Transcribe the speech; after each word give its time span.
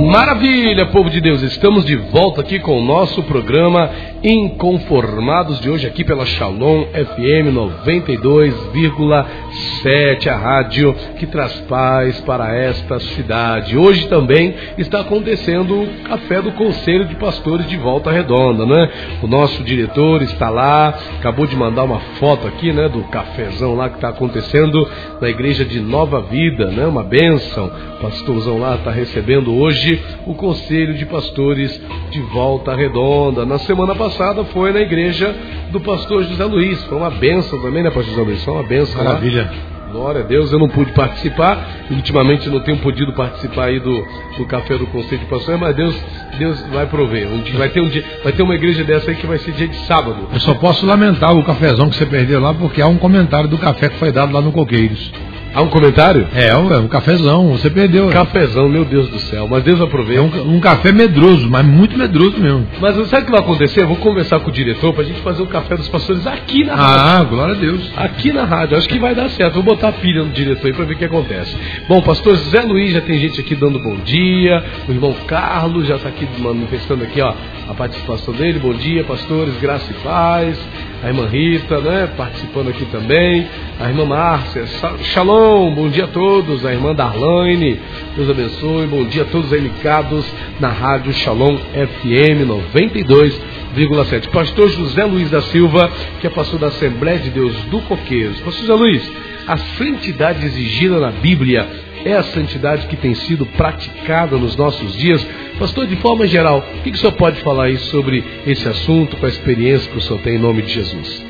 Maravilha, 0.00 0.86
povo 0.86 1.10
de 1.10 1.20
Deus, 1.20 1.42
estamos 1.42 1.84
de 1.84 1.94
volta 1.94 2.40
aqui 2.40 2.58
com 2.58 2.80
o 2.80 2.82
nosso 2.82 3.22
programa 3.24 3.90
Inconformados 4.22 5.60
de 5.60 5.68
hoje 5.70 5.86
aqui 5.86 6.04
pela 6.04 6.26
Shalom 6.26 6.84
FM 6.86 7.54
92,7, 7.54 10.26
a 10.26 10.36
rádio 10.36 10.94
que 11.18 11.26
traz 11.26 11.52
paz 11.60 12.20
para 12.22 12.54
esta 12.54 13.00
cidade. 13.00 13.78
Hoje 13.78 14.08
também 14.08 14.54
está 14.76 15.00
acontecendo 15.00 15.82
o 15.82 15.88
café 16.04 16.42
do 16.42 16.52
Conselho 16.52 17.06
de 17.06 17.14
Pastores 17.16 17.66
de 17.66 17.76
Volta 17.76 18.10
Redonda, 18.10 18.66
né? 18.66 18.90
O 19.22 19.26
nosso 19.26 19.62
diretor 19.62 20.22
está 20.22 20.50
lá, 20.50 20.98
acabou 21.18 21.46
de 21.46 21.56
mandar 21.56 21.84
uma 21.84 22.00
foto 22.18 22.46
aqui, 22.46 22.72
né, 22.72 22.88
do 22.88 23.02
cafezão 23.04 23.74
lá 23.74 23.88
que 23.88 23.96
está 23.96 24.10
acontecendo 24.10 24.86
na 25.20 25.28
igreja 25.28 25.64
de 25.64 25.80
Nova 25.80 26.20
Vida, 26.22 26.70
né? 26.70 26.86
Uma 26.86 27.04
bênção. 27.04 27.70
O 27.98 28.02
pastorzão 28.02 28.58
lá 28.58 28.76
está 28.76 28.90
recebendo 28.90 29.54
hoje 29.54 29.89
hoje 29.90 30.02
o 30.26 30.34
Conselho 30.34 30.94
de 30.94 31.06
Pastores 31.06 31.80
de 32.10 32.20
Volta 32.20 32.74
Redonda. 32.74 33.44
Na 33.44 33.58
semana 33.58 33.94
passada 33.94 34.44
foi 34.44 34.72
na 34.72 34.80
igreja 34.80 35.34
do 35.70 35.80
pastor 35.80 36.24
José 36.24 36.44
Luiz. 36.44 36.82
Foi 36.84 36.98
uma 36.98 37.10
benção 37.10 37.60
também, 37.60 37.82
né, 37.82 37.90
pastor 37.90 38.14
José 38.14 38.22
Luiz? 38.22 38.44
Foi 38.44 38.54
uma 38.54 38.62
benção. 38.62 39.02
Maravilha. 39.02 39.42
Lá. 39.42 39.70
Glória 39.90 40.20
a 40.20 40.24
Deus, 40.24 40.52
eu 40.52 40.58
não 40.60 40.68
pude 40.68 40.92
participar, 40.92 41.68
ultimamente 41.90 42.48
não 42.48 42.60
tenho 42.60 42.78
podido 42.78 43.12
participar 43.12 43.64
aí 43.64 43.80
do, 43.80 44.06
do 44.38 44.46
café 44.46 44.78
do 44.78 44.86
Conselho 44.86 45.18
de 45.18 45.26
Pastores, 45.26 45.60
mas 45.60 45.74
Deus, 45.74 45.96
Deus 46.38 46.64
vai 46.68 46.86
prover. 46.86 47.26
Um 47.26 47.42
dia, 47.42 47.58
vai, 47.58 47.70
ter 47.70 47.80
um 47.80 47.88
dia, 47.88 48.04
vai 48.22 48.32
ter 48.32 48.44
uma 48.44 48.54
igreja 48.54 48.84
dessa 48.84 49.10
aí 49.10 49.16
que 49.16 49.26
vai 49.26 49.38
ser 49.38 49.50
dia 49.50 49.66
de 49.66 49.74
sábado. 49.86 50.28
Eu 50.32 50.38
só 50.38 50.54
posso 50.54 50.86
lamentar 50.86 51.36
o 51.36 51.42
cafezão 51.42 51.90
que 51.90 51.96
você 51.96 52.06
perdeu 52.06 52.40
lá, 52.40 52.54
porque 52.54 52.80
há 52.80 52.86
um 52.86 52.98
comentário 52.98 53.48
do 53.50 53.58
café 53.58 53.88
que 53.88 53.96
foi 53.96 54.12
dado 54.12 54.32
lá 54.32 54.40
no 54.40 54.52
Coqueiros. 54.52 55.10
Há 55.52 55.62
um 55.62 55.68
comentário? 55.68 56.28
É, 56.32 56.56
um, 56.56 56.72
é 56.72 56.78
um 56.78 56.86
cafezão, 56.86 57.48
você 57.48 57.68
perdeu. 57.68 58.08
Cafezão, 58.08 58.68
meu 58.68 58.84
Deus 58.84 59.08
do 59.08 59.18
céu. 59.18 59.48
Mas 59.50 59.64
Deus 59.64 59.80
aproveita. 59.80 60.20
É 60.20 60.40
um, 60.42 60.56
um, 60.56 60.60
café 60.60 60.92
medroso, 60.92 61.50
mas 61.50 61.66
muito 61.66 61.98
medroso 61.98 62.38
mesmo. 62.38 62.68
Mas 62.80 62.94
sabe 63.08 63.22
o 63.22 63.26
que 63.26 63.32
vai 63.32 63.40
acontecer? 63.40 63.82
Eu 63.82 63.88
vou 63.88 63.96
conversar 63.96 64.38
com 64.40 64.48
o 64.48 64.52
diretor 64.52 64.92
pra 64.94 65.02
gente 65.02 65.20
fazer 65.22 65.42
o 65.42 65.46
café 65.46 65.76
dos 65.76 65.88
pastores 65.88 66.24
aqui 66.24 66.62
na 66.62 66.76
rádio. 66.76 67.00
Ah, 67.00 67.24
glória 67.24 67.54
a 67.54 67.58
Deus. 67.58 67.90
Aqui 67.96 68.32
na 68.32 68.44
rádio. 68.44 68.76
Acho 68.76 68.88
que 68.88 68.98
vai 69.00 69.14
dar 69.14 69.28
certo. 69.30 69.54
Vou 69.54 69.64
botar 69.64 69.88
a 69.88 69.92
pilha 69.92 70.22
no 70.22 70.30
diretor 70.30 70.68
aí 70.68 70.72
pra 70.72 70.84
ver 70.84 70.94
o 70.94 70.96
que 70.96 71.04
acontece. 71.04 71.56
Bom, 71.88 72.00
pastor 72.00 72.36
Zé 72.36 72.62
Luiz 72.62 72.92
já 72.92 73.00
tem 73.00 73.18
gente 73.18 73.40
aqui 73.40 73.56
dando 73.56 73.80
bom 73.80 73.96
dia. 73.96 74.62
O 74.88 74.92
irmão 74.92 75.14
Carlos 75.26 75.88
já 75.88 75.96
está 75.96 76.08
aqui 76.08 76.28
manifestando 76.38 77.02
aqui, 77.02 77.20
ó, 77.20 77.34
a 77.68 77.74
participação 77.74 78.32
dele. 78.34 78.60
Bom 78.60 78.72
dia, 78.72 79.02
pastores, 79.02 79.54
graça 79.60 79.90
e 79.90 79.94
paz 80.04 80.58
a 81.02 81.08
irmã 81.08 81.26
Rita, 81.26 81.80
né, 81.80 82.10
participando 82.16 82.68
aqui 82.68 82.84
também, 82.86 83.46
a 83.78 83.88
irmã 83.88 84.04
Márcia, 84.04 84.66
Shalom, 85.02 85.74
bom 85.74 85.88
dia 85.88 86.04
a 86.04 86.08
todos, 86.08 86.64
a 86.66 86.72
irmã 86.72 86.94
Darlane, 86.94 87.80
Deus 88.14 88.28
abençoe, 88.28 88.86
bom 88.86 89.04
dia 89.04 89.22
a 89.22 89.26
todos 89.26 89.52
aí 89.52 89.60
ligados 89.60 90.26
na 90.58 90.68
rádio 90.68 91.12
Shalom 91.12 91.56
FM 91.56 92.46
92,7. 92.46 94.28
Pastor 94.28 94.68
José 94.68 95.04
Luiz 95.04 95.30
da 95.30 95.40
Silva, 95.40 95.90
que 96.20 96.26
é 96.26 96.30
pastor 96.30 96.58
da 96.58 96.66
Assembleia 96.66 97.18
de 97.18 97.30
Deus 97.30 97.54
do 97.70 97.80
Coqueiros. 97.80 98.38
Pastor 98.40 98.66
José 98.66 98.74
Luiz, 98.74 99.10
a 99.50 99.56
santidade 99.56 100.46
exigida 100.46 101.00
na 101.00 101.10
Bíblia 101.10 101.68
é 102.04 102.12
a 102.12 102.22
santidade 102.22 102.86
que 102.86 102.94
tem 102.94 103.16
sido 103.16 103.44
praticada 103.44 104.36
nos 104.36 104.54
nossos 104.54 104.94
dias? 104.94 105.26
Pastor, 105.58 105.88
de 105.88 105.96
forma 105.96 106.24
geral, 106.28 106.64
o 106.78 106.82
que, 106.84 106.90
o 106.90 106.96
senhor 106.96 107.10
pode 107.14 107.40
falar 107.40 107.64
aí 107.64 107.76
sobre 107.76 108.24
esse 108.46 108.68
assunto, 108.68 109.16
com 109.16 109.26
a 109.26 109.28
experiência 109.28 109.90
que 109.90 109.98
o 109.98 110.00
senhor 110.00 110.20
tem 110.22 110.36
em 110.36 110.38
nome 110.38 110.62
de 110.62 110.72
Jesus? 110.72 111.24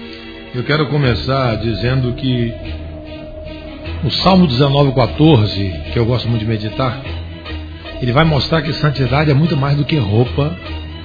Eu 0.55 0.63
quero 0.65 0.87
começar 0.89 1.55
dizendo 1.57 2.13
que 2.13 2.53
o 4.05 4.11
Salmo 4.11 4.47
19,14, 4.47 5.91
que 5.91 5.99
eu 5.99 6.05
gosto 6.05 6.29
muito 6.29 6.43
de 6.43 6.47
meditar, 6.49 7.01
ele 8.03 8.13
vai 8.13 8.25
mostrar 8.25 8.61
que 8.61 8.71
santidade 8.75 9.31
é 9.31 9.35
muito 9.35 9.57
mais 9.57 9.79
do 9.79 9.85
que 9.87 9.97
roupa 9.97 10.55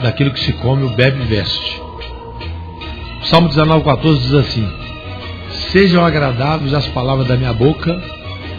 daquilo 0.03 0.31
que 0.31 0.41
se 0.41 0.52
come, 0.52 0.89
bebe 0.89 1.22
e 1.22 1.25
veste. 1.27 1.81
O 3.22 3.25
Salmo 3.25 3.47
19,14 3.47 4.19
diz 4.19 4.33
assim: 4.33 4.85
Sejam 5.75 6.06
agradáveis 6.06 6.74
as 6.74 6.88
palavras 6.88 7.28
da 7.28 7.36
minha 7.36 7.52
boca 7.52 8.02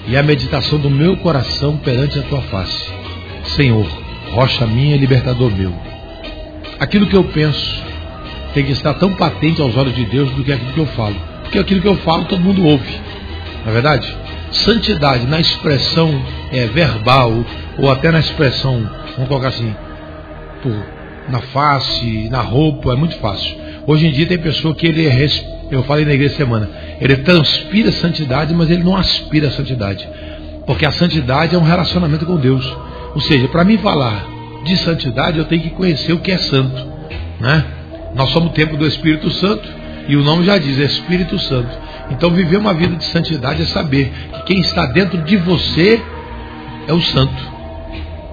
e 0.07 0.19
a 0.19 0.23
meditação 0.23 0.79
do 0.79 0.91
meu 0.91 1.17
coração 1.17 1.79
perante 1.79 2.19
a 2.19 2.23
tua 2.23 2.43
face. 2.43 2.93
Senhor, 3.57 3.87
rocha 4.33 4.67
minha, 4.67 4.99
libertador 4.99 5.51
meu. 5.51 5.73
Aquilo 6.79 7.07
que 7.07 7.17
eu 7.17 7.25
penso 7.25 7.83
tem 8.53 8.67
que 8.67 8.73
estar 8.73 8.93
tão 8.93 9.15
patente 9.15 9.63
aos 9.63 9.75
olhos 9.79 9.95
de 9.95 10.05
Deus 10.05 10.31
do 10.33 10.45
que 10.45 10.53
aquilo 10.53 10.73
que 10.75 10.81
eu 10.81 10.87
falo. 10.89 11.17
Porque 11.41 11.59
aquilo 11.59 11.81
que 11.81 11.89
eu 11.89 11.97
falo 11.97 12.27
todo 12.27 12.43
mundo 12.43 12.63
ouve. 12.63 13.01
Não 13.65 13.71
é 13.71 13.73
verdade? 13.73 14.15
Santidade 14.53 15.27
na 15.27 15.41
expressão 15.41 16.23
é, 16.53 16.67
verbal 16.67 17.33
ou 17.79 17.91
até 17.91 18.11
na 18.11 18.21
expressão, 18.21 18.87
vamos 19.15 19.29
colocar 19.29 19.49
assim, 19.49 19.75
por, 20.63 20.77
na 21.31 21.41
face, 21.41 22.29
na 22.29 22.43
roupa, 22.43 22.93
é 22.93 22.95
muito 22.95 23.17
fácil. 23.17 23.57
Hoje 23.87 24.07
em 24.07 24.13
dia 24.13 24.27
tem 24.27 24.37
pessoa 24.37 24.75
que 24.75 24.87
ele 24.87 25.07
é, 25.07 25.11
eu 25.71 25.83
falei 25.83 26.05
na 26.05 26.13
igreja 26.13 26.37
semana, 26.37 26.69
ele 27.01 27.17
transpira 27.19 27.91
santidade, 27.93 28.55
mas 28.55 28.71
ele 28.71 28.85
não 28.85 28.97
aspira 28.97 29.49
a 29.49 29.51
santidade. 29.51 30.09
Porque 30.67 30.87
a 30.87 30.93
santidade 30.93 31.55
é 31.55 31.59
um 31.59 31.65
relacionamento 31.65 32.25
com 32.25 32.37
Deus. 32.37 32.65
Ou 33.15 33.21
seja, 33.21 33.49
para 33.49 33.65
mim 33.65 33.79
falar 33.79 34.27
de 34.65 34.77
santidade, 34.79 35.39
eu 35.39 35.45
tenho 35.45 35.63
que 35.63 35.71
conhecer 35.71 36.13
o 36.13 36.19
que 36.19 36.33
é 36.33 36.39
santo. 36.39 36.87
Né? 37.41 37.65
Nós 38.15 38.31
somos 38.31 38.51
o 38.51 38.53
templo 38.53 38.77
do 38.77 38.87
Espírito 38.87 39.31
Santo, 39.31 39.69
e 40.09 40.17
o 40.17 40.23
nome 40.23 40.45
já 40.45 40.59
diz, 40.59 40.79
Espírito 40.79 41.39
Santo. 41.39 41.77
Então, 42.11 42.31
viver 42.31 42.59
uma 42.59 42.73
vida 42.73 42.95
de 42.95 43.05
santidade 43.05 43.63
é 43.63 43.67
saber 43.67 44.13
que 44.33 44.43
quem 44.45 44.61
está 44.61 44.87
dentro 44.87 45.19
de 45.23 45.37
você 45.37 46.01
é 46.87 46.93
o 46.93 47.03
santo. 47.03 47.57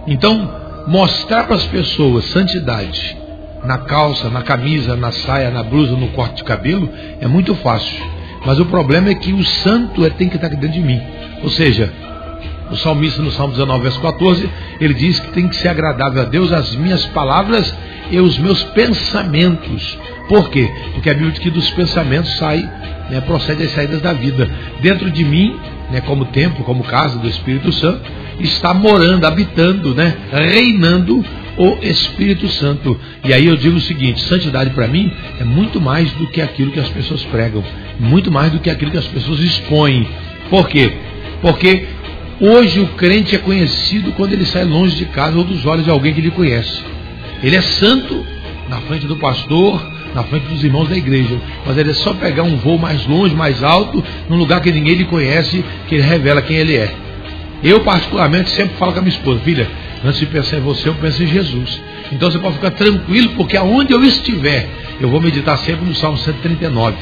Então, 0.05 0.51
mostrar 0.87 1.45
para 1.45 1.55
as 1.55 1.65
pessoas 1.65 2.25
santidade 2.25 3.22
na 3.65 3.79
calça, 3.79 4.29
na 4.29 4.41
camisa, 4.41 4.95
na 4.95 5.11
saia, 5.11 5.49
na 5.49 5.63
blusa, 5.63 5.95
no 5.95 6.09
corte 6.09 6.37
de 6.37 6.43
cabelo 6.43 6.89
é 7.19 7.27
muito 7.27 7.55
fácil. 7.55 7.97
Mas 8.45 8.59
o 8.59 8.65
problema 8.65 9.09
é 9.09 9.15
que 9.15 9.31
o 9.31 9.43
santo 9.43 10.05
é, 10.05 10.09
tem 10.09 10.27
que 10.27 10.35
estar 10.35 10.49
dentro 10.49 10.69
de 10.69 10.81
mim. 10.81 11.01
Ou 11.41 11.49
seja, 11.49 11.91
o 12.69 12.75
salmista 12.75 13.21
no 13.21 13.31
Salmo 13.31 13.53
19, 13.53 13.83
verso 13.83 14.01
14, 14.01 14.49
ele 14.79 14.93
diz 14.93 15.19
que 15.19 15.31
tem 15.31 15.47
que 15.47 15.55
ser 15.55 15.69
agradável 15.69 16.21
a 16.21 16.25
Deus 16.25 16.51
as 16.51 16.75
minhas 16.75 17.05
palavras 17.07 17.73
e 18.11 18.19
os 18.19 18.37
meus 18.37 18.63
pensamentos. 18.63 19.97
Por 20.27 20.49
quê? 20.49 20.69
Porque 20.93 21.09
a 21.09 21.13
Bíblia 21.13 21.31
diz 21.31 21.39
que 21.39 21.49
dos 21.49 21.69
pensamentos 21.71 22.35
sai, 22.37 22.69
né, 23.09 23.21
procede 23.21 23.63
as 23.63 23.71
saídas 23.71 24.01
da 24.01 24.13
vida. 24.13 24.49
Dentro 24.81 25.09
de 25.09 25.23
mim, 25.23 25.57
né, 25.91 26.01
como 26.01 26.25
templo, 26.25 26.63
como 26.63 26.83
casa 26.83 27.17
do 27.19 27.27
Espírito 27.27 27.71
Santo, 27.71 28.09
está 28.39 28.73
morando, 28.73 29.25
habitando, 29.25 29.93
né, 29.93 30.15
reinando 30.31 31.23
o 31.57 31.77
Espírito 31.81 32.47
Santo. 32.49 32.99
E 33.23 33.33
aí 33.33 33.47
eu 33.47 33.55
digo 33.55 33.77
o 33.77 33.81
seguinte: 33.81 34.21
santidade 34.21 34.71
para 34.71 34.87
mim 34.87 35.11
é 35.39 35.43
muito 35.43 35.79
mais 35.79 36.11
do 36.13 36.27
que 36.27 36.41
aquilo 36.41 36.71
que 36.71 36.79
as 36.79 36.89
pessoas 36.89 37.23
pregam, 37.25 37.63
muito 37.99 38.31
mais 38.31 38.51
do 38.51 38.59
que 38.59 38.69
aquilo 38.69 38.91
que 38.91 38.97
as 38.97 39.07
pessoas 39.07 39.39
expõem. 39.39 40.07
Por 40.49 40.67
quê? 40.67 40.93
Porque 41.41 41.85
hoje 42.39 42.79
o 42.79 42.87
crente 42.89 43.35
é 43.35 43.39
conhecido 43.39 44.11
quando 44.13 44.33
ele 44.33 44.45
sai 44.45 44.63
longe 44.63 44.95
de 44.95 45.05
casa 45.05 45.37
ou 45.37 45.43
dos 45.43 45.65
olhos 45.65 45.83
de 45.83 45.89
alguém 45.89 46.13
que 46.13 46.21
ele 46.21 46.31
conhece. 46.31 46.81
Ele 47.41 47.55
é 47.55 47.61
santo 47.61 48.25
na 48.69 48.77
frente 48.81 49.05
do 49.05 49.17
pastor, 49.17 49.85
na 50.15 50.23
frente 50.23 50.47
dos 50.47 50.63
irmãos 50.63 50.87
da 50.87 50.95
igreja. 50.95 51.37
Mas 51.65 51.77
ele 51.77 51.91
é 51.91 51.93
só 51.93 52.13
pegar 52.13 52.43
um 52.43 52.55
voo 52.57 52.77
mais 52.77 53.05
longe, 53.05 53.35
mais 53.35 53.61
alto, 53.61 54.03
num 54.29 54.37
lugar 54.37 54.61
que 54.61 54.71
ninguém 54.71 54.95
lhe 54.95 55.05
conhece, 55.05 55.63
que 55.87 55.95
ele 55.95 56.03
revela 56.03 56.41
quem 56.41 56.57
ele 56.57 56.75
é. 56.75 57.02
Eu, 57.63 57.79
particularmente, 57.81 58.49
sempre 58.49 58.75
falo 58.77 58.91
com 58.91 58.99
a 58.99 59.01
minha 59.01 59.15
esposa, 59.15 59.39
filha, 59.39 59.69
antes 60.03 60.19
de 60.19 60.25
pensar 60.25 60.57
em 60.57 60.61
você, 60.61 60.89
eu 60.89 60.95
penso 60.95 61.23
em 61.23 61.27
Jesus. 61.27 61.81
Então 62.11 62.29
você 62.29 62.37
pode 62.37 62.55
ficar 62.55 62.71
tranquilo, 62.71 63.29
porque 63.35 63.55
aonde 63.55 63.93
eu 63.93 64.03
estiver, 64.03 64.67
eu 64.99 65.09
vou 65.09 65.21
meditar 65.21 65.57
sempre 65.59 65.85
no 65.85 65.95
Salmo 65.95 66.17
139. 66.17 66.95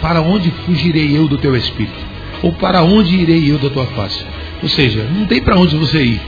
Para 0.00 0.22
onde 0.22 0.50
fugirei 0.64 1.16
eu 1.16 1.28
do 1.28 1.36
teu 1.36 1.54
espírito? 1.54 2.12
Ou 2.42 2.52
para 2.52 2.82
onde 2.82 3.14
irei 3.14 3.50
eu 3.50 3.58
da 3.58 3.68
tua 3.68 3.86
face? 3.86 4.24
Ou 4.62 4.68
seja, 4.68 5.06
não 5.14 5.26
tem 5.26 5.42
para 5.42 5.56
onde 5.56 5.76
você 5.76 6.02
ir. 6.02 6.20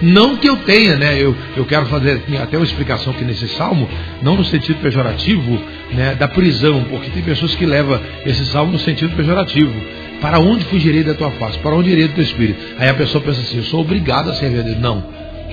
Não 0.00 0.36
que 0.36 0.48
eu 0.48 0.56
tenha, 0.58 0.96
né? 0.96 1.20
Eu, 1.20 1.34
eu 1.56 1.64
quero 1.64 1.86
fazer 1.86 2.22
até 2.40 2.56
uma 2.56 2.64
explicação 2.64 3.12
aqui 3.12 3.24
nesse 3.24 3.48
salmo, 3.48 3.88
não 4.22 4.36
no 4.36 4.44
sentido 4.44 4.80
pejorativo 4.80 5.60
né, 5.92 6.14
da 6.14 6.28
prisão, 6.28 6.84
porque 6.84 7.10
tem 7.10 7.22
pessoas 7.22 7.54
que 7.56 7.66
levam 7.66 7.98
esse 8.24 8.44
salmo 8.46 8.72
no 8.72 8.78
sentido 8.78 9.16
pejorativo. 9.16 9.74
Para 10.20 10.40
onde 10.40 10.64
fugirei 10.64 11.04
da 11.04 11.14
tua 11.14 11.30
face? 11.32 11.58
Para 11.58 11.74
onde 11.74 11.90
irei 11.90 12.08
do 12.08 12.14
teu 12.14 12.24
espírito? 12.24 12.60
Aí 12.78 12.88
a 12.88 12.94
pessoa 12.94 13.22
pensa 13.22 13.40
assim: 13.40 13.58
eu 13.58 13.64
sou 13.64 13.80
obrigado 13.80 14.30
a 14.30 14.34
servir 14.34 14.60
a 14.60 14.62
Deus. 14.62 14.80
Não, 14.80 15.04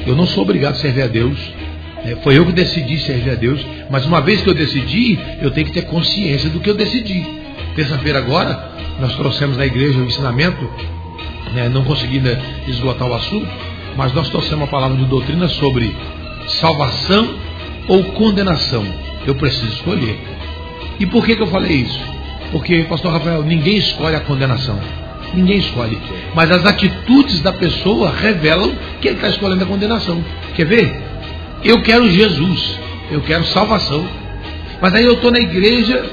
eu 0.06 0.16
não 0.16 0.26
sou 0.26 0.44
obrigado 0.44 0.74
a 0.74 0.78
servir 0.78 1.04
a 1.04 1.08
Deus. 1.08 1.38
É, 2.04 2.16
foi 2.18 2.38
eu 2.38 2.46
que 2.46 2.52
decidi 2.52 3.00
servir 3.00 3.32
a 3.32 3.36
Deus, 3.36 3.66
mas 3.90 4.06
uma 4.06 4.22
vez 4.22 4.42
que 4.42 4.50
eu 4.50 4.54
decidi, 4.54 5.18
eu 5.42 5.50
tenho 5.52 5.66
que 5.66 5.74
ter 5.74 5.84
consciência 5.84 6.50
do 6.50 6.60
que 6.60 6.70
eu 6.70 6.76
decidi. 6.76 7.26
Terça-feira 7.76 8.20
agora, 8.20 8.72
nós 9.00 9.16
trouxemos 9.16 9.58
na 9.58 9.66
igreja 9.66 10.00
o 10.00 10.06
ensinamento, 10.06 10.70
né, 11.54 11.68
não 11.68 11.84
consegui 11.84 12.20
né, 12.20 12.40
esgotar 12.68 13.08
o 13.08 13.14
assunto, 13.14 13.48
mas 13.98 14.14
nós 14.14 14.30
trouxemos 14.30 14.60
uma 14.60 14.68
palavra 14.68 14.98
de 14.98 15.06
doutrina 15.06 15.48
sobre 15.48 15.96
salvação 16.48 17.36
ou 17.88 18.04
condenação. 18.14 18.86
Eu 19.26 19.34
preciso 19.36 19.68
escolher. 19.68 20.20
E 21.00 21.06
por 21.08 21.26
que, 21.26 21.36
que 21.36 21.42
eu 21.42 21.48
falei 21.48 21.78
isso? 21.78 22.15
Porque, 22.52 22.84
pastor 22.84 23.12
Rafael, 23.12 23.44
ninguém 23.44 23.78
escolhe 23.78 24.16
a 24.16 24.22
condenação. 24.22 24.80
ninguém 25.34 25.58
escolhe. 25.58 25.98
Mas 26.34 26.50
as 26.52 26.66
atitudes 26.66 27.42
da 27.42 27.52
pessoa 27.52 28.12
revelam 28.12 28.72
que 29.02 29.08
ele 29.08 29.16
está 29.16 29.30
escolhendo 29.30 29.64
a 29.64 29.68
condenação. 29.68 30.24
Quer 30.56 30.66
ver? 30.66 31.04
Eu 31.64 31.82
quero 31.82 32.10
Jesus, 32.10 32.80
eu 33.12 33.22
quero 33.22 33.44
salvação. 33.46 34.06
Mas 34.82 34.94
aí 34.94 35.04
eu 35.04 35.14
estou 35.14 35.32
na 35.32 35.40
igreja 35.40 36.04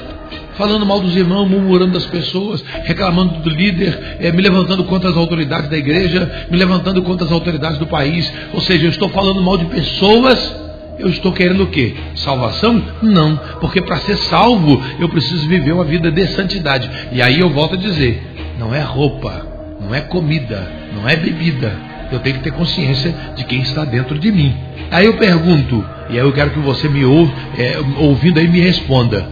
falando 0.55 0.85
mal 0.85 0.99
dos 0.99 1.15
irmãos, 1.15 1.49
murmurando 1.49 1.93
das 1.93 2.05
pessoas, 2.05 2.63
reclamando 2.83 3.39
do 3.39 3.49
líder, 3.49 4.17
é, 4.19 4.31
me 4.31 4.41
levantando 4.41 4.83
contra 4.83 5.09
as 5.09 5.17
autoridades 5.17 5.69
da 5.69 5.77
igreja, 5.77 6.47
me 6.49 6.57
levantando 6.57 7.01
contra 7.01 7.25
as 7.25 7.31
autoridades 7.31 7.77
do 7.77 7.87
país. 7.87 8.31
Ou 8.53 8.61
seja, 8.61 8.85
eu 8.85 8.89
estou 8.89 9.09
falando 9.09 9.41
mal 9.41 9.57
de 9.57 9.65
pessoas. 9.65 10.63
Eu 10.99 11.09
estou 11.09 11.31
querendo 11.31 11.63
o 11.63 11.67
quê? 11.67 11.95
Salvação? 12.15 12.81
Não, 13.01 13.35
porque 13.59 13.81
para 13.81 13.97
ser 13.97 14.17
salvo 14.17 14.81
eu 14.99 15.09
preciso 15.09 15.47
viver 15.47 15.71
uma 15.71 15.83
vida 15.83 16.11
de 16.11 16.27
santidade. 16.27 16.89
E 17.11 17.21
aí 17.21 17.39
eu 17.39 17.49
volto 17.49 17.75
a 17.75 17.77
dizer: 17.77 18.21
não 18.59 18.73
é 18.73 18.81
roupa, 18.81 19.45
não 19.81 19.93
é 19.93 20.01
comida, 20.01 20.71
não 20.95 21.07
é 21.07 21.15
bebida. 21.15 21.75
Eu 22.11 22.19
tenho 22.19 22.37
que 22.37 22.43
ter 22.43 22.51
consciência 22.51 23.13
de 23.35 23.43
quem 23.43 23.61
está 23.61 23.83
dentro 23.83 24.19
de 24.19 24.31
mim. 24.31 24.55
Aí 24.91 25.05
eu 25.07 25.17
pergunto, 25.17 25.83
e 26.09 26.13
aí 26.13 26.25
eu 26.25 26.31
quero 26.31 26.51
que 26.51 26.59
você 26.59 26.87
me 26.87 27.03
ouve, 27.03 27.33
é, 27.57 27.79
ouvindo 27.97 28.39
aí 28.39 28.47
me 28.47 28.59
responda: 28.59 29.25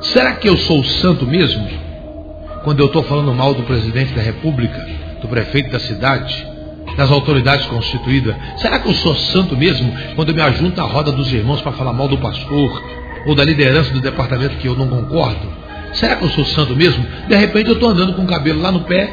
será 0.00 0.34
que 0.34 0.48
eu 0.48 0.56
sou 0.56 0.84
santo 0.84 1.26
mesmo? 1.26 1.66
Quando 2.62 2.78
eu 2.78 2.86
estou 2.86 3.02
falando 3.02 3.34
mal 3.34 3.52
do 3.52 3.64
presidente 3.64 4.12
da 4.12 4.22
República, 4.22 4.86
do 5.20 5.26
prefeito 5.26 5.72
da 5.72 5.80
cidade, 5.80 6.51
das 6.96 7.10
autoridades 7.10 7.66
constituídas, 7.66 8.36
será 8.56 8.78
que 8.78 8.88
eu 8.88 8.94
sou 8.94 9.14
santo 9.14 9.56
mesmo 9.56 9.92
quando 10.14 10.30
eu 10.30 10.34
me 10.34 10.42
ajunto 10.42 10.80
à 10.80 10.84
roda 10.84 11.12
dos 11.12 11.32
irmãos 11.32 11.60
para 11.60 11.72
falar 11.72 11.92
mal 11.92 12.08
do 12.08 12.18
pastor 12.18 12.82
ou 13.26 13.34
da 13.34 13.44
liderança 13.44 13.92
do 13.92 14.00
departamento 14.00 14.56
que 14.56 14.68
eu 14.68 14.76
não 14.76 14.88
concordo? 14.88 15.62
Será 15.94 16.16
que 16.16 16.24
eu 16.24 16.30
sou 16.30 16.44
santo 16.44 16.74
mesmo? 16.74 17.04
De 17.28 17.36
repente 17.36 17.68
eu 17.68 17.74
estou 17.74 17.90
andando 17.90 18.14
com 18.14 18.22
o 18.22 18.26
cabelo 18.26 18.60
lá 18.60 18.72
no 18.72 18.80
pé, 18.80 19.12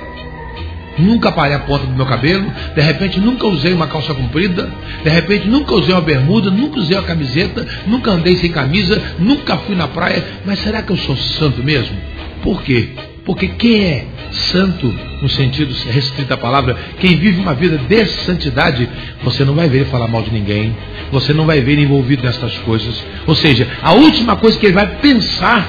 nunca 0.97 1.31
parei 1.31 1.55
a 1.55 1.59
ponta 1.59 1.85
do 1.85 1.93
meu 1.93 2.05
cabelo, 2.05 2.51
de 2.75 2.81
repente 2.81 3.19
nunca 3.19 3.47
usei 3.47 3.73
uma 3.73 3.87
calça 3.87 4.13
comprida, 4.13 4.69
de 5.03 5.09
repente 5.09 5.47
nunca 5.47 5.73
usei 5.73 5.93
uma 5.93 6.01
bermuda, 6.01 6.49
nunca 6.49 6.79
usei 6.79 6.95
uma 6.95 7.03
camiseta, 7.03 7.65
nunca 7.87 8.11
andei 8.11 8.37
sem 8.37 8.51
camisa, 8.51 9.01
nunca 9.17 9.57
fui 9.57 9.75
na 9.75 9.87
praia, 9.87 10.23
mas 10.45 10.59
será 10.59 10.81
que 10.81 10.91
eu 10.91 10.97
sou 10.97 11.15
santo 11.15 11.63
mesmo? 11.63 11.97
Por 12.41 12.61
quê? 12.63 12.89
Porque 13.29 13.47
quem 13.47 13.83
é 13.83 14.05
santo, 14.31 14.91
no 15.21 15.29
sentido 15.29 15.71
restrito 15.91 16.27
da 16.27 16.35
palavra, 16.35 16.75
quem 16.99 17.15
vive 17.15 17.39
uma 17.39 17.53
vida 17.53 17.77
de 17.77 18.05
santidade, 18.07 18.89
você 19.23 19.45
não 19.45 19.53
vai 19.53 19.69
ver 19.69 19.81
ele 19.81 19.85
falar 19.85 20.07
mal 20.07 20.23
de 20.23 20.31
ninguém, 20.31 20.75
você 21.11 21.31
não 21.31 21.45
vai 21.45 21.61
ver 21.61 21.73
ele 21.73 21.83
envolvido 21.83 22.23
nessas 22.23 22.57
coisas. 22.57 23.05
Ou 23.27 23.35
seja, 23.35 23.67
a 23.83 23.93
última 23.93 24.35
coisa 24.35 24.57
que 24.57 24.65
ele 24.65 24.73
vai 24.73 24.87
pensar 24.95 25.63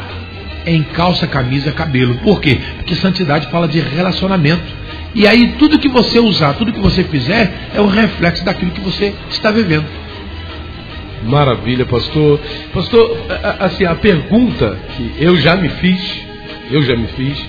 é 0.64 0.72
em 0.72 0.82
calça, 0.82 1.26
camisa, 1.26 1.70
cabelo. 1.70 2.14
Por 2.22 2.40
quê? 2.40 2.58
Porque 2.78 2.94
santidade 2.94 3.50
fala 3.50 3.68
de 3.68 3.78
relacionamento. 3.78 4.64
E 5.14 5.26
aí 5.26 5.56
tudo 5.58 5.78
que 5.78 5.90
você 5.90 6.18
usar, 6.18 6.54
tudo 6.54 6.72
que 6.72 6.80
você 6.80 7.04
fizer, 7.04 7.68
é 7.74 7.80
um 7.82 7.88
reflexo 7.88 8.42
daquilo 8.42 8.70
que 8.70 8.80
você 8.80 9.12
está 9.30 9.50
vivendo. 9.50 9.84
Maravilha, 11.24 11.84
pastor. 11.84 12.40
Pastor, 12.72 13.18
assim, 13.58 13.84
a 13.84 13.94
pergunta 13.96 14.78
que 14.96 15.12
eu 15.18 15.36
já 15.36 15.56
me 15.56 15.68
fiz, 15.68 16.29
eu 16.70 16.82
já 16.82 16.96
me 16.96 17.06
fiz, 17.08 17.48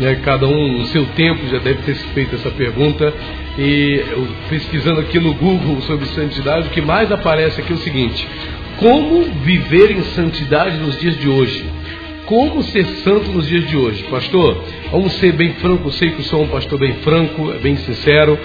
né, 0.00 0.20
cada 0.24 0.46
um 0.46 0.78
no 0.78 0.86
seu 0.86 1.04
tempo 1.06 1.46
já 1.48 1.58
deve 1.58 1.82
ter 1.82 1.94
feito 1.94 2.34
essa 2.36 2.50
pergunta, 2.50 3.12
e 3.58 4.02
pesquisando 4.48 5.00
aqui 5.00 5.18
no 5.18 5.34
Google 5.34 5.80
sobre 5.82 6.06
santidade, 6.06 6.68
o 6.68 6.70
que 6.70 6.80
mais 6.80 7.12
aparece 7.12 7.60
aqui 7.60 7.72
é 7.72 7.76
o 7.76 7.78
seguinte: 7.78 8.26
como 8.78 9.24
viver 9.42 9.90
em 9.90 10.02
santidade 10.02 10.78
nos 10.78 10.98
dias 10.98 11.18
de 11.18 11.28
hoje? 11.28 11.64
como 12.32 12.62
ser 12.62 12.86
santo 13.04 13.30
nos 13.30 13.46
dias 13.46 13.68
de 13.68 13.76
hoje. 13.76 14.04
Pastor, 14.04 14.64
vamos 14.90 15.12
ser 15.14 15.32
bem 15.32 15.52
franco, 15.54 15.88
eu 15.88 15.92
sei 15.92 16.10
que 16.10 16.20
eu 16.20 16.24
sou 16.24 16.42
um 16.42 16.48
pastor 16.48 16.78
bem 16.78 16.94
franco, 16.94 17.52
bem 17.62 17.76
sincero, 17.76 18.38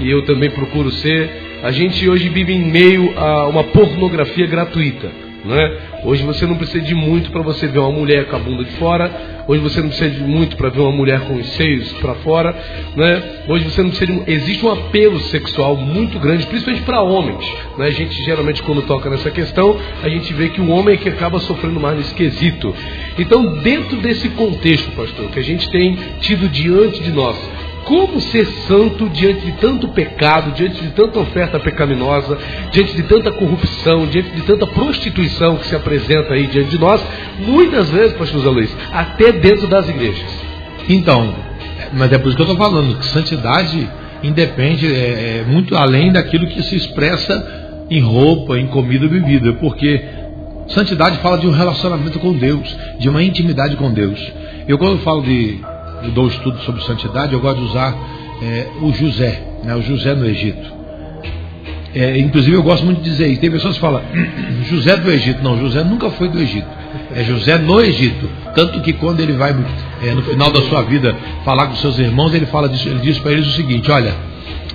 e 0.00 0.10
eu 0.10 0.24
também 0.24 0.50
procuro 0.50 0.90
ser. 0.90 1.60
A 1.62 1.70
gente 1.70 2.08
hoje 2.08 2.28
vive 2.28 2.52
em 2.52 2.64
meio 2.64 3.12
a 3.18 3.46
uma 3.46 3.64
pornografia 3.64 4.46
gratuita. 4.46 5.10
Né? 5.44 5.78
Hoje 6.04 6.22
você 6.22 6.46
não 6.46 6.56
precisa 6.56 6.82
de 6.82 6.94
muito 6.94 7.30
para 7.30 7.42
você 7.42 7.66
ver 7.66 7.78
uma 7.78 7.92
mulher 7.92 8.26
com 8.26 8.36
a 8.36 8.38
bunda 8.38 8.64
de 8.64 8.72
fora. 8.72 9.10
Hoje 9.46 9.60
você 9.60 9.80
não 9.82 9.88
precisa 9.88 10.10
de 10.10 10.22
muito 10.22 10.56
para 10.56 10.70
ver 10.70 10.80
uma 10.80 10.92
mulher 10.92 11.20
com 11.20 11.34
os 11.34 11.46
seios 11.50 11.92
para 11.94 12.14
fora. 12.16 12.56
Né? 12.96 13.22
Hoje 13.46 13.64
você 13.64 13.82
não 13.82 13.90
precisa 13.90 14.10
de... 14.10 14.32
Existe 14.32 14.64
um 14.64 14.72
apelo 14.72 15.20
sexual 15.20 15.76
muito 15.76 16.18
grande, 16.18 16.46
principalmente 16.46 16.84
para 16.84 17.02
homens. 17.02 17.44
Né? 17.76 17.86
A 17.86 17.90
gente 17.90 18.14
geralmente, 18.22 18.62
quando 18.62 18.82
toca 18.82 19.10
nessa 19.10 19.30
questão, 19.30 19.78
a 20.02 20.08
gente 20.08 20.32
vê 20.32 20.48
que 20.48 20.62
o 20.62 20.70
homem 20.70 20.94
é 20.94 20.96
que 20.96 21.10
acaba 21.10 21.38
sofrendo 21.40 21.78
mais 21.78 21.98
nesse 21.98 22.14
quesito. 22.14 22.74
Então, 23.18 23.58
dentro 23.58 23.98
desse 23.98 24.30
contexto, 24.30 24.90
pastor, 24.92 25.28
que 25.30 25.38
a 25.38 25.44
gente 25.44 25.68
tem 25.70 25.96
tido 26.20 26.48
diante 26.48 27.02
de 27.02 27.12
nós, 27.12 27.36
como 27.84 28.20
ser 28.20 28.46
santo 28.66 29.08
diante 29.10 29.46
de 29.46 29.52
tanto 29.52 29.88
pecado, 29.88 30.52
diante 30.52 30.82
de 30.82 30.90
tanta 30.90 31.20
oferta 31.20 31.60
pecaminosa, 31.60 32.38
diante 32.70 32.94
de 32.94 33.02
tanta 33.04 33.30
corrupção, 33.32 34.06
diante 34.06 34.30
de 34.30 34.42
tanta 34.42 34.66
prostituição 34.66 35.56
que 35.56 35.66
se 35.66 35.76
apresenta 35.76 36.34
aí 36.34 36.46
diante 36.46 36.70
de 36.70 36.78
nós, 36.78 37.00
muitas 37.40 37.90
vezes, 37.90 38.16
pastor 38.16 38.40
José 38.40 38.50
Luiz, 38.50 38.76
até 38.92 39.32
dentro 39.32 39.66
das 39.66 39.88
igrejas. 39.88 40.30
Então, 40.88 41.34
mas 41.92 42.12
é 42.12 42.18
por 42.18 42.28
isso 42.28 42.36
que 42.36 42.42
eu 42.42 42.50
estou 42.50 42.58
falando, 42.58 42.98
que 42.98 43.06
santidade 43.06 43.88
independe, 44.22 44.86
é, 44.92 45.38
é 45.38 45.44
muito 45.46 45.76
além 45.76 46.10
daquilo 46.10 46.46
que 46.46 46.62
se 46.62 46.76
expressa 46.76 47.86
em 47.90 48.00
roupa, 48.00 48.58
em 48.58 48.66
comida 48.66 49.04
e 49.04 49.08
bebida, 49.08 49.52
porque 49.54 50.02
santidade 50.68 51.18
fala 51.18 51.38
de 51.38 51.46
um 51.46 51.50
relacionamento 51.50 52.18
com 52.18 52.32
Deus, 52.32 52.76
de 52.98 53.08
uma 53.08 53.22
intimidade 53.22 53.76
com 53.76 53.92
Deus. 53.92 54.32
Eu 54.66 54.78
quando 54.78 54.98
falo 55.00 55.22
de 55.22 55.60
eu 56.04 56.10
dou 56.10 56.28
estudo 56.28 56.58
sobre 56.60 56.82
santidade, 56.84 57.32
eu 57.32 57.40
gosto 57.40 57.58
de 57.58 57.64
usar 57.64 57.96
é, 58.42 58.66
o 58.80 58.92
José, 58.92 59.42
né, 59.64 59.74
o 59.74 59.82
José 59.82 60.14
no 60.14 60.26
Egito. 60.26 60.84
É, 61.94 62.18
inclusive 62.18 62.56
eu 62.56 62.62
gosto 62.62 62.84
muito 62.84 63.02
de 63.02 63.08
dizer 63.08 63.28
isso. 63.28 63.40
Tem 63.40 63.50
pessoas 63.50 63.74
que 63.74 63.80
falam, 63.80 64.02
José 64.68 64.96
do 64.96 65.10
Egito. 65.10 65.42
Não, 65.42 65.58
José 65.58 65.84
nunca 65.84 66.10
foi 66.10 66.28
do 66.28 66.40
Egito. 66.40 66.66
É 67.14 67.22
José 67.22 67.56
no 67.56 67.80
Egito. 67.80 68.28
Tanto 68.54 68.80
que 68.80 68.92
quando 68.94 69.20
ele 69.20 69.34
vai, 69.34 69.54
é, 70.02 70.12
no 70.12 70.22
final 70.22 70.50
da 70.50 70.60
sua 70.62 70.82
vida, 70.82 71.16
falar 71.44 71.68
com 71.68 71.76
seus 71.76 71.98
irmãos, 71.98 72.34
ele 72.34 72.46
fala 72.46 72.68
disso, 72.68 72.88
ele 72.88 72.98
diz 72.98 73.18
para 73.20 73.32
eles 73.32 73.46
o 73.46 73.52
seguinte: 73.52 73.90
olha, 73.90 74.12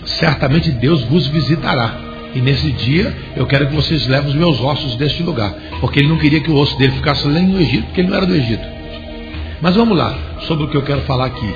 certamente 0.06 0.72
Deus 0.72 1.04
vos 1.04 1.28
visitará. 1.28 1.94
E 2.34 2.40
nesse 2.40 2.72
dia 2.72 3.14
eu 3.36 3.46
quero 3.46 3.68
que 3.68 3.76
vocês 3.76 4.08
levem 4.08 4.30
os 4.30 4.36
meus 4.36 4.62
ossos 4.62 4.96
deste 4.96 5.22
lugar. 5.22 5.54
Porque 5.82 6.00
ele 6.00 6.08
não 6.08 6.18
queria 6.18 6.40
que 6.40 6.50
o 6.50 6.56
osso 6.56 6.78
dele 6.78 6.94
ficasse 6.94 7.28
lá 7.28 7.40
no 7.40 7.60
Egito, 7.60 7.86
porque 7.86 8.02
ele 8.02 8.10
não 8.10 8.18
era 8.18 8.26
do 8.26 8.36
Egito. 8.36 8.79
Mas 9.62 9.76
vamos 9.76 9.98
lá, 9.98 10.16
sobre 10.48 10.66
o 10.66 10.68
que 10.70 10.78
eu 10.78 10.84
quero 10.84 11.02
falar 11.02 11.26
aqui. 11.26 11.54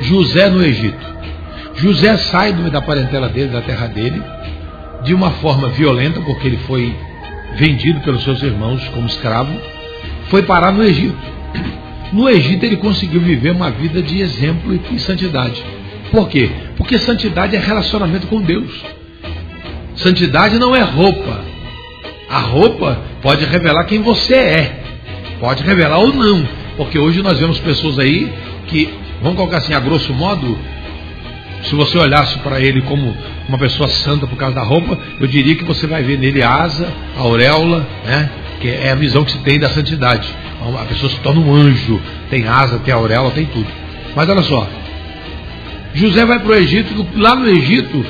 José 0.00 0.48
no 0.50 0.62
Egito. 0.62 1.18
José 1.76 2.16
sai 2.16 2.52
da 2.52 2.82
parentela 2.82 3.28
dele, 3.28 3.48
da 3.48 3.62
terra 3.62 3.86
dele, 3.86 4.22
de 5.04 5.14
uma 5.14 5.30
forma 5.32 5.68
violenta, 5.68 6.20
porque 6.20 6.46
ele 6.46 6.58
foi 6.58 6.94
vendido 7.54 8.00
pelos 8.00 8.22
seus 8.24 8.42
irmãos 8.42 8.82
como 8.88 9.06
escravo, 9.06 9.52
foi 10.28 10.42
parar 10.42 10.72
no 10.72 10.82
Egito. 10.82 11.16
No 12.12 12.28
Egito 12.28 12.64
ele 12.64 12.76
conseguiu 12.76 13.20
viver 13.20 13.52
uma 13.52 13.70
vida 13.70 14.02
de 14.02 14.20
exemplo 14.20 14.78
e 14.90 14.98
santidade. 14.98 15.62
Por 16.10 16.28
quê? 16.28 16.50
Porque 16.76 16.98
santidade 16.98 17.54
é 17.54 17.58
relacionamento 17.58 18.26
com 18.26 18.40
Deus. 18.40 18.82
Santidade 19.96 20.58
não 20.58 20.74
é 20.74 20.82
roupa. 20.82 21.40
A 22.30 22.40
roupa 22.40 22.98
pode 23.22 23.44
revelar 23.44 23.84
quem 23.84 24.00
você 24.00 24.34
é. 24.34 24.82
Pode 25.40 25.62
revelar 25.62 25.98
ou 25.98 26.12
não. 26.12 26.46
Porque 26.78 26.96
hoje 26.96 27.20
nós 27.22 27.40
vemos 27.40 27.58
pessoas 27.58 27.98
aí 27.98 28.32
que, 28.68 28.88
vamos 29.20 29.36
colocar 29.36 29.58
assim, 29.58 29.74
a 29.74 29.80
grosso 29.80 30.14
modo, 30.14 30.56
se 31.64 31.74
você 31.74 31.98
olhasse 31.98 32.38
para 32.38 32.60
ele 32.60 32.82
como 32.82 33.16
uma 33.48 33.58
pessoa 33.58 33.88
santa 33.88 34.28
por 34.28 34.36
causa 34.36 34.54
da 34.54 34.62
roupa, 34.62 34.96
eu 35.20 35.26
diria 35.26 35.56
que 35.56 35.64
você 35.64 35.88
vai 35.88 36.04
ver 36.04 36.16
nele 36.18 36.40
asa, 36.40 36.88
auréola, 37.16 37.84
né? 38.06 38.30
que 38.60 38.68
é 38.68 38.92
a 38.92 38.94
visão 38.94 39.24
que 39.24 39.32
se 39.32 39.38
tem 39.38 39.58
da 39.58 39.68
santidade. 39.70 40.28
A 40.80 40.84
pessoa 40.84 41.10
se 41.10 41.18
torna 41.18 41.40
um 41.40 41.52
anjo, 41.52 42.00
tem 42.30 42.46
asa, 42.46 42.78
tem 42.78 42.94
auréola, 42.94 43.32
tem 43.32 43.46
tudo. 43.46 43.66
Mas 44.14 44.28
olha 44.28 44.42
só, 44.44 44.68
José 45.94 46.24
vai 46.24 46.38
para 46.38 46.52
o 46.52 46.54
Egito, 46.54 47.06
lá 47.16 47.34
no 47.34 47.48
Egito, 47.48 48.06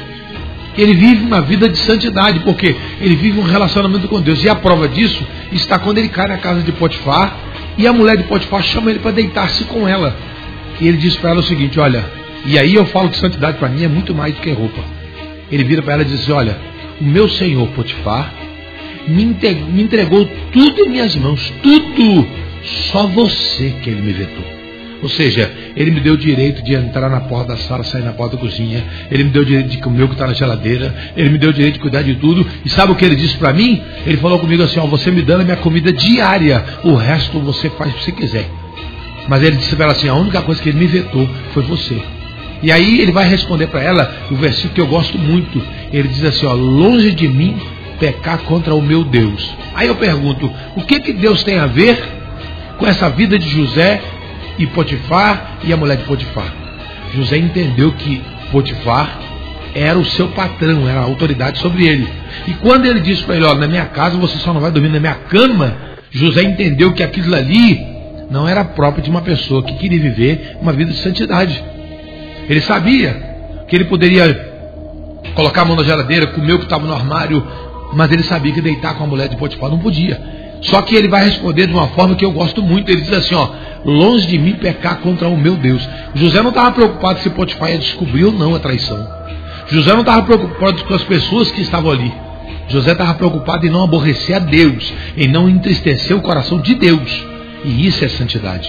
ele 0.76 0.94
vive 0.94 1.24
uma 1.24 1.40
vida 1.40 1.70
de 1.70 1.78
santidade, 1.78 2.40
porque 2.40 2.76
ele 3.00 3.16
vive 3.16 3.40
um 3.40 3.44
relacionamento 3.44 4.08
com 4.08 4.20
Deus. 4.20 4.44
E 4.44 4.48
a 4.48 4.54
prova 4.54 4.86
disso 4.86 5.26
está 5.52 5.78
quando 5.78 5.96
ele 5.96 6.08
cai 6.08 6.28
na 6.28 6.36
casa 6.36 6.60
de 6.60 6.70
Potifar 6.72 7.47
e 7.78 7.86
a 7.86 7.92
mulher 7.92 8.16
de 8.16 8.24
Potifar 8.24 8.62
chama 8.62 8.90
ele 8.90 8.98
para 8.98 9.12
deitar-se 9.12 9.64
com 9.64 9.86
ela. 9.86 10.14
E 10.80 10.88
ele 10.88 10.96
diz 10.96 11.16
para 11.16 11.30
ela 11.30 11.40
o 11.40 11.44
seguinte: 11.44 11.78
Olha, 11.78 12.04
e 12.44 12.58
aí 12.58 12.74
eu 12.74 12.84
falo 12.86 13.08
que 13.08 13.16
santidade 13.16 13.56
para 13.58 13.68
mim 13.68 13.84
é 13.84 13.88
muito 13.88 14.12
mais 14.14 14.34
do 14.34 14.40
que 14.40 14.50
roupa. 14.50 14.82
Ele 15.50 15.64
vira 15.64 15.80
para 15.80 15.94
ela 15.94 16.02
e 16.02 16.06
diz 16.06 16.28
Olha, 16.28 16.58
o 17.00 17.04
meu 17.04 17.28
senhor 17.28 17.68
Potifar 17.68 18.34
me 19.06 19.22
entregou 19.22 20.28
tudo 20.52 20.84
em 20.84 20.90
minhas 20.90 21.16
mãos, 21.16 21.52
tudo, 21.62 22.26
só 22.90 23.06
você 23.06 23.70
que 23.82 23.88
ele 23.88 24.02
me 24.02 24.12
vetou. 24.12 24.57
Ou 25.02 25.08
seja, 25.08 25.50
ele 25.76 25.90
me 25.90 26.00
deu 26.00 26.14
o 26.14 26.16
direito 26.16 26.62
de 26.62 26.74
entrar 26.74 27.08
na 27.08 27.20
porta 27.20 27.52
da 27.52 27.56
sala, 27.56 27.84
sair 27.84 28.02
na 28.02 28.12
porta 28.12 28.36
da 28.36 28.42
cozinha. 28.42 28.82
Ele 29.10 29.24
me 29.24 29.30
deu 29.30 29.42
o 29.42 29.44
direito 29.44 29.68
de 29.68 29.78
comer 29.78 30.02
o 30.02 30.08
que 30.08 30.14
está 30.14 30.26
na 30.26 30.32
geladeira. 30.32 30.94
Ele 31.16 31.30
me 31.30 31.38
deu 31.38 31.50
o 31.50 31.52
direito 31.52 31.74
de 31.74 31.80
cuidar 31.80 32.02
de 32.02 32.14
tudo. 32.16 32.44
E 32.64 32.68
sabe 32.68 32.92
o 32.92 32.94
que 32.96 33.04
ele 33.04 33.14
disse 33.14 33.36
para 33.36 33.52
mim? 33.52 33.80
Ele 34.04 34.16
falou 34.16 34.38
comigo 34.38 34.62
assim: 34.62 34.80
ó, 34.80 34.86
você 34.86 35.10
me 35.10 35.22
dando 35.22 35.42
a 35.42 35.44
minha 35.44 35.56
comida 35.56 35.92
diária. 35.92 36.64
O 36.82 36.94
resto 36.94 37.38
você 37.38 37.70
faz 37.70 37.92
o 37.92 37.94
que 37.96 38.04
você 38.04 38.12
quiser. 38.12 38.50
Mas 39.28 39.42
ele 39.42 39.56
disse 39.56 39.76
para 39.76 39.84
ela 39.84 39.92
assim: 39.92 40.08
a 40.08 40.14
única 40.14 40.42
coisa 40.42 40.60
que 40.60 40.68
ele 40.68 40.78
me 40.78 40.86
vetou 40.86 41.28
foi 41.52 41.62
você. 41.62 42.00
E 42.60 42.72
aí 42.72 43.00
ele 43.00 43.12
vai 43.12 43.28
responder 43.28 43.68
para 43.68 43.80
ela 43.80 44.26
o 44.32 44.34
versículo 44.34 44.74
que 44.74 44.80
eu 44.80 44.86
gosto 44.88 45.16
muito. 45.16 45.62
Ele 45.92 46.08
diz 46.08 46.24
assim: 46.24 46.46
ó, 46.46 46.54
longe 46.54 47.12
de 47.12 47.28
mim 47.28 47.56
pecar 48.00 48.38
contra 48.38 48.74
o 48.74 48.82
meu 48.82 49.04
Deus. 49.04 49.48
Aí 49.74 49.86
eu 49.86 49.94
pergunto: 49.94 50.50
o 50.74 50.82
que 50.82 50.98
que 50.98 51.12
Deus 51.12 51.44
tem 51.44 51.58
a 51.58 51.66
ver 51.66 51.96
com 52.78 52.86
essa 52.86 53.08
vida 53.10 53.38
de 53.38 53.48
José 53.48 54.00
e 54.58 54.66
Potifar 54.66 55.58
e 55.64 55.72
a 55.72 55.76
mulher 55.76 55.96
de 55.96 56.04
Potifar? 56.04 56.52
José 57.14 57.38
entendeu 57.38 57.92
que 57.92 58.22
Potifar 58.50 59.18
era 59.74 59.98
o 59.98 60.04
seu 60.04 60.28
patrão, 60.28 60.88
era 60.88 61.00
a 61.00 61.04
autoridade 61.04 61.58
sobre 61.58 61.86
ele. 61.86 62.08
E 62.46 62.52
quando 62.54 62.86
ele 62.86 63.00
disse 63.00 63.22
para 63.22 63.36
ele: 63.36 63.44
Olha, 63.44 63.60
na 63.60 63.68
minha 63.68 63.86
casa 63.86 64.16
você 64.16 64.38
só 64.38 64.52
não 64.52 64.60
vai 64.60 64.70
dormir 64.70 64.88
na 64.88 65.00
minha 65.00 65.14
cama, 65.14 65.76
José 66.10 66.42
entendeu 66.42 66.92
que 66.92 67.02
aquilo 67.02 67.34
ali 67.34 67.80
não 68.30 68.48
era 68.48 68.64
próprio 68.64 69.02
de 69.02 69.10
uma 69.10 69.22
pessoa 69.22 69.62
que 69.62 69.74
queria 69.74 70.00
viver 70.00 70.56
uma 70.60 70.72
vida 70.72 70.92
de 70.92 70.98
santidade. 70.98 71.62
Ele 72.48 72.60
sabia 72.60 73.64
que 73.68 73.76
ele 73.76 73.84
poderia 73.84 74.48
colocar 75.34 75.62
a 75.62 75.64
mão 75.64 75.76
na 75.76 75.82
geladeira, 75.82 76.28
comer 76.28 76.54
o 76.54 76.58
que 76.58 76.64
estava 76.64 76.86
no 76.86 76.92
armário, 76.92 77.46
mas 77.92 78.10
ele 78.10 78.22
sabia 78.22 78.52
que 78.52 78.60
deitar 78.60 78.94
com 78.94 79.04
a 79.04 79.06
mulher 79.06 79.28
de 79.28 79.36
Potifar 79.36 79.70
não 79.70 79.78
podia. 79.78 80.37
Só 80.62 80.82
que 80.82 80.94
ele 80.94 81.08
vai 81.08 81.24
responder 81.24 81.66
de 81.66 81.72
uma 81.72 81.88
forma 81.88 82.14
que 82.14 82.24
eu 82.24 82.32
gosto 82.32 82.62
muito. 82.62 82.90
Ele 82.90 83.00
diz 83.00 83.12
assim: 83.12 83.34
ó, 83.34 83.48
longe 83.84 84.26
de 84.26 84.38
mim 84.38 84.54
pecar 84.54 84.98
contra 84.98 85.28
o 85.28 85.36
meu 85.36 85.56
Deus. 85.56 85.86
José 86.14 86.42
não 86.42 86.50
estava 86.50 86.72
preocupado 86.72 87.20
se 87.20 87.30
Potifar 87.30 87.70
ia 87.70 87.78
descobrir 87.78 88.24
ou 88.24 88.32
não 88.32 88.54
a 88.54 88.58
traição. 88.58 89.06
José 89.70 89.92
não 89.92 90.00
estava 90.00 90.22
preocupado 90.22 90.82
com 90.84 90.94
as 90.94 91.04
pessoas 91.04 91.50
que 91.50 91.60
estavam 91.60 91.90
ali. 91.90 92.12
José 92.68 92.92
estava 92.92 93.14
preocupado 93.14 93.66
em 93.66 93.70
não 93.70 93.84
aborrecer 93.84 94.36
a 94.36 94.38
Deus, 94.38 94.92
em 95.16 95.28
não 95.28 95.48
entristecer 95.48 96.16
o 96.16 96.22
coração 96.22 96.60
de 96.60 96.74
Deus. 96.74 97.24
E 97.64 97.86
isso 97.86 98.04
é 98.04 98.08
santidade. 98.08 98.68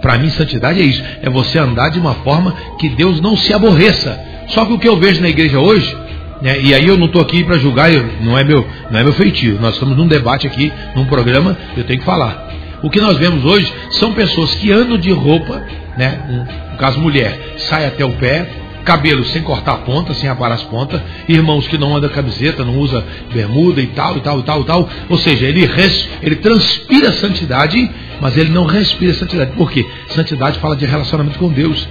Para 0.00 0.18
mim, 0.18 0.30
santidade 0.30 0.80
é 0.80 0.84
isso: 0.84 1.02
é 1.22 1.28
você 1.28 1.58
andar 1.58 1.90
de 1.90 1.98
uma 1.98 2.14
forma 2.14 2.54
que 2.78 2.88
Deus 2.88 3.20
não 3.20 3.36
se 3.36 3.52
aborreça. 3.52 4.18
Só 4.48 4.64
que 4.64 4.72
o 4.72 4.78
que 4.78 4.88
eu 4.88 4.96
vejo 4.96 5.20
na 5.20 5.28
igreja 5.28 5.58
hoje, 5.58 5.96
né, 6.40 6.60
e 6.60 6.74
aí 6.74 6.86
eu 6.86 6.96
não 6.96 7.06
estou 7.06 7.22
aqui 7.22 7.42
para 7.44 7.58
julgar, 7.58 7.90
não 8.20 8.38
é, 8.38 8.44
meu, 8.44 8.66
não 8.90 9.00
é 9.00 9.02
meu 9.02 9.12
feitio. 9.12 9.58
Nós 9.60 9.74
estamos 9.74 9.96
num 9.96 10.06
debate 10.06 10.46
aqui, 10.46 10.72
num 10.94 11.06
programa, 11.06 11.56
eu 11.76 11.84
tenho 11.84 11.98
que 11.98 12.04
falar. 12.04 12.52
O 12.82 12.90
que 12.90 13.00
nós 13.00 13.16
vemos 13.16 13.44
hoje 13.44 13.72
são 13.92 14.12
pessoas 14.12 14.54
que 14.54 14.70
andam 14.70 14.98
de 14.98 15.10
roupa, 15.10 15.62
né, 15.96 16.46
no 16.72 16.78
caso 16.78 17.00
mulher, 17.00 17.54
sai 17.56 17.86
até 17.86 18.04
o 18.04 18.12
pé, 18.12 18.46
cabelo 18.84 19.24
sem 19.24 19.42
cortar 19.42 19.72
a 19.72 19.78
ponta, 19.78 20.14
sem 20.14 20.30
aparar 20.30 20.54
as 20.54 20.62
pontas, 20.62 21.00
irmãos 21.28 21.66
que 21.66 21.76
não 21.76 21.96
andam 21.96 22.08
camiseta, 22.08 22.64
não 22.64 22.78
usa 22.78 23.04
bermuda 23.32 23.80
e 23.80 23.88
tal, 23.88 24.16
e 24.16 24.20
tal, 24.20 24.38
e 24.38 24.42
tal, 24.44 24.60
e 24.60 24.64
tal. 24.64 24.88
Ou 25.08 25.18
seja, 25.18 25.44
ele, 25.44 25.66
res, 25.66 26.08
ele 26.22 26.36
transpira 26.36 27.12
santidade, 27.12 27.90
mas 28.20 28.36
ele 28.36 28.50
não 28.50 28.64
respira 28.64 29.12
santidade. 29.12 29.52
Por 29.52 29.70
quê? 29.72 29.84
Santidade 30.10 30.60
fala 30.60 30.76
de 30.76 30.86
relacionamento 30.86 31.38
com 31.38 31.48
Deus. 31.48 31.88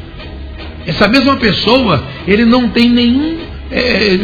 Essa 0.88 1.08
mesma 1.08 1.36
pessoa, 1.36 2.02
ele 2.26 2.46
não 2.46 2.70
tem 2.70 2.90
nenhum 2.90 3.40
é, 3.78 4.18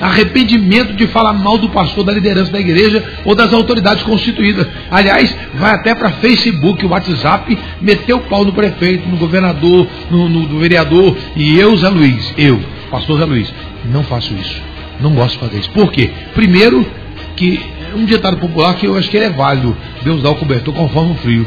arrependimento 0.00 0.94
de 0.94 1.06
falar 1.08 1.34
mal 1.34 1.58
do 1.58 1.68
pastor, 1.68 2.04
da 2.04 2.12
liderança 2.12 2.50
da 2.50 2.58
igreja 2.58 3.04
ou 3.22 3.34
das 3.34 3.52
autoridades 3.52 4.02
constituídas. 4.02 4.66
Aliás, 4.90 5.34
vai 5.54 5.74
até 5.74 5.94
para 5.94 6.12
Facebook, 6.12 6.86
WhatsApp, 6.86 7.58
meter 7.82 8.14
o 8.14 8.20
pau 8.20 8.46
no 8.46 8.52
prefeito, 8.54 9.06
no 9.06 9.18
governador, 9.18 9.86
no, 10.10 10.26
no, 10.26 10.48
no 10.48 10.58
vereador. 10.58 11.14
E 11.36 11.58
eu, 11.58 11.76
Zé 11.76 11.90
Luiz, 11.90 12.32
eu, 12.38 12.58
pastor 12.90 13.18
Zé 13.18 13.26
Luiz, 13.26 13.52
não 13.92 14.02
faço 14.04 14.32
isso. 14.32 14.62
Não 15.00 15.10
gosto 15.14 15.34
de 15.34 15.40
fazer 15.40 15.58
isso. 15.58 15.70
Por 15.70 15.92
quê? 15.92 16.10
Primeiro, 16.34 16.86
que 17.36 17.60
um 17.94 18.06
ditado 18.06 18.38
popular 18.38 18.74
que 18.76 18.86
eu 18.86 18.96
acho 18.96 19.10
que 19.10 19.18
é 19.18 19.28
válido. 19.28 19.76
Deus 20.02 20.22
dá 20.22 20.30
o 20.30 20.36
cobertor 20.36 20.72
conforme 20.72 21.12
o 21.12 21.16
frio. 21.16 21.46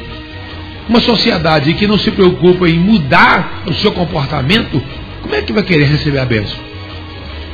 Uma 0.88 1.00
sociedade 1.00 1.74
que 1.74 1.88
não 1.88 1.98
se 1.98 2.12
preocupa 2.12 2.70
em 2.70 2.77
mudar 2.77 3.63
o 3.65 3.74
seu 3.74 3.91
comportamento, 3.91 4.79
como 5.24 5.34
é 5.34 5.41
que 5.41 5.51
vai 5.51 5.63
querer 5.63 5.86
receber 5.86 6.20
a 6.20 6.25
bênção? 6.25 6.75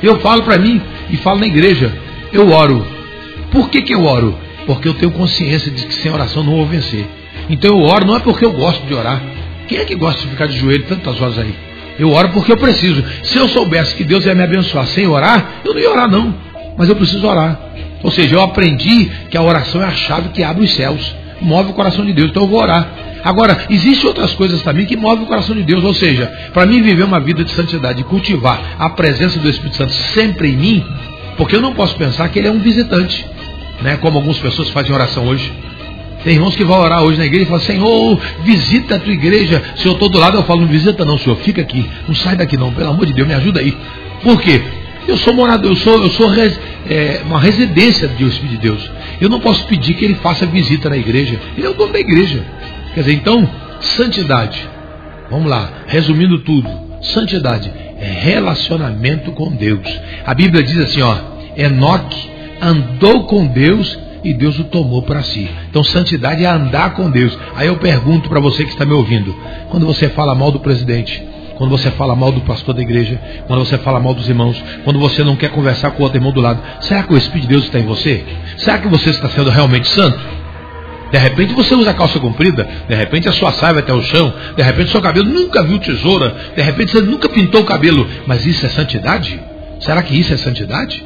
Eu 0.01 0.19
falo 0.19 0.43
para 0.43 0.57
mim 0.57 0.81
e 1.09 1.17
falo 1.17 1.39
na 1.39 1.47
igreja, 1.47 1.91
eu 2.31 2.49
oro. 2.49 2.85
Por 3.51 3.69
que, 3.69 3.81
que 3.81 3.93
eu 3.93 4.03
oro? 4.03 4.37
Porque 4.65 4.87
eu 4.87 4.93
tenho 4.93 5.11
consciência 5.11 5.71
de 5.71 5.85
que 5.85 5.93
sem 5.95 6.11
oração 6.11 6.43
não 6.43 6.55
vou 6.55 6.65
vencer. 6.65 7.05
Então 7.49 7.71
eu 7.71 7.83
oro 7.83 8.05
não 8.05 8.15
é 8.15 8.19
porque 8.19 8.45
eu 8.45 8.53
gosto 8.53 8.85
de 8.85 8.93
orar. 8.93 9.21
Quem 9.67 9.77
é 9.77 9.85
que 9.85 9.95
gosta 9.95 10.21
de 10.21 10.27
ficar 10.27 10.47
de 10.47 10.57
joelho 10.57 10.85
tantas 10.85 11.19
horas 11.21 11.37
aí? 11.37 11.53
Eu 11.99 12.11
oro 12.11 12.29
porque 12.29 12.51
eu 12.51 12.57
preciso. 12.57 13.03
Se 13.23 13.37
eu 13.37 13.47
soubesse 13.47 13.95
que 13.95 14.03
Deus 14.03 14.25
ia 14.25 14.33
me 14.33 14.43
abençoar 14.43 14.85
sem 14.87 15.07
orar, 15.07 15.61
eu 15.63 15.73
não 15.73 15.81
ia 15.81 15.91
orar 15.91 16.09
não. 16.09 16.33
Mas 16.77 16.89
eu 16.89 16.95
preciso 16.95 17.27
orar. 17.27 17.59
Ou 18.01 18.09
seja, 18.09 18.35
eu 18.35 18.41
aprendi 18.41 19.11
que 19.29 19.37
a 19.37 19.41
oração 19.41 19.81
é 19.81 19.85
a 19.85 19.91
chave 19.91 20.29
que 20.29 20.43
abre 20.43 20.63
os 20.63 20.73
céus, 20.73 21.15
move 21.39 21.71
o 21.71 21.73
coração 21.73 22.05
de 22.05 22.13
Deus. 22.13 22.29
Então 22.29 22.43
eu 22.43 22.49
vou 22.49 22.59
orar. 22.59 22.87
Agora, 23.23 23.65
existem 23.69 24.07
outras 24.07 24.33
coisas 24.33 24.61
também 24.61 24.85
que 24.85 24.97
movem 24.97 25.23
o 25.23 25.27
coração 25.27 25.55
de 25.55 25.63
Deus. 25.63 25.83
Ou 25.83 25.93
seja, 25.93 26.31
para 26.53 26.65
mim 26.65 26.81
viver 26.81 27.03
uma 27.03 27.19
vida 27.19 27.43
de 27.43 27.51
santidade 27.51 28.01
e 28.01 28.03
cultivar 28.03 28.75
a 28.79 28.89
presença 28.89 29.39
do 29.39 29.49
Espírito 29.49 29.77
Santo 29.77 29.93
sempre 30.13 30.49
em 30.49 30.57
mim, 30.57 30.85
porque 31.37 31.55
eu 31.55 31.61
não 31.61 31.73
posso 31.73 31.95
pensar 31.95 32.29
que 32.29 32.39
ele 32.39 32.47
é 32.47 32.51
um 32.51 32.59
visitante, 32.59 33.25
né? 33.81 33.97
Como 33.97 34.17
algumas 34.17 34.39
pessoas 34.39 34.69
fazem 34.69 34.93
oração 34.93 35.27
hoje. 35.27 35.51
Tem 36.23 36.35
irmãos 36.35 36.55
que 36.55 36.63
vão 36.63 36.79
orar 36.79 37.03
hoje 37.03 37.17
na 37.17 37.25
igreja 37.25 37.45
e 37.45 37.47
falam, 37.47 37.63
Senhor, 37.63 38.19
visita 38.43 38.95
a 38.95 38.99
tua 38.99 39.13
igreja. 39.13 39.61
Se 39.75 39.87
eu 39.87 39.93
estou 39.93 40.07
do 40.07 40.19
lado, 40.19 40.37
eu 40.37 40.43
falo, 40.43 40.61
não 40.61 40.67
visita 40.67 41.03
não, 41.03 41.17
Senhor, 41.17 41.35
fica 41.37 41.61
aqui. 41.61 41.89
Não 42.07 42.13
sai 42.13 42.35
daqui 42.35 42.57
não, 42.57 42.71
pelo 42.71 42.89
amor 42.89 43.07
de 43.07 43.13
Deus, 43.13 43.27
me 43.27 43.33
ajuda 43.33 43.59
aí. 43.59 43.75
Por 44.21 44.39
quê? 44.39 44.61
Eu 45.07 45.17
sou 45.17 45.33
morador, 45.33 45.71
eu 45.71 45.75
sou, 45.75 46.03
eu 46.03 46.11
sou 46.11 46.27
res, 46.27 46.59
é, 46.87 47.21
uma 47.25 47.39
residência 47.39 48.07
do 48.07 48.27
Espírito 48.27 48.51
de 48.51 48.57
Deus. 48.57 48.91
Eu 49.19 49.29
não 49.29 49.39
posso 49.39 49.65
pedir 49.65 49.95
que 49.95 50.05
ele 50.05 50.13
faça 50.15 50.45
visita 50.45 50.89
na 50.89 50.97
igreja. 50.97 51.39
Ele 51.57 51.65
é 51.65 51.69
o 51.69 51.73
dono 51.73 51.91
da 51.91 51.99
igreja. 51.99 52.45
Quer 52.93 53.01
dizer, 53.01 53.13
então, 53.13 53.47
santidade. 53.79 54.67
Vamos 55.29 55.49
lá, 55.49 55.69
resumindo 55.87 56.39
tudo. 56.39 56.69
Santidade 57.01 57.71
é 57.97 58.05
relacionamento 58.05 59.31
com 59.31 59.51
Deus. 59.51 59.87
A 60.25 60.33
Bíblia 60.33 60.61
diz 60.63 60.77
assim, 60.77 61.01
ó, 61.01 61.15
Enoque 61.55 62.29
andou 62.61 63.25
com 63.25 63.47
Deus 63.47 63.97
e 64.23 64.33
Deus 64.33 64.59
o 64.59 64.65
tomou 64.65 65.01
para 65.01 65.23
si. 65.23 65.49
Então, 65.69 65.83
santidade 65.83 66.43
é 66.43 66.47
andar 66.47 66.93
com 66.93 67.09
Deus. 67.09 67.37
Aí 67.55 67.67
eu 67.67 67.77
pergunto 67.77 68.29
para 68.29 68.39
você 68.39 68.63
que 68.63 68.71
está 68.71 68.85
me 68.85 68.93
ouvindo: 68.93 69.35
quando 69.69 69.85
você 69.85 70.09
fala 70.09 70.35
mal 70.35 70.51
do 70.51 70.59
presidente, 70.59 71.23
quando 71.57 71.71
você 71.71 71.89
fala 71.91 72.15
mal 72.15 72.31
do 72.31 72.41
pastor 72.41 72.75
da 72.75 72.81
igreja, 72.81 73.19
quando 73.47 73.65
você 73.65 73.77
fala 73.79 73.99
mal 73.99 74.13
dos 74.13 74.29
irmãos, 74.29 74.61
quando 74.83 74.99
você 74.99 75.23
não 75.23 75.35
quer 75.35 75.49
conversar 75.49 75.91
com 75.91 76.01
o 76.01 76.03
outro 76.03 76.17
irmão 76.17 76.31
do 76.31 76.41
lado, 76.41 76.61
será 76.81 77.03
que 77.03 77.13
o 77.13 77.17
Espírito 77.17 77.47
de 77.47 77.49
Deus 77.49 77.63
está 77.63 77.79
em 77.79 77.85
você? 77.85 78.23
Será 78.57 78.77
que 78.77 78.87
você 78.87 79.09
está 79.09 79.29
sendo 79.29 79.49
realmente 79.49 79.87
santo? 79.87 80.19
De 81.11 81.17
repente 81.17 81.53
você 81.53 81.75
usa 81.75 81.93
calça 81.93 82.19
comprida, 82.19 82.67
de 82.87 82.95
repente 82.95 83.27
a 83.27 83.33
sua 83.33 83.51
saia 83.51 83.73
vai 83.73 83.83
até 83.83 83.93
o 83.93 84.01
chão, 84.01 84.33
de 84.55 84.63
repente 84.63 84.91
seu 84.91 85.01
cabelo 85.01 85.27
nunca 85.27 85.61
viu 85.61 85.77
tesoura, 85.79 86.35
de 86.55 86.61
repente 86.61 86.91
você 86.91 87.01
nunca 87.01 87.27
pintou 87.27 87.61
o 87.61 87.65
cabelo, 87.65 88.07
mas 88.25 88.45
isso 88.45 88.65
é 88.65 88.69
santidade? 88.69 89.39
Será 89.79 90.01
que 90.01 90.17
isso 90.17 90.33
é 90.33 90.37
santidade? 90.37 91.03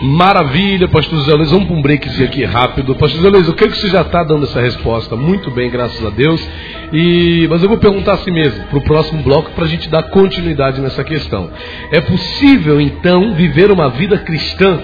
Maravilha, 0.00 0.86
pastor 0.86 1.20
Zé 1.22 1.34
Luiz. 1.34 1.50
Vamos 1.50 1.66
para 1.66 1.76
um 1.76 1.82
breakzinho 1.82 2.28
aqui 2.28 2.44
rápido. 2.44 2.94
Pastor 2.94 3.20
Zé 3.20 3.28
Luiz, 3.28 3.48
eu 3.48 3.54
creio 3.54 3.72
que 3.72 3.78
você 3.78 3.88
já 3.88 4.02
está 4.02 4.22
dando 4.22 4.44
essa 4.44 4.60
resposta 4.60 5.16
muito 5.16 5.50
bem, 5.50 5.68
graças 5.68 6.04
a 6.06 6.10
Deus. 6.10 6.40
E, 6.92 7.48
mas 7.50 7.62
eu 7.62 7.68
vou 7.68 7.78
perguntar 7.78 8.12
assim 8.12 8.30
mesmo, 8.30 8.62
para 8.64 8.78
o 8.78 8.82
próximo 8.82 9.22
bloco, 9.22 9.50
para 9.50 9.64
a 9.64 9.68
gente 9.68 9.88
dar 9.88 10.04
continuidade 10.04 10.80
nessa 10.80 11.02
questão. 11.02 11.50
É 11.90 12.00
possível, 12.00 12.80
então, 12.80 13.34
viver 13.34 13.72
uma 13.72 13.88
vida 13.88 14.18
cristã 14.18 14.78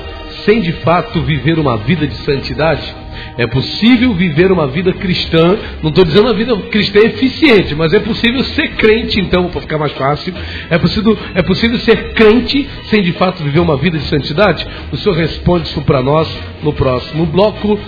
sem 0.44 0.60
de 0.60 0.72
fato 0.72 1.20
viver 1.22 1.58
uma 1.58 1.76
vida 1.78 2.06
de 2.06 2.14
santidade? 2.16 2.94
É 3.36 3.46
possível 3.46 4.12
viver 4.14 4.50
uma 4.50 4.66
vida 4.66 4.92
cristã, 4.92 5.56
não 5.82 5.90
estou 5.90 6.04
dizendo 6.04 6.26
uma 6.26 6.34
vida 6.34 6.56
cristã 6.68 7.00
eficiente, 7.00 7.74
mas 7.74 7.92
é 7.92 8.00
possível 8.00 8.42
ser 8.44 8.68
crente, 8.76 9.20
então, 9.20 9.48
para 9.48 9.60
ficar 9.60 9.78
mais 9.78 9.92
fácil. 9.92 10.34
É 10.68 10.78
possível, 10.78 11.16
é 11.34 11.42
possível 11.42 11.78
ser 11.78 12.12
crente 12.12 12.68
sem 12.84 13.02
de 13.02 13.12
fato 13.12 13.42
viver 13.42 13.60
uma 13.60 13.76
vida 13.76 13.98
de 13.98 14.04
santidade? 14.04 14.66
O 14.92 14.96
Senhor 14.96 15.16
responde 15.16 15.68
isso 15.68 15.80
para 15.82 16.02
nós 16.02 16.28
no 16.62 16.72
próximo 16.72 17.26
bloco, 17.26 17.78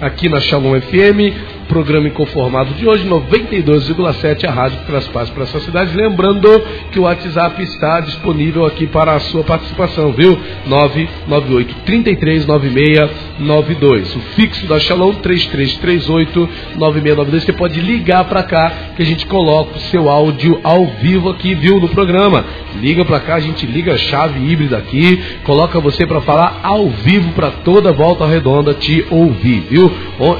aqui 0.00 0.28
na 0.28 0.40
Shalom 0.40 0.80
FM 0.80 1.53
programa 1.74 2.06
inconformado 2.06 2.72
de 2.74 2.86
hoje, 2.86 3.04
92,7, 3.04 4.44
a 4.44 4.52
rádio 4.52 4.78
que 4.78 4.86
traz 4.86 5.08
para 5.08 5.42
essa 5.42 5.58
cidade. 5.58 5.96
Lembrando 5.96 6.48
que 6.92 7.00
o 7.00 7.02
WhatsApp 7.02 7.60
está 7.64 7.98
disponível 7.98 8.64
aqui 8.64 8.86
para 8.86 9.16
a 9.16 9.18
sua 9.18 9.42
participação, 9.42 10.12
viu? 10.12 10.38
998 10.66 11.74
33 11.84 12.46
9692. 12.46 14.14
O 14.14 14.20
fixo 14.36 14.66
da 14.68 14.78
Shalom 14.78 15.14
3338 15.14 16.48
9692. 16.76 17.42
Você 17.42 17.52
pode 17.52 17.80
ligar 17.80 18.24
para 18.26 18.44
cá 18.44 18.72
que 18.94 19.02
a 19.02 19.06
gente 19.06 19.26
coloca 19.26 19.76
o 19.76 19.80
seu 19.80 20.08
áudio 20.08 20.60
ao 20.62 20.86
vivo 21.02 21.28
aqui, 21.30 21.56
viu? 21.56 21.80
No 21.80 21.88
programa. 21.88 22.44
Liga 22.80 23.04
para 23.04 23.20
cá, 23.20 23.34
a 23.36 23.40
gente 23.40 23.66
liga 23.66 23.94
a 23.94 23.98
chave 23.98 24.50
híbrida 24.50 24.76
aqui, 24.76 25.22
coloca 25.44 25.78
você 25.80 26.06
para 26.06 26.20
falar 26.20 26.60
ao 26.62 26.88
vivo 26.88 27.32
para 27.32 27.50
toda 27.50 27.90
a 27.90 27.92
Volta 27.92 28.26
Redonda 28.26 28.74
te 28.74 29.04
ouvir, 29.10 29.64
viu? 29.70 29.90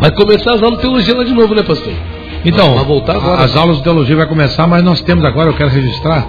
Vai 0.00 0.10
começar 0.10 0.54
as 0.54 0.62
aulas 0.62 0.78
de 0.78 0.82
teologia 0.82 1.16
lá 1.16 1.22
de 1.22 1.32
novo, 1.32 1.54
né, 1.54 1.62
pastor? 1.62 1.92
Então, 2.44 2.74
vai 2.74 2.84
voltar 2.84 3.16
agora. 3.16 3.42
as 3.42 3.56
aulas 3.56 3.78
de 3.78 3.82
teologia 3.82 4.16
vai 4.16 4.26
começar, 4.26 4.66
mas 4.66 4.82
nós 4.82 5.00
temos 5.00 5.24
agora, 5.24 5.50
eu 5.50 5.54
quero 5.54 5.70
registrar, 5.70 6.26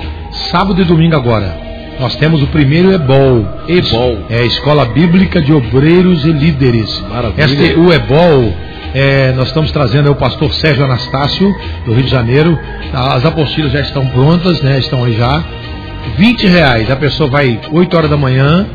sábado 0.51 0.81
e 0.81 0.85
domingo 0.85 1.15
agora. 1.15 1.65
Nós 1.99 2.15
temos 2.15 2.41
o 2.41 2.47
primeiro 2.47 2.91
EBOL. 2.91 3.47
EBOL. 3.67 4.17
É 4.29 4.39
a 4.39 4.45
Escola 4.45 4.85
Bíblica 4.85 5.41
de 5.41 5.53
Obreiros 5.53 6.25
e 6.25 6.31
Líderes. 6.31 7.01
Maravilha. 7.09 7.45
Este, 7.45 7.79
o 7.79 7.93
EBOL, 7.93 8.53
é, 8.93 9.31
nós 9.33 9.47
estamos 9.47 9.71
trazendo 9.71 10.07
é 10.07 10.11
o 10.11 10.15
pastor 10.15 10.53
Sérgio 10.53 10.83
Anastácio, 10.83 11.53
do 11.85 11.93
Rio 11.93 12.03
de 12.03 12.11
Janeiro. 12.11 12.57
As 12.93 13.25
apostilas 13.25 13.71
já 13.71 13.79
estão 13.79 14.05
prontas, 14.07 14.61
né? 14.61 14.79
Estão 14.79 15.05
aí 15.05 15.13
já. 15.13 15.43
20 16.17 16.47
reais. 16.47 16.91
A 16.91 16.95
pessoa 16.95 17.29
vai 17.29 17.59
8 17.71 17.97
horas 17.97 18.09
da 18.09 18.17
manhã, 18.17 18.67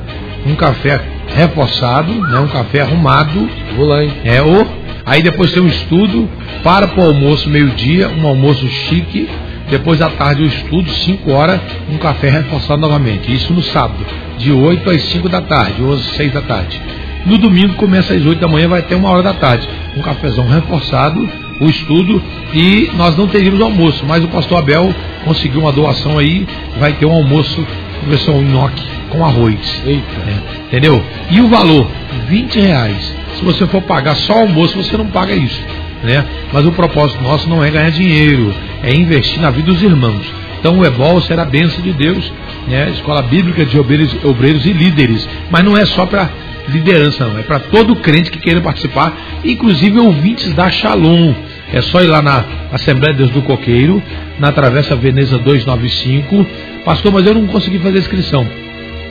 um 0.47 0.55
café 0.55 1.01
reforçado, 1.35 2.13
né? 2.13 2.39
Um 2.39 2.49
café 2.49 2.81
arrumado. 2.81 3.49
Vou 3.77 3.87
lá, 3.87 4.03
hein? 4.03 4.13
É 4.25 4.41
o 4.43 4.80
Aí 5.05 5.23
depois 5.23 5.53
tem 5.53 5.63
um 5.63 5.69
estudo, 5.69 6.29
para 6.63 6.87
para 6.87 7.03
o 7.03 7.07
almoço 7.09 7.49
meio-dia, 7.49 8.09
um 8.09 8.27
almoço 8.27 8.67
chique. 8.69 9.29
Depois 9.69 10.03
à 10.03 10.11
tarde 10.11 10.43
o 10.43 10.47
estudo, 10.47 10.91
5 10.91 11.31
horas, 11.31 11.61
um 11.89 11.97
café 11.97 12.29
reforçado 12.29 12.81
novamente. 12.81 13.33
Isso 13.33 13.53
no 13.53 13.63
sábado, 13.63 14.05
de 14.37 14.53
8 14.53 14.91
às 14.91 15.03
5 15.03 15.29
da 15.29 15.41
tarde, 15.43 15.81
ou 15.81 15.93
às 15.93 16.01
6 16.17 16.33
da 16.33 16.43
tarde. 16.43 16.81
No 17.25 17.39
domingo 17.39 17.75
começa 17.75 18.13
às 18.13 18.25
8 18.25 18.41
da 18.41 18.49
manhã, 18.49 18.67
vai 18.67 18.81
até 18.81 18.97
uma 18.97 19.11
hora 19.11 19.23
da 19.23 19.35
tarde. 19.35 19.69
Um 19.97 20.03
cafezão 20.03 20.49
reforçado, 20.49 21.29
o 21.61 21.67
estudo, 21.67 22.21
e 22.53 22.91
nós 22.97 23.17
não 23.17 23.29
teríamos 23.29 23.61
almoço, 23.61 24.05
mas 24.07 24.25
o 24.25 24.29
pastor 24.29 24.59
Abel 24.59 24.93
conseguiu 25.25 25.61
uma 25.61 25.73
doação 25.73 26.19
aí, 26.19 26.47
vai 26.79 26.95
ter 26.95 27.07
um 27.07 27.13
almoço, 27.13 27.65
versão 28.09 28.43
nhoque 28.43 29.00
com 29.11 29.25
arroz. 29.25 29.83
Eita. 29.87 30.03
É, 30.27 30.67
entendeu? 30.67 31.05
E 31.31 31.41
o 31.41 31.49
valor, 31.49 31.87
20 32.29 32.61
reais. 32.61 33.15
Se 33.37 33.45
você 33.45 33.67
for 33.67 33.83
pagar 33.83 34.17
só 34.17 34.41
almoço, 34.41 34.77
você 34.77 34.97
não 34.97 35.07
paga 35.07 35.35
isso. 35.35 35.61
Né? 36.03 36.25
Mas 36.53 36.65
o 36.65 36.73
propósito 36.73 37.23
nosso 37.23 37.49
não 37.49 37.63
é 37.63 37.71
ganhar 37.71 37.91
dinheiro, 37.91 38.55
é 38.83 38.95
investir 38.95 39.41
na 39.41 39.51
vida 39.51 39.71
dos 39.71 39.83
irmãos. 39.83 40.25
Então 40.59 40.79
o 40.79 40.85
EBOL 40.85 41.21
será 41.23 41.43
a 41.43 41.47
bênção 41.47 41.83
de 41.83 41.93
Deus, 41.93 42.31
né? 42.69 42.91
Escola 42.91 43.23
Bíblica 43.23 43.65
de 43.65 43.79
obreiros, 43.79 44.15
obreiros 44.25 44.67
e 44.67 44.73
líderes. 44.73 45.27
Mas 45.51 45.65
não 45.65 45.77
é 45.77 45.87
só 45.87 46.05
para 46.05 46.29
liderança, 46.69 47.27
não. 47.27 47.39
É 47.39 47.43
para 47.43 47.61
todo 47.61 47.97
crente 47.97 48.31
que 48.31 48.39
queira 48.39 48.61
participar, 48.61 49.17
inclusive 49.43 49.99
ouvintes 49.99 50.53
da 50.53 50.71
Shalom. 50.71 51.35
É 51.73 51.81
só 51.81 52.03
ir 52.03 52.09
lá 52.09 52.21
na 52.21 52.45
Assembleia 52.73 53.15
de 53.15 53.19
Deus 53.19 53.31
do 53.31 53.43
Coqueiro, 53.43 54.03
na 54.39 54.53
Travessa 54.53 54.95
Veneza 54.97 55.39
295. 55.39 56.47
Pastor, 56.85 57.13
mas 57.13 57.27
eu 57.27 57.35
não 57.35 57.47
consegui 57.47 57.79
fazer 57.79 57.99
inscrição. 57.99 58.47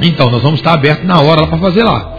Então, 0.01 0.29
nós 0.29 0.41
vamos 0.41 0.59
estar 0.59 0.73
abertos 0.73 1.05
na 1.05 1.19
hora 1.19 1.45
para 1.47 1.57
fazer 1.57 1.83
lá. 1.83 2.15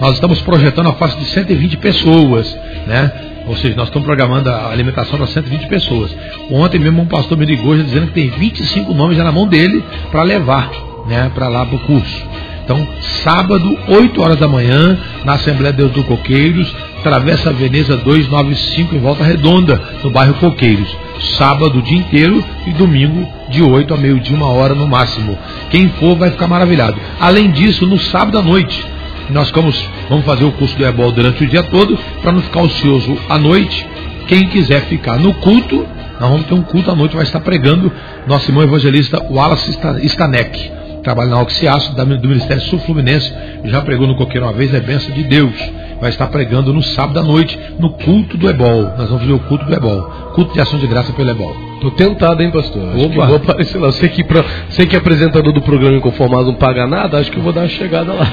Nós 0.00 0.14
estamos 0.14 0.40
projetando 0.42 0.88
a 0.88 0.94
faixa 0.94 1.16
de 1.16 1.24
120 1.26 1.76
pessoas, 1.78 2.56
né? 2.86 3.12
Ou 3.46 3.56
seja, 3.56 3.74
nós 3.74 3.88
estamos 3.88 4.06
programando 4.06 4.48
a 4.50 4.70
alimentação 4.70 5.16
para 5.16 5.26
120 5.26 5.66
pessoas. 5.66 6.14
Ontem 6.50 6.78
mesmo 6.78 7.02
um 7.02 7.06
pastor 7.06 7.36
me 7.36 7.44
ligou 7.44 7.76
já 7.76 7.82
dizendo 7.82 8.08
que 8.08 8.12
tem 8.12 8.30
25 8.30 8.94
nomes 8.94 9.16
já 9.16 9.24
na 9.24 9.32
mão 9.32 9.46
dele 9.46 9.82
para 10.10 10.22
levar, 10.22 10.70
né, 11.08 11.30
para 11.34 11.48
lá 11.48 11.66
para 11.66 11.76
o 11.76 11.80
curso. 11.80 12.26
Então, 12.64 12.86
sábado, 13.24 13.76
8 13.88 14.22
horas 14.22 14.38
da 14.38 14.46
manhã, 14.46 14.96
na 15.24 15.34
Assembleia 15.34 15.72
de 15.72 15.78
Deus 15.78 15.92
do 15.92 16.04
Coqueiros, 16.04 16.72
Travessa 17.02 17.52
Veneza 17.52 17.96
295 17.96 18.94
em 18.94 19.00
Volta 19.00 19.24
Redonda, 19.24 19.80
no 20.02 20.10
bairro 20.10 20.34
Coqueiros. 20.34 20.88
Sábado 21.36 21.78
o 21.78 21.82
dia 21.82 21.98
inteiro 21.98 22.42
e 22.66 22.70
domingo 22.72 23.28
de 23.48 23.62
8 23.62 23.92
a 23.92 23.96
meio-dia, 23.96 24.36
uma 24.36 24.48
hora 24.48 24.74
no 24.74 24.86
máximo. 24.86 25.36
Quem 25.70 25.88
for 25.90 26.16
vai 26.16 26.30
ficar 26.30 26.46
maravilhado. 26.46 26.96
Além 27.20 27.50
disso, 27.50 27.86
no 27.86 27.98
sábado 27.98 28.38
à 28.38 28.42
noite, 28.42 28.84
nós 29.30 29.50
vamos, 29.50 29.84
vamos 30.08 30.24
fazer 30.24 30.44
o 30.44 30.52
curso 30.52 30.76
do 30.76 30.84
Ebol 30.84 31.12
durante 31.12 31.42
o 31.44 31.46
dia 31.46 31.62
todo, 31.64 31.98
para 32.22 32.32
não 32.32 32.42
ficar 32.42 32.62
ocioso 32.62 33.18
à 33.28 33.38
noite. 33.38 33.86
Quem 34.28 34.48
quiser 34.48 34.82
ficar 34.82 35.18
no 35.18 35.34
culto, 35.34 35.86
nós 36.20 36.30
vamos 36.30 36.46
ter 36.46 36.54
um 36.54 36.62
culto 36.62 36.90
à 36.90 36.94
noite, 36.94 37.16
vai 37.16 37.24
estar 37.24 37.40
pregando 37.40 37.92
nosso 38.26 38.48
irmão 38.48 38.62
evangelista 38.62 39.20
Wallace 39.30 39.76
Stanek 40.04 40.81
trabalha 41.02 41.30
na 41.30 41.40
Oxiaço, 41.40 41.94
do 41.94 42.28
Ministério 42.28 42.62
Sul 42.62 42.78
Fluminense, 42.80 43.32
já 43.64 43.80
pregou 43.82 44.06
no 44.06 44.16
Coqueiro 44.16 44.46
uma 44.46 44.52
vez, 44.52 44.72
é 44.72 44.80
benção 44.80 45.12
de 45.12 45.22
Deus. 45.24 45.54
Vai 46.00 46.10
estar 46.10 46.26
pregando 46.26 46.72
no 46.72 46.82
sábado 46.82 47.20
à 47.20 47.22
noite, 47.22 47.58
no 47.78 47.90
culto 47.90 48.36
do 48.36 48.50
Ebol. 48.50 48.82
Nós 48.98 49.08
vamos 49.08 49.20
fazer 49.20 49.32
o 49.32 49.38
culto 49.38 49.64
do 49.64 49.74
Ebol. 49.74 50.02
Culto 50.34 50.52
de 50.52 50.60
ação 50.60 50.78
de 50.78 50.86
graça 50.86 51.12
pelo 51.12 51.30
Ebol. 51.30 51.54
Tô 51.80 51.90
tentado, 51.92 52.42
hein, 52.42 52.50
pastor? 52.50 52.90
Acho 52.94 53.06
Opa. 53.06 53.26
vou 53.26 53.36
aparecer 53.36 53.78
lá. 53.78 53.92
Sei 53.92 54.08
que, 54.08 54.24
pra, 54.24 54.44
sei 54.70 54.86
que 54.86 54.96
apresentador 54.96 55.52
do 55.52 55.60
programa 55.60 55.96
Inconformado 55.96 56.46
não 56.46 56.54
paga 56.54 56.86
nada, 56.86 57.18
acho 57.18 57.30
que 57.30 57.38
eu 57.38 57.42
vou 57.42 57.52
dar 57.52 57.62
uma 57.62 57.68
chegada 57.68 58.12
lá. 58.12 58.26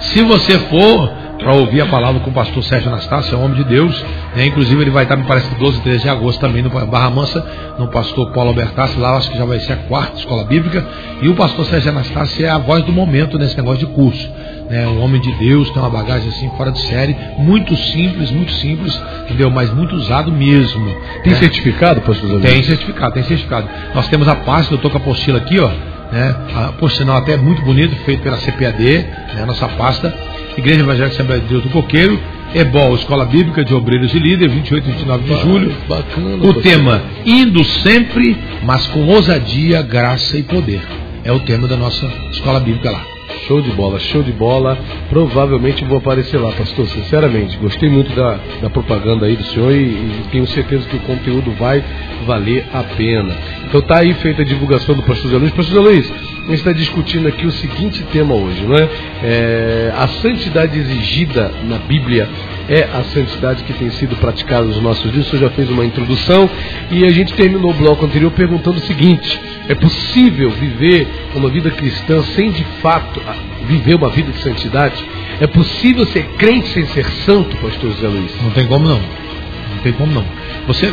Se 0.00 0.22
você 0.22 0.58
for, 0.58 1.10
para 1.38 1.52
ouvir 1.52 1.80
a 1.80 1.86
palavra 1.86 2.20
com 2.20 2.30
o 2.30 2.32
pastor 2.32 2.62
Sérgio 2.62 2.88
Anastácio, 2.88 3.34
é 3.34 3.38
um 3.38 3.44
homem 3.44 3.56
de 3.56 3.64
Deus. 3.64 4.04
Né? 4.36 4.46
Inclusive, 4.46 4.82
ele 4.82 4.90
vai 4.90 5.04
estar, 5.04 5.16
me 5.16 5.24
parece, 5.24 5.52
12 5.56 5.78
e 5.78 5.82
13 5.82 6.02
de 6.02 6.08
agosto 6.08 6.40
também 6.40 6.62
no 6.62 6.70
Barra 6.70 7.10
Mansa, 7.10 7.44
no 7.78 7.88
pastor 7.88 8.30
Paulo 8.30 8.50
Albertassi. 8.50 8.98
Lá 8.98 9.16
acho 9.16 9.30
que 9.30 9.38
já 9.38 9.44
vai 9.44 9.58
ser 9.60 9.74
a 9.74 9.76
quarta 9.76 10.18
escola 10.18 10.44
bíblica. 10.44 10.86
E 11.20 11.28
o 11.28 11.34
pastor 11.34 11.64
Sérgio 11.66 11.90
Anastácio 11.90 12.44
é 12.44 12.48
a 12.48 12.58
voz 12.58 12.84
do 12.84 12.92
momento 12.92 13.38
nesse 13.38 13.56
negócio 13.56 13.86
de 13.86 13.86
curso. 13.86 14.30
Né? 14.68 14.86
Um 14.86 15.02
homem 15.02 15.20
de 15.20 15.32
Deus, 15.32 15.70
tem 15.70 15.82
uma 15.82 15.90
bagagem 15.90 16.28
assim 16.28 16.50
fora 16.56 16.70
de 16.70 16.80
série, 16.82 17.16
muito 17.38 17.76
simples, 17.76 18.30
muito 18.30 18.52
simples, 18.52 19.00
entendeu? 19.24 19.50
Mas 19.50 19.72
muito 19.72 19.94
usado 19.94 20.32
mesmo. 20.32 20.84
Tem 21.22 21.32
né? 21.32 21.38
certificado, 21.38 22.00
pastor 22.00 22.40
Tem 22.40 22.62
certificado, 22.62 23.14
tem 23.14 23.22
certificado. 23.24 23.68
Nós 23.94 24.08
temos 24.08 24.28
a 24.28 24.36
pasta, 24.36 24.72
eu 24.72 24.76
estou 24.76 24.90
com 24.90 24.98
a 24.98 25.00
apostila 25.00 25.38
aqui, 25.38 25.58
ó. 25.58 25.70
Né? 26.14 26.36
A, 26.54 26.72
por 26.78 26.92
sinal, 26.92 27.16
até 27.16 27.36
muito 27.36 27.60
bonito, 27.62 27.96
feito 28.04 28.22
pela 28.22 28.36
CPAD, 28.36 29.04
né? 29.34 29.44
nossa 29.44 29.66
pasta 29.66 30.14
Igreja 30.56 30.80
Evangélica 30.80 31.12
Assembleia 31.14 31.42
de 31.42 31.48
Deus 31.48 31.62
do 31.64 31.70
Coqueiro, 31.70 32.16
EBOL, 32.54 32.94
Escola 32.94 33.24
Bíblica 33.24 33.64
de 33.64 33.74
Obreiros 33.74 34.14
e 34.14 34.18
Líderes, 34.20 34.54
28 34.54 34.88
e 34.88 34.92
29 34.92 35.24
de 35.24 35.40
julho. 35.40 35.74
Bacana, 35.88 36.46
o 36.46 36.54
tema, 36.54 37.02
indo 37.26 37.64
sempre, 37.64 38.38
mas 38.62 38.86
com 38.86 39.04
ousadia, 39.08 39.82
graça 39.82 40.38
e 40.38 40.44
poder. 40.44 40.82
É 41.24 41.32
o 41.32 41.40
tema 41.40 41.66
da 41.66 41.76
nossa 41.76 42.06
escola 42.30 42.60
bíblica 42.60 42.92
lá. 42.92 43.13
Show 43.46 43.60
de 43.60 43.70
bola, 43.72 43.98
show 43.98 44.22
de 44.22 44.32
bola. 44.32 44.78
Provavelmente 45.10 45.84
vou 45.84 45.98
aparecer 45.98 46.38
lá, 46.38 46.50
pastor. 46.52 46.86
Sinceramente, 46.86 47.56
gostei 47.58 47.90
muito 47.90 48.14
da, 48.14 48.38
da 48.62 48.70
propaganda 48.70 49.26
aí 49.26 49.36
do 49.36 49.44
senhor 49.44 49.70
e, 49.72 49.82
e, 49.82 50.24
tenho 50.32 50.46
certeza 50.46 50.88
que 50.88 50.96
o 50.96 51.00
conteúdo 51.00 51.50
vai 51.52 51.84
valer 52.26 52.64
a 52.72 52.82
pena. 52.82 53.36
Então 53.66 53.82
tá 53.82 53.98
aí 53.98 54.14
feita 54.14 54.42
a 54.42 54.44
divulgação 54.44 54.94
do 54.94 55.02
pastor 55.02 55.30
Zé 55.30 55.36
Luiz. 55.36 55.52
Pastor 55.52 55.74
Zé 55.74 55.80
Luiz, 55.80 56.10
a 56.10 56.46
gente 56.46 56.54
está 56.54 56.72
discutindo 56.72 57.28
aqui 57.28 57.46
o 57.46 57.52
seguinte 57.52 58.02
tema 58.12 58.34
hoje, 58.34 58.62
não 58.62 58.76
é? 58.76 58.88
é? 59.22 59.92
A 59.94 60.08
santidade 60.08 60.78
exigida 60.78 61.50
na 61.64 61.78
Bíblia 61.78 62.28
é 62.68 62.84
a 62.84 63.02
santidade 63.04 63.62
que 63.64 63.72
tem 63.74 63.90
sido 63.90 64.16
praticada 64.16 64.64
nos 64.64 64.80
nossos 64.80 65.12
dias. 65.12 65.26
O 65.26 65.30
senhor 65.30 65.42
já 65.42 65.50
fez 65.50 65.68
uma 65.68 65.84
introdução 65.84 66.48
e 66.90 67.04
a 67.04 67.10
gente 67.10 67.34
terminou 67.34 67.70
o 67.70 67.74
bloco 67.74 68.04
anterior 68.06 68.30
perguntando 68.30 68.78
o 68.78 68.82
seguinte: 68.82 69.40
é 69.68 69.74
possível 69.74 70.50
viver 70.50 71.06
uma 71.34 71.48
vida 71.48 71.70
cristã 71.70 72.22
sem 72.22 72.50
de 72.50 72.64
fato 72.82 73.20
viver 73.66 73.94
uma 73.94 74.10
vida 74.10 74.30
de 74.30 74.42
santidade? 74.42 75.02
É 75.40 75.46
possível 75.46 76.04
ser 76.06 76.24
crente 76.36 76.68
sem 76.68 76.86
ser 76.86 77.04
santo, 77.24 77.56
pastor 77.56 77.90
José 77.92 78.06
Luiz? 78.06 78.42
Não 78.42 78.50
tem 78.50 78.66
como 78.66 78.86
não. 78.86 79.00
Não 79.00 79.82
tem 79.82 79.92
como 79.92 80.12
não. 80.12 80.24
Você, 80.66 80.92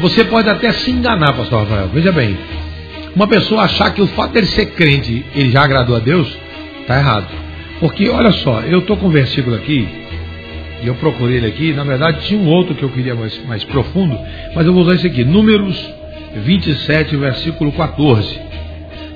você 0.00 0.24
pode 0.24 0.48
até 0.48 0.72
se 0.72 0.90
enganar, 0.90 1.32
pastor 1.32 1.60
Rafael. 1.60 1.88
Veja 1.88 2.12
bem. 2.12 2.36
Uma 3.16 3.26
pessoa 3.26 3.62
achar 3.62 3.92
que 3.94 4.02
o 4.02 4.06
fato 4.08 4.32
dele 4.32 4.46
ser 4.46 4.66
crente, 4.72 5.24
ele 5.34 5.50
já 5.50 5.62
agradou 5.62 5.96
a 5.96 6.00
Deus, 6.00 6.28
está 6.82 6.98
errado. 6.98 7.28
Porque, 7.80 8.08
olha 8.08 8.32
só, 8.32 8.60
eu 8.60 8.80
estou 8.80 8.96
com 8.96 9.06
um 9.06 9.10
versículo 9.10 9.56
aqui, 9.56 9.88
e 10.82 10.86
eu 10.86 10.94
procurei 10.96 11.36
ele 11.36 11.46
aqui, 11.46 11.72
na 11.72 11.84
verdade 11.84 12.26
tinha 12.26 12.38
um 12.38 12.46
outro 12.46 12.74
que 12.74 12.82
eu 12.82 12.88
queria 12.90 13.14
mais, 13.14 13.40
mais 13.46 13.64
profundo, 13.64 14.18
mas 14.54 14.66
eu 14.66 14.72
vou 14.72 14.82
usar 14.82 14.94
esse 14.94 15.06
aqui, 15.06 15.24
Números 15.24 15.78
27, 16.40 17.16
versículo 17.16 17.72
14. 17.72 18.40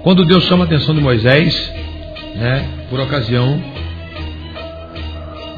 Quando 0.02 0.24
Deus 0.24 0.44
chama 0.44 0.64
a 0.64 0.66
atenção 0.66 0.94
de 0.94 1.00
Moisés, 1.00 1.72
né, 2.36 2.64
por 2.88 3.00
ocasião 3.00 3.60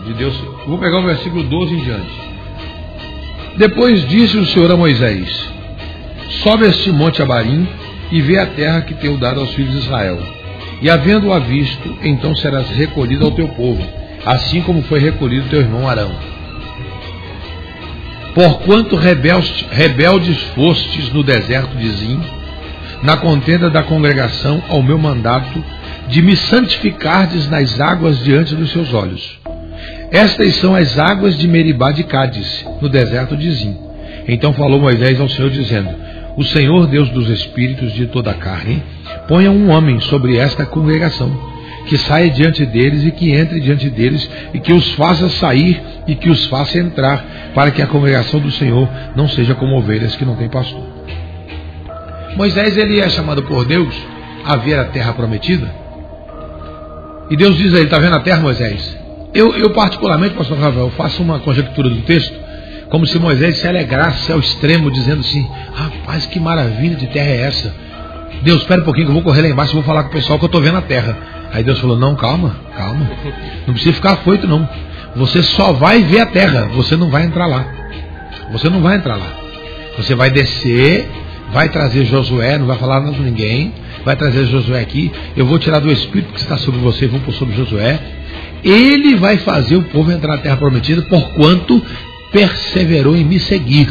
de 0.06 0.14
Deus. 0.14 0.34
Vou 0.66 0.78
pegar 0.78 0.98
o 0.98 1.04
versículo 1.04 1.42
12 1.44 1.74
em 1.74 1.80
diante. 1.80 2.20
Depois 3.56 4.08
disse 4.08 4.36
o 4.38 4.46
Senhor 4.46 4.70
a 4.70 4.76
Moisés: 4.76 5.52
Sobe 6.42 6.66
este 6.66 6.90
monte 6.90 7.22
Abarim 7.22 7.68
e 8.10 8.20
vê 8.20 8.38
a 8.38 8.46
terra 8.46 8.80
que 8.82 8.94
tenho 8.94 9.18
dado 9.18 9.40
aos 9.40 9.54
filhos 9.54 9.72
de 9.72 9.78
Israel. 9.78 10.18
E 10.80 10.88
havendo-a 10.88 11.38
visto, 11.38 11.98
então 12.02 12.34
serás 12.36 12.70
recolhido 12.70 13.26
ao 13.26 13.32
teu 13.32 13.48
povo, 13.48 13.86
assim 14.24 14.62
como 14.62 14.82
foi 14.82 14.98
recolhido 14.98 15.48
teu 15.50 15.60
irmão 15.60 15.86
Arão. 15.86 16.10
Porquanto 18.34 18.96
rebeldes, 18.96 19.64
rebeldes 19.70 20.40
fostes 20.54 21.12
no 21.12 21.22
deserto 21.22 21.76
de 21.76 21.90
Zim, 21.90 22.20
na 23.02 23.16
contenda 23.16 23.68
da 23.68 23.82
congregação 23.82 24.62
ao 24.68 24.82
meu 24.82 24.98
mandato 24.98 25.64
de 26.08 26.22
me 26.22 26.36
santificardes 26.36 27.48
nas 27.48 27.80
águas 27.80 28.22
diante 28.22 28.54
dos 28.54 28.70
seus 28.70 28.92
olhos. 28.92 29.38
Estas 30.10 30.56
são 30.56 30.74
as 30.74 30.98
águas 30.98 31.38
de 31.38 31.46
Meribá 31.46 31.92
de 31.92 32.04
Cádiz, 32.04 32.66
no 32.80 32.88
deserto 32.88 33.36
de 33.36 33.50
Zim. 33.50 33.76
Então 34.28 34.52
falou 34.52 34.80
Moisés 34.80 35.20
ao 35.20 35.28
Senhor, 35.28 35.50
dizendo: 35.50 35.90
O 36.36 36.44
Senhor, 36.44 36.86
Deus 36.86 37.08
dos 37.10 37.28
espíritos 37.28 37.92
de 37.92 38.06
toda 38.06 38.32
a 38.32 38.34
carne, 38.34 38.82
ponha 39.26 39.50
um 39.50 39.70
homem 39.70 40.00
sobre 40.00 40.36
esta 40.36 40.66
congregação, 40.66 41.49
que 41.90 41.98
saia 41.98 42.30
diante 42.30 42.64
deles 42.64 43.04
e 43.04 43.10
que 43.10 43.32
entre 43.32 43.58
diante 43.58 43.90
deles, 43.90 44.30
e 44.54 44.60
que 44.60 44.72
os 44.72 44.92
faça 44.92 45.28
sair 45.28 45.82
e 46.06 46.14
que 46.14 46.30
os 46.30 46.46
faça 46.46 46.78
entrar, 46.78 47.50
para 47.52 47.72
que 47.72 47.82
a 47.82 47.86
congregação 47.88 48.38
do 48.38 48.52
Senhor 48.52 48.88
não 49.16 49.28
seja 49.28 49.56
como 49.56 49.76
ovelhas 49.76 50.14
que 50.14 50.24
não 50.24 50.36
têm 50.36 50.48
pastor. 50.48 50.84
Moisés 52.36 52.76
ele 52.76 53.00
é 53.00 53.10
chamado 53.10 53.42
por 53.42 53.64
Deus 53.64 53.92
a 54.44 54.54
ver 54.54 54.78
a 54.78 54.84
terra 54.84 55.12
prometida. 55.14 55.68
E 57.28 57.36
Deus 57.36 57.56
diz 57.56 57.74
a 57.74 57.78
ele: 57.78 57.86
Está 57.86 57.98
vendo 57.98 58.14
a 58.14 58.20
terra, 58.20 58.40
Moisés? 58.40 58.96
Eu, 59.34 59.52
eu, 59.56 59.70
particularmente, 59.70 60.36
pastor 60.36 60.58
Rafael, 60.58 60.90
faço 60.90 61.20
uma 61.24 61.40
conjectura 61.40 61.88
do 61.90 62.02
texto, 62.02 62.38
como 62.88 63.04
se 63.04 63.18
Moisés 63.18 63.58
se 63.58 63.66
alegrasse 63.66 64.30
ao 64.30 64.38
extremo, 64.38 64.92
dizendo 64.92 65.22
assim: 65.22 65.44
Rapaz, 65.74 66.24
que 66.26 66.38
maravilha 66.38 66.94
de 66.94 67.08
terra 67.08 67.30
é 67.30 67.40
essa? 67.40 67.74
Deus, 68.42 68.62
espera 68.62 68.80
um 68.80 68.84
pouquinho 68.84 69.06
que 69.06 69.10
eu 69.10 69.14
vou 69.14 69.22
correr 69.22 69.42
lá 69.42 69.48
embaixo 69.48 69.72
e 69.72 69.74
vou 69.74 69.82
falar 69.82 70.04
com 70.04 70.08
o 70.08 70.12
pessoal 70.12 70.38
que 70.38 70.44
eu 70.44 70.48
estou 70.48 70.62
vendo 70.62 70.78
a 70.78 70.82
terra. 70.82 71.16
Aí 71.52 71.62
Deus 71.62 71.78
falou: 71.78 71.96
Não, 71.96 72.14
calma, 72.16 72.56
calma. 72.76 73.10
Não 73.66 73.74
precisa 73.74 73.94
ficar 73.94 74.12
afoito, 74.12 74.46
não. 74.46 74.68
Você 75.16 75.42
só 75.42 75.72
vai 75.72 76.02
ver 76.02 76.20
a 76.20 76.26
terra, 76.26 76.70
você 76.74 76.96
não 76.96 77.10
vai 77.10 77.24
entrar 77.24 77.46
lá. 77.46 77.66
Você 78.52 78.68
não 78.68 78.80
vai 78.80 78.96
entrar 78.96 79.16
lá. 79.16 79.32
Você 79.96 80.14
vai 80.14 80.30
descer, 80.30 81.10
vai 81.52 81.68
trazer 81.68 82.04
Josué, 82.04 82.58
não 82.58 82.66
vai 82.66 82.78
falar 82.78 83.00
nada 83.00 83.16
com 83.16 83.22
ninguém, 83.22 83.74
vai 84.04 84.16
trazer 84.16 84.46
Josué 84.46 84.80
aqui. 84.80 85.12
Eu 85.36 85.46
vou 85.46 85.58
tirar 85.58 85.80
do 85.80 85.90
Espírito 85.90 86.32
que 86.32 86.40
está 86.40 86.56
sobre 86.56 86.80
você 86.80 87.04
e 87.04 87.08
vou 87.08 87.20
pôr 87.20 87.34
sobre 87.34 87.54
Josué. 87.56 87.98
Ele 88.62 89.16
vai 89.16 89.38
fazer 89.38 89.76
o 89.76 89.82
povo 89.82 90.12
entrar 90.12 90.36
na 90.36 90.42
terra 90.42 90.56
prometida, 90.56 91.02
porquanto 91.02 91.82
perseverou 92.30 93.16
em 93.16 93.24
me 93.24 93.40
seguir. 93.40 93.88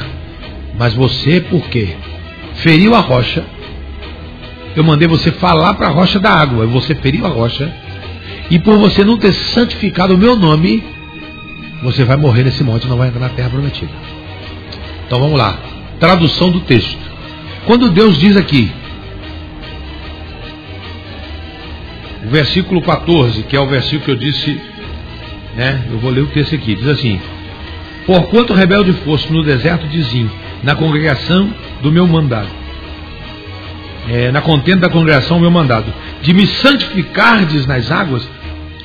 Mas 0.78 0.94
você, 0.94 1.42
por 1.42 1.68
quê? 1.70 1.90
Feriu 2.56 2.96
a 2.96 3.00
rocha. 3.00 3.44
Eu 4.80 4.84
mandei 4.86 5.10
você 5.10 5.30
falar 5.34 5.74
para 5.74 5.88
a 5.88 5.89
rocha 5.89 6.22
da 6.22 6.32
água. 6.32 6.65
Você 6.68 6.96
feriu 6.96 7.26
a 7.26 7.30
rocha. 7.30 7.70
E 8.50 8.58
por 8.58 8.78
você 8.78 9.04
não 9.04 9.18
ter 9.18 9.34
santificado 9.34 10.15
o 10.15 10.18
meu 10.18 10.38
nome, 10.38 10.82
você 11.84 12.06
vai 12.06 12.15
morrer 12.15 12.46
nesse 12.46 12.63
monte 12.63 12.86
e 12.86 12.88
não 12.88 12.96
vai 12.96 13.10
entrar 13.10 13.20
na 13.20 13.28
terra 13.28 13.50
prometida. 13.50 13.92
Então 15.06 15.20
vamos 15.20 15.38
lá. 15.38 15.60
Tradução 16.00 16.50
do 16.50 16.62
texto. 16.62 16.98
Quando 17.65 17.89
Deus 17.89 18.18
diz 18.18 18.38
aqui, 18.38 18.72
o 22.26 22.30
versículo 22.30 22.82
14, 22.82 23.44
que 23.44 23.58
é 23.58 23.60
o 23.60 23.68
versículo 23.68 24.06
que 24.06 24.12
eu 24.12 24.15
disse, 24.15 24.62
né? 25.58 25.88
Eu 25.92 26.00
vou 26.00 26.10
ler 26.10 26.22
o 26.22 26.28
texto 26.28 26.56
aqui. 26.56 26.76
Diz 26.76 26.88
assim: 26.88 27.20
Porquanto 28.06 28.54
rebelde 28.54 28.94
fosse 29.04 29.30
no 29.30 29.44
deserto 29.44 29.86
de 29.88 30.02
Zim, 30.04 30.30
na 30.63 30.74
congregação 30.74 31.54
do 31.82 31.92
meu 31.92 32.08
mandado, 32.08 32.59
é, 34.08 34.32
na 34.32 34.42
contenda 34.42 34.88
da 34.88 34.90
congregação 34.90 35.40
meu 35.40 35.52
mandado, 35.52 35.94
de 36.22 36.34
me 36.34 36.46
santificardes 36.48 37.66
nas 37.66 37.92
águas, 37.92 38.28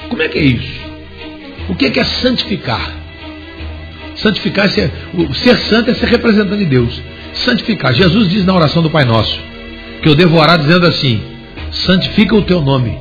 como 0.09 0.22
é 0.22 0.29
que 0.29 0.38
é 0.38 0.44
isso? 0.44 0.85
O 1.68 1.74
que 1.74 1.87
é, 1.87 1.90
que 1.90 2.00
é 2.00 2.05
santificar? 2.05 2.92
Santificar, 4.16 4.68
ser, 4.70 4.90
ser 5.35 5.57
santo 5.59 5.90
é 5.90 5.94
ser 5.94 6.07
representante 6.07 6.59
de 6.59 6.66
Deus. 6.66 7.00
Santificar. 7.33 7.92
Jesus 7.94 8.29
diz 8.29 8.44
na 8.44 8.55
oração 8.55 8.83
do 8.83 8.90
Pai 8.90 9.05
Nosso, 9.05 9.38
que 10.03 10.09
eu 10.09 10.14
devo 10.14 10.38
orar 10.38 10.59
dizendo 10.59 10.87
assim: 10.87 11.20
santifica 11.70 12.35
o 12.35 12.42
teu 12.42 12.61
nome. 12.61 12.96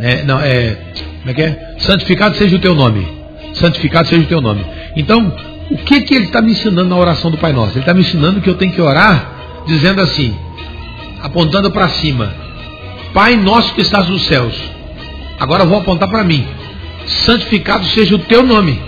É, 0.00 0.22
não, 0.24 0.40
é, 0.40 0.76
como 1.20 1.30
é 1.30 1.34
que 1.34 1.42
é? 1.42 1.74
Santificado 1.78 2.36
seja 2.36 2.56
o 2.56 2.58
teu 2.58 2.74
nome. 2.74 3.06
Santificado 3.54 4.08
seja 4.08 4.22
o 4.22 4.26
teu 4.26 4.40
nome. 4.40 4.64
Então, 4.96 5.36
o 5.70 5.76
que, 5.78 6.00
que 6.02 6.14
ele 6.14 6.26
está 6.26 6.40
me 6.40 6.52
ensinando 6.52 6.88
na 6.88 6.96
oração 6.96 7.30
do 7.30 7.38
Pai 7.38 7.52
Nosso? 7.52 7.72
Ele 7.72 7.80
está 7.80 7.92
me 7.92 8.00
ensinando 8.00 8.40
que 8.40 8.48
eu 8.48 8.54
tenho 8.54 8.72
que 8.72 8.80
orar 8.80 9.64
dizendo 9.66 10.00
assim, 10.00 10.34
apontando 11.22 11.70
para 11.70 11.88
cima: 11.88 12.34
Pai 13.14 13.36
nosso 13.36 13.72
que 13.74 13.80
estás 13.80 14.08
nos 14.08 14.24
céus. 14.26 14.54
Agora 15.38 15.64
eu 15.64 15.68
vou 15.68 15.78
apontar 15.78 16.08
para 16.08 16.24
mim. 16.24 16.46
Santificado 17.06 17.84
seja 17.86 18.14
o 18.14 18.18
teu 18.18 18.42
nome. 18.42 18.80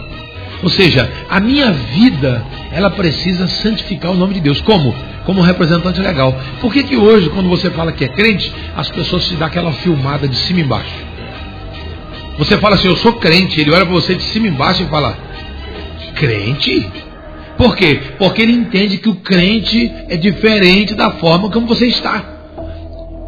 Ou 0.62 0.70
seja, 0.70 1.10
a 1.28 1.40
minha 1.40 1.72
vida, 1.72 2.44
ela 2.72 2.90
precisa 2.90 3.46
santificar 3.46 4.12
o 4.12 4.16
nome 4.16 4.34
de 4.34 4.40
Deus. 4.40 4.60
Como? 4.60 4.94
Como 5.24 5.42
representante 5.42 6.00
legal. 6.00 6.34
Por 6.60 6.72
que, 6.72 6.82
que 6.82 6.96
hoje, 6.96 7.28
quando 7.30 7.48
você 7.48 7.70
fala 7.70 7.92
que 7.92 8.04
é 8.04 8.08
crente, 8.08 8.52
as 8.76 8.88
pessoas 8.90 9.24
se 9.24 9.34
dão 9.34 9.46
aquela 9.46 9.72
filmada 9.72 10.28
de 10.28 10.36
cima 10.36 10.60
e 10.60 10.62
embaixo? 10.62 10.94
Você 12.38 12.56
fala 12.58 12.76
assim, 12.76 12.88
eu 12.88 12.96
sou 12.96 13.12
crente, 13.14 13.60
ele 13.60 13.70
olha 13.70 13.84
para 13.84 13.94
você 13.94 14.14
de 14.14 14.22
cima 14.24 14.46
e 14.46 14.50
embaixo 14.50 14.82
e 14.82 14.86
fala, 14.86 15.16
crente? 16.14 16.86
Por 17.56 17.76
quê? 17.76 18.00
Porque 18.18 18.42
ele 18.42 18.52
entende 18.52 18.98
que 18.98 19.08
o 19.08 19.16
crente 19.16 19.92
é 20.08 20.16
diferente 20.16 20.94
da 20.94 21.12
forma 21.12 21.50
como 21.50 21.66
você 21.66 21.86
está. 21.86 22.34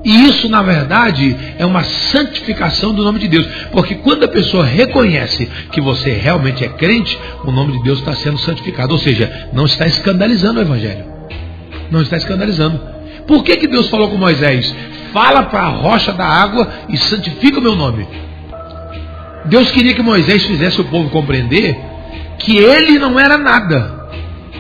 E 0.05 0.29
isso, 0.29 0.49
na 0.49 0.63
verdade, 0.63 1.37
é 1.59 1.67
uma 1.67 1.83
santificação 1.83 2.95
do 2.95 3.03
nome 3.03 3.19
de 3.19 3.27
Deus. 3.27 3.45
Porque 3.73 3.97
quando 3.97 4.25
a 4.25 4.29
pessoa 4.29 4.65
reconhece 4.65 5.49
que 5.73 5.81
você 5.81 6.13
realmente 6.13 6.65
é 6.65 6.69
crente, 6.69 7.19
o 7.45 7.51
nome 7.51 7.73
de 7.73 7.83
Deus 7.83 7.99
está 7.99 8.15
sendo 8.15 8.39
santificado. 8.39 8.93
Ou 8.93 9.01
seja, 9.01 9.49
não 9.53 9.67
está 9.67 9.85
escandalizando 9.85 10.61
o 10.61 10.63
Evangelho. 10.63 11.05
Não 11.91 12.03
está 12.03 12.17
escandalizando. 12.17 12.81
Por 13.27 13.43
que, 13.43 13.57
que 13.57 13.67
Deus 13.67 13.89
falou 13.89 14.09
com 14.09 14.17
Moisés? 14.17 14.73
Fala 15.13 15.43
para 15.45 15.63
a 15.63 15.71
rocha 15.71 16.13
da 16.13 16.25
água 16.25 16.69
e 16.89 16.97
santifica 16.97 17.59
o 17.59 17.63
meu 17.63 17.75
nome. 17.75 18.07
Deus 19.47 19.73
queria 19.73 19.95
que 19.95 20.03
Moisés 20.03 20.45
fizesse 20.45 20.81
o 20.81 20.85
povo 20.85 21.11
compreender 21.11 21.77
que 22.39 22.57
ele 22.57 22.99
não 22.99 23.19
era 23.19 23.37
nada. 23.37 23.96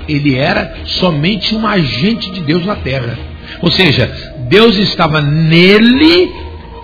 Ele 0.09 0.37
era 0.37 0.77
somente 0.85 1.55
um 1.55 1.67
agente 1.67 2.31
de 2.31 2.41
Deus 2.41 2.65
na 2.65 2.77
terra. 2.77 3.19
Ou 3.61 3.71
seja, 3.71 4.11
Deus 4.49 4.77
estava 4.77 5.21
nele 5.21 6.33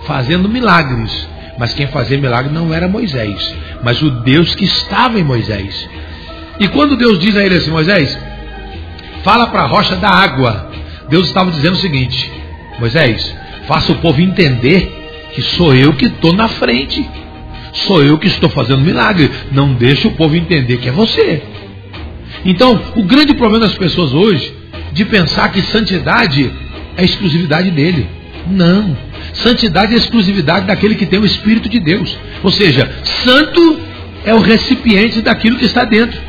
fazendo 0.05 0.49
milagres. 0.49 1.27
Mas 1.57 1.73
quem 1.73 1.87
fazia 1.87 2.17
milagre 2.17 2.51
não 2.51 2.73
era 2.73 2.87
Moisés, 2.87 3.55
mas 3.83 4.01
o 4.01 4.09
Deus 4.09 4.55
que 4.55 4.65
estava 4.65 5.19
em 5.19 5.23
Moisés. 5.23 5.87
E 6.59 6.67
quando 6.67 6.97
Deus 6.97 7.19
diz 7.19 7.35
a 7.35 7.43
ele 7.43 7.55
assim, 7.55 7.71
Moisés, 7.71 8.17
fala 9.23 9.47
para 9.47 9.61
a 9.61 9.67
rocha 9.67 9.95
da 9.95 10.09
água. 10.09 10.71
Deus 11.09 11.27
estava 11.27 11.51
dizendo 11.51 11.73
o 11.73 11.79
seguinte: 11.79 12.31
Moisés, 12.79 13.35
faça 13.67 13.91
o 13.91 13.95
povo 13.95 14.19
entender 14.21 14.91
que 15.33 15.41
sou 15.41 15.75
eu 15.75 15.93
que 15.93 16.05
estou 16.05 16.33
na 16.33 16.47
frente. 16.47 17.07
Sou 17.73 18.03
eu 18.03 18.19
que 18.19 18.27
estou 18.27 18.49
fazendo 18.49 18.81
milagre. 18.81 19.31
Não 19.51 19.73
deixe 19.73 20.07
o 20.07 20.11
povo 20.11 20.35
entender 20.35 20.77
que 20.77 20.89
é 20.89 20.91
você. 20.91 21.41
Então, 22.45 22.81
o 22.95 23.03
grande 23.03 23.33
problema 23.33 23.65
das 23.65 23.77
pessoas 23.77 24.13
hoje 24.13 24.53
de 24.91 25.05
pensar 25.05 25.51
que 25.51 25.61
santidade 25.61 26.51
é 26.97 27.03
exclusividade 27.03 27.71
dele. 27.71 28.07
Não. 28.47 28.95
Santidade 29.33 29.93
é 29.93 29.97
exclusividade 29.97 30.67
daquele 30.67 30.95
que 30.95 31.05
tem 31.05 31.19
o 31.19 31.25
Espírito 31.25 31.69
de 31.69 31.79
Deus. 31.79 32.17
Ou 32.43 32.51
seja, 32.51 32.91
santo 33.03 33.79
é 34.25 34.33
o 34.33 34.39
recipiente 34.39 35.21
daquilo 35.21 35.57
que 35.57 35.65
está 35.65 35.83
dentro. 35.85 36.19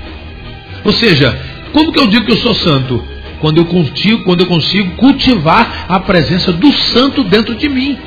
Ou 0.84 0.92
seja, 0.92 1.36
como 1.72 1.92
que 1.92 1.98
eu 1.98 2.06
digo 2.06 2.24
que 2.24 2.32
eu 2.32 2.36
sou 2.36 2.54
santo? 2.54 3.02
Quando 3.40 3.58
eu 3.58 3.64
consigo, 3.66 4.22
quando 4.22 4.40
eu 4.40 4.46
consigo 4.46 4.92
cultivar 4.92 5.86
a 5.88 6.00
presença 6.00 6.52
do 6.52 6.72
santo 6.72 7.24
dentro 7.24 7.54
de 7.54 7.68
mim. 7.68 7.98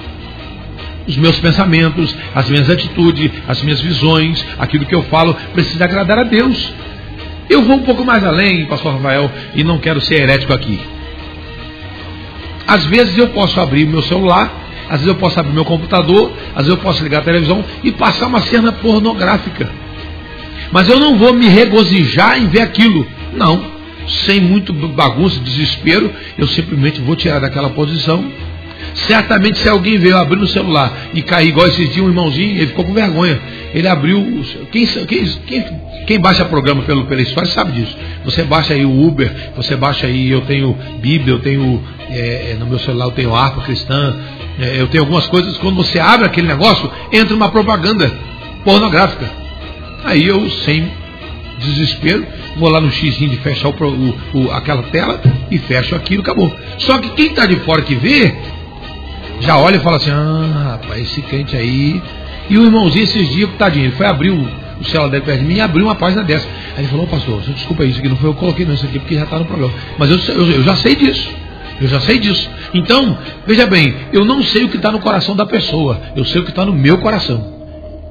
Os 1.07 1.15
meus 1.15 1.39
pensamentos, 1.39 2.15
as 2.33 2.49
minhas 2.49 2.69
atitudes, 2.69 3.31
as 3.47 3.61
minhas 3.61 3.79
visões, 3.79 4.43
aquilo 4.57 4.85
que 4.85 4.95
eu 4.95 5.03
falo, 5.03 5.35
precisa 5.53 5.85
agradar 5.85 6.19
a 6.19 6.23
Deus. 6.23 6.73
Eu 7.49 7.63
vou 7.63 7.77
um 7.77 7.83
pouco 7.83 8.03
mais 8.03 8.23
além, 8.23 8.65
pastor 8.65 8.93
Rafael, 8.93 9.31
e 9.55 9.63
não 9.63 9.77
quero 9.77 10.01
ser 10.01 10.21
herético 10.21 10.53
aqui. 10.53 10.79
Às 12.67 12.85
vezes 12.85 13.17
eu 13.17 13.29
posso 13.29 13.59
abrir 13.59 13.85
meu 13.85 14.01
celular, 14.01 14.51
às 14.85 15.01
vezes 15.01 15.07
eu 15.07 15.15
posso 15.15 15.39
abrir 15.39 15.53
meu 15.53 15.63
computador, 15.63 16.33
às 16.49 16.65
vezes 16.65 16.69
eu 16.71 16.77
posso 16.77 17.01
ligar 17.03 17.19
a 17.19 17.23
televisão 17.23 17.63
e 17.83 17.91
passar 17.91 18.27
uma 18.27 18.41
cena 18.41 18.71
pornográfica. 18.73 19.71
Mas 20.71 20.89
eu 20.89 20.99
não 20.99 21.17
vou 21.17 21.33
me 21.33 21.47
regozijar 21.47 22.37
em 22.37 22.47
ver 22.47 22.61
aquilo. 22.61 23.07
Não. 23.33 23.77
Sem 24.07 24.39
muito 24.39 24.73
bagunça, 24.73 25.39
desespero, 25.39 26.13
eu 26.37 26.47
simplesmente 26.47 27.01
vou 27.01 27.15
tirar 27.15 27.39
daquela 27.39 27.69
posição. 27.69 28.29
Certamente, 29.05 29.59
se 29.59 29.69
alguém 29.69 29.97
veio 29.97 30.17
abrir 30.17 30.37
no 30.37 30.47
celular 30.47 31.09
e 31.13 31.21
cair 31.21 31.49
igual 31.49 31.67
esses 31.67 31.89
dias, 31.89 32.05
um 32.05 32.09
irmãozinho, 32.09 32.57
ele 32.57 32.67
ficou 32.67 32.83
com 32.83 32.93
vergonha. 32.93 33.39
Ele 33.73 33.87
abriu. 33.87 34.43
Quem, 34.71 34.85
quem, 34.85 35.25
quem, 35.45 35.65
quem 36.07 36.19
baixa 36.19 36.45
programa 36.45 36.81
pelo, 36.83 37.05
pela 37.05 37.21
história 37.21 37.49
sabe 37.49 37.73
disso. 37.73 37.95
Você 38.25 38.43
baixa 38.43 38.73
aí 38.73 38.83
o 38.85 39.07
Uber, 39.07 39.31
você 39.55 39.75
baixa 39.75 40.07
aí, 40.07 40.31
eu 40.31 40.41
tenho 40.41 40.75
Bíblia, 40.99 41.35
eu 41.35 41.39
tenho 41.39 41.83
é, 42.09 42.51
é, 42.51 42.57
no 42.59 42.65
meu 42.65 42.79
celular 42.79 43.05
eu 43.05 43.11
tenho 43.11 43.35
harpa 43.35 43.61
cristã, 43.61 44.15
é, 44.59 44.79
eu 44.81 44.87
tenho 44.87 45.03
algumas 45.03 45.27
coisas, 45.27 45.57
quando 45.57 45.75
você 45.75 45.99
abre 45.99 46.25
aquele 46.25 46.47
negócio, 46.47 46.89
entra 47.11 47.35
uma 47.35 47.49
propaganda 47.49 48.11
pornográfica. 48.63 49.29
Aí 50.05 50.25
eu, 50.25 50.49
sem 50.49 50.89
desespero, 51.59 52.25
vou 52.55 52.69
lá 52.69 52.79
no 52.79 52.91
X 52.91 53.17
de 53.17 53.35
fechar 53.37 53.69
o, 53.69 53.71
o, 53.71 54.15
o, 54.33 54.51
aquela 54.51 54.83
tela 54.83 55.21
e 55.51 55.57
fecho 55.57 55.95
aquilo, 55.95 56.21
acabou. 56.21 56.53
Só 56.77 56.97
que 56.99 57.09
quem 57.09 57.27
está 57.27 57.45
de 57.45 57.57
fora 57.57 57.81
que 57.81 57.95
vê, 57.95 58.33
já 59.41 59.57
olha 59.57 59.77
e 59.77 59.79
fala 59.79 59.97
assim: 59.97 60.11
ah, 60.11 60.79
rapaz, 60.81 61.01
esse 61.01 61.21
crente 61.23 61.55
aí. 61.55 62.01
E 62.49 62.57
o 62.57 62.63
irmãozinho 62.63 63.03
esses 63.03 63.29
dias, 63.29 63.49
tadinho, 63.57 63.85
ele 63.85 63.95
foi 63.95 64.05
abrir 64.05 64.29
o, 64.31 64.83
celular 64.85 65.09
dele 65.09 65.25
perto 65.25 65.39
de 65.41 65.45
mim 65.45 65.55
e 65.55 65.61
abriu 65.61 65.85
uma 65.85 65.95
página 65.95 66.23
dessa. 66.23 66.47
Aí 66.75 66.83
ele 66.83 66.87
falou: 66.87 67.07
pastor, 67.07 67.41
desculpa 67.41 67.83
isso 67.83 67.99
aqui, 67.99 68.09
não 68.09 68.17
foi 68.17 68.29
eu 68.29 68.33
que 68.33 68.39
coloquei 68.39 68.65
não, 68.65 68.73
isso 68.73 68.85
aqui 68.85 68.99
porque 68.99 69.15
já 69.15 69.23
está 69.23 69.39
no 69.39 69.45
programa. 69.45 69.73
Mas 69.97 70.09
eu, 70.09 70.35
eu, 70.35 70.51
eu 70.51 70.63
já 70.63 70.75
sei 70.75 70.95
disso. 70.95 71.29
Eu 71.79 71.87
já 71.87 71.99
sei 71.99 72.17
disso. 72.19 72.49
Então, 72.73 73.17
veja 73.45 73.67
bem, 73.67 73.93
eu 74.11 74.25
não 74.25 74.41
sei 74.43 74.63
o 74.63 74.69
que 74.69 74.77
está 74.77 74.91
no 74.91 74.99
coração 74.99 75.35
da 75.35 75.45
pessoa, 75.45 76.01
eu 76.15 76.25
sei 76.25 76.41
o 76.41 76.43
que 76.43 76.49
está 76.49 76.65
no 76.65 76.73
meu 76.73 76.97
coração. 76.97 77.55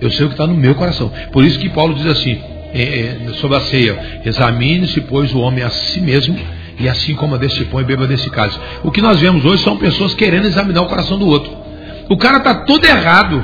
Eu 0.01 0.11
sei 0.11 0.27
o 0.27 0.29
que 0.29 0.35
está 0.35 0.47
no 0.47 0.55
meu 0.55 0.75
coração. 0.75 1.11
Por 1.33 1.45
isso 1.45 1.59
que 1.59 1.69
Paulo 1.71 1.95
diz 1.95 2.07
assim, 2.07 2.39
é, 2.73 2.83
é, 2.83 3.33
sobre 3.35 3.57
a 3.57 3.61
ceia: 3.63 4.21
examine-se, 4.25 5.01
pois, 5.03 5.35
o 5.35 5.41
homem 5.41 5.65
a 5.65 5.71
si 5.71 6.01
mesmo, 6.01 6.39
e 6.79 6.89
assim 6.89 7.15
como 7.15 7.39
deste 7.39 7.65
pão 7.65 7.81
e 7.81 7.85
beba 7.85 8.07
desse 8.07 8.29
cálice. 8.31 8.59
O 8.83 8.91
que 8.91 9.01
nós 9.01 9.21
vemos 9.21 9.45
hoje 9.45 9.63
são 9.63 9.77
pessoas 9.77 10.15
querendo 10.15 10.47
examinar 10.47 10.83
o 10.83 10.87
coração 10.87 11.19
do 11.19 11.27
outro. 11.27 11.51
O 12.09 12.17
cara 12.17 12.39
está 12.39 12.55
todo 12.55 12.85
errado, 12.85 13.43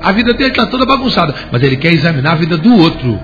a 0.00 0.12
vida 0.12 0.34
dele 0.34 0.50
está 0.50 0.66
toda 0.66 0.84
bagunçada, 0.84 1.34
mas 1.50 1.62
ele 1.62 1.76
quer 1.76 1.92
examinar 1.92 2.32
a 2.32 2.36
vida 2.36 2.56
do 2.56 2.76
outro. 2.76 3.18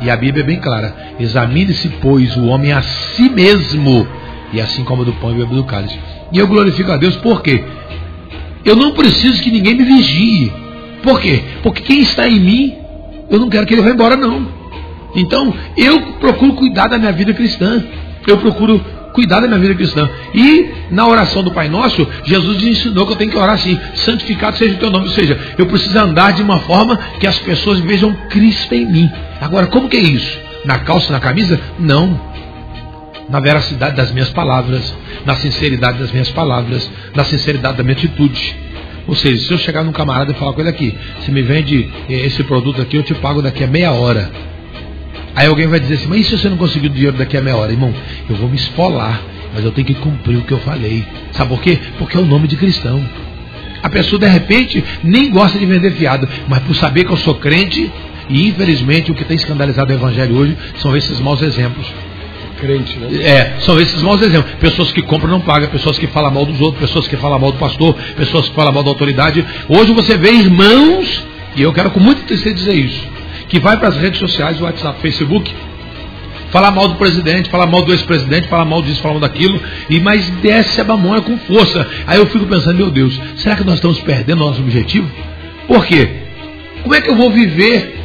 E 0.00 0.10
a 0.10 0.16
Bíblia 0.16 0.44
é 0.44 0.46
bem 0.46 0.60
clara: 0.60 0.94
examine-se, 1.18 1.88
pois, 2.00 2.36
o 2.36 2.46
homem 2.46 2.72
a 2.72 2.82
si 2.82 3.30
mesmo, 3.30 4.06
e 4.52 4.60
assim 4.60 4.84
como 4.84 5.04
do 5.04 5.12
pão 5.14 5.32
e 5.32 5.38
beba 5.38 5.54
do 5.54 5.64
cálice. 5.64 5.98
E 6.32 6.38
eu 6.38 6.46
glorifico 6.46 6.90
a 6.92 6.96
Deus 6.96 7.16
porque 7.16 7.64
eu 8.64 8.74
não 8.74 8.92
preciso 8.92 9.42
que 9.42 9.50
ninguém 9.50 9.74
me 9.74 9.84
vigie. 9.84 10.52
Por 11.02 11.20
quê? 11.20 11.40
Porque 11.62 11.82
quem 11.82 12.00
está 12.00 12.28
em 12.28 12.40
mim, 12.40 12.74
eu 13.30 13.38
não 13.38 13.48
quero 13.48 13.64
que 13.64 13.74
ele 13.74 13.82
vá 13.82 13.90
embora, 13.90 14.16
não. 14.16 14.48
Então, 15.14 15.54
eu 15.76 16.14
procuro 16.18 16.54
cuidar 16.54 16.88
da 16.88 16.98
minha 16.98 17.12
vida 17.12 17.32
cristã. 17.32 17.82
Eu 18.26 18.38
procuro 18.38 18.84
cuidar 19.16 19.40
da 19.40 19.48
minha 19.48 19.58
vida 19.58 19.74
cristã. 19.74 20.08
E 20.34 20.68
na 20.90 21.08
oração 21.08 21.42
do 21.42 21.50
Pai 21.50 21.68
Nosso, 21.70 22.06
Jesus 22.24 22.62
ensinou 22.62 23.06
que 23.06 23.12
eu 23.14 23.16
tenho 23.16 23.30
que 23.30 23.38
orar 23.38 23.54
assim: 23.54 23.78
santificado 23.94 24.58
seja 24.58 24.74
o 24.74 24.78
teu 24.78 24.90
nome. 24.90 25.06
Ou 25.06 25.12
seja, 25.12 25.38
eu 25.56 25.64
preciso 25.66 25.98
andar 25.98 26.34
de 26.34 26.42
uma 26.42 26.58
forma 26.60 26.96
que 27.18 27.26
as 27.26 27.38
pessoas 27.38 27.80
vejam 27.80 28.12
Cristo 28.28 28.74
em 28.74 28.84
mim. 28.84 29.10
Agora, 29.40 29.66
como 29.68 29.88
que 29.88 29.96
é 29.96 30.00
isso? 30.00 30.38
Na 30.66 30.78
calça, 30.80 31.10
na 31.10 31.18
camisa? 31.18 31.58
Não. 31.78 32.20
Na 33.28 33.40
veracidade 33.40 33.96
das 33.96 34.12
minhas 34.12 34.28
palavras, 34.28 34.94
na 35.24 35.34
sinceridade 35.36 35.98
das 35.98 36.12
minhas 36.12 36.30
palavras, 36.30 36.88
na 37.14 37.24
sinceridade 37.24 37.78
da 37.78 37.82
minha 37.82 37.96
atitude. 37.96 38.54
Ou 39.08 39.16
seja, 39.16 39.46
se 39.46 39.52
eu 39.52 39.58
chegar 39.58 39.82
num 39.82 39.92
camarada 39.92 40.32
e 40.32 40.34
falar 40.34 40.52
com 40.52 40.60
ele 40.60 40.68
aqui, 40.68 40.96
se 41.24 41.30
me 41.30 41.40
vende 41.40 41.88
eh, 42.08 42.26
esse 42.26 42.42
produto 42.44 42.82
aqui, 42.82 42.96
eu 42.96 43.02
te 43.02 43.14
pago 43.14 43.40
daqui 43.40 43.64
a 43.64 43.66
meia 43.66 43.92
hora. 43.92 44.30
Aí 45.36 45.46
alguém 45.46 45.66
vai 45.66 45.78
dizer 45.78 45.94
assim, 45.94 46.06
mas 46.08 46.20
e 46.20 46.24
se 46.24 46.38
você 46.38 46.48
não 46.48 46.56
conseguir 46.56 46.86
o 46.86 46.90
dinheiro 46.90 47.18
daqui 47.18 47.36
a 47.36 47.42
meia 47.42 47.56
hora? 47.56 47.70
Irmão, 47.70 47.92
eu 48.28 48.34
vou 48.36 48.48
me 48.48 48.56
esfolar, 48.56 49.20
mas 49.54 49.62
eu 49.62 49.70
tenho 49.70 49.86
que 49.86 49.94
cumprir 49.94 50.38
o 50.38 50.42
que 50.42 50.52
eu 50.52 50.58
falei. 50.60 51.04
Sabe 51.32 51.50
por 51.50 51.60
quê? 51.60 51.78
Porque 51.98 52.16
é 52.16 52.20
o 52.20 52.24
nome 52.24 52.48
de 52.48 52.56
cristão. 52.56 53.06
A 53.82 53.90
pessoa 53.90 54.18
de 54.18 54.26
repente 54.26 54.82
nem 55.04 55.30
gosta 55.30 55.58
de 55.58 55.66
vender 55.66 55.92
fiado, 55.92 56.26
mas 56.48 56.60
por 56.60 56.74
saber 56.74 57.04
que 57.04 57.12
eu 57.12 57.18
sou 57.18 57.34
crente, 57.34 57.92
e 58.30 58.48
infelizmente 58.48 59.12
o 59.12 59.14
que 59.14 59.24
tem 59.24 59.36
escandalizado 59.36 59.92
o 59.92 59.94
evangelho 59.94 60.36
hoje 60.36 60.56
são 60.76 60.96
esses 60.96 61.20
maus 61.20 61.42
exemplos 61.42 61.86
crente, 62.56 62.98
né? 62.98 63.08
É, 63.22 63.60
são 63.60 63.78
esses 63.78 64.00
maus 64.02 64.22
exemplos. 64.22 64.54
Pessoas 64.54 64.90
que 64.90 65.02
compram 65.02 65.30
não 65.30 65.40
pagam, 65.40 65.68
pessoas 65.68 65.98
que 65.98 66.06
falam 66.06 66.30
mal 66.30 66.46
dos 66.46 66.58
outros, 66.58 66.80
pessoas 66.80 67.06
que 67.06 67.16
falam 67.16 67.38
mal 67.38 67.52
do 67.52 67.58
pastor, 67.58 67.94
pessoas 68.16 68.48
que 68.48 68.54
falam 68.54 68.72
mal 68.72 68.82
da 68.82 68.88
autoridade. 68.88 69.44
Hoje 69.68 69.92
você 69.92 70.16
vê 70.16 70.32
irmãos, 70.32 71.22
e 71.54 71.62
eu 71.62 71.72
quero 71.72 71.90
com 71.90 72.00
muita 72.00 72.22
tristeza 72.22 72.54
dizer 72.54 72.74
isso, 72.74 73.15
que 73.48 73.58
vai 73.58 73.76
para 73.76 73.88
as 73.88 73.96
redes 73.96 74.18
sociais, 74.18 74.60
WhatsApp, 74.60 75.00
Facebook, 75.00 75.52
falar 76.50 76.70
mal 76.70 76.88
do 76.88 76.94
presidente, 76.96 77.48
falar 77.48 77.66
mal 77.66 77.82
do 77.82 77.92
ex-presidente, 77.92 78.48
falar 78.48 78.64
mal 78.64 78.82
disso, 78.82 79.00
falar 79.00 79.14
mal 79.14 79.20
daquilo, 79.20 79.60
e 79.90 80.00
mas 80.00 80.28
desce 80.42 80.80
a 80.80 80.84
mamona 80.84 81.20
com 81.20 81.36
força. 81.38 81.86
Aí 82.06 82.18
eu 82.18 82.26
fico 82.26 82.46
pensando, 82.46 82.76
meu 82.76 82.90
Deus, 82.90 83.20
será 83.36 83.56
que 83.56 83.64
nós 83.64 83.76
estamos 83.76 84.00
perdendo 84.00 84.40
nosso 84.40 84.60
objetivo? 84.60 85.10
Por 85.66 85.84
quê? 85.84 86.08
Como 86.82 86.94
é 86.94 87.00
que 87.00 87.10
eu 87.10 87.16
vou 87.16 87.30
viver 87.30 87.96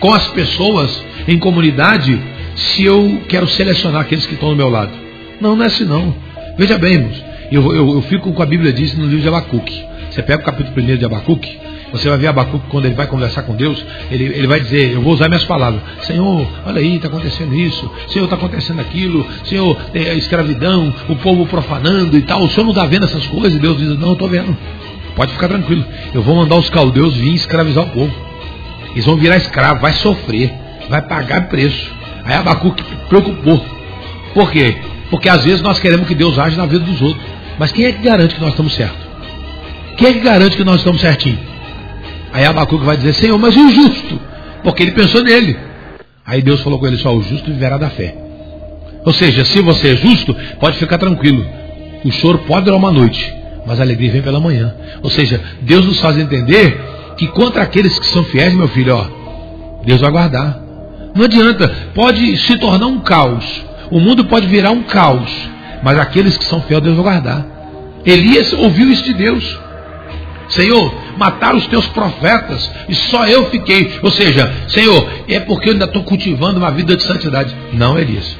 com 0.00 0.12
as 0.12 0.28
pessoas 0.28 1.04
em 1.26 1.38
comunidade 1.38 2.18
se 2.54 2.84
eu 2.84 3.22
quero 3.28 3.46
selecionar 3.48 4.02
aqueles 4.02 4.26
que 4.26 4.34
estão 4.34 4.50
do 4.50 4.56
meu 4.56 4.68
lado. 4.68 4.92
Não, 5.40 5.54
não 5.54 5.64
é 5.64 5.66
assim 5.66 5.84
não. 5.84 6.14
Veja 6.56 6.76
bem, 6.76 6.94
irmãos, 6.94 7.24
eu, 7.52 7.74
eu, 7.74 7.94
eu 7.94 8.02
fico 8.02 8.32
com 8.32 8.42
a 8.42 8.46
Bíblia 8.46 8.72
diz 8.72 8.96
no 8.96 9.04
livro 9.04 9.20
de 9.20 9.28
Abacuque. 9.28 9.84
Você 10.10 10.22
pega 10.22 10.42
o 10.42 10.44
capítulo 10.44 10.74
1 10.76 10.96
de 10.96 11.04
Abacuque, 11.04 11.58
você 11.92 12.08
vai 12.08 12.18
ver 12.18 12.28
Abacuque 12.28 12.66
quando 12.68 12.84
ele 12.86 12.94
vai 12.94 13.06
conversar 13.06 13.42
com 13.42 13.54
Deus, 13.54 13.84
ele, 14.10 14.24
ele 14.24 14.46
vai 14.46 14.60
dizer, 14.60 14.92
eu 14.92 15.02
vou 15.02 15.14
usar 15.14 15.28
minhas 15.28 15.44
palavras, 15.44 15.80
Senhor, 16.02 16.46
olha 16.66 16.80
aí, 16.80 16.96
está 16.96 17.08
acontecendo 17.08 17.54
isso, 17.54 17.90
Senhor, 18.08 18.24
está 18.24 18.36
acontecendo 18.36 18.80
aquilo, 18.80 19.26
Senhor, 19.44 19.76
é, 19.94 20.10
a 20.10 20.14
escravidão, 20.14 20.92
o 21.08 21.16
povo 21.16 21.46
profanando 21.46 22.16
e 22.16 22.22
tal, 22.22 22.42
o 22.42 22.50
Senhor 22.50 22.64
não 22.64 22.72
está 22.72 22.84
vendo 22.84 23.04
essas 23.04 23.26
coisas? 23.26 23.58
Deus 23.58 23.78
diz, 23.78 23.98
não, 23.98 24.08
eu 24.08 24.12
estou 24.12 24.28
vendo. 24.28 24.56
Pode 25.16 25.32
ficar 25.32 25.48
tranquilo, 25.48 25.84
eu 26.14 26.22
vou 26.22 26.36
mandar 26.36 26.56
os 26.56 26.70
caldeus 26.70 27.16
vir 27.16 27.34
escravizar 27.34 27.84
o 27.84 27.90
povo. 27.90 28.12
Eles 28.92 29.04
vão 29.04 29.16
virar 29.16 29.36
escravo, 29.36 29.80
vai 29.80 29.92
sofrer, 29.94 30.52
vai 30.88 31.02
pagar 31.02 31.48
preço. 31.48 31.90
Aí 32.24 32.34
Abacuque 32.34 32.82
preocupou. 33.08 33.64
Por 34.34 34.50
quê? 34.50 34.76
Porque 35.10 35.28
às 35.28 35.44
vezes 35.44 35.62
nós 35.62 35.80
queremos 35.80 36.06
que 36.06 36.14
Deus 36.14 36.38
age 36.38 36.56
na 36.56 36.66
vida 36.66 36.84
dos 36.84 37.00
outros. 37.00 37.24
Mas 37.58 37.72
quem 37.72 37.86
é 37.86 37.92
que 37.92 38.02
garante 38.02 38.34
que 38.34 38.40
nós 38.40 38.50
estamos 38.50 38.74
certos? 38.74 39.08
Quem 39.96 40.08
é 40.08 40.12
que 40.12 40.20
garante 40.20 40.56
que 40.56 40.64
nós 40.64 40.76
estamos 40.76 41.00
certinho? 41.00 41.38
Aí 42.32 42.44
Abacuque 42.44 42.84
vai 42.84 42.96
dizer, 42.96 43.14
Senhor, 43.14 43.38
mas 43.38 43.56
o 43.56 43.70
justo? 43.70 44.20
Porque 44.62 44.82
ele 44.82 44.92
pensou 44.92 45.22
nele. 45.22 45.56
Aí 46.26 46.42
Deus 46.42 46.60
falou 46.60 46.78
com 46.78 46.86
ele 46.86 46.98
só, 46.98 47.14
o 47.14 47.22
justo 47.22 47.50
viverá 47.50 47.78
da 47.78 47.88
fé. 47.88 48.14
Ou 49.04 49.12
seja, 49.12 49.44
se 49.44 49.60
você 49.62 49.92
é 49.92 49.96
justo, 49.96 50.36
pode 50.60 50.76
ficar 50.76 50.98
tranquilo. 50.98 51.44
O 52.04 52.10
choro 52.10 52.38
pode 52.46 52.66
durar 52.66 52.78
uma 52.78 52.92
noite, 52.92 53.34
mas 53.66 53.80
a 53.80 53.82
alegria 53.82 54.10
vem 54.10 54.22
pela 54.22 54.38
manhã. 54.40 54.74
Ou 55.02 55.10
seja, 55.10 55.40
Deus 55.62 55.86
nos 55.86 56.00
faz 56.00 56.18
entender 56.18 56.78
que 57.16 57.26
contra 57.28 57.62
aqueles 57.62 57.98
que 57.98 58.06
são 58.06 58.22
fiéis, 58.24 58.52
meu 58.52 58.68
filho, 58.68 58.94
ó, 58.94 59.82
Deus 59.84 60.00
vai 60.00 60.10
guardar. 60.10 60.60
Não 61.14 61.24
adianta, 61.24 61.72
pode 61.94 62.36
se 62.38 62.58
tornar 62.58 62.86
um 62.86 63.00
caos. 63.00 63.64
O 63.90 63.98
mundo 63.98 64.26
pode 64.26 64.46
virar 64.46 64.70
um 64.70 64.82
caos. 64.82 65.30
Mas 65.82 65.98
aqueles 65.98 66.36
que 66.36 66.44
são 66.44 66.60
fiéis, 66.60 66.82
Deus 66.82 66.94
vai 66.96 67.04
guardar. 67.04 67.46
Elias 68.04 68.52
ouviu 68.52 68.90
isso 68.90 69.04
de 69.04 69.14
Deus. 69.14 69.58
Senhor, 70.48 70.94
mataram 71.16 71.58
os 71.58 71.66
teus 71.66 71.86
profetas 71.88 72.70
e 72.88 72.94
só 72.94 73.26
eu 73.26 73.50
fiquei. 73.50 73.98
Ou 74.02 74.10
seja, 74.10 74.50
Senhor, 74.68 75.08
é 75.28 75.40
porque 75.40 75.68
eu 75.68 75.72
ainda 75.74 75.84
estou 75.84 76.02
cultivando 76.02 76.58
uma 76.58 76.70
vida 76.70 76.96
de 76.96 77.02
santidade. 77.02 77.54
Não, 77.72 77.98
Elias. 77.98 78.36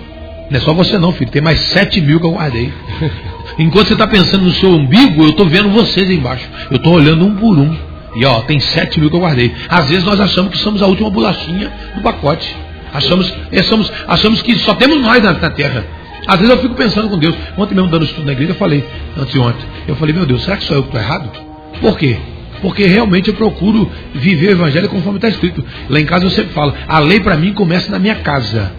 Não 0.50 0.56
é 0.56 0.60
só 0.60 0.72
você 0.72 0.98
não, 0.98 1.12
filho. 1.12 1.30
Tem 1.30 1.42
mais 1.42 1.60
sete 1.60 2.00
mil 2.00 2.18
que 2.18 2.26
eu 2.26 2.32
guardei. 2.32 2.72
Enquanto 3.58 3.88
você 3.88 3.92
está 3.92 4.06
pensando 4.06 4.44
no 4.44 4.52
seu 4.52 4.70
umbigo, 4.70 5.22
eu 5.22 5.30
estou 5.30 5.46
vendo 5.46 5.68
vocês 5.70 6.08
embaixo. 6.10 6.48
Eu 6.70 6.76
estou 6.76 6.94
olhando 6.94 7.26
um 7.26 7.34
por 7.34 7.58
um. 7.58 7.76
E 8.16 8.24
ó, 8.24 8.40
tem 8.40 8.58
sete 8.58 8.98
mil 8.98 9.10
que 9.10 9.16
eu 9.16 9.20
guardei. 9.20 9.54
Às 9.68 9.90
vezes 9.90 10.04
nós 10.04 10.18
achamos 10.18 10.52
que 10.52 10.58
somos 10.58 10.80
a 10.80 10.86
última 10.86 11.10
bolachinha 11.10 11.70
do 11.94 12.00
pacote. 12.00 12.56
Achamos, 12.94 13.32
achamos, 13.52 13.92
achamos 14.06 14.40
que 14.40 14.54
só 14.56 14.74
temos 14.74 15.02
nós 15.02 15.22
na, 15.22 15.34
na 15.34 15.50
terra. 15.50 15.84
Às 16.26 16.40
vezes 16.40 16.54
eu 16.54 16.62
fico 16.62 16.74
pensando 16.74 17.08
com 17.10 17.18
Deus. 17.18 17.34
Ontem 17.56 17.74
mesmo 17.74 17.90
dando 17.90 18.06
estudo 18.06 18.24
na 18.24 18.32
igreja, 18.32 18.52
eu 18.52 18.56
falei, 18.56 18.84
antes 19.16 19.32
de 19.32 19.38
ontem, 19.38 19.64
eu 19.86 19.96
falei, 19.96 20.14
meu 20.14 20.24
Deus, 20.24 20.42
será 20.44 20.56
que 20.56 20.64
sou 20.64 20.76
eu 20.76 20.82
que 20.82 20.88
estou 20.88 21.00
errado? 21.00 21.47
Por 21.80 21.98
quê? 21.98 22.16
Porque 22.60 22.84
realmente 22.84 23.28
eu 23.28 23.34
procuro 23.34 23.90
viver 24.14 24.48
o 24.48 24.52
evangelho 24.52 24.88
conforme 24.88 25.18
está 25.18 25.28
escrito. 25.28 25.64
Lá 25.88 26.00
em 26.00 26.04
casa 26.04 26.24
eu 26.24 26.30
sempre 26.30 26.52
falo, 26.52 26.74
a 26.88 26.98
lei 26.98 27.20
para 27.20 27.36
mim 27.36 27.52
começa 27.52 27.90
na 27.90 27.98
minha 27.98 28.16
casa. 28.16 28.72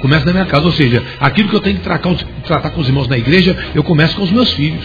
Começa 0.00 0.24
na 0.26 0.32
minha 0.32 0.46
casa, 0.46 0.64
ou 0.64 0.72
seja, 0.72 1.02
aquilo 1.20 1.48
que 1.48 1.56
eu 1.56 1.60
tenho 1.60 1.76
que 1.76 1.82
tratar, 1.82 2.14
tratar 2.46 2.70
com 2.70 2.80
os 2.80 2.86
irmãos 2.86 3.08
na 3.08 3.18
igreja, 3.18 3.56
eu 3.74 3.82
começo 3.82 4.16
com 4.16 4.22
os 4.22 4.30
meus 4.30 4.52
filhos. 4.52 4.84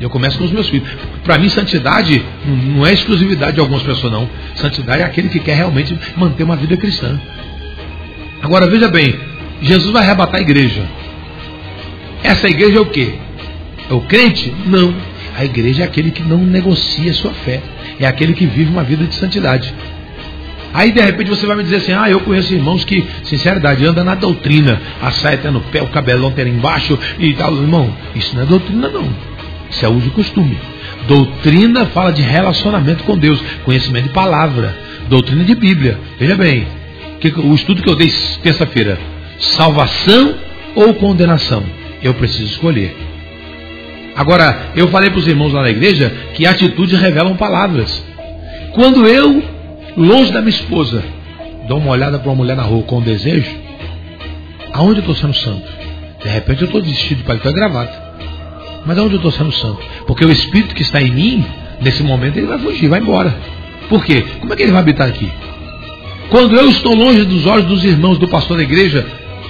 Eu 0.00 0.10
começo 0.10 0.36
com 0.36 0.44
os 0.44 0.50
meus 0.50 0.68
filhos. 0.68 0.88
Para 1.24 1.38
mim, 1.38 1.48
santidade 1.48 2.22
não 2.44 2.86
é 2.86 2.92
exclusividade 2.92 3.54
de 3.54 3.60
algumas 3.60 3.82
pessoas, 3.82 4.12
não. 4.12 4.28
Santidade 4.56 5.00
é 5.02 5.04
aquele 5.04 5.28
que 5.28 5.38
quer 5.38 5.54
realmente 5.54 5.96
manter 6.16 6.42
uma 6.42 6.56
vida 6.56 6.76
cristã. 6.76 7.18
Agora 8.42 8.66
veja 8.66 8.88
bem, 8.88 9.14
Jesus 9.62 9.92
vai 9.92 10.02
arrebatar 10.02 10.36
a 10.36 10.42
igreja. 10.42 10.82
Essa 12.22 12.48
igreja 12.48 12.78
é 12.78 12.80
o 12.80 12.86
quê? 12.86 13.14
É 13.88 13.94
o 13.94 14.00
crente? 14.00 14.52
Não. 14.66 14.92
A 15.36 15.44
igreja 15.44 15.82
é 15.82 15.86
aquele 15.86 16.10
que 16.10 16.22
não 16.22 16.38
negocia 16.38 17.12
sua 17.14 17.32
fé. 17.32 17.60
É 17.98 18.06
aquele 18.06 18.32
que 18.34 18.46
vive 18.46 18.70
uma 18.70 18.82
vida 18.82 19.04
de 19.04 19.14
santidade. 19.14 19.72
Aí 20.74 20.90
de 20.90 21.00
repente 21.00 21.28
você 21.28 21.46
vai 21.46 21.56
me 21.56 21.62
dizer 21.62 21.76
assim: 21.76 21.92
ah, 21.92 22.08
eu 22.08 22.20
conheço 22.20 22.54
irmãos 22.54 22.84
que, 22.84 23.04
sinceridade, 23.24 23.84
anda 23.84 24.02
na 24.02 24.14
doutrina, 24.14 24.80
a 25.02 25.10
saia 25.10 25.34
até 25.34 25.50
no 25.50 25.60
pé, 25.60 25.82
o 25.82 25.88
cabelão 25.88 26.28
até 26.28 26.42
embaixo 26.48 26.98
e 27.18 27.34
tal. 27.34 27.54
Irmão, 27.54 27.92
isso 28.14 28.34
não 28.34 28.42
é 28.42 28.46
doutrina, 28.46 28.88
não. 28.88 29.08
Isso 29.70 29.84
é 29.84 29.88
uso 29.88 30.06
e 30.06 30.10
costume. 30.10 30.56
Doutrina 31.06 31.86
fala 31.86 32.12
de 32.12 32.22
relacionamento 32.22 33.04
com 33.04 33.18
Deus, 33.18 33.42
conhecimento 33.64 34.04
de 34.04 34.10
palavra, 34.10 34.76
doutrina 35.08 35.44
de 35.44 35.54
Bíblia. 35.54 35.98
Veja 36.18 36.36
bem, 36.36 36.66
o 37.44 37.54
estudo 37.54 37.82
que 37.82 37.88
eu 37.88 37.96
dei 37.96 38.10
terça-feira, 38.42 38.98
salvação 39.38 40.34
ou 40.74 40.94
condenação? 40.94 41.62
Eu 42.02 42.14
preciso 42.14 42.44
escolher. 42.44 42.96
Agora, 44.14 44.72
eu 44.76 44.88
falei 44.88 45.10
para 45.10 45.18
os 45.18 45.26
irmãos 45.26 45.52
lá 45.52 45.62
na 45.62 45.70
igreja 45.70 46.12
que 46.34 46.46
atitudes 46.46 47.00
revelam 47.00 47.36
palavras. 47.36 48.02
Quando 48.72 49.06
eu, 49.06 49.42
longe 49.96 50.32
da 50.32 50.40
minha 50.40 50.50
esposa, 50.50 51.02
dou 51.66 51.78
uma 51.78 51.92
olhada 51.92 52.18
para 52.18 52.28
uma 52.28 52.36
mulher 52.36 52.56
na 52.56 52.62
rua 52.62 52.82
com 52.82 53.00
desejo, 53.00 53.50
aonde 54.72 54.96
eu 54.96 55.00
estou 55.00 55.14
sendo 55.14 55.34
santo? 55.34 55.64
De 56.22 56.28
repente 56.28 56.62
eu 56.62 56.66
estou 56.66 56.82
vestido 56.82 57.18
de 57.18 57.24
paletó 57.24 57.50
e 57.50 57.52
gravata. 57.52 58.12
Mas 58.84 58.98
aonde 58.98 59.14
eu 59.14 59.16
estou 59.16 59.32
sendo 59.32 59.52
santo? 59.52 59.80
Porque 60.06 60.24
o 60.24 60.30
Espírito 60.30 60.74
que 60.74 60.82
está 60.82 61.00
em 61.00 61.10
mim, 61.10 61.44
nesse 61.80 62.02
momento, 62.02 62.36
ele 62.36 62.46
vai 62.46 62.58
fugir, 62.58 62.88
vai 62.88 63.00
embora. 63.00 63.34
Por 63.88 64.04
quê? 64.04 64.24
Como 64.40 64.52
é 64.52 64.56
que 64.56 64.62
ele 64.62 64.72
vai 64.72 64.80
habitar 64.80 65.08
aqui? 65.08 65.30
Quando 66.28 66.54
eu 66.54 66.68
estou 66.70 66.94
longe 66.94 67.24
dos 67.24 67.46
olhos 67.46 67.66
dos 67.66 67.84
irmãos 67.84 68.18
do 68.18 68.26
pastor 68.28 68.56
da 68.56 68.62
igreja, 68.62 69.06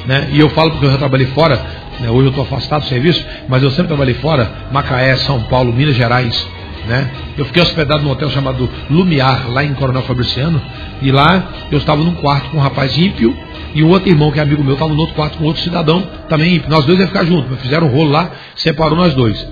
né, 0.07 0.31
e 0.33 0.41
eu 0.41 0.49
falo 0.51 0.73
porque 0.73 0.87
eu 0.87 0.91
já 0.91 0.99
trabalhei 0.99 1.29
fora, 1.29 1.61
né, 2.01 2.11
hoje 2.11 2.27
eu 2.27 2.29
estou 2.29 2.45
afastado 2.45 2.83
do 2.83 2.89
serviço, 2.89 3.25
mas 3.49 3.63
eu 3.63 3.71
sempre 3.71 3.89
trabalhei 3.89 4.15
fora, 4.15 4.51
Macaé, 4.73 5.17
São 5.17 5.43
Paulo, 5.43 5.73
Minas 5.73 5.95
Gerais, 5.95 6.47
né? 6.87 7.11
Eu 7.37 7.45
fiquei 7.45 7.63
hospedado 7.63 8.03
num 8.03 8.11
hotel 8.11 8.31
chamado 8.31 8.69
Lumiar, 8.91 9.51
lá 9.51 9.65
em 9.65 9.73
Coronel 9.75 10.03
Fabriciano, 10.03 10.61
e 11.01 11.11
lá 11.11 11.67
eu 11.71 11.79
estava 11.79 12.03
num 12.03 12.15
quarto 12.15 12.51
com 12.51 12.59
um 12.59 12.61
rapaz 12.61 12.97
ímpio 12.99 13.37
e 13.75 13.83
um 13.83 13.89
outro 13.89 14.09
irmão 14.09 14.31
que 14.31 14.39
é 14.39 14.43
amigo 14.43 14.63
meu 14.63 14.75
estava 14.75 14.93
no 14.93 15.01
outro 15.01 15.15
quarto 15.15 15.39
com 15.39 15.45
outro 15.45 15.63
cidadão 15.63 16.03
também 16.29 16.57
ímpio. 16.57 16.71
Nós 16.71 16.85
dois 16.85 16.99
ia 16.99 17.07
ficar 17.07 17.25
juntos, 17.25 17.61
fizeram 17.61 17.87
um 17.87 17.91
rolo 17.91 18.11
lá, 18.11 18.31
separou 18.57 18.97
nós 18.97 19.15
dois. 19.15 19.47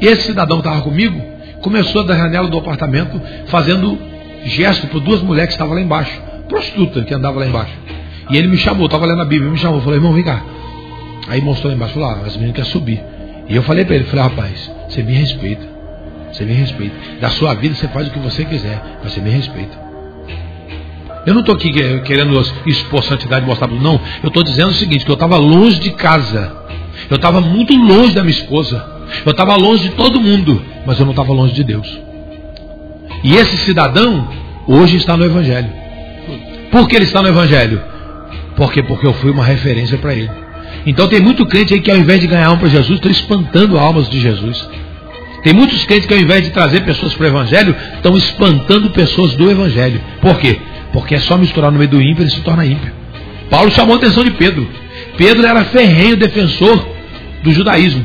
Esse 0.00 0.26
cidadão 0.26 0.60
que 0.60 0.66
estava 0.66 0.82
comigo 0.82 1.20
começou 1.60 2.04
da 2.04 2.16
janela 2.16 2.48
do 2.48 2.56
apartamento 2.56 3.20
fazendo 3.46 3.98
gesto 4.44 4.86
para 4.86 5.00
duas 5.00 5.20
mulheres 5.20 5.48
que 5.48 5.54
estavam 5.54 5.74
lá 5.74 5.80
embaixo, 5.80 6.12
prostituta 6.48 7.02
que 7.02 7.12
andava 7.12 7.38
lá 7.38 7.46
embaixo. 7.46 7.72
E 8.30 8.36
ele 8.36 8.48
me 8.48 8.56
chamou, 8.56 8.86
estava 8.86 9.04
lendo 9.06 9.20
a 9.20 9.24
Bíblia, 9.24 9.50
me 9.50 9.58
chamou, 9.58 9.80
falou, 9.80 9.96
irmão, 9.96 10.12
vem 10.12 10.22
cá. 10.22 10.40
Aí 11.30 11.40
mostrou 11.40 11.70
lá 11.70 11.76
embaixo, 11.76 11.94
falou, 11.94 12.10
ah, 12.10 12.26
as 12.26 12.34
meninas 12.34 12.56
querem 12.56 12.70
subir. 12.72 13.00
E 13.48 13.54
eu 13.54 13.62
falei 13.62 13.84
para 13.84 13.94
ele, 13.94 14.04
falei, 14.04 14.24
rapaz, 14.24 14.72
você 14.88 15.00
me 15.00 15.12
respeita. 15.12 15.64
Você 16.32 16.44
me 16.44 16.52
respeita. 16.52 16.94
Da 17.20 17.30
sua 17.30 17.54
vida 17.54 17.72
você 17.72 17.86
faz 17.86 18.08
o 18.08 18.10
que 18.10 18.18
você 18.18 18.44
quiser, 18.44 18.82
mas 19.00 19.12
você 19.12 19.20
me 19.20 19.30
respeita. 19.30 19.78
Eu 21.24 21.32
não 21.32 21.40
estou 21.40 21.54
aqui 21.54 21.70
querendo 22.00 22.40
expor 22.66 23.04
santidade 23.04 23.46
mostrar 23.46 23.68
não. 23.68 24.00
Eu 24.24 24.28
estou 24.28 24.42
dizendo 24.42 24.70
o 24.70 24.74
seguinte, 24.74 25.04
que 25.04 25.10
eu 25.10 25.14
estava 25.14 25.36
longe 25.36 25.78
de 25.78 25.90
casa. 25.90 26.52
Eu 27.08 27.14
estava 27.14 27.40
muito 27.40 27.76
longe 27.76 28.12
da 28.12 28.22
minha 28.22 28.32
esposa. 28.32 28.84
Eu 29.24 29.30
estava 29.30 29.54
longe 29.54 29.88
de 29.88 29.94
todo 29.94 30.20
mundo, 30.20 30.60
mas 30.84 30.98
eu 30.98 31.06
não 31.06 31.12
estava 31.12 31.32
longe 31.32 31.54
de 31.54 31.62
Deus. 31.62 32.00
E 33.22 33.36
esse 33.36 33.56
cidadão 33.58 34.28
hoje 34.66 34.96
está 34.96 35.16
no 35.16 35.24
Evangelho. 35.24 35.70
Por 36.72 36.88
que 36.88 36.96
ele 36.96 37.04
está 37.04 37.22
no 37.22 37.28
Evangelho? 37.28 37.80
Porque 38.56 38.82
porque 38.82 39.06
eu 39.06 39.12
fui 39.14 39.30
uma 39.30 39.44
referência 39.44 39.96
para 39.96 40.12
ele. 40.12 40.49
Então 40.86 41.06
tem 41.08 41.20
muito 41.20 41.44
crente 41.46 41.74
aí 41.74 41.80
que 41.80 41.90
ao 41.90 41.96
invés 41.96 42.20
de 42.20 42.26
ganhar 42.26 42.50
um 42.50 42.58
para 42.58 42.68
Jesus, 42.68 42.98
está 42.98 43.10
espantando 43.10 43.78
almas 43.78 44.08
de 44.08 44.20
Jesus. 44.20 44.66
Tem 45.42 45.52
muitos 45.52 45.84
crentes 45.84 46.06
que 46.06 46.14
ao 46.14 46.20
invés 46.20 46.44
de 46.44 46.50
trazer 46.50 46.80
pessoas 46.80 47.14
para 47.14 47.24
o 47.24 47.28
Evangelho, 47.28 47.74
estão 47.94 48.16
espantando 48.16 48.90
pessoas 48.90 49.34
do 49.34 49.50
Evangelho. 49.50 50.00
Por 50.20 50.38
quê? 50.38 50.58
Porque 50.92 51.14
é 51.14 51.20
só 51.20 51.36
misturar 51.36 51.70
no 51.70 51.78
meio 51.78 51.90
do 51.90 52.00
ímpio, 52.00 52.22
ele 52.22 52.30
se 52.30 52.40
torna 52.40 52.64
ímpio. 52.64 52.92
Paulo 53.48 53.70
chamou 53.70 53.94
a 53.94 53.98
atenção 53.98 54.22
de 54.22 54.30
Pedro. 54.32 54.68
Pedro 55.16 55.46
era 55.46 55.64
ferrenho 55.64 56.16
defensor 56.16 56.86
do 57.42 57.52
judaísmo, 57.52 58.04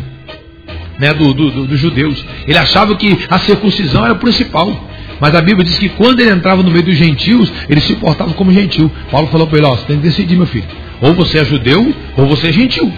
né, 0.98 1.14
do, 1.14 1.34
do, 1.34 1.52
do, 1.52 1.68
dos 1.68 1.80
judeus. 1.80 2.26
Ele 2.48 2.58
achava 2.58 2.96
que 2.96 3.18
a 3.30 3.38
circuncisão 3.40 4.04
era 4.04 4.14
o 4.14 4.18
principal. 4.18 4.90
Mas 5.20 5.34
a 5.34 5.42
Bíblia 5.42 5.64
diz 5.64 5.78
que 5.80 5.90
quando 5.90 6.20
ele 6.20 6.32
entrava 6.32 6.62
no 6.62 6.70
meio 6.70 6.84
dos 6.84 6.96
gentios, 6.96 7.52
ele 7.70 7.80
se 7.80 7.96
portava 7.96 8.34
como 8.34 8.52
gentil. 8.52 8.92
Paulo 9.10 9.28
falou 9.28 9.48
para 9.48 9.58
ele: 9.58 9.68
Ó, 9.68 9.76
você 9.76 9.86
tem 9.86 9.98
que 9.98 10.04
decidir, 10.04 10.36
meu 10.36 10.48
filho. 10.48 10.66
Ou 11.02 11.14
você 11.14 11.40
é 11.40 11.46
judeu, 11.46 11.94
ou 12.18 12.26
você 12.26 12.48
é 12.50 12.54
gentil. 12.54 12.92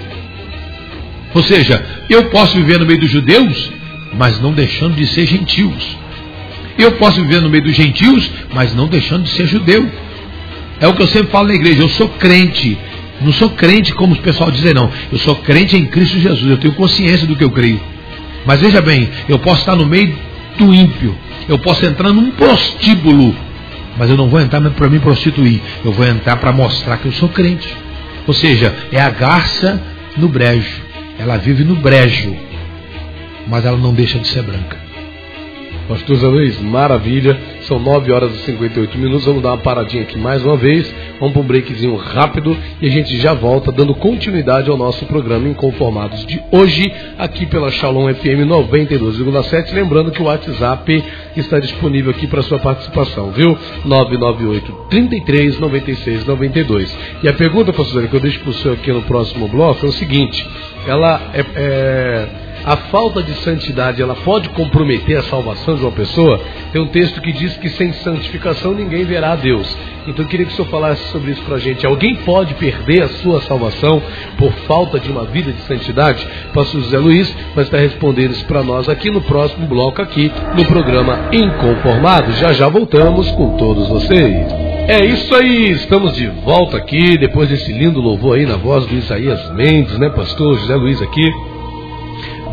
Ou 1.34 1.44
seja, 1.44 1.84
eu 2.10 2.26
posso 2.26 2.56
viver 2.58 2.80
no 2.80 2.86
meio 2.86 3.00
dos 3.00 3.10
judeus, 3.10 3.72
mas 4.14 4.40
não 4.42 4.54
deixando 4.54 4.96
de 4.96 5.06
ser 5.08 5.26
gentios. 5.26 5.98
Eu 6.78 6.94
posso 6.94 7.22
viver 7.22 7.42
no 7.42 7.50
meio 7.50 7.64
dos 7.64 7.76
gentios, 7.76 8.30
mas 8.54 8.74
não 8.76 8.88
deixando 8.88 9.24
de 9.24 9.30
ser 9.30 9.48
judeu. 9.48 9.90
É 10.80 10.88
o 10.88 10.94
que 10.94 11.02
eu 11.02 11.08
sempre 11.08 11.32
falo 11.32 11.48
na 11.48 11.56
igreja. 11.56 11.82
Eu 11.82 11.90
sou 11.90 12.08
crente. 12.08 12.78
Não 13.20 13.34
sou 13.34 13.50
crente 13.50 13.94
como 13.94 14.14
o 14.14 14.18
pessoal 14.18 14.52
diz, 14.52 14.64
não. 14.74 14.92
Eu 15.12 15.18
sou 15.18 15.36
crente 15.36 15.76
em 15.76 15.86
Cristo 15.86 16.20
Jesus. 16.20 16.50
Eu 16.50 16.58
tenho 16.58 16.76
consciência 16.76 17.26
do 17.26 17.36
que 17.36 17.44
eu 17.44 17.50
creio. 17.50 17.82
Mas 18.46 18.62
veja 18.62 18.82
bem, 18.82 19.10
eu 19.28 19.40
posso 19.40 19.62
estar 19.62 19.76
no 19.76 19.88
meio 19.88 20.16
do 20.58 20.74
ímpio. 20.74 21.18
Eu 21.50 21.58
posso 21.58 21.84
entrar 21.86 22.14
num 22.14 22.30
prostíbulo. 22.32 23.36
Mas 23.98 24.10
eu 24.12 24.18
não 24.18 24.30
vou 24.30 24.40
entrar 24.40 24.62
para 24.62 24.88
me 24.88 25.00
prostituir. 25.00 25.62
Eu 25.84 25.92
vou 25.92 26.06
entrar 26.06 26.38
para 26.38 26.52
mostrar 26.52 26.98
que 26.98 27.08
eu 27.08 27.12
sou 27.14 27.30
crente. 27.30 27.68
Ou 28.28 28.34
seja, 28.34 28.76
é 28.92 29.00
a 29.00 29.10
garça 29.10 29.82
no 30.18 30.28
brejo. 30.28 30.82
Ela 31.18 31.38
vive 31.38 31.64
no 31.64 31.76
brejo. 31.76 32.36
Mas 33.48 33.66
ela 33.66 33.78
não 33.78 33.94
deixa 33.94 34.20
de 34.20 34.28
ser 34.28 34.44
branca. 34.44 34.78
Pastor 35.88 36.18
Zé 36.18 36.28
Luiz, 36.28 36.60
maravilha. 36.60 37.40
São 37.68 37.80
9 37.80 38.14
horas 38.14 38.34
e 38.34 38.38
58 38.46 38.98
minutos. 38.98 39.26
Vamos 39.26 39.44
dar 39.44 39.50
uma 39.50 39.58
paradinha 39.58 40.04
aqui 40.04 40.18
mais 40.18 40.42
uma 40.46 40.56
vez. 40.56 40.90
Vamos 41.20 41.34
para 41.34 41.42
um 41.42 41.46
breakzinho 41.46 41.98
rápido 41.98 42.56
e 42.82 42.88
a 42.88 42.90
gente 42.90 43.18
já 43.18 43.34
volta 43.34 43.74
dando 43.74 43.94
continuidade 43.94 44.70
ao 44.70 44.78
nosso 44.78 45.06
programa 45.06 45.50
Inconformados 45.50 46.26
de 46.26 46.42
hoje, 46.50 46.90
aqui 47.18 47.46
pela 47.46 47.70
Shalom 47.70 48.08
FM 48.14 48.48
92,7. 48.48 49.74
Lembrando 49.74 50.12
que 50.12 50.22
o 50.22 50.26
WhatsApp 50.26 51.04
está 51.36 51.60
disponível 51.60 52.12
aqui 52.12 52.26
para 52.26 52.42
sua 52.42 52.58
participação, 52.58 53.32
viu? 53.32 53.58
998 53.84 54.86
33 54.90 55.60
96 55.60 56.26
92. 56.26 56.98
E 57.22 57.28
a 57.28 57.34
pergunta, 57.34 57.74
Zé, 57.84 58.08
que 58.08 58.16
eu 58.16 58.22
deixo 58.22 58.40
para 58.40 58.50
o 58.50 58.54
senhor 58.54 58.76
aqui 58.76 58.94
no 58.94 59.02
próximo 59.02 59.46
bloco 59.50 59.86
é 59.86 59.90
o 59.90 59.92
seguinte: 59.92 60.48
ela 60.88 61.22
é, 61.34 61.46
é 61.56 62.47
a 62.68 62.76
falta 62.92 63.24
de 63.24 63.34
santidade 63.36 64.02
ela 64.02 64.14
pode 64.14 64.50
comprometer 64.50 65.18
a 65.18 65.24
salvação 65.24 65.78
de 65.78 65.84
uma 65.84 65.92
pessoa? 65.94 66.38
Tem 66.74 66.82
um 66.82 66.88
texto 66.88 67.22
que 67.22 67.32
diz 67.32 67.56
que 67.56 67.70
sem 67.70 67.94
santificação 67.94 68.74
ninguém 68.74 69.06
verá 69.06 69.32
a 69.32 69.36
Deus. 69.38 69.74
Então 70.06 70.26
eu 70.26 70.30
queria 70.30 70.46
que 70.46 70.52
o 70.52 70.56
senhor 70.58 70.68
falasse 70.68 71.02
sobre 71.14 71.32
isso 71.32 71.42
para 71.44 71.56
a 71.56 71.60
gente. 71.60 71.88
Alguém 71.88 72.16
pode 72.18 72.56
perder 72.56 73.04
a 73.04 73.08
sua 73.08 73.42
salvação 73.44 74.04
por 74.38 74.52
falta 74.68 75.00
de 75.00 75.10
uma 75.10 75.24
vida 75.24 75.54
de 75.54 75.62
santidade? 75.62 76.28
Pastor 76.54 76.82
José 76.82 76.98
Luiz 76.98 77.34
vai 77.56 77.64
estar 77.64 77.78
respondendo 77.78 78.32
isso 78.32 78.46
para 78.46 78.62
nós 78.62 78.90
aqui 78.90 79.10
no 79.10 79.22
próximo 79.22 79.66
bloco, 79.66 80.02
aqui 80.02 80.30
no 80.54 80.66
programa 80.66 81.30
Inconformados. 81.32 82.38
Já 82.38 82.52
já 82.52 82.68
voltamos 82.68 83.32
com 83.32 83.56
todos 83.56 83.88
vocês. 83.88 84.46
É 84.90 85.06
isso 85.06 85.34
aí, 85.34 85.72
estamos 85.72 86.16
de 86.16 86.28
volta 86.28 86.76
aqui, 86.76 87.18
depois 87.18 87.48
desse 87.48 87.72
lindo 87.72 88.02
louvor 88.02 88.38
aí 88.38 88.46
na 88.46 88.58
voz 88.58 88.86
do 88.86 88.94
Isaías 88.94 89.54
Mendes, 89.54 89.98
né, 89.98 90.10
pastor 90.10 90.58
José 90.60 90.76
Luiz 90.76 91.02
aqui 91.02 91.26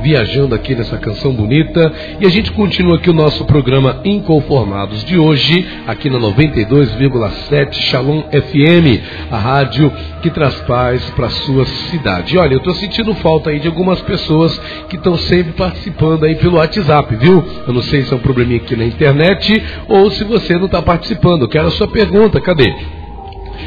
viajando 0.04 0.54
aqui 0.54 0.74
nessa 0.74 0.98
canção 0.98 1.32
bonita. 1.32 1.90
E 2.20 2.26
a 2.26 2.28
gente 2.28 2.52
continua 2.52 2.96
aqui 2.96 3.08
o 3.08 3.14
nosso 3.14 3.42
programa 3.46 4.02
Inconformados 4.04 5.02
de 5.02 5.18
hoje, 5.18 5.66
aqui 5.86 6.10
na 6.10 6.18
92,7 6.18 7.72
Shalom 7.72 8.22
FM, 8.24 9.32
a 9.32 9.38
rádio 9.38 9.90
que 10.20 10.28
traz 10.28 10.54
paz 10.66 11.02
para 11.16 11.30
sua 11.30 11.64
cidade. 11.64 12.36
Olha, 12.36 12.52
eu 12.52 12.58
estou 12.58 12.74
sentindo 12.74 13.14
falta 13.14 13.48
aí 13.48 13.58
de 13.58 13.66
algumas 13.66 14.02
pessoas 14.02 14.58
que 14.90 14.96
estão 14.96 15.16
sempre 15.16 15.52
participando 15.54 16.24
aí 16.24 16.34
pelo 16.34 16.58
WhatsApp, 16.58 17.16
viu? 17.16 17.42
Eu 17.66 17.72
não 17.72 17.82
sei 17.82 18.02
se 18.02 18.12
é 18.12 18.16
um 18.16 18.20
probleminha 18.20 18.60
aqui 18.60 18.76
na 18.76 18.84
internet 18.84 19.62
ou 19.88 20.10
se 20.10 20.22
você 20.22 20.58
não 20.58 20.66
está 20.66 20.82
participando. 20.82 21.42
Eu 21.42 21.48
quero 21.48 21.68
a 21.68 21.70
sua 21.70 21.88
pergunta, 21.88 22.38
cadê? 22.42 22.74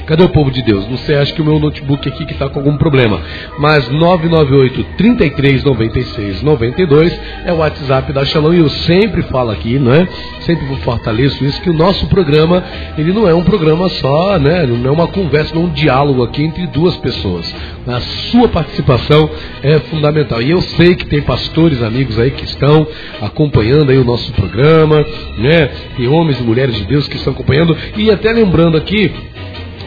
Cadê 0.08 0.24
o 0.24 0.30
povo 0.30 0.50
de 0.50 0.62
Deus? 0.62 0.88
Não 0.88 0.96
sei, 0.96 1.18
acho 1.18 1.34
que 1.34 1.42
o 1.42 1.46
meu 1.46 1.60
notebook 1.60 2.08
aqui 2.08 2.26
que 2.26 2.32
está 2.32 2.48
com 2.48 2.60
algum 2.60 2.78
problema. 2.78 3.20
Mas 3.60 3.90
998 3.90 4.96
33 4.96 5.66
96 5.66 6.44
92 6.44 7.20
é 7.46 7.52
o 7.52 7.58
WhatsApp 7.58 8.14
da 8.14 8.24
Shalom 8.24 8.54
e 8.54 8.60
eu 8.60 8.70
sempre 8.70 9.22
falo 9.24 9.52
aqui, 9.52 9.78
não 9.78 9.94
é? 9.94 10.08
Sempre 10.42 10.66
fortaleço 10.78 11.44
isso, 11.44 11.62
que 11.62 11.70
o 11.70 11.74
nosso 11.74 12.08
programa, 12.08 12.64
ele 12.98 13.12
não 13.12 13.28
é 13.28 13.36
um 13.36 13.44
programa 13.44 13.90
só, 13.90 14.40
né? 14.40 14.66
Não 14.66 14.90
é 14.90 14.94
uma 14.94 15.08
conversa, 15.08 15.54
não 15.54 15.64
é 15.64 15.66
um 15.66 15.70
diálogo 15.72 16.24
aqui 16.24 16.42
entre 16.42 16.66
duas 16.68 16.96
pessoas. 16.96 17.54
A 17.86 18.00
sua 18.00 18.48
participação 18.48 19.30
é 19.62 19.78
fundamental. 19.80 20.42
E 20.42 20.52
eu 20.52 20.62
sei 20.62 20.96
que 20.96 21.06
tem 21.06 21.22
pastores, 21.22 21.84
amigos 21.84 22.18
aí 22.18 22.32
que 22.32 22.46
estão 22.46 22.88
acompanhando 23.22 23.92
aí 23.92 23.98
o 23.98 24.06
nosso 24.06 24.32
programa, 24.32 25.06
né? 25.38 25.70
Tem 25.98 26.08
homens 26.08 26.40
e 26.40 26.44
mulheres 26.44 26.76
de 26.76 26.86
Deus 26.86 27.10
que 27.10 27.18
estão 27.18 27.34
acompanhando. 27.34 27.76
E 27.98 28.10
até 28.10 28.32
lembrando 28.32 28.78
aqui, 28.78 29.12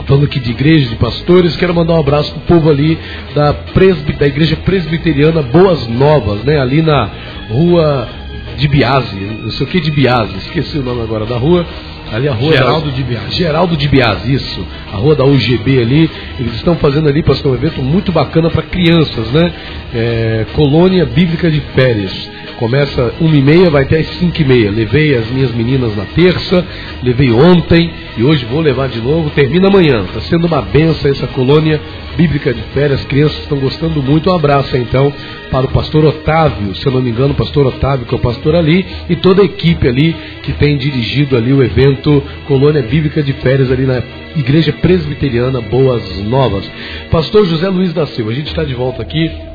falando 0.06 0.24
aqui 0.24 0.40
de 0.40 0.50
igreja, 0.50 0.88
de 0.88 0.96
pastores, 0.96 1.56
quero 1.56 1.74
mandar 1.74 1.94
um 1.94 2.00
abraço 2.00 2.32
pro 2.32 2.40
povo 2.56 2.70
ali 2.70 2.98
da, 3.34 3.52
presbi, 3.52 4.12
da 4.14 4.26
igreja 4.26 4.56
presbiteriana 4.56 5.42
Boas 5.42 5.86
Novas, 5.86 6.42
né? 6.44 6.60
Ali 6.60 6.82
na 6.82 7.08
rua 7.48 8.08
de 8.56 8.68
Biase, 8.68 9.16
não 9.16 9.50
sei 9.50 9.66
o 9.66 9.70
que 9.70 9.80
de 9.80 9.90
Biase, 9.90 10.36
esqueci 10.38 10.78
o 10.78 10.82
nome 10.82 11.02
agora 11.02 11.24
da 11.24 11.36
rua. 11.36 11.66
Ali 12.12 12.28
a 12.28 12.32
rua 12.32 12.56
Geraldo 12.56 12.90
da, 12.90 12.96
de 12.96 13.02
Biase. 13.04 13.36
Geraldo 13.36 13.76
de 13.76 13.88
Biase, 13.88 14.34
isso. 14.34 14.66
A 14.92 14.96
rua 14.96 15.14
da 15.14 15.24
UGB 15.24 15.80
ali. 15.80 16.10
Eles 16.40 16.54
estão 16.56 16.74
fazendo 16.76 17.08
ali, 17.08 17.22
pastor, 17.22 17.52
um 17.52 17.54
evento 17.54 17.80
muito 17.82 18.10
bacana 18.10 18.50
para 18.50 18.62
crianças, 18.62 19.28
né? 19.28 19.52
É, 19.94 20.46
colônia 20.52 21.06
Bíblica 21.06 21.48
de 21.48 21.60
Férias. 21.72 22.30
Começa 22.60 23.14
uma 23.18 23.34
e 23.34 23.40
meia, 23.40 23.70
vai 23.70 23.84
até 23.84 24.00
as 24.00 24.06
cinco 24.18 24.42
e 24.42 24.44
meia. 24.44 24.70
Levei 24.70 25.16
as 25.16 25.26
minhas 25.30 25.50
meninas 25.50 25.96
na 25.96 26.04
terça, 26.04 26.62
levei 27.02 27.32
ontem 27.32 27.90
e 28.18 28.22
hoje 28.22 28.44
vou 28.44 28.60
levar 28.60 28.86
de 28.90 29.00
novo. 29.00 29.30
Termina 29.30 29.68
amanhã. 29.68 30.04
Está 30.04 30.20
sendo 30.20 30.46
uma 30.46 30.60
benção 30.60 31.10
essa 31.10 31.26
colônia 31.26 31.80
bíblica 32.18 32.52
de 32.52 32.60
férias. 32.74 33.00
As 33.00 33.06
crianças 33.06 33.38
estão 33.38 33.58
gostando 33.58 34.02
muito. 34.02 34.30
Um 34.30 34.34
abraço 34.34 34.76
então 34.76 35.10
para 35.50 35.64
o 35.64 35.70
pastor 35.70 36.04
Otávio, 36.04 36.74
se 36.74 36.86
eu 36.86 36.92
não 36.92 37.00
me 37.00 37.08
engano, 37.08 37.32
o 37.32 37.36
pastor 37.36 37.66
Otávio, 37.66 38.04
que 38.04 38.14
é 38.14 38.18
o 38.18 38.20
pastor 38.20 38.54
ali, 38.54 38.84
e 39.08 39.16
toda 39.16 39.40
a 39.40 39.44
equipe 39.46 39.88
ali 39.88 40.14
que 40.42 40.52
tem 40.52 40.76
dirigido 40.76 41.38
ali 41.38 41.54
o 41.54 41.64
evento 41.64 42.22
colônia 42.46 42.82
bíblica 42.82 43.22
de 43.22 43.32
férias 43.32 43.72
ali 43.72 43.86
na 43.86 44.02
Igreja 44.36 44.70
Presbiteriana 44.70 45.62
Boas 45.62 46.04
Novas. 46.24 46.70
Pastor 47.10 47.46
José 47.46 47.70
Luiz 47.70 47.94
da 47.94 48.04
Silva, 48.04 48.32
a 48.32 48.34
gente 48.34 48.48
está 48.48 48.64
de 48.64 48.74
volta 48.74 49.00
aqui 49.00 49.49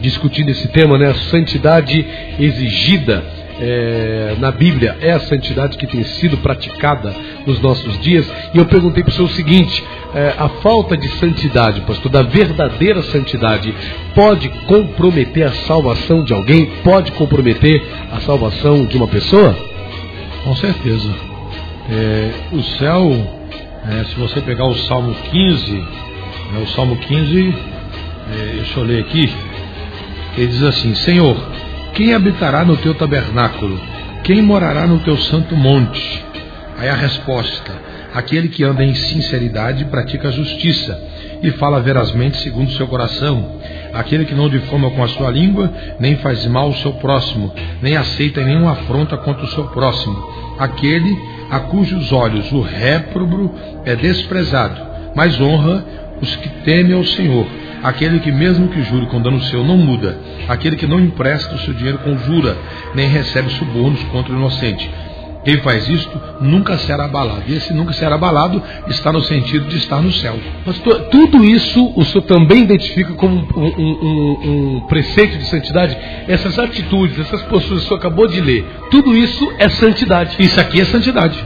discutindo 0.00 0.50
esse 0.50 0.68
tema, 0.68 0.98
né? 0.98 1.10
A 1.10 1.14
santidade 1.14 2.04
exigida 2.38 3.24
é, 3.60 4.36
na 4.38 4.50
Bíblia 4.50 4.96
é 5.00 5.12
a 5.12 5.20
santidade 5.20 5.76
que 5.76 5.86
tem 5.86 6.02
sido 6.02 6.38
praticada 6.38 7.14
nos 7.46 7.60
nossos 7.60 8.00
dias. 8.00 8.26
E 8.54 8.58
eu 8.58 8.64
perguntei 8.64 9.02
para 9.02 9.10
o 9.10 9.14
senhor 9.14 9.28
o 9.28 9.34
seguinte: 9.34 9.84
é, 10.14 10.34
a 10.38 10.48
falta 10.48 10.96
de 10.96 11.08
santidade, 11.18 11.82
pastor, 11.82 12.10
da 12.10 12.22
verdadeira 12.22 13.02
santidade, 13.02 13.74
pode 14.14 14.48
comprometer 14.66 15.46
a 15.46 15.52
salvação 15.52 16.24
de 16.24 16.32
alguém? 16.32 16.66
Pode 16.82 17.12
comprometer 17.12 17.82
a 18.10 18.20
salvação 18.20 18.86
de 18.86 18.96
uma 18.96 19.06
pessoa? 19.06 19.54
Com 20.44 20.56
certeza. 20.56 21.10
É, 21.90 22.30
o 22.52 22.62
céu, 22.62 23.12
é, 23.88 24.04
se 24.04 24.14
você 24.14 24.40
pegar 24.40 24.66
o 24.66 24.74
Salmo 24.86 25.14
15, 25.30 25.72
né, 25.72 26.62
o 26.62 26.66
Salmo 26.68 26.96
15, 26.96 27.54
é, 28.32 28.52
deixa 28.56 28.80
eu 28.80 28.84
ler 28.84 29.00
aqui, 29.00 29.28
ele 30.40 30.52
diz 30.52 30.62
assim: 30.62 30.94
Senhor, 30.94 31.36
quem 31.92 32.14
habitará 32.14 32.64
no 32.64 32.76
teu 32.78 32.94
tabernáculo? 32.94 33.78
Quem 34.24 34.40
morará 34.40 34.86
no 34.86 34.98
teu 35.00 35.16
santo 35.18 35.54
monte? 35.54 36.24
Aí 36.78 36.88
a 36.88 36.94
resposta: 36.94 37.72
aquele 38.14 38.48
que 38.48 38.64
anda 38.64 38.82
em 38.82 38.94
sinceridade 38.94 39.84
pratica 39.84 40.28
a 40.28 40.32
justiça 40.32 40.98
e 41.42 41.50
fala 41.52 41.80
verazmente 41.80 42.40
segundo 42.42 42.70
seu 42.72 42.86
coração, 42.86 43.60
aquele 43.92 44.24
que 44.24 44.34
não 44.34 44.48
difama 44.48 44.90
com 44.90 45.04
a 45.04 45.08
sua 45.08 45.30
língua, 45.30 45.72
nem 45.98 46.16
faz 46.16 46.46
mal 46.46 46.68
ao 46.68 46.74
seu 46.74 46.94
próximo, 46.94 47.52
nem 47.82 47.96
aceita 47.96 48.42
nenhuma 48.42 48.72
afronta 48.72 49.18
contra 49.18 49.44
o 49.44 49.48
seu 49.48 49.64
próximo, 49.64 50.26
aquele 50.58 51.18
a 51.50 51.60
cujos 51.60 52.12
olhos 52.12 52.50
o 52.52 52.62
réprobo 52.62 53.54
é 53.84 53.94
desprezado, 53.94 54.80
mas 55.14 55.38
honra 55.38 55.84
os 56.22 56.34
que 56.36 56.48
temem 56.64 56.94
ao 56.94 57.04
Senhor 57.04 57.46
aquele 57.82 58.20
que, 58.20 58.30
mesmo 58.30 58.68
que 58.68 58.82
jure 58.82 59.06
com 59.06 59.20
dano 59.20 59.40
seu, 59.42 59.64
não 59.64 59.76
muda, 59.76 60.18
aquele 60.48 60.76
que 60.76 60.86
não 60.86 61.00
empresta 61.00 61.54
o 61.54 61.58
seu 61.58 61.74
dinheiro 61.74 61.98
com 61.98 62.16
jura, 62.18 62.56
nem 62.94 63.08
recebe 63.08 63.50
subornos 63.50 64.02
contra 64.04 64.32
o 64.32 64.36
inocente. 64.36 64.90
Quem 65.44 65.56
faz 65.58 65.88
isto 65.88 66.20
nunca 66.40 66.76
será 66.76 67.06
abalado. 67.06 67.44
E 67.46 67.54
esse 67.54 67.72
nunca 67.72 67.92
será 67.94 68.16
abalado 68.16 68.62
está 68.88 69.10
no 69.10 69.22
sentido 69.22 69.68
de 69.68 69.78
estar 69.78 70.02
no 70.02 70.12
céu. 70.12 70.38
Pastor, 70.64 71.08
tudo 71.08 71.42
isso 71.42 71.92
o 71.96 72.04
senhor 72.04 72.22
também 72.24 72.62
identifica 72.62 73.14
como 73.14 73.36
um, 73.56 73.66
um, 73.66 73.98
um, 74.02 74.76
um 74.76 74.80
preceito 74.80 75.38
de 75.38 75.44
santidade? 75.44 75.96
Essas 76.28 76.58
atitudes, 76.58 77.18
essas 77.18 77.42
posturas 77.42 77.80
que 77.80 77.86
o 77.86 77.88
senhor 77.88 77.98
acabou 77.98 78.26
de 78.26 78.40
ler, 78.40 78.66
tudo 78.90 79.16
isso 79.16 79.50
é 79.58 79.68
santidade. 79.70 80.36
Isso 80.38 80.60
aqui 80.60 80.80
é 80.80 80.84
santidade. 80.84 81.42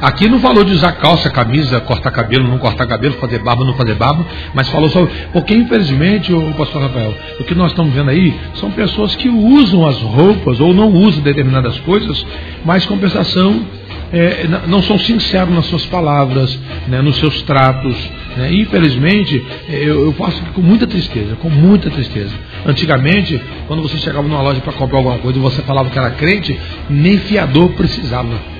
Aqui 0.00 0.28
não 0.28 0.38
falou 0.40 0.64
de 0.64 0.72
usar 0.72 0.92
calça, 0.92 1.28
camisa, 1.30 1.80
cortar 1.80 2.10
cabelo, 2.10 2.46
não 2.48 2.58
cortar 2.58 2.86
cabelo, 2.86 3.14
fazer 3.14 3.40
barba, 3.40 3.64
não 3.64 3.74
fazer 3.74 3.94
barba, 3.94 4.24
mas 4.54 4.68
falou 4.68 4.88
só. 4.90 5.06
Porque, 5.32 5.54
infelizmente, 5.54 6.32
o 6.32 6.52
pastor 6.54 6.82
Rafael, 6.82 7.14
o 7.40 7.44
que 7.44 7.54
nós 7.54 7.72
estamos 7.72 7.92
vendo 7.92 8.10
aí 8.10 8.34
são 8.54 8.70
pessoas 8.70 9.16
que 9.16 9.28
usam 9.28 9.86
as 9.86 10.00
roupas 10.00 10.60
ou 10.60 10.72
não 10.72 10.88
usam 10.90 11.22
determinadas 11.22 11.78
coisas, 11.80 12.24
mas 12.64 12.86
compensação 12.86 13.64
é, 14.12 14.46
não 14.66 14.82
são 14.82 14.98
sinceros 14.98 15.54
nas 15.54 15.66
suas 15.66 15.84
palavras, 15.86 16.58
né, 16.86 17.02
nos 17.02 17.16
seus 17.16 17.42
tratos. 17.42 17.96
Né? 18.36 18.52
Infelizmente, 18.54 19.44
eu, 19.68 20.06
eu 20.06 20.12
faço 20.12 20.40
com 20.54 20.60
muita 20.60 20.86
tristeza, 20.86 21.36
com 21.36 21.50
muita 21.50 21.90
tristeza. 21.90 22.32
Antigamente, 22.64 23.40
quando 23.66 23.82
você 23.82 23.96
chegava 23.98 24.26
numa 24.26 24.42
loja 24.42 24.60
para 24.60 24.72
comprar 24.72 24.98
alguma 24.98 25.18
coisa 25.18 25.38
e 25.38 25.42
você 25.42 25.62
falava 25.62 25.90
que 25.90 25.98
era 25.98 26.10
crente, 26.10 26.58
nem 26.88 27.18
fiador 27.18 27.70
precisava. 27.70 28.55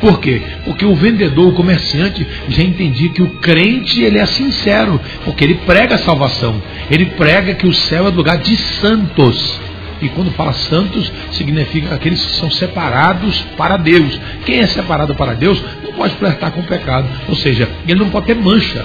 Por 0.00 0.20
quê? 0.20 0.42
Porque 0.64 0.84
o 0.84 0.94
vendedor, 0.94 1.48
o 1.48 1.54
comerciante, 1.54 2.26
já 2.48 2.62
entendia 2.62 3.08
que 3.10 3.22
o 3.22 3.28
crente 3.36 4.02
ele 4.02 4.18
é 4.18 4.26
sincero, 4.26 5.00
porque 5.24 5.44
ele 5.44 5.60
prega 5.66 5.94
a 5.94 5.98
salvação, 5.98 6.60
ele 6.90 7.06
prega 7.06 7.54
que 7.54 7.66
o 7.66 7.74
céu 7.74 8.06
é 8.06 8.10
lugar 8.10 8.38
de 8.38 8.56
santos. 8.56 9.58
E 10.00 10.08
quando 10.10 10.30
fala 10.32 10.52
santos, 10.52 11.10
significa 11.32 11.94
aqueles 11.94 12.24
que 12.24 12.32
são 12.32 12.50
separados 12.50 13.40
para 13.56 13.78
Deus. 13.78 14.20
Quem 14.44 14.60
é 14.60 14.66
separado 14.66 15.14
para 15.14 15.32
Deus 15.32 15.62
não 15.82 15.92
pode 15.92 16.14
flertar 16.16 16.52
com 16.52 16.60
o 16.60 16.64
pecado, 16.64 17.08
ou 17.28 17.34
seja, 17.34 17.68
ele 17.88 18.00
não 18.00 18.10
pode 18.10 18.26
ter 18.26 18.36
mancha. 18.36 18.84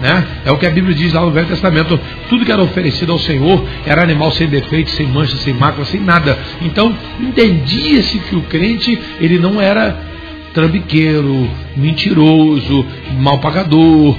Né? 0.00 0.26
É 0.44 0.52
o 0.52 0.56
que 0.56 0.66
a 0.66 0.70
Bíblia 0.70 0.94
diz 0.94 1.12
lá 1.12 1.22
no 1.22 1.30
Velho 1.30 1.48
Testamento. 1.48 1.98
Tudo 2.28 2.44
que 2.44 2.52
era 2.52 2.62
oferecido 2.62 3.12
ao 3.12 3.18
Senhor 3.18 3.64
era 3.84 4.02
animal 4.02 4.30
sem 4.32 4.46
defeito, 4.46 4.90
sem 4.90 5.06
mancha, 5.06 5.36
sem 5.36 5.52
mácula, 5.52 5.84
sem 5.86 6.00
nada. 6.00 6.38
Então 6.62 6.94
entendia-se 7.20 8.18
que 8.18 8.36
o 8.36 8.42
crente 8.42 8.98
ele 9.20 9.38
não 9.38 9.60
era 9.60 10.08
trambiqueiro, 10.54 11.48
mentiroso, 11.76 12.84
mal 13.18 13.38
pagador. 13.38 14.16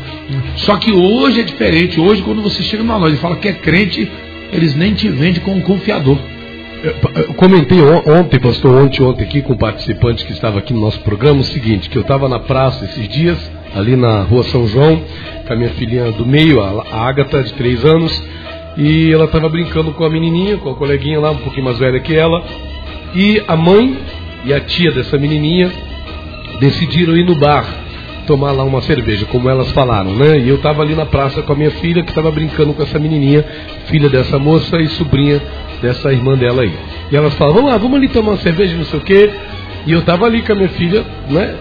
Só 0.58 0.78
que 0.78 0.92
hoje 0.92 1.42
é 1.42 1.44
diferente. 1.44 2.00
Hoje, 2.00 2.22
quando 2.22 2.42
você 2.42 2.64
chega 2.64 2.84
numa 2.84 2.98
loja 2.98 3.16
e 3.16 3.20
fala 3.20 3.36
que 3.36 3.48
é 3.48 3.54
crente, 3.54 4.10
eles 4.52 4.76
nem 4.76 4.94
te 4.94 5.10
vendem 5.10 5.42
como 5.42 5.62
confiador. 5.62 6.18
Eu 6.82 7.34
comentei 7.34 7.82
ontem, 7.82 8.40
pastor, 8.40 8.74
ontem, 8.84 9.04
ontem 9.04 9.24
aqui 9.26 9.42
com 9.42 9.52
o 9.52 9.58
participante 9.58 10.26
que 10.26 10.32
estava 10.32 10.60
aqui 10.60 10.74
no 10.74 10.80
nosso 10.80 11.02
programa, 11.02 11.42
o 11.42 11.44
seguinte, 11.44 11.90
que 11.90 11.98
eu 11.98 12.04
estava 12.04 12.30
na 12.30 12.40
praça 12.40 12.86
esses 12.86 13.06
dias, 13.10 13.38
ali 13.76 13.96
na 13.96 14.24
rua 14.24 14.44
São 14.44 14.68
João, 14.68 15.02
com 15.46 15.54
a 15.54 15.56
minha 15.56 15.70
filhinha 15.72 16.12
do 16.12 16.26
meio, 16.26 16.62
a 16.62 16.86
Agatha, 16.92 17.44
de 17.44 17.54
três 17.54 17.84
anos, 17.86 18.24
e 18.78 19.12
ela 19.12 19.26
estava 19.26 19.50
brincando 19.50 19.92
com 19.92 20.04
a 20.04 20.10
menininha, 20.10 20.58
com 20.58 20.70
a 20.70 20.76
coleguinha 20.76 21.20
lá, 21.20 21.32
um 21.32 21.38
pouquinho 21.38 21.66
mais 21.66 21.78
velha 21.78 22.00
que 22.00 22.14
ela, 22.16 22.44
e 23.16 23.42
a 23.48 23.56
mãe 23.56 23.98
e 24.46 24.54
a 24.54 24.60
tia 24.60 24.92
dessa 24.92 25.18
menininha 25.18 25.72
decidiram 26.60 27.16
ir 27.16 27.26
no 27.26 27.36
bar 27.36 27.66
tomar 28.30 28.52
lá 28.52 28.64
uma 28.64 28.80
cerveja, 28.82 29.26
como 29.26 29.50
elas 29.50 29.72
falaram, 29.72 30.14
né? 30.14 30.38
E 30.38 30.48
eu 30.48 30.58
estava 30.58 30.84
ali 30.84 30.94
na 30.94 31.06
praça 31.08 31.42
com 31.42 31.52
a 31.52 31.56
minha 31.56 31.72
filha, 31.72 32.04
que 32.04 32.10
estava 32.10 32.30
brincando 32.30 32.76
com 32.76 32.84
essa 32.84 33.00
menininha, 33.00 33.44
filha 33.88 34.08
dessa 34.08 34.38
moça 34.38 34.80
e 34.80 34.88
sobrinha 34.90 35.42
dessa 35.82 36.14
irmã 36.14 36.38
dela 36.38 36.62
aí. 36.62 36.72
E 37.12 37.16
elas 37.16 37.34
falaram, 37.34 37.56
vamos 37.56 37.72
lá, 37.72 37.78
vamos 37.80 37.98
ali 37.98 38.08
tomar 38.08 38.34
uma 38.34 38.38
cerveja, 38.38 38.78
não 38.78 38.86
sei 38.86 39.00
o 39.00 39.02
quê. 39.02 39.32
E 39.88 39.94
eu 39.94 40.00
estava 40.00 40.28
ali 40.28 40.44
com 40.44 40.52
a 40.52 40.56
minha 40.56 40.70
filha, 40.70 41.04
né? 41.28 41.56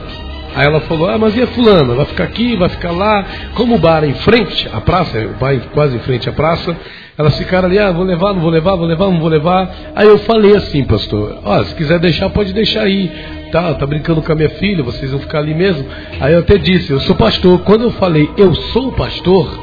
Aí 0.55 0.67
ela 0.67 0.81
falou, 0.81 1.09
ah, 1.09 1.19
mas 1.19 1.37
e 1.37 1.43
a 1.43 1.47
fulana? 1.49 1.95
Vai 1.95 2.07
ficar 2.07 2.25
aqui, 2.25 2.57
vai 2.57 2.69
ficar 2.69 2.91
lá? 2.91 3.25
Como 3.55 3.77
o 3.77 3.79
bar 3.79 4.03
é 4.05 4.09
em 4.09 4.15
frente 4.15 4.69
à 4.73 4.81
praça, 4.81 5.19
o 5.19 5.39
bar 5.39 5.55
é 5.55 5.61
quase 5.73 5.97
em 5.97 6.01
frente 6.01 6.29
à 6.29 6.33
praça, 6.33 6.77
elas 7.17 7.37
ficaram 7.37 7.67
ali, 7.67 7.79
ah, 7.79 7.91
vou 7.91 8.05
levar, 8.05 8.33
não 8.33 8.41
vou 8.41 8.51
levar, 8.51 8.77
vou 8.77 8.87
levar, 8.87 9.05
não 9.07 9.21
vou 9.21 9.29
levar. 9.29 9.71
Aí 9.95 10.07
eu 10.07 10.19
falei 10.19 10.57
assim, 10.57 10.85
pastor, 10.85 11.41
ó, 11.45 11.63
se 11.65 11.75
quiser 11.75 11.99
deixar, 11.99 12.31
pode 12.31 12.53
deixar 12.53 12.83
aí. 12.83 13.11
Tá, 13.51 13.73
tá 13.75 13.87
brincando 13.87 14.21
com 14.21 14.31
a 14.31 14.35
minha 14.35 14.51
filha, 14.51 14.85
vocês 14.85 15.11
vão 15.11 15.21
ficar 15.21 15.39
ali 15.39 15.55
mesmo. 15.55 15.85
Aí 16.21 16.35
eu 16.35 16.41
até 16.41 16.59
disse, 16.59 16.93
eu 16.93 17.01
sou 17.01 17.17
pastor. 17.17 17.61
Quando 17.61 17.85
eu 17.85 17.91
falei, 17.93 18.31
eu 18.37 18.55
sou 18.55 18.93
pastor, 18.93 19.59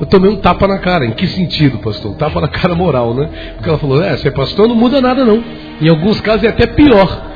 eu 0.00 0.06
tomei 0.06 0.30
um 0.30 0.36
tapa 0.36 0.66
na 0.66 0.78
cara. 0.78 1.06
Em 1.06 1.12
que 1.12 1.26
sentido, 1.28 1.78
pastor? 1.78 2.12
Um 2.12 2.16
tapa 2.16 2.40
na 2.40 2.48
cara 2.48 2.74
moral, 2.74 3.14
né? 3.14 3.28
Porque 3.54 3.68
ela 3.68 3.78
falou, 3.78 4.02
é, 4.02 4.16
ser 4.16 4.32
pastor 4.32 4.68
não 4.68 4.74
muda 4.74 5.00
nada 5.00 5.24
não. 5.24 5.42
Em 5.80 5.88
alguns 5.88 6.20
casos 6.20 6.42
é 6.42 6.48
até 6.48 6.66
pior. 6.66 7.31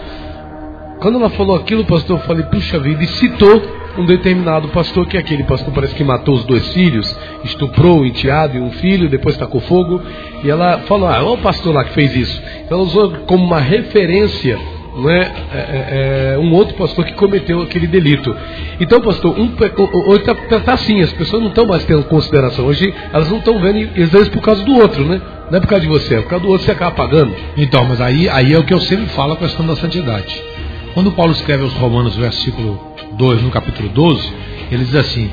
Quando 1.00 1.18
ela 1.18 1.30
falou 1.30 1.56
aquilo, 1.56 1.84
pastor, 1.84 2.18
eu 2.18 2.24
falei, 2.24 2.44
puxa 2.44 2.78
vida, 2.78 3.02
e 3.02 3.06
citou 3.06 3.62
um 3.98 4.04
determinado 4.04 4.68
pastor, 4.68 5.06
que 5.06 5.16
é 5.16 5.20
aquele 5.20 5.44
pastor 5.44 5.72
parece 5.72 5.94
que 5.94 6.04
matou 6.04 6.34
os 6.34 6.44
dois 6.44 6.72
filhos, 6.72 7.14
estuprou 7.44 8.00
o 8.00 8.06
enteado 8.06 8.56
e 8.56 8.60
um 8.60 8.70
filho, 8.72 9.08
depois 9.08 9.36
tacou 9.36 9.60
fogo, 9.60 10.00
e 10.42 10.50
ela 10.50 10.80
falou, 10.80 11.08
ah, 11.08 11.22
o 11.22 11.38
pastor 11.38 11.74
lá 11.74 11.84
que 11.84 11.92
fez 11.92 12.14
isso. 12.14 12.42
Ela 12.70 12.80
usou 12.80 13.10
como 13.26 13.44
uma 13.44 13.60
referência 13.60 14.58
não 14.96 15.10
é, 15.10 15.20
é, 15.20 15.58
é, 15.58 16.32
é 16.34 16.38
um 16.38 16.54
outro 16.54 16.74
pastor 16.74 17.04
que 17.04 17.12
cometeu 17.12 17.60
aquele 17.60 17.86
delito. 17.86 18.34
Então, 18.80 18.98
pastor, 19.02 19.38
um, 19.38 19.52
hoje 20.08 20.20
está 20.20 20.34
tá, 20.34 20.60
tá 20.60 20.72
assim, 20.72 21.02
as 21.02 21.12
pessoas 21.12 21.42
não 21.42 21.50
estão 21.50 21.66
mais 21.66 21.84
tendo 21.84 22.02
consideração. 22.04 22.64
Hoje 22.64 22.94
elas 23.12 23.28
não 23.28 23.38
estão 23.38 23.58
vendo, 23.60 23.92
vezes, 23.92 24.28
por 24.30 24.40
causa 24.40 24.64
do 24.64 24.74
outro, 24.74 25.04
né? 25.04 25.20
Não 25.50 25.58
é 25.58 25.60
por 25.60 25.68
causa 25.68 25.84
de 25.84 25.90
você, 25.90 26.14
é 26.14 26.22
por 26.22 26.30
causa 26.30 26.46
do 26.46 26.50
outro 26.50 26.64
você 26.64 26.72
acaba 26.72 26.92
pagando. 26.92 27.34
Então, 27.58 27.84
mas 27.84 28.00
aí, 28.00 28.26
aí 28.26 28.54
é 28.54 28.58
o 28.58 28.64
que 28.64 28.72
eu 28.72 28.80
sempre 28.80 29.04
falo, 29.08 29.34
a 29.34 29.36
questão 29.36 29.66
da 29.66 29.76
santidade. 29.76 30.42
Quando 30.96 31.12
Paulo 31.12 31.32
escreve 31.32 31.62
aos 31.62 31.74
Romanos, 31.74 32.16
versículo 32.16 32.82
2, 33.18 33.42
no 33.42 33.50
capítulo 33.50 33.86
12, 33.90 34.32
ele 34.72 34.82
diz 34.82 34.94
assim: 34.94 35.30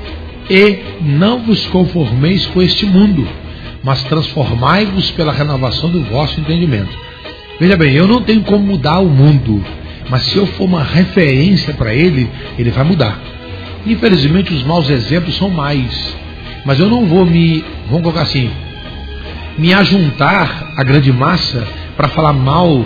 E 0.50 0.78
não 1.00 1.40
vos 1.40 1.66
conformeis 1.68 2.46
com 2.48 2.62
este 2.62 2.86
mundo, 2.86 3.26
mas 3.82 4.04
transformai-vos 4.04 5.12
pela 5.12 5.32
renovação 5.32 5.90
do 5.90 6.04
vosso 6.04 6.38
entendimento. 6.38 6.92
Veja 7.62 7.78
bem, 7.78 7.94
eu 7.94 8.06
não 8.06 8.22
tenho 8.24 8.42
como 8.42 8.60
mudar 8.60 9.00
o 9.00 9.08
mundo, 9.08 9.64
mas 10.10 10.24
se 10.24 10.36
eu 10.36 10.46
for 10.46 10.66
uma 10.66 10.84
referência 10.84 11.74
para 11.74 11.96
ele, 11.96 12.30
ele 12.60 12.70
vai 12.70 12.84
mudar. 12.84 13.18
Infelizmente, 13.88 14.54
os 14.54 14.64
maus 14.64 14.90
exemplos 14.90 15.38
são 15.38 15.50
mais, 15.50 16.14
mas 16.66 16.78
eu 16.78 16.90
não 16.90 17.06
vou 17.06 17.26
me, 17.26 17.64
vamos 17.88 18.02
colocar 18.02 18.24
assim, 18.24 18.52
me 19.58 19.74
ajuntar 19.74 20.74
à 20.76 20.84
grande 20.84 21.14
massa 21.14 21.66
para 21.96 22.10
falar 22.10 22.34
mal 22.34 22.86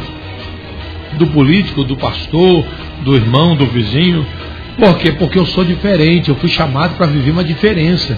do 1.18 1.28
político, 1.28 1.84
do 1.84 1.96
pastor, 1.96 2.66
do 3.04 3.16
irmão, 3.16 3.56
do 3.56 3.66
vizinho. 3.66 4.26
Por 4.78 4.98
quê? 4.98 5.12
Porque 5.12 5.40
eu 5.40 5.46
sou 5.46 5.64
diferente, 5.64 6.30
eu 6.30 6.36
fui 6.36 6.50
chamado 6.50 6.96
para 6.96 7.08
viver 7.08 7.32
uma 7.32 7.44
diferença. 7.44 8.18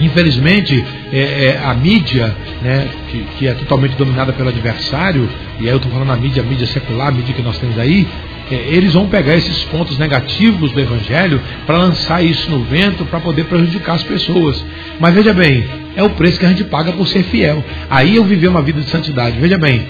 Infelizmente, 0.00 0.84
é, 1.12 1.18
é, 1.18 1.60
a 1.64 1.72
mídia, 1.72 2.34
né, 2.60 2.88
que, 3.10 3.24
que, 3.38 3.46
é 3.46 3.54
totalmente 3.54 3.94
dominada 3.96 4.32
pelo 4.32 4.48
adversário, 4.48 5.28
e 5.60 5.64
aí 5.64 5.70
eu 5.70 5.76
estou 5.76 5.90
falando 5.90 6.10
a 6.10 6.16
mídia, 6.16 6.42
a 6.42 6.46
mídia 6.46 6.66
secular, 6.66 7.08
a 7.08 7.12
mídia 7.12 7.32
que 7.32 7.42
nós 7.42 7.56
temos 7.58 7.78
aí, 7.78 8.06
é, 8.50 8.54
eles 8.54 8.92
vão 8.92 9.06
pegar 9.06 9.36
esses 9.36 9.62
pontos 9.64 9.96
negativos 9.96 10.72
do 10.72 10.80
Evangelho 10.80 11.40
para 11.64 11.78
lançar 11.78 12.22
isso 12.22 12.50
no 12.50 12.64
vento 12.64 13.04
para 13.06 13.20
poder 13.20 13.44
prejudicar 13.44 13.94
as 13.94 14.02
pessoas. 14.02 14.64
Mas 14.98 15.14
veja 15.14 15.32
bem, 15.32 15.64
é 15.96 16.02
o 16.02 16.10
preço 16.10 16.38
que 16.38 16.46
a 16.46 16.48
gente 16.48 16.64
paga 16.64 16.92
por 16.92 17.06
ser 17.06 17.22
fiel. 17.24 17.64
Aí 17.88 18.16
eu 18.16 18.24
viver 18.24 18.48
uma 18.48 18.62
vida 18.62 18.80
de 18.80 18.90
santidade. 18.90 19.38
Veja 19.38 19.56
bem, 19.56 19.86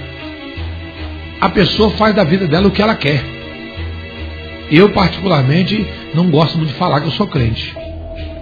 a 1.45 1.51
pessoa 1.51 1.90
faz 1.90 2.14
da 2.14 2.24
vida 2.24 2.47
dela 2.47 2.68
o 2.68 2.70
que 2.70 2.80
ela 2.80 2.95
quer. 2.95 3.22
Eu, 4.70 4.88
particularmente, 4.90 5.86
não 6.14 6.30
gosto 6.30 6.57
muito 6.57 6.70
de 6.70 6.78
falar 6.78 7.03
que 7.03 7.09
eu 7.09 7.12
sou 7.12 7.26
crente. 7.26 7.76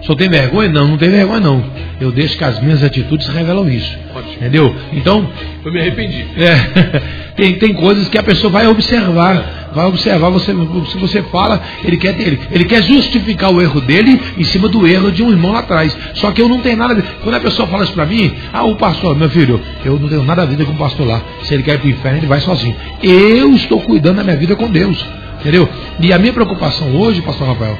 Só 0.03 0.15
tem 0.15 0.29
vergonha? 0.29 0.69
Não, 0.69 0.87
não 0.87 0.97
tem 0.97 1.09
vergonha 1.09 1.41
não. 1.41 1.63
Eu 1.99 2.13
deixo 2.13 2.37
que 2.37 2.43
as 2.45 2.61
minhas 2.61 2.81
atitudes 2.81 3.27
revelam 3.27 3.69
isso. 3.69 3.93
Ótimo. 4.15 4.35
Entendeu? 4.35 4.73
Então. 4.93 5.29
Eu 5.65 5.71
me 5.73 5.81
arrependi. 5.81 6.25
É, 6.37 7.01
tem, 7.35 7.55
tem 7.55 7.73
coisas 7.73 8.07
que 8.09 8.17
a 8.17 8.23
pessoa 8.23 8.51
vai 8.51 8.67
observar. 8.67 9.71
Vai 9.73 9.87
observar, 9.87 10.29
você, 10.29 10.53
se 10.91 10.97
você 10.99 11.23
fala, 11.23 11.59
ele 11.83 11.97
quer, 11.97 12.19
ele, 12.19 12.39
ele 12.51 12.65
quer 12.65 12.83
justificar 12.83 13.51
o 13.51 13.59
erro 13.59 13.81
dele 13.81 14.21
em 14.37 14.43
cima 14.43 14.69
do 14.69 14.87
erro 14.87 15.11
de 15.11 15.23
um 15.23 15.31
irmão 15.31 15.51
lá 15.51 15.59
atrás. 15.59 15.97
Só 16.13 16.31
que 16.31 16.41
eu 16.41 16.47
não 16.47 16.59
tenho 16.59 16.77
nada 16.77 16.93
a 16.93 16.95
ver. 16.95 17.03
Quando 17.23 17.35
a 17.35 17.39
pessoa 17.39 17.67
fala 17.67 17.83
isso 17.83 17.93
pra 17.93 18.05
mim, 18.05 18.31
ah, 18.53 18.63
o 18.65 18.75
pastor, 18.75 19.17
meu 19.17 19.29
filho, 19.29 19.59
eu 19.83 19.97
não 19.97 20.07
tenho 20.07 20.23
nada 20.23 20.43
a 20.43 20.45
ver 20.45 20.63
com 20.63 20.73
o 20.73 20.77
pastor 20.77 21.07
lá. 21.07 21.21
Se 21.43 21.55
ele 21.55 21.63
quer 21.63 21.75
ir 21.75 21.79
pro 21.79 21.89
inferno, 21.89 22.19
ele 22.19 22.27
vai 22.27 22.39
sozinho. 22.41 22.75
Eu 23.01 23.51
estou 23.55 23.81
cuidando 23.81 24.17
da 24.17 24.23
minha 24.23 24.37
vida 24.37 24.55
com 24.55 24.69
Deus. 24.69 25.03
Entendeu? 25.39 25.67
E 25.99 26.13
a 26.13 26.19
minha 26.19 26.33
preocupação 26.33 26.95
hoje, 26.95 27.21
pastor 27.21 27.47
Rafael, 27.47 27.77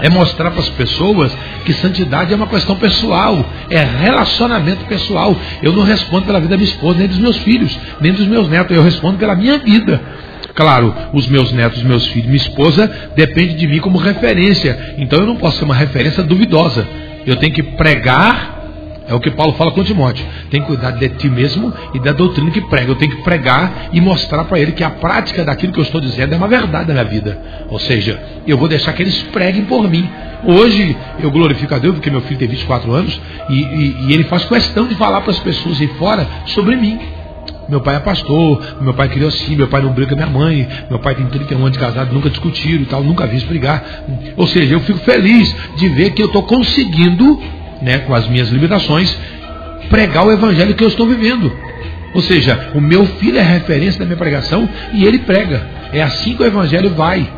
é 0.00 0.08
mostrar 0.08 0.50
para 0.50 0.60
as 0.60 0.68
pessoas 0.70 1.32
que 1.64 1.72
santidade 1.72 2.32
é 2.32 2.36
uma 2.36 2.46
questão 2.46 2.76
pessoal, 2.76 3.44
é 3.70 3.78
relacionamento 3.78 4.84
pessoal. 4.86 5.36
Eu 5.62 5.72
não 5.72 5.82
respondo 5.82 6.26
pela 6.26 6.40
vida 6.40 6.50
da 6.50 6.56
minha 6.56 6.68
esposa, 6.68 6.98
nem 6.98 7.08
dos 7.08 7.18
meus 7.18 7.36
filhos, 7.38 7.78
nem 8.00 8.12
dos 8.12 8.26
meus 8.26 8.48
netos, 8.48 8.76
eu 8.76 8.82
respondo 8.82 9.18
pela 9.18 9.34
minha 9.34 9.58
vida. 9.58 10.00
Claro, 10.54 10.94
os 11.12 11.26
meus 11.26 11.52
netos, 11.52 11.82
meus 11.82 12.06
filhos, 12.06 12.26
minha 12.26 12.36
esposa 12.36 12.90
depende 13.16 13.54
de 13.54 13.66
mim 13.66 13.80
como 13.80 13.98
referência. 13.98 14.94
Então 14.98 15.18
eu 15.18 15.26
não 15.26 15.36
posso 15.36 15.58
ser 15.58 15.64
uma 15.64 15.74
referência 15.74 16.22
duvidosa. 16.22 16.86
Eu 17.26 17.36
tenho 17.36 17.52
que 17.52 17.62
pregar 17.62 18.53
é 19.06 19.14
o 19.14 19.20
que 19.20 19.30
Paulo 19.30 19.52
fala 19.54 19.70
com 19.72 19.84
Timóteo. 19.84 20.24
Tem 20.50 20.60
que 20.62 20.66
cuidar 20.66 20.92
de 20.92 21.08
ti 21.10 21.28
mesmo 21.28 21.72
e 21.92 21.98
da 21.98 22.12
doutrina 22.12 22.50
que 22.50 22.60
prega. 22.62 22.90
Eu 22.90 22.96
tenho 22.96 23.16
que 23.16 23.22
pregar 23.22 23.88
e 23.92 24.00
mostrar 24.00 24.44
para 24.44 24.58
ele 24.58 24.72
que 24.72 24.82
a 24.82 24.90
prática 24.90 25.44
daquilo 25.44 25.72
que 25.72 25.78
eu 25.78 25.84
estou 25.84 26.00
dizendo 26.00 26.34
é 26.34 26.36
uma 26.36 26.48
verdade 26.48 26.88
na 26.88 26.94
minha 26.94 27.04
vida. 27.04 27.38
Ou 27.68 27.78
seja, 27.78 28.18
eu 28.46 28.56
vou 28.56 28.66
deixar 28.66 28.92
que 28.94 29.02
eles 29.02 29.22
preguem 29.24 29.64
por 29.66 29.88
mim. 29.88 30.08
Hoje 30.44 30.96
eu 31.20 31.30
glorifico 31.30 31.74
a 31.74 31.78
Deus 31.78 31.94
porque 31.94 32.10
meu 32.10 32.22
filho 32.22 32.38
tem 32.38 32.48
24 32.48 32.92
anos 32.92 33.20
e, 33.48 33.54
e, 33.54 33.96
e 34.06 34.12
ele 34.12 34.24
faz 34.24 34.44
questão 34.44 34.86
de 34.86 34.94
falar 34.94 35.20
para 35.20 35.32
as 35.32 35.38
pessoas 35.38 35.80
aí 35.80 35.88
fora 35.98 36.26
sobre 36.46 36.74
mim. 36.76 36.98
Meu 37.68 37.80
pai 37.80 37.96
é 37.96 38.00
pastor, 38.00 38.76
meu 38.80 38.92
pai 38.92 39.08
criou 39.08 39.28
assim, 39.28 39.56
meu 39.56 39.68
pai 39.68 39.80
não 39.80 39.92
briga 39.92 40.10
com 40.10 40.16
minha 40.16 40.28
mãe, 40.28 40.68
meu 40.90 40.98
pai 40.98 41.14
tem 41.14 41.24
31 41.26 41.58
anos 41.58 41.72
de 41.72 41.78
casado, 41.78 42.12
nunca 42.12 42.28
discutiram 42.28 42.82
e 42.82 42.86
tal, 42.86 43.02
nunca 43.02 43.26
vi 43.26 43.38
isso 43.38 43.46
brigar. 43.46 43.82
Ou 44.36 44.46
seja, 44.46 44.74
eu 44.74 44.80
fico 44.80 44.98
feliz 44.98 45.54
de 45.76 45.88
ver 45.88 46.10
que 46.10 46.22
eu 46.22 46.26
estou 46.26 46.42
conseguindo 46.42 47.40
né, 47.84 47.98
com 47.98 48.14
as 48.14 48.26
minhas 48.26 48.48
limitações, 48.48 49.16
pregar 49.90 50.26
o 50.26 50.32
evangelho 50.32 50.74
que 50.74 50.82
eu 50.82 50.88
estou 50.88 51.06
vivendo. 51.06 51.52
Ou 52.14 52.22
seja, 52.22 52.70
o 52.74 52.80
meu 52.80 53.04
filho 53.04 53.38
é 53.38 53.42
referência 53.42 53.98
da 53.98 54.06
minha 54.06 54.16
pregação 54.16 54.68
e 54.92 55.04
ele 55.04 55.18
prega. 55.18 55.66
É 55.92 56.02
assim 56.02 56.34
que 56.34 56.42
o 56.42 56.46
evangelho 56.46 56.90
vai. 56.90 57.28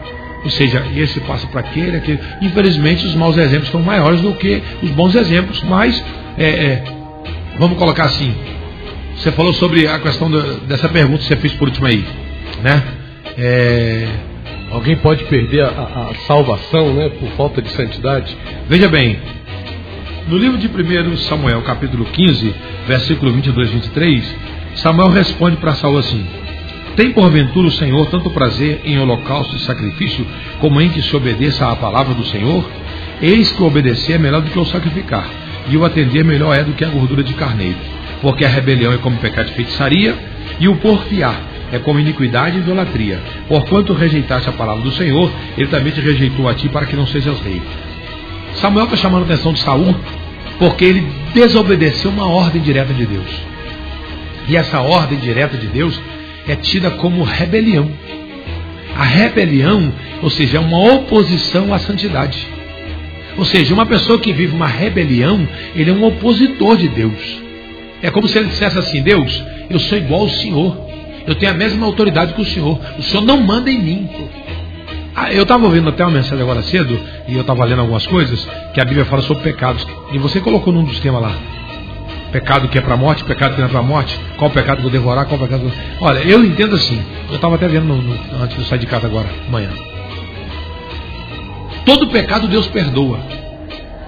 Ou 0.44 0.50
seja, 0.50 0.84
esse 0.94 1.18
passa 1.20 1.46
para 1.48 1.60
aquele, 1.60 1.96
aquele. 1.96 2.20
Infelizmente, 2.40 3.04
os 3.06 3.14
maus 3.14 3.36
exemplos 3.36 3.70
são 3.70 3.82
maiores 3.82 4.20
do 4.20 4.32
que 4.34 4.62
os 4.82 4.90
bons 4.90 5.14
exemplos. 5.14 5.62
Mas, 5.62 6.02
é, 6.38 6.44
é, 6.44 6.84
vamos 7.58 7.76
colocar 7.78 8.04
assim. 8.04 8.34
Você 9.16 9.32
falou 9.32 9.52
sobre 9.54 9.88
a 9.88 9.98
questão 9.98 10.30
dessa 10.68 10.88
pergunta 10.88 11.18
que 11.18 11.24
você 11.24 11.36
fez 11.36 11.54
por 11.54 11.68
último 11.68 11.86
aí. 11.86 12.04
Né? 12.62 12.82
É, 13.38 14.08
alguém 14.70 14.96
pode 14.96 15.24
perder 15.24 15.64
a, 15.64 15.68
a, 15.68 16.14
salvação 16.26 16.92
né, 16.92 17.08
por 17.08 17.28
falta 17.30 17.62
de 17.62 17.70
santidade? 17.70 18.36
Veja 18.68 18.88
bem, 18.88 19.18
no 20.28 20.36
livro 20.36 20.58
de 20.58 20.66
1 20.66 21.16
Samuel, 21.18 21.62
capítulo 21.62 22.04
15, 22.04 22.54
versículo 22.88 23.32
22 23.32 23.68
e 23.68 23.72
23, 23.74 24.36
Samuel 24.74 25.10
responde 25.10 25.56
para 25.56 25.74
Saul 25.74 25.98
assim: 25.98 26.26
Tem 26.96 27.12
porventura 27.12 27.68
o 27.68 27.70
Senhor 27.70 28.06
tanto 28.06 28.30
prazer 28.30 28.80
em 28.84 28.98
holocausto 28.98 29.54
e 29.54 29.60
sacrifício, 29.60 30.26
como 30.58 30.80
em 30.80 30.88
que 30.88 31.00
se 31.00 31.14
obedeça 31.14 31.70
à 31.70 31.76
palavra 31.76 32.12
do 32.12 32.24
Senhor? 32.24 32.68
Eis 33.22 33.52
que 33.52 33.62
obedecer 33.62 34.14
é 34.14 34.18
melhor 34.18 34.42
do 34.42 34.50
que 34.50 34.58
o 34.58 34.64
sacrificar, 34.64 35.28
e 35.68 35.76
o 35.76 35.84
atender 35.84 36.24
melhor 36.24 36.54
é 36.54 36.64
do 36.64 36.72
que 36.72 36.84
a 36.84 36.88
gordura 36.88 37.22
de 37.22 37.32
carneiro. 37.34 37.78
Porque 38.20 38.44
a 38.44 38.48
rebelião 38.48 38.92
é 38.92 38.98
como 38.98 39.18
pecado 39.18 39.46
de 39.46 39.54
feitiçaria, 39.54 40.16
e 40.58 40.66
o 40.66 40.74
porfiar 40.76 41.40
é 41.72 41.78
como 41.78 42.00
iniquidade 42.00 42.56
e 42.56 42.60
idolatria. 42.60 43.20
Porquanto 43.46 43.92
rejeitaste 43.92 44.48
a 44.48 44.52
palavra 44.52 44.82
do 44.82 44.90
Senhor, 44.90 45.30
ele 45.56 45.68
também 45.68 45.92
te 45.92 46.00
rejeitou 46.00 46.48
a 46.48 46.54
ti 46.54 46.68
para 46.68 46.86
que 46.86 46.96
não 46.96 47.06
sejas 47.06 47.38
rei. 47.40 47.62
Samuel 48.56 48.84
está 48.84 48.96
chamando 48.96 49.22
a 49.22 49.26
atenção 49.26 49.52
de 49.52 49.60
Saul 49.60 49.94
porque 50.58 50.84
ele 50.84 51.06
desobedeceu 51.34 52.10
uma 52.10 52.26
ordem 52.26 52.62
direta 52.62 52.92
de 52.92 53.06
Deus. 53.06 53.26
E 54.48 54.56
essa 54.56 54.80
ordem 54.80 55.18
direta 55.18 55.56
de 55.56 55.66
Deus 55.66 55.98
é 56.48 56.54
tida 56.54 56.90
como 56.92 57.22
rebelião. 57.22 57.90
A 58.96 59.04
rebelião, 59.04 59.92
ou 60.22 60.30
seja, 60.30 60.56
é 60.56 60.60
uma 60.60 60.94
oposição 60.94 61.74
à 61.74 61.78
santidade. 61.78 62.46
Ou 63.36 63.44
seja, 63.44 63.74
uma 63.74 63.84
pessoa 63.84 64.18
que 64.18 64.32
vive 64.32 64.54
uma 64.54 64.66
rebelião, 64.66 65.46
ele 65.74 65.90
é 65.90 65.92
um 65.92 66.04
opositor 66.04 66.76
de 66.76 66.88
Deus. 66.88 67.42
É 68.02 68.10
como 68.10 68.26
se 68.26 68.38
ele 68.38 68.48
dissesse 68.48 68.78
assim: 68.78 69.02
Deus, 69.02 69.42
eu 69.68 69.78
sou 69.78 69.98
igual 69.98 70.22
ao 70.22 70.30
Senhor. 70.30 70.86
Eu 71.26 71.34
tenho 71.34 71.52
a 71.52 71.54
mesma 71.54 71.84
autoridade 71.84 72.32
que 72.32 72.40
o 72.40 72.46
Senhor. 72.46 72.80
O 72.98 73.02
Senhor 73.02 73.22
não 73.24 73.42
manda 73.42 73.70
em 73.70 73.78
mim. 73.78 74.08
Ah, 75.18 75.32
eu 75.32 75.44
estava 75.44 75.64
ouvindo 75.64 75.88
até 75.88 76.04
uma 76.04 76.12
mensagem 76.12 76.42
agora 76.42 76.62
cedo, 76.62 77.00
e 77.26 77.34
eu 77.34 77.40
estava 77.40 77.64
lendo 77.64 77.80
algumas 77.80 78.06
coisas, 78.06 78.46
que 78.74 78.80
a 78.82 78.84
Bíblia 78.84 79.06
fala 79.06 79.22
sobre 79.22 79.44
pecados. 79.44 79.86
E 80.12 80.18
você 80.18 80.40
colocou 80.40 80.70
num 80.70 80.84
dos 80.84 81.00
temas 81.00 81.22
lá. 81.22 81.32
Pecado 82.30 82.68
que 82.68 82.76
é 82.76 82.82
para 82.82 82.98
morte, 82.98 83.24
pecado 83.24 83.54
que 83.54 83.60
não 83.60 83.66
é 83.66 83.70
para 83.70 83.80
morte, 83.80 84.20
qual 84.36 84.50
pecado 84.50 84.82
eu 84.82 84.90
devorar, 84.90 85.24
qual 85.24 85.40
pecado 85.40 85.64
eu... 85.64 85.72
Olha, 86.02 86.18
eu 86.18 86.44
entendo 86.44 86.74
assim, 86.74 87.02
eu 87.30 87.36
estava 87.36 87.54
até 87.54 87.66
vendo 87.66 87.86
no, 87.86 87.96
no, 87.96 88.42
antes 88.42 88.58
de 88.58 88.68
sair 88.68 88.78
de 88.78 88.86
casa 88.86 89.06
agora, 89.06 89.26
amanhã. 89.48 89.70
Todo 91.86 92.08
pecado 92.08 92.46
Deus 92.46 92.66
perdoa. 92.66 93.18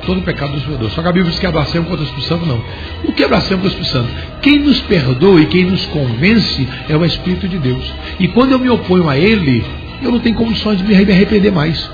Todo 0.05 0.21
pecado 0.21 0.53
Deus 0.53 0.65
perdoa. 0.65 0.91
Só 0.91 1.01
que 1.01 1.09
a 1.09 1.13
Bíblia 1.13 1.31
diz 1.31 1.41
que 1.41 1.49
blasfemo 1.49 1.87
contra 1.87 2.03
o 2.03 2.05
Espírito 2.05 2.29
Santo, 2.29 2.45
não. 2.45 2.61
O 3.05 3.13
que 3.13 3.27
blasfemo 3.27 3.63
contra 3.63 3.79
o 3.79 3.83
Espírito 3.83 3.93
Santo? 3.93 4.41
Quem 4.43 4.59
nos 4.59 4.79
perdoa 4.81 5.41
e 5.41 5.47
quem 5.47 5.65
nos 5.65 5.87
convence 5.87 6.69
é 6.87 6.95
o 6.95 7.03
Espírito 7.03 7.49
de 7.49 7.57
Deus. 7.57 7.95
E 8.21 8.29
quando 8.29 8.53
eu 8.53 8.59
me 8.59 8.69
oponho 8.69 9.09
a 9.09 9.17
Ele, 9.17 9.65
eu 10.03 10.11
não 10.11 10.21
tenho 10.21 10.35
condições 10.37 10.79
de 10.79 10.85
me 10.85 10.95
arrepender 10.95 11.51
mais. 11.51 11.89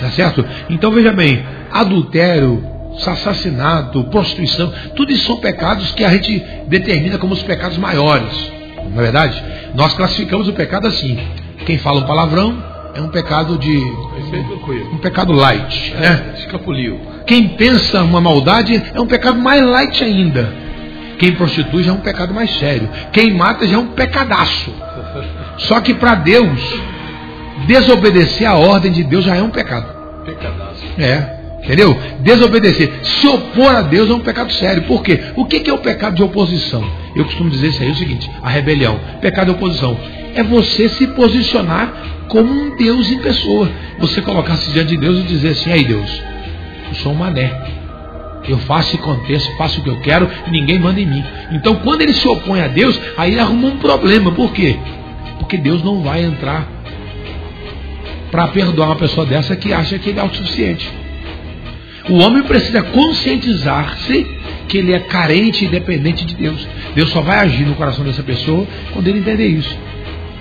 Tá 0.00 0.10
certo? 0.10 0.44
Então 0.70 0.90
veja 0.90 1.12
bem, 1.12 1.44
adultério, 1.72 2.64
assassinato, 3.06 4.04
prostituição, 4.04 4.72
tudo 4.94 5.12
isso 5.12 5.26
são 5.26 5.36
pecados 5.36 5.92
que 5.92 6.04
a 6.04 6.10
gente 6.10 6.44
determina 6.66 7.18
como 7.18 7.34
os 7.34 7.42
pecados 7.42 7.78
maiores. 7.78 8.52
Não 8.90 9.00
é 9.00 9.02
verdade? 9.02 9.42
Nós 9.74 9.92
classificamos 9.94 10.48
o 10.48 10.52
pecado 10.52 10.86
assim. 10.86 11.18
Quem 11.66 11.78
fala 11.78 12.00
um 12.00 12.06
palavrão 12.06 12.62
é 12.94 13.00
um 13.00 13.08
pecado 13.08 13.58
de. 13.58 13.76
Um 14.92 14.98
pecado 14.98 15.32
light. 15.32 15.94
Né? 15.94 16.34
Escapuliu. 16.38 17.00
Quem 17.26 17.48
pensa 17.48 18.02
uma 18.02 18.20
maldade 18.20 18.82
é 18.94 19.00
um 19.00 19.06
pecado 19.06 19.38
mais 19.38 19.62
light 19.62 20.02
ainda. 20.02 20.52
Quem 21.18 21.32
prostitui 21.32 21.82
já 21.82 21.90
é 21.90 21.94
um 21.94 22.00
pecado 22.00 22.32
mais 22.32 22.50
sério. 22.58 22.88
Quem 23.12 23.34
mata 23.34 23.66
já 23.66 23.74
é 23.74 23.78
um 23.78 23.88
pecadaço. 23.88 24.72
Só 25.58 25.80
que 25.80 25.94
para 25.94 26.14
Deus, 26.14 26.80
desobedecer 27.66 28.48
a 28.48 28.54
ordem 28.54 28.92
de 28.92 29.04
Deus 29.04 29.24
já 29.24 29.36
é 29.36 29.42
um 29.42 29.50
pecado. 29.50 29.86
Pecadaço. 30.24 30.84
É. 30.98 31.38
Entendeu? 31.62 31.96
Desobedecer. 32.20 33.00
Se 33.02 33.26
opor 33.26 33.74
a 33.74 33.82
Deus 33.82 34.08
é 34.08 34.14
um 34.14 34.20
pecado 34.20 34.52
sério. 34.52 34.82
Por 34.82 35.02
quê? 35.02 35.20
O 35.36 35.44
que 35.44 35.68
é 35.68 35.72
o 35.72 35.78
pecado 35.78 36.14
de 36.14 36.22
oposição? 36.22 36.84
Eu 37.14 37.24
costumo 37.24 37.50
dizer 37.50 37.68
isso 37.68 37.82
aí 37.82 37.88
é 37.88 37.92
o 37.92 37.96
seguinte: 37.96 38.30
a 38.42 38.48
rebelião. 38.48 38.98
Pecado 39.20 39.46
de 39.46 39.52
oposição. 39.52 39.96
É 40.34 40.42
você 40.42 40.88
se 40.88 41.06
posicionar 41.08 41.92
como 42.28 42.50
um 42.50 42.76
Deus 42.76 43.10
em 43.10 43.18
pessoa. 43.18 43.68
Você 43.98 44.22
colocar-se 44.22 44.70
diante 44.70 44.90
de 44.90 44.98
Deus 44.98 45.18
e 45.18 45.22
dizer 45.22 45.48
assim: 45.48 45.72
aí 45.72 45.84
Deus, 45.84 46.22
eu 46.88 46.94
sou 46.96 47.12
um 47.12 47.16
mané. 47.16 47.52
Eu 48.46 48.56
faço 48.58 48.96
e 48.96 48.98
aconteço, 48.98 49.54
faço 49.58 49.80
o 49.80 49.82
que 49.82 49.90
eu 49.90 50.00
quero 50.00 50.30
e 50.46 50.50
ninguém 50.50 50.78
manda 50.78 50.98
em 50.98 51.06
mim. 51.06 51.24
Então, 51.52 51.74
quando 51.76 52.00
ele 52.00 52.14
se 52.14 52.26
opõe 52.26 52.62
a 52.62 52.68
Deus, 52.68 52.98
aí 53.16 53.32
ele 53.32 53.40
arruma 53.40 53.68
um 53.68 53.76
problema. 53.76 54.32
Por 54.32 54.52
quê? 54.52 54.78
Porque 55.38 55.58
Deus 55.58 55.82
não 55.82 56.02
vai 56.02 56.24
entrar 56.24 56.66
para 58.30 58.48
perdoar 58.48 58.88
uma 58.88 58.96
pessoa 58.96 59.26
dessa 59.26 59.56
que 59.56 59.72
acha 59.72 59.98
que 59.98 60.10
ele 60.10 60.18
é 60.18 60.22
autossuficiente. 60.22 60.88
O 62.08 62.18
homem 62.18 62.42
precisa 62.42 62.82
conscientizar-se 62.82 64.26
que 64.66 64.78
ele 64.78 64.94
é 64.94 65.00
carente 65.00 65.64
e 65.64 65.68
dependente 65.68 66.24
de 66.24 66.34
Deus. 66.34 66.66
Deus 66.94 67.10
só 67.10 67.20
vai 67.20 67.38
agir 67.40 67.66
no 67.66 67.74
coração 67.74 68.04
dessa 68.04 68.22
pessoa 68.22 68.66
quando 68.92 69.08
ele 69.08 69.18
entender 69.18 69.46
isso. 69.46 69.76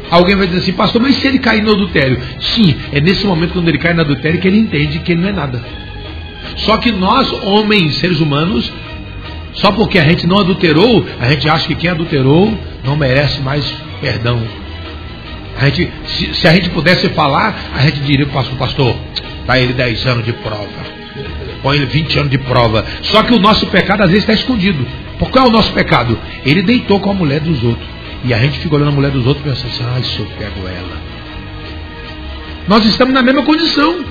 Alguém 0.09 0.35
vai 0.35 0.47
dizer 0.47 0.59
assim, 0.59 0.73
pastor, 0.73 1.01
mas 1.01 1.15
se 1.15 1.27
ele 1.27 1.39
cair 1.39 1.61
no 1.61 1.73
adultério? 1.73 2.19
Sim, 2.39 2.75
é 2.93 3.01
nesse 3.01 3.25
momento 3.25 3.53
quando 3.53 3.67
ele 3.67 3.77
cai 3.77 3.93
no 3.93 4.01
adultério 4.01 4.39
que 4.39 4.47
ele 4.47 4.59
entende 4.59 4.99
que 4.99 5.11
ele 5.11 5.21
não 5.21 5.29
é 5.29 5.33
nada. 5.33 5.61
Só 6.57 6.77
que 6.77 6.91
nós, 6.91 7.31
homens, 7.43 7.95
seres 7.95 8.21
humanos, 8.21 8.71
só 9.53 9.71
porque 9.71 9.99
a 9.99 10.03
gente 10.03 10.25
não 10.25 10.39
adulterou, 10.39 11.05
a 11.19 11.29
gente 11.29 11.49
acha 11.49 11.67
que 11.67 11.75
quem 11.75 11.89
adulterou 11.89 12.57
não 12.85 12.95
merece 12.95 13.41
mais 13.41 13.65
perdão. 13.99 14.41
A 15.59 15.65
gente, 15.65 15.91
se, 16.05 16.33
se 16.35 16.47
a 16.47 16.53
gente 16.53 16.69
pudesse 16.69 17.09
falar, 17.09 17.71
a 17.75 17.81
gente 17.81 17.99
diria 18.01 18.25
para 18.27 18.41
o 18.41 18.55
pastor, 18.57 18.95
dá 19.45 19.59
ele 19.59 19.73
10 19.73 20.05
anos 20.05 20.25
de 20.25 20.33
prova. 20.33 20.97
Põe 21.63 21.77
ele 21.77 21.85
20 21.87 22.19
anos 22.19 22.31
de 22.31 22.37
prova. 22.37 22.85
Só 23.01 23.23
que 23.23 23.33
o 23.33 23.39
nosso 23.39 23.65
pecado 23.67 24.03
às 24.03 24.09
vezes 24.09 24.23
está 24.23 24.33
escondido. 24.33 24.85
Por 25.17 25.31
qual 25.31 25.45
é 25.45 25.47
o 25.49 25.51
nosso 25.51 25.71
pecado? 25.73 26.17
Ele 26.45 26.61
deitou 26.61 26.99
com 26.99 27.09
a 27.09 27.13
mulher 27.13 27.39
dos 27.39 27.63
outros. 27.63 27.87
E 28.23 28.33
a 28.33 28.37
gente 28.39 28.59
fica 28.59 28.75
olhando 28.75 28.89
a 28.89 28.91
mulher 28.91 29.11
dos 29.11 29.25
outros 29.25 29.45
e 29.45 29.49
pensa 29.49 29.67
assim, 29.67 29.83
ai, 29.95 30.03
se 30.03 30.19
eu 30.19 30.25
pego 30.37 30.67
ela. 30.67 30.97
Nós 32.67 32.85
estamos 32.85 33.13
na 33.13 33.23
mesma 33.23 33.43
condição. 33.43 34.05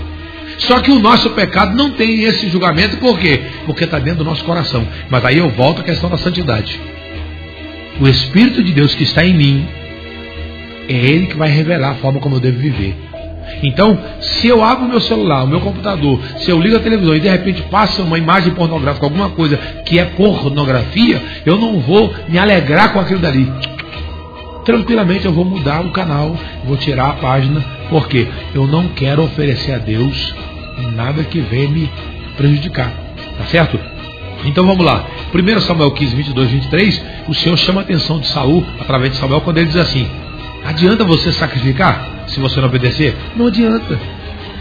Só 0.59 0.81
que 0.81 0.91
o 0.91 0.99
nosso 0.99 1.31
pecado 1.31 1.77
não 1.77 1.91
tem 1.91 2.23
esse 2.23 2.49
julgamento, 2.49 2.97
por 2.97 3.19
quê? 3.19 3.43
Porque 3.67 3.85
está 3.85 3.99
dentro 3.99 4.25
do 4.25 4.25
nosso 4.25 4.43
coração. 4.45 4.87
Mas 5.11 5.25
aí 5.25 5.39
eu 5.39 5.51
volto 5.51 5.81
à 5.81 5.85
questão 5.85 6.09
da 6.09 6.17
santidade. 6.17 6.81
O 8.01 8.09
Espírito 8.09 8.63
de 8.63 8.73
Deus 8.73 8.95
que 8.95 9.05
está 9.05 9.25
em 9.25 9.35
mim, 9.35 9.69
é 10.89 10.93
Ele 10.93 11.27
que 11.27 11.37
vai 11.37 11.49
revelar 11.49 11.91
a 11.91 11.95
forma 11.97 12.21
como 12.21 12.37
eu 12.37 12.41
devo 12.41 12.59
viver. 12.59 12.97
Então, 13.63 13.99
se 14.21 14.49
eu 14.49 14.63
abro 14.63 14.87
o 14.87 14.89
meu 14.89 15.01
celular, 15.01 15.45
o 15.45 15.47
meu 15.47 15.61
computador, 15.61 16.21
se 16.39 16.51
eu 16.51 16.61
ligo 16.61 16.77
a 16.77 16.81
televisão 16.81 17.15
e 17.15 17.21
de 17.21 17.29
repente 17.29 17.63
passa 17.63 18.03
uma 18.03 18.19
imagem 18.19 18.53
pornográfica, 18.53 19.07
alguma 19.07 19.31
coisa 19.31 19.57
que 19.85 19.99
é 19.99 20.05
pornografia, 20.05 21.23
eu 21.45 21.57
não 21.57 21.79
vou 21.81 22.13
me 22.29 22.39
alegrar 22.39 22.93
com 22.93 23.01
aquilo 23.01 23.21
dali. 23.21 23.51
Tranquilamente 24.65 25.27
eu 25.27 25.33
vou 25.33 25.45
mudar 25.45 25.81
o 25.81 25.91
canal, 25.91 26.37
vou 26.65 26.77
tirar 26.77 27.11
a 27.11 27.13
página, 27.15 27.65
porque 27.89 28.27
eu 28.53 28.67
não 28.67 28.89
quero 28.89 29.23
oferecer 29.23 29.73
a 29.73 29.79
Deus 29.79 30.35
nada 30.95 31.23
que 31.23 31.41
venha 31.41 31.69
me 31.69 31.91
prejudicar. 32.37 32.93
Tá 33.39 33.45
certo? 33.47 33.79
Então 34.45 34.67
vamos 34.67 34.85
lá. 34.85 35.07
1 35.33 35.61
Samuel 35.61 35.93
15, 35.93 36.17
22, 36.17 36.51
23, 36.51 37.03
o 37.29 37.35
Senhor 37.35 37.57
chama 37.57 37.81
a 37.81 37.85
atenção 37.85 38.19
de 38.19 38.27
Saul, 38.27 38.65
através 38.81 39.13
de 39.13 39.19
Samuel, 39.19 39.41
quando 39.41 39.59
ele 39.59 39.69
diz 39.69 39.77
assim: 39.77 40.07
Adianta 40.67 41.05
você 41.05 41.33
sacrificar 41.33 42.25
se 42.27 42.41
você 42.41 42.61
não 42.61 42.69
obedecer? 42.69 43.15
Não 43.37 43.47
adianta. 43.47 43.99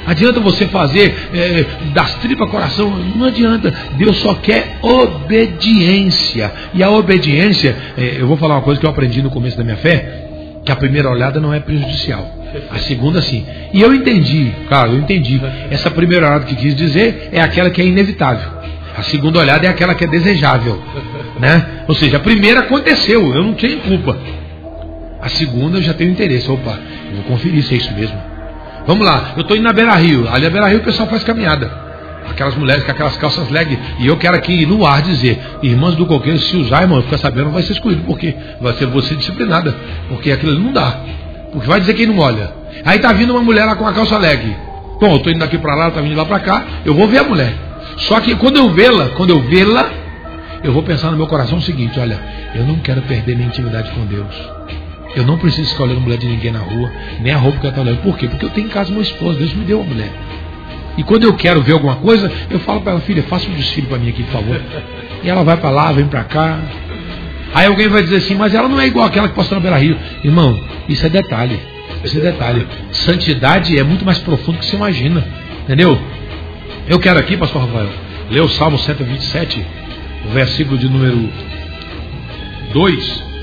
Adianta 0.06 0.40
você 0.40 0.68
fazer 0.68 1.30
é, 1.34 1.66
das 1.94 2.14
tripas 2.16 2.50
coração? 2.50 2.92
Não 3.16 3.26
adianta. 3.26 3.74
Deus 3.94 4.18
só 4.18 4.36
quer 4.36 4.78
obediência. 4.82 6.52
E 6.76 6.84
a 6.84 6.92
obediência, 6.92 7.76
é, 7.98 8.18
eu 8.20 8.28
vou 8.28 8.38
falar 8.38 8.56
uma 8.56 8.62
coisa 8.62 8.80
que 8.80 8.86
eu 8.86 8.90
aprendi 8.90 9.22
no 9.24 9.32
começo 9.32 9.58
da 9.58 9.64
minha 9.64 9.78
fé, 9.78 10.28
que 10.64 10.72
a 10.72 10.76
primeira 10.76 11.10
olhada 11.10 11.40
não 11.40 11.52
é 11.52 11.60
prejudicial. 11.60 12.32
A 12.70 12.78
segunda 12.80 13.22
sim. 13.22 13.46
E 13.74 13.82
eu 13.82 13.94
entendi, 13.94 14.54
cara, 14.70 14.90
eu 14.90 15.00
entendi. 15.00 15.42
Essa 15.72 15.90
primeira 15.90 16.28
olhada 16.28 16.46
que 16.46 16.56
quis 16.56 16.76
dizer 16.76 17.30
é 17.32 17.42
aquela 17.42 17.72
que 17.72 17.82
é 17.82 17.86
inevitável. 17.86 18.50
A 18.96 19.02
segunda 19.04 19.40
olhada 19.40 19.66
é 19.66 19.70
aquela 19.70 19.96
que 19.96 20.04
é 20.04 20.08
desejável. 20.08 20.82
Né? 21.40 21.84
Ou 21.88 21.96
seja, 21.96 22.18
a 22.18 22.20
primeira 22.20 22.62
aconteceu, 22.62 23.22
eu 23.36 23.44
não 23.44 23.54
tinha 23.56 23.76
culpa. 23.78 24.18
A 25.22 25.30
segunda 25.30 25.78
eu 25.78 25.82
já 25.82 25.94
tenho 25.94 26.12
interesse. 26.12 26.50
Opa, 26.50 26.78
eu 27.10 27.16
vou 27.18 27.24
conferir 27.24 27.64
se 27.64 27.74
é 27.74 27.78
isso 27.78 27.94
mesmo. 27.94 28.18
Vamos 28.88 29.06
lá, 29.06 29.34
eu 29.36 29.42
estou 29.42 29.58
indo 29.58 29.64
na 29.64 29.74
Beira 29.74 29.96
Rio. 29.96 30.28
Ali 30.30 30.44
na 30.44 30.50
Beira 30.50 30.68
Rio 30.68 30.80
o 30.80 30.84
pessoal 30.84 31.10
faz 31.10 31.24
caminhada. 31.24 31.86
Aquelas 32.30 32.56
mulheres 32.56 32.84
com 32.84 32.92
aquelas 32.92 33.16
calças 33.18 33.50
leg. 33.50 33.78
E 34.00 34.08
eu 34.08 34.18
quero 34.18 34.36
aqui 34.36 34.66
no 34.66 34.86
ar 34.86 35.02
dizer, 35.02 35.40
irmãs 35.62 35.96
do 35.96 36.06
coqueiro, 36.06 36.40
se 36.40 36.56
usar, 36.58 36.82
irmão, 36.82 37.02
fica 37.04 37.18
sabendo, 37.18 37.52
vai 37.52 37.62
ser 37.62 37.74
excluído. 37.74 38.04
Porque 38.04 38.36
vai 38.60 38.74
ser 38.74 38.88
você 38.88 39.16
disciplinada. 39.16 39.76
Porque 40.10 40.32
aquilo 40.32 40.60
não 40.60 40.72
dá. 40.72 41.00
Porque 41.52 41.68
vai 41.68 41.80
dizer 41.80 41.94
quem 41.94 42.08
não 42.08 42.20
olha. 42.20 42.52
Aí 42.84 43.00
tá 43.00 43.14
vindo 43.14 43.32
uma 43.32 43.42
mulher 43.42 43.66
lá 43.66 43.76
com 43.76 43.88
a 43.88 43.94
calça 43.94 44.18
leg. 44.18 44.56
Bom, 45.00 45.12
eu 45.12 45.18
estou 45.18 45.32
indo 45.32 45.40
daqui 45.40 45.58
para 45.58 45.76
lá, 45.76 45.92
tá 45.92 46.02
vindo 46.02 46.16
lá 46.16 46.26
para 46.26 46.40
cá, 46.40 46.64
eu 46.86 46.94
vou 46.94 47.08
ver 47.08 47.20
a 47.20 47.24
mulher. 47.24 47.54
Só 47.98 48.20
que 48.20 48.36
quando 48.36 48.58
eu 48.58 48.70
vê-la, 48.72 49.10
quando 49.10 49.30
eu 49.30 49.42
vê-la, 49.42 49.90
eu 50.64 50.72
vou 50.72 50.84
pensar 50.84 51.12
no 51.12 51.18
meu 51.18 51.28
coração 51.28 51.58
o 51.58 51.62
seguinte, 51.62 52.00
olha, 52.00 52.20
eu 52.54 52.64
não 52.64 52.76
quero 52.76 53.02
perder 53.04 53.36
minha 53.36 53.48
intimidade 53.48 53.92
com 53.92 54.06
Deus. 54.06 54.34
Eu 55.16 55.24
não 55.24 55.38
preciso 55.38 55.72
ficar 55.72 55.86
olhando 55.86 56.02
mulher 56.02 56.18
de 56.18 56.28
ninguém 56.28 56.52
na 56.52 56.60
rua, 56.60 56.92
nem 57.22 57.34
a 57.34 57.38
roupa 57.38 57.60
que 57.60 57.66
ela 57.66 57.72
está 57.72 57.82
olhando. 57.82 58.02
Por 58.02 58.18
quê? 58.18 58.28
Porque 58.28 58.46
eu 58.46 58.50
tenho 58.50 58.68
em 58.68 58.70
casa 58.70 58.92
uma 58.92 59.02
esposa, 59.02 59.40
Deus 59.40 59.54
me 59.54 59.64
deu 59.64 59.80
uma 59.80 59.94
mulher. 59.94 60.12
E 60.98 61.04
quando 61.04 61.24
eu 61.24 61.34
quero 61.34 61.62
ver 61.62 61.74
alguma 61.74 61.96
coisa, 61.96 62.32
eu 62.50 62.60
falo 62.60 62.82
para 62.82 62.94
ela, 62.94 63.02
filha, 63.02 63.24
faça 63.24 63.50
um 63.50 63.54
desfile 63.54 63.88
para 63.88 63.98
mim 63.98 64.10
aqui, 64.10 64.24
por 64.24 64.34
favor. 64.34 64.62
E 65.24 65.30
ela 65.30 65.44
vai 65.44 65.58
para 65.58 65.70
lá, 65.70 65.92
vem 65.92 66.06
para 66.06 66.24
cá. 66.24 66.60
Aí 67.54 67.68
alguém 67.68 67.88
vai 67.88 68.04
dizer 68.04 68.18
assim, 68.18 68.36
mas 68.36 68.54
ela 68.54 68.68
não 68.68 68.80
é 68.80 68.88
igual 68.88 69.06
aquela 69.06 69.30
que 69.30 69.36
passou 69.36 69.56
na 69.56 69.62
Beira 69.62 69.78
Rio. 69.78 69.98
Irmão, 70.24 70.60
isso 70.90 71.06
é 71.06 71.10
detalhe. 71.10 71.60
Isso 72.04 72.18
é 72.18 72.22
detalhe. 72.22 72.68
Santidade 72.92 73.78
é 73.78 73.84
muito 73.84 74.06
mais 74.06 74.18
profundo 74.20 74.58
do 74.58 74.60
que 74.60 74.66
você 74.66 74.76
imagina. 74.76 75.26
Entendeu? 75.64 76.00
Eu 76.88 77.00
quero 77.00 77.20
aqui, 77.20 77.36
pastor 77.38 77.66
Rafael, 77.66 77.90
ler 78.30 78.42
o 78.42 78.50
Salmo 78.50 78.78
127, 78.78 79.66
o 80.26 80.30
versículo 80.30 80.78
de 80.78 80.88
número 80.88 81.30
2 82.74 83.35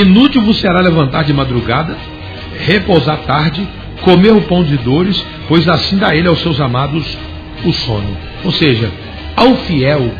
Inútil 0.00 0.40
vos 0.42 0.58
será 0.58 0.80
levantar 0.80 1.24
de 1.24 1.34
madrugada, 1.34 1.96
repousar 2.64 3.18
tarde, 3.26 3.66
comer 4.00 4.32
o 4.32 4.40
pão 4.40 4.64
de 4.64 4.78
dores, 4.78 5.22
pois 5.46 5.68
assim 5.68 5.98
dá 5.98 6.16
ele 6.16 6.28
aos 6.28 6.40
seus 6.40 6.60
amados 6.60 7.04
o 7.62 7.72
sono. 7.72 8.16
Ou 8.42 8.52
seja, 8.52 8.90
ao 9.36 9.54
fiel, 9.56 10.10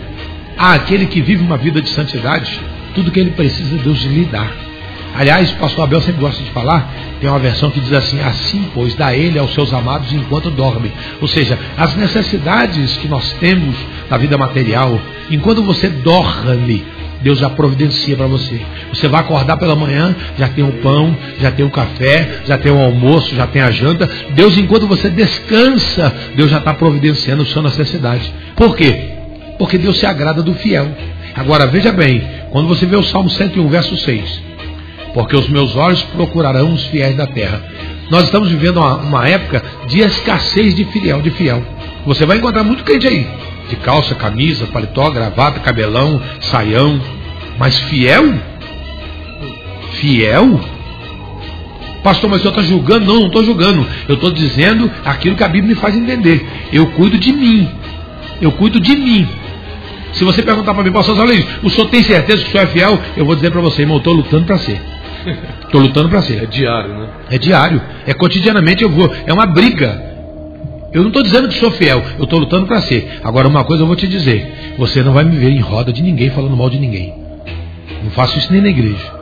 àquele 0.59 1.07
que 1.07 1.23
vive 1.23 1.43
uma 1.43 1.57
vida 1.57 1.81
de 1.81 1.89
santidade, 1.89 2.61
tudo 2.95 3.11
que 3.11 3.19
ele 3.19 3.31
precisa, 3.31 3.77
Deus 3.77 4.03
lhe 4.03 4.27
dá. 4.27 4.47
Aliás, 5.15 5.51
o 5.53 5.57
pastor 5.57 5.85
Abel 5.85 6.01
sempre 6.01 6.21
gosta 6.21 6.43
de 6.43 6.51
falar, 6.51 6.91
tem 7.21 7.29
uma 7.29 7.39
versão 7.39 7.71
que 7.71 7.81
diz 7.81 7.93
assim: 7.93 8.21
assim, 8.21 8.69
pois, 8.75 8.95
dá 8.95 9.15
ele 9.15 9.39
aos 9.39 9.53
seus 9.53 9.73
amados 9.73 10.13
enquanto 10.13 10.51
dorme. 10.51 10.93
Ou 11.21 11.29
seja, 11.29 11.59
as 11.77 11.95
necessidades 11.97 12.97
que 12.99 13.09
nós 13.09 13.33
temos 13.41 13.75
na 14.11 14.17
vida 14.17 14.37
material, 14.37 15.01
enquanto 15.31 15.63
você 15.63 15.89
dorme, 15.89 16.85
Deus 17.23 17.39
já 17.39 17.49
providencia 17.49 18.17
para 18.17 18.27
você. 18.27 18.61
Você 18.93 19.09
vai 19.09 19.21
acordar 19.21 19.57
pela 19.57 19.77
manhã, 19.77 20.15
já 20.39 20.49
tem 20.49 20.65
o 20.65 20.73
pão, 20.75 21.17
já 21.41 21.51
tem 21.51 21.65
o 21.65 21.71
café, 21.71 22.43
já 22.47 22.59
tem 22.59 22.73
o 22.73 22.81
almoço, 22.81 23.35
já 23.35 23.47
tem 23.47 23.63
a 23.63 23.71
janta. 23.71 24.09
Deus, 24.31 24.59
enquanto 24.59 24.87
você 24.87 25.09
descansa, 25.09 26.13
Deus 26.35 26.51
já 26.51 26.59
está 26.59 26.75
providenciando 26.75 27.43
a 27.43 27.47
sua 27.47 27.63
necessidade. 27.63 28.33
Por 28.57 28.77
quê? 28.77 29.11
Porque 29.59 29.79
Deus 29.79 29.99
se 29.99 30.07
agrada 30.07 30.43
do 30.43 30.55
fiel. 30.55 30.89
Agora 31.35 31.67
veja 31.67 31.93
bem, 31.93 32.23
quando 32.51 32.69
você 32.69 32.85
vê 32.85 32.97
o 32.97 33.03
Salmo 33.03 33.31
101, 33.31 33.69
verso 33.69 33.97
6, 33.97 34.43
porque 35.15 35.37
os 35.37 35.49
meus 35.49 35.77
olhos 35.77 36.03
procurarão 36.03 36.73
os 36.73 36.85
fiéis 36.87 37.17
da 37.17 37.27
terra. 37.27 37.63
Nós 38.11 38.25
estamos 38.25 38.51
vivendo 38.51 38.79
uma, 38.79 38.97
uma 38.97 39.29
época 39.29 39.63
de 39.87 40.01
escassez 40.01 40.75
de 40.75 40.85
fiel, 40.87 41.23
de 41.23 41.31
fiel. 41.31 41.63
Você 42.05 42.27
vai 42.27 42.37
encontrar 42.37 42.65
muito 42.65 42.83
crente 42.85 43.07
aí 43.07 43.27
de 43.69 43.77
calça, 43.77 44.15
camisa, 44.15 44.67
paletó, 44.67 45.11
gravata, 45.11 45.61
cabelão, 45.61 46.21
saião. 46.41 47.01
Mas 47.59 47.79
fiel? 47.79 48.35
Fiel? 49.93 50.61
Pastor, 52.03 52.29
mas 52.29 52.41
o 52.41 52.43
senhor 52.43 52.59
está 52.59 52.63
julgando? 52.63 53.07
Não, 53.07 53.21
não 53.21 53.27
estou 53.27 53.45
julgando. 53.45 53.87
Eu 54.09 54.17
estou 54.17 54.31
dizendo 54.31 54.91
aquilo 55.05 55.37
que 55.37 55.45
a 55.45 55.49
Bíblia 55.49 55.75
me 55.75 55.81
faz 55.81 55.95
entender. 55.95 56.45
Eu 56.73 56.87
cuido 56.89 57.19
de 57.19 57.33
mim. 57.33 57.69
Eu 58.41 58.51
cuido 58.53 58.81
de 58.81 58.97
mim. 58.97 59.29
Se 60.13 60.25
você 60.25 60.43
perguntar 60.43 60.75
para 60.75 60.83
mim, 60.83 60.93
pastor 60.93 61.17
Luiz, 61.25 61.47
o 61.63 61.71
senhor 61.71 61.89
tem 61.89 62.03
certeza 62.03 62.43
que 62.43 62.49
o 62.49 62.53
senhor 62.53 62.65
é 62.65 62.67
fiel? 62.67 63.01
Eu 63.17 63.25
vou 63.25 63.35
dizer 63.35 63.51
para 63.51 63.61
você, 63.61 63.83
irmão, 63.83 63.97
eu 63.97 63.99
estou 63.99 64.13
lutando 64.13 64.45
para 64.45 64.59
ser. 64.59 64.81
Estou 65.63 65.81
lutando 65.81 66.09
para 66.09 66.21
ser. 66.23 66.43
É 66.43 66.47
diário, 66.47 66.95
né? 66.99 67.09
É 67.31 67.39
diário. 67.39 67.81
É 68.07 68.13
cotidianamente 68.13 68.83
eu 68.83 68.91
vou. 68.91 69.11
É 69.25 69.33
uma 69.33 69.47
briga. 69.47 70.12
Eu 70.93 71.01
não 71.01 71.09
estou 71.09 71.23
dizendo 71.23 71.49
que 71.49 71.55
sou 71.55 71.71
fiel, 71.71 72.03
eu 72.19 72.25
estou 72.25 72.39
lutando 72.39 72.67
para 72.67 72.81
ser. 72.83 73.21
Agora, 73.25 73.49
uma 73.49 73.65
coisa 73.65 73.83
eu 73.83 73.87
vou 73.87 73.97
te 73.97 74.07
dizer: 74.07 74.75
você 74.77 75.03
não 75.03 75.13
vai 75.13 75.25
me 75.25 75.37
ver 75.37 75.51
em 75.51 75.61
roda 75.61 75.93
de 75.93 76.03
ninguém 76.03 76.31
falando 76.31 76.57
mal 76.57 76.69
de 76.69 76.79
ninguém. 76.79 77.15
Não 78.03 78.11
faço 78.11 78.39
isso 78.39 78.53
nem 78.53 78.61
na 78.61 78.69
igreja. 78.69 79.13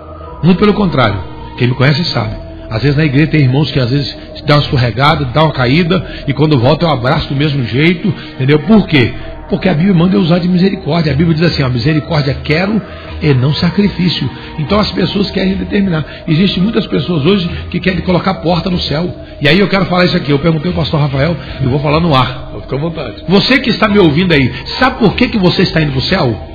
Muito 0.42 0.58
pelo 0.58 0.74
contrário. 0.74 1.20
Quem 1.56 1.68
me 1.68 1.74
conhece 1.74 2.04
sabe. 2.04 2.34
Às 2.70 2.82
vezes 2.82 2.96
na 2.96 3.04
igreja 3.04 3.26
tem 3.28 3.40
irmãos 3.40 3.70
que 3.70 3.80
às 3.80 3.90
vezes 3.90 4.16
dá 4.46 4.54
uma 4.54 4.62
escorregada, 4.62 5.24
dá 5.26 5.42
uma 5.42 5.52
caída, 5.52 6.04
e 6.26 6.32
quando 6.32 6.58
volta 6.58 6.86
eu 6.86 6.90
abraço 6.90 7.28
do 7.28 7.34
mesmo 7.34 7.64
jeito, 7.64 8.14
entendeu? 8.34 8.60
Por 8.60 8.86
quê? 8.86 9.12
Porque 9.50 9.68
a 9.68 9.74
Bíblia 9.74 9.92
manda 9.92 10.16
usar 10.16 10.38
de 10.38 10.48
misericórdia. 10.48 11.12
A 11.12 11.16
Bíblia 11.16 11.36
diz 11.36 11.50
assim: 11.50 11.62
a 11.62 11.68
misericórdia 11.68 12.34
quero 12.42 12.80
e 13.20 13.34
não 13.34 13.52
sacrifício. 13.52 14.30
Então 14.58 14.78
as 14.78 14.90
pessoas 14.92 15.30
querem 15.30 15.54
determinar. 15.54 16.04
Existem 16.26 16.62
muitas 16.62 16.86
pessoas 16.86 17.26
hoje 17.26 17.50
que 17.68 17.80
querem 17.80 18.00
colocar 18.00 18.34
porta 18.34 18.70
no 18.70 18.80
céu. 18.80 19.12
E 19.40 19.48
aí 19.48 19.58
eu 19.58 19.68
quero 19.68 19.86
falar 19.86 20.04
isso 20.04 20.16
aqui. 20.16 20.30
Eu 20.30 20.38
perguntei 20.38 20.70
ao 20.70 20.76
pastor 20.76 21.00
Rafael 21.00 21.36
e 21.60 21.66
vou 21.66 21.80
falar 21.80 21.98
no 21.98 22.14
ar. 22.14 22.52
Fica 22.62 22.76
à 22.76 22.78
vontade. 22.78 23.24
Você 23.28 23.58
que 23.58 23.70
está 23.70 23.88
me 23.88 23.98
ouvindo 23.98 24.32
aí, 24.32 24.52
sabe 24.78 25.00
por 25.00 25.14
que, 25.14 25.28
que 25.28 25.38
você 25.38 25.62
está 25.62 25.82
indo 25.82 25.90
para 25.90 25.98
o 25.98 26.02
céu? 26.02 26.48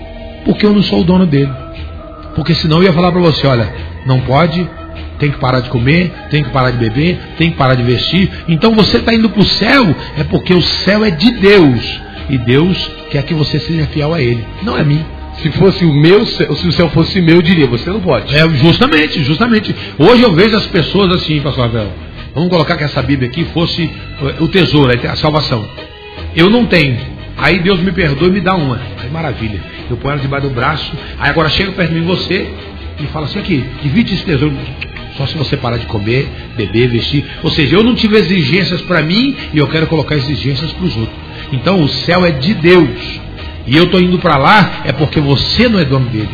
Porque 0.46 0.66
eu 0.66 0.74
não 0.74 0.82
sou 0.82 1.02
o 1.02 1.04
dono 1.04 1.26
dele. 1.26 1.52
Porque 2.34 2.56
senão 2.56 2.78
eu 2.78 2.84
ia 2.84 2.94
falar 2.94 3.12
para 3.12 3.22
você: 3.22 3.46
olha, 3.46 3.68
não 4.06 4.22
pode, 4.22 4.68
tem 5.20 5.32
que 5.32 5.38
parar 5.38 5.60
de 5.60 5.70
comer, 5.70 6.14
tem 6.30 6.44
que 6.44 6.50
parar 6.50 6.72
de 6.72 6.78
beber, 6.78 7.20
tem 7.38 7.52
que 7.52 7.58
parar 7.58 7.76
de 7.76 7.84
vestir. 7.84 8.32
Então 8.48 8.74
você 8.74 8.98
está 8.98 9.14
indo 9.14 9.30
para 9.30 9.42
o 9.42 9.46
céu, 9.46 9.94
é 10.18 10.24
porque 10.24 10.54
o 10.54 10.62
céu 10.62 11.04
é 11.04 11.12
de 11.12 11.32
Deus. 11.32 12.05
E 12.30 12.38
Deus 12.38 12.92
quer 13.12 13.24
que 13.24 13.34
você 13.34 13.60
seja 13.60 13.86
fiel 13.88 14.14
a 14.14 14.22
Ele, 14.22 14.44
não 14.64 14.78
é 14.78 14.84
mim. 14.84 15.04
Se 15.42 15.52
fosse 15.52 15.84
o 15.84 15.94
meu, 15.94 16.26
se 16.26 16.44
o 16.46 16.72
céu 16.72 16.90
fosse 16.90 17.22
meu, 17.22 17.36
eu 17.36 17.42
diria, 17.42 17.68
você 17.68 17.90
não 17.90 18.00
pode. 18.00 18.34
É, 18.34 18.50
justamente, 18.56 19.22
justamente. 19.24 19.76
Hoje 20.00 20.24
eu 20.24 20.32
vejo 20.34 20.56
as 20.56 20.66
pessoas 20.68 21.14
assim, 21.14 21.42
pastor 21.42 21.66
Abel. 21.66 21.92
Vamos 22.34 22.50
colocar 22.50 22.78
que 22.78 22.84
essa 22.84 23.02
Bíblia 23.02 23.30
aqui 23.30 23.46
fosse 23.46 23.90
o 24.40 24.48
tesouro, 24.48 24.92
a 24.92 25.16
salvação. 25.16 25.68
Eu 26.36 26.50
não 26.50 26.66
tenho. 26.66 26.98
Aí 27.38 27.60
Deus 27.60 27.80
me 27.80 27.92
perdoa 27.92 28.28
e 28.30 28.32
me 28.32 28.42
dá 28.42 28.56
uma. 28.56 28.80
Aí 29.02 29.10
maravilha. 29.10 29.62
Eu 29.90 29.98
ponho 29.98 30.14
ela 30.14 30.22
debaixo 30.22 30.48
do 30.48 30.54
braço. 30.54 30.92
Aí 31.20 31.30
agora 31.30 31.50
chega 31.50 31.72
perto 31.72 31.94
de 31.94 32.00
mim 32.00 32.06
você 32.06 32.48
e 33.00 33.06
fala 33.08 33.26
assim 33.26 33.40
aqui, 33.40 33.64
divide 33.82 34.14
esse 34.14 34.24
tesouro. 34.24 34.56
Só 35.18 35.26
se 35.28 35.38
você 35.38 35.56
parar 35.56 35.78
de 35.78 35.86
comer, 35.86 36.28
beber, 36.58 36.90
vestir. 36.90 37.26
Ou 37.42 37.50
seja, 37.50 37.76
eu 37.76 37.84
não 37.84 37.96
tive 37.96 38.18
exigências 38.18 38.82
para 38.82 39.02
mim 39.02 39.36
e 39.54 39.58
eu 39.58 39.68
quero 39.68 39.88
colocar 39.88 40.16
exigências 40.16 40.72
para 40.74 40.86
os 40.86 40.98
outros. 40.98 41.18
Então 41.52 41.82
o 41.82 41.88
céu 41.88 42.26
é 42.26 42.32
de 42.32 42.54
Deus. 42.54 43.20
E 43.68 43.76
eu 43.76 43.86
estou 43.86 44.00
indo 44.00 44.20
para 44.20 44.38
lá 44.38 44.82
é 44.86 44.92
porque 44.92 45.20
você 45.20 45.68
não 45.68 45.80
é 45.80 45.86
dono 45.86 46.08
dele. 46.08 46.30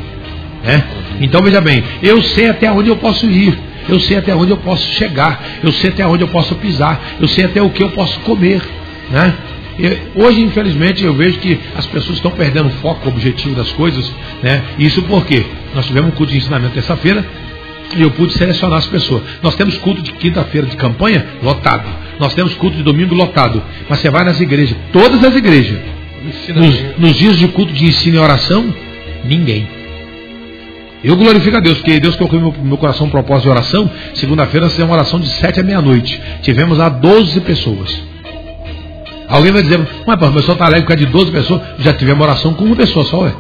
Né? 0.64 0.84
Então 1.22 1.42
veja 1.42 1.62
bem, 1.62 1.84
eu 2.02 2.22
sei 2.22 2.50
até 2.50 2.72
onde 2.72 2.90
eu 2.90 2.98
posso 2.98 3.26
ir. 3.26 3.58
Eu 3.90 4.00
sei 4.00 4.18
até 4.18 4.36
onde 4.36 4.52
eu 4.52 4.58
posso 4.58 4.88
chegar. 4.94 5.42
Eu 5.64 5.72
sei 5.72 5.90
até 5.90 6.06
onde 6.06 6.24
eu 6.24 6.28
posso 6.28 6.56
pisar. 6.56 7.02
Eu 7.20 7.28
sei 7.28 7.46
até 7.46 7.62
o 7.62 7.70
que 7.70 7.84
eu 7.84 7.90
posso 7.92 8.20
comer. 8.22 8.62
Né? 9.10 9.34
hoje, 10.16 10.42
infelizmente, 10.42 11.04
eu 11.04 11.14
vejo 11.14 11.40
que 11.40 11.60
as 11.76 11.86
pessoas 11.88 12.18
estão 12.18 12.32
perdendo 12.32 12.68
o 12.68 12.72
foco, 12.82 13.08
o 13.08 13.12
objetivo 13.12 13.56
das 13.56 13.72
coisas. 13.72 14.12
Né? 14.44 14.62
Isso 14.78 15.02
porque 15.04 15.44
nós 15.74 15.86
tivemos 15.88 16.10
um 16.10 16.16
culto 16.16 16.32
de 16.32 16.38
ensinamento 16.38 16.74
terça-feira 16.74 17.26
e 17.96 18.02
eu 18.02 18.12
pude 18.12 18.34
selecionar 18.34 18.80
as 18.80 18.88
pessoas. 18.88 19.24
Nós 19.42 19.56
temos 19.56 19.78
culto 19.78 20.02
de 20.02 20.12
quinta-feira 20.14 20.68
de 20.68 20.76
campanha 20.76 21.26
lotado. 21.42 21.88
Nós 22.20 22.34
temos 22.34 22.54
culto 22.56 22.78
de 22.78 22.84
domingo 22.84 23.16
lotado. 23.16 23.62
Mas 23.90 24.00
você 24.00 24.10
vai 24.10 24.24
nas 24.24 24.40
igrejas, 24.40 24.78
todas 24.92 25.24
as 25.24 25.36
igrejas, 25.36 25.80
nos, 26.56 26.98
nos 26.98 27.16
dias 27.16 27.38
de 27.38 27.48
culto 27.48 27.74
de 27.74 27.86
ensino 27.86 28.18
e 28.18 28.20
oração, 28.20 28.74
ninguém. 29.26 29.68
Eu 31.04 31.16
glorifico 31.16 31.58
a 31.58 31.60
Deus, 31.60 31.80
porque 31.80 32.00
Deus 32.00 32.16
colocou 32.16 32.40
no 32.40 32.52
meu, 32.52 32.64
meu 32.64 32.78
coração 32.78 33.08
um 33.08 33.10
propósito 33.10 33.46
de 33.46 33.50
oração. 33.50 33.90
Segunda-feira 34.14 34.66
nós 34.66 34.74
fizemos 34.74 34.92
uma 34.92 34.98
oração 34.98 35.20
de 35.20 35.28
7 35.28 35.60
à 35.60 35.64
meia-noite. 35.64 36.22
Tivemos 36.44 36.78
lá 36.78 36.90
12 36.90 37.40
pessoas. 37.42 38.04
Alguém 39.28 39.52
vai 39.52 39.64
dizer, 39.64 39.80
mas 40.06 40.22
o 40.22 40.34
pessoal 40.34 40.54
está 40.54 40.66
alegre 40.66 40.84
por 40.84 40.90
causa 40.90 41.06
de 41.06 41.12
12 41.12 41.32
pessoas. 41.32 41.62
Já 41.80 41.94
tivemos 41.94 42.24
oração 42.24 42.54
com 42.54 42.66
uma 42.66 42.76
pessoa 42.76 43.04
só, 43.06 43.22
ué. 43.22 43.34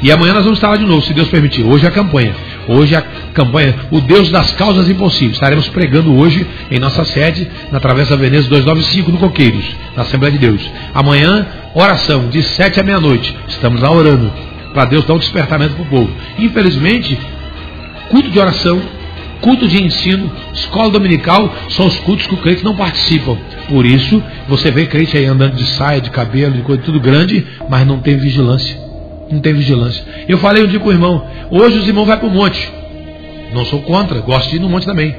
E 0.00 0.12
amanhã 0.12 0.32
nós 0.32 0.44
vamos 0.44 0.58
estar 0.58 0.68
lá 0.68 0.76
de 0.76 0.84
novo, 0.84 1.02
se 1.02 1.12
Deus 1.12 1.28
permitir. 1.28 1.64
Hoje 1.64 1.84
é 1.84 1.88
a 1.88 1.92
campanha. 1.92 2.34
Hoje 2.68 2.94
é 2.94 2.98
a 2.98 3.02
campanha, 3.32 3.74
o 3.90 4.00
Deus 4.00 4.30
das 4.30 4.52
causas 4.52 4.88
impossíveis. 4.88 5.32
Estaremos 5.32 5.68
pregando 5.68 6.14
hoje 6.14 6.46
em 6.70 6.78
nossa 6.78 7.04
sede, 7.04 7.48
na 7.72 7.80
Travessa 7.80 8.16
Veneza 8.16 8.48
295, 8.48 9.10
no 9.10 9.18
Coqueiros, 9.18 9.64
na 9.96 10.02
Assembleia 10.02 10.32
de 10.32 10.38
Deus. 10.38 10.70
Amanhã, 10.94 11.46
oração, 11.74 12.28
de 12.28 12.42
7 12.42 12.78
à 12.78 12.84
meia-noite. 12.84 13.34
Estamos 13.48 13.80
lá 13.80 13.90
orando, 13.90 14.30
para 14.72 14.84
Deus 14.84 15.04
dar 15.04 15.14
um 15.14 15.18
despertamento 15.18 15.74
para 15.74 15.82
o 15.82 15.86
povo. 15.86 16.10
Infelizmente, 16.38 17.18
culto 18.08 18.30
de 18.30 18.38
oração, 18.38 18.80
culto 19.40 19.66
de 19.66 19.82
ensino, 19.82 20.30
escola 20.52 20.90
dominical, 20.90 21.52
são 21.70 21.86
os 21.86 21.98
cultos 22.00 22.26
que 22.26 22.34
o 22.34 22.38
crente 22.38 22.62
não 22.62 22.76
participam. 22.76 23.36
Por 23.68 23.84
isso, 23.84 24.22
você 24.46 24.70
vê 24.70 24.86
crente 24.86 25.16
aí 25.16 25.24
andando 25.24 25.56
de 25.56 25.66
saia, 25.70 26.00
de 26.00 26.10
cabelo, 26.10 26.54
de 26.54 26.62
coisa 26.62 26.82
tudo 26.82 27.00
grande, 27.00 27.44
mas 27.68 27.84
não 27.84 27.98
tem 27.98 28.16
vigilância 28.16 28.87
não 29.30 29.40
tem 29.40 29.52
vigilância. 29.52 30.04
Eu 30.28 30.38
falei 30.38 30.64
um 30.64 30.66
dia 30.66 30.80
com 30.80 30.88
o 30.88 30.92
irmão, 30.92 31.24
hoje 31.50 31.78
os 31.78 31.86
irmãos 31.86 32.06
vão 32.06 32.16
para 32.16 32.26
o 32.26 32.30
monte. 32.30 32.70
Não 33.52 33.64
sou 33.64 33.80
contra, 33.82 34.20
gosto 34.20 34.50
de 34.50 34.56
ir 34.56 34.60
no 34.60 34.68
monte 34.68 34.86
também. 34.86 35.14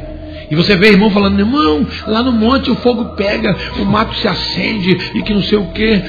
E 0.51 0.55
você 0.55 0.76
vê 0.76 0.89
irmão 0.89 1.12
falando, 1.12 1.39
irmão, 1.39 1.86
lá 2.07 2.24
no 2.24 2.32
monte 2.32 2.72
o 2.72 2.76
fogo 2.76 3.16
pega, 3.16 3.55
o 3.80 3.86
mato 3.86 4.16
se 4.16 4.28
acende 4.28 4.97
e 5.14 5.22
que 5.22 5.34
não 5.34 5.43
sei 5.43 5.57
o 5.57 5.68
que. 5.68 6.01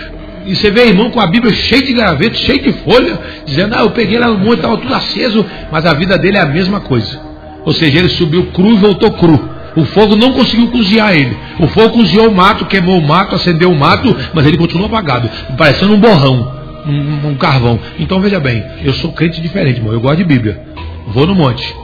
E 0.46 0.56
você 0.56 0.70
vê 0.70 0.86
irmão 0.86 1.10
com 1.10 1.20
a 1.20 1.26
Bíblia 1.26 1.52
cheia 1.52 1.82
de 1.82 1.92
gravetos, 1.92 2.40
cheia 2.40 2.58
de 2.58 2.72
folha, 2.72 3.18
dizendo, 3.44 3.74
ah, 3.74 3.80
eu 3.80 3.90
peguei 3.90 4.18
lá 4.18 4.28
no 4.28 4.38
monte, 4.38 4.56
estava 4.56 4.78
tudo 4.78 4.94
aceso, 4.94 5.44
mas 5.70 5.84
a 5.84 5.92
vida 5.92 6.16
dele 6.16 6.38
é 6.38 6.40
a 6.40 6.46
mesma 6.46 6.80
coisa. 6.80 7.20
Ou 7.66 7.72
seja, 7.72 7.98
ele 7.98 8.08
subiu 8.08 8.46
cru 8.46 8.72
e 8.72 8.76
voltou 8.76 9.10
cru. 9.12 9.38
O 9.76 9.84
fogo 9.84 10.16
não 10.16 10.32
conseguiu 10.32 10.68
cozinhar 10.68 11.14
ele. 11.14 11.36
O 11.58 11.66
fogo 11.68 11.90
cozinhou 11.90 12.28
o 12.28 12.34
mato, 12.34 12.64
queimou 12.64 12.98
o 12.98 13.06
mato, 13.06 13.34
acendeu 13.34 13.70
o 13.70 13.78
mato, 13.78 14.16
mas 14.32 14.46
ele 14.46 14.56
continuou 14.56 14.86
apagado, 14.86 15.30
parecendo 15.56 15.92
um 15.92 16.00
borrão 16.00 16.59
um, 16.86 17.28
um 17.30 17.34
carvão. 17.34 17.78
Então 17.98 18.20
veja 18.20 18.40
bem, 18.40 18.64
eu 18.82 18.92
sou 18.94 19.12
crente 19.12 19.40
diferente, 19.40 19.78
irmão. 19.78 19.92
Eu 19.92 20.00
gosto 20.00 20.18
de 20.18 20.24
Bíblia. 20.24 20.60
Vou 21.08 21.26
no 21.26 21.34
monte. 21.34 21.74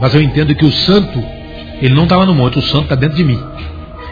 Mas 0.00 0.14
eu 0.14 0.22
entendo 0.22 0.54
que 0.54 0.64
o 0.64 0.72
santo, 0.72 1.22
ele 1.80 1.94
não 1.94 2.04
estava 2.04 2.24
no 2.24 2.34
monte, 2.34 2.58
o 2.58 2.62
santo 2.62 2.84
está 2.84 2.94
dentro 2.94 3.16
de 3.16 3.24
mim. 3.24 3.38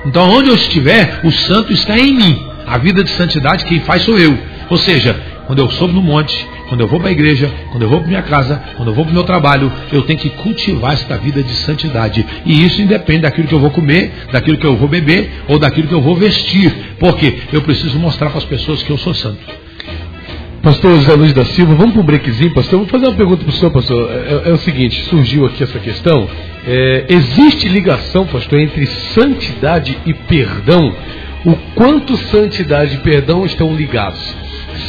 Então 0.06 0.28
onde 0.30 0.48
eu 0.48 0.54
estiver, 0.54 1.20
o 1.24 1.30
santo 1.30 1.72
está 1.72 1.98
em 1.98 2.12
mim. 2.12 2.46
A 2.66 2.78
vida 2.78 3.02
de 3.02 3.10
santidade 3.10 3.64
quem 3.64 3.80
faz 3.80 4.02
sou 4.02 4.18
eu. 4.18 4.36
Ou 4.68 4.76
seja, 4.76 5.18
quando 5.46 5.60
eu 5.60 5.70
soube 5.70 5.94
no 5.94 6.02
monte, 6.02 6.46
quando 6.68 6.82
eu 6.82 6.86
vou 6.86 7.00
para 7.00 7.08
a 7.08 7.12
igreja, 7.12 7.50
quando 7.70 7.82
eu 7.82 7.88
vou 7.88 8.00
para 8.00 8.08
minha 8.08 8.22
casa, 8.22 8.62
quando 8.76 8.88
eu 8.88 8.94
vou 8.94 9.04
para 9.04 9.12
o 9.12 9.14
meu 9.14 9.24
trabalho, 9.24 9.72
eu 9.90 10.02
tenho 10.02 10.18
que 10.18 10.28
cultivar 10.28 10.92
esta 10.92 11.16
vida 11.16 11.42
de 11.42 11.54
santidade. 11.54 12.24
E 12.44 12.66
isso 12.66 12.82
independe 12.82 13.20
daquilo 13.20 13.48
que 13.48 13.54
eu 13.54 13.58
vou 13.58 13.70
comer, 13.70 14.12
daquilo 14.30 14.58
que 14.58 14.66
eu 14.66 14.76
vou 14.76 14.88
beber 14.88 15.44
ou 15.48 15.58
daquilo 15.58 15.88
que 15.88 15.94
eu 15.94 16.02
vou 16.02 16.14
vestir. 16.14 16.96
Porque 17.00 17.38
eu 17.50 17.62
preciso 17.62 17.98
mostrar 17.98 18.28
para 18.28 18.38
as 18.38 18.44
pessoas 18.44 18.82
que 18.82 18.90
eu 18.90 18.98
sou 18.98 19.14
santo. 19.14 19.38
Pastor 20.62 20.96
José 20.96 21.14
Luiz 21.14 21.32
da 21.32 21.44
Silva, 21.44 21.74
vamos 21.76 21.92
para 21.92 22.02
um 22.02 22.04
breakzinho, 22.04 22.52
pastor. 22.52 22.80
Vou 22.80 22.88
fazer 22.88 23.06
uma 23.06 23.14
pergunta 23.14 23.44
para 23.44 23.50
o 23.50 23.52
senhor, 23.52 23.70
pastor. 23.70 24.10
É, 24.10 24.14
é, 24.14 24.50
é, 24.50 24.52
o 24.52 24.58
seguinte, 24.58 25.04
surgiu 25.04 25.46
aqui 25.46 25.62
essa 25.62 25.78
questão. 25.78 26.28
É, 26.66 27.06
existe 27.08 27.68
ligação, 27.68 28.26
pastor, 28.26 28.58
entre 28.58 28.84
santidade 28.86 29.96
e 30.04 30.12
perdão? 30.12 30.92
O 31.44 31.54
quanto 31.74 32.16
santidade 32.16 32.96
e 32.96 32.98
perdão 32.98 33.46
estão 33.46 33.72
ligados? 33.72 34.20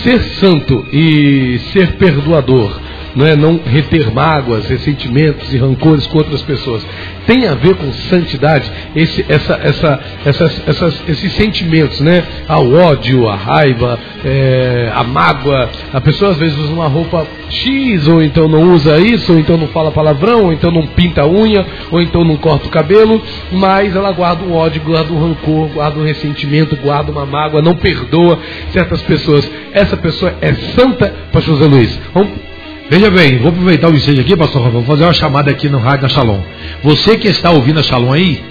Ser 0.04 0.20
santo 0.22 0.88
e 0.92 1.60
ser 1.72 1.94
perdoador 1.94 2.89
não 3.16 3.26
é 3.26 3.36
não 3.36 3.60
reter 3.64 4.14
mágoas, 4.14 4.68
ressentimentos 4.68 5.54
e 5.54 5.58
rancores 5.58 6.08
com 6.08 6.18
outras 6.18 6.42
pessoas. 6.42 6.86
Tem 7.26 7.48
a 7.48 7.54
ver 7.54 7.76
com 7.76 7.92
santidade, 7.94 8.72
esse, 8.96 9.26
essa, 9.30 9.60
essa, 9.62 10.00
essas, 10.26 10.68
essas, 10.68 11.04
esses 11.08 11.34
sentimentos, 11.34 12.00
né? 12.00 12.24
Ah, 12.48 12.60
o 12.60 12.76
ódio, 12.76 13.28
a 13.28 13.36
raiva, 13.36 14.00
é, 14.24 14.92
a 14.94 15.04
mágoa. 15.04 15.70
A 15.94 16.02
pessoa 16.02 16.32
às 16.32 16.38
vezes 16.38 16.58
usa 16.58 16.74
uma 16.74 16.88
roupa 16.88 17.28
X, 17.50 18.08
ou 18.08 18.22
então 18.22 18.48
não 18.48 18.74
usa 18.74 18.98
isso, 18.98 19.34
ou 19.34 19.40
então 19.40 19.58
não 19.58 19.68
fala 19.68 19.92
palavrão, 19.92 20.46
ou 20.46 20.54
então 20.54 20.72
não 20.72 20.86
pinta 20.88 21.22
a 21.22 21.28
unha, 21.28 21.66
ou 21.92 22.02
então 22.02 22.24
não 22.24 22.38
corta 22.38 22.68
o 22.68 22.72
cabelo, 22.72 23.22
mas 23.52 23.96
ela 23.96 24.12
guarda 24.12 24.44
um 24.44 24.54
ódio, 24.54 24.82
guarda 24.82 25.14
um 25.14 25.30
rancor, 25.30 25.68
guarda 25.68 26.00
um 26.00 26.04
ressentimento, 26.04 26.76
guarda 26.78 27.12
uma 27.12 27.26
mágoa, 27.26 27.62
não 27.62 27.76
perdoa 27.76 28.40
certas 28.72 29.02
pessoas. 29.02 29.50
Essa 29.72 29.98
pessoa 29.98 30.34
é 30.42 30.54
santa, 30.54 31.14
pastor 31.32 31.56
José 31.56 31.68
Luiz. 31.68 32.00
Vamos 32.14 32.49
Veja 32.90 33.12
bem, 33.12 33.38
vou 33.38 33.50
aproveitar 33.50 33.88
o 33.88 33.96
ensejo 33.96 34.20
aqui, 34.20 34.36
pastor 34.36 34.64
Rafael, 34.64 34.82
vou 34.82 34.96
fazer 34.96 35.04
uma 35.04 35.14
chamada 35.14 35.52
aqui 35.52 35.70
no 35.70 35.78
rádio 35.78 36.02
da 36.02 36.10
Shalom. 36.10 36.40
Você 36.84 37.18
que 37.18 37.28
está 37.28 37.52
ouvindo 37.52 37.80
a 37.80 37.84
Shalom 37.84 38.12
aí, 38.12 38.42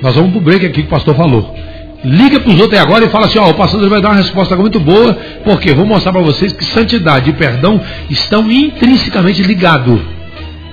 nós 0.00 0.14
vamos 0.14 0.32
pro 0.32 0.40
break 0.40 0.64
aqui 0.64 0.80
que 0.80 0.88
o 0.88 0.90
pastor 0.90 1.14
falou. 1.14 1.54
Liga 2.02 2.40
para 2.40 2.50
os 2.50 2.58
outros 2.58 2.80
aí 2.80 2.82
agora 2.82 3.04
e 3.04 3.10
fala 3.10 3.26
assim, 3.26 3.38
ó, 3.38 3.50
o 3.50 3.54
pastor 3.54 3.86
vai 3.90 4.00
dar 4.00 4.08
uma 4.08 4.16
resposta 4.16 4.56
muito 4.56 4.80
boa, 4.80 5.12
porque 5.44 5.74
vou 5.74 5.84
mostrar 5.84 6.12
para 6.12 6.22
vocês 6.22 6.50
que 6.50 6.64
santidade 6.64 7.28
e 7.28 7.34
perdão 7.34 7.78
estão 8.08 8.50
intrinsecamente 8.50 9.42
ligados. 9.42 10.00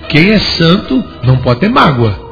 Quem 0.08 0.30
é 0.30 0.40
santo 0.40 1.04
não 1.22 1.36
pode 1.36 1.60
ter 1.60 1.70
mágoa. 1.70 2.31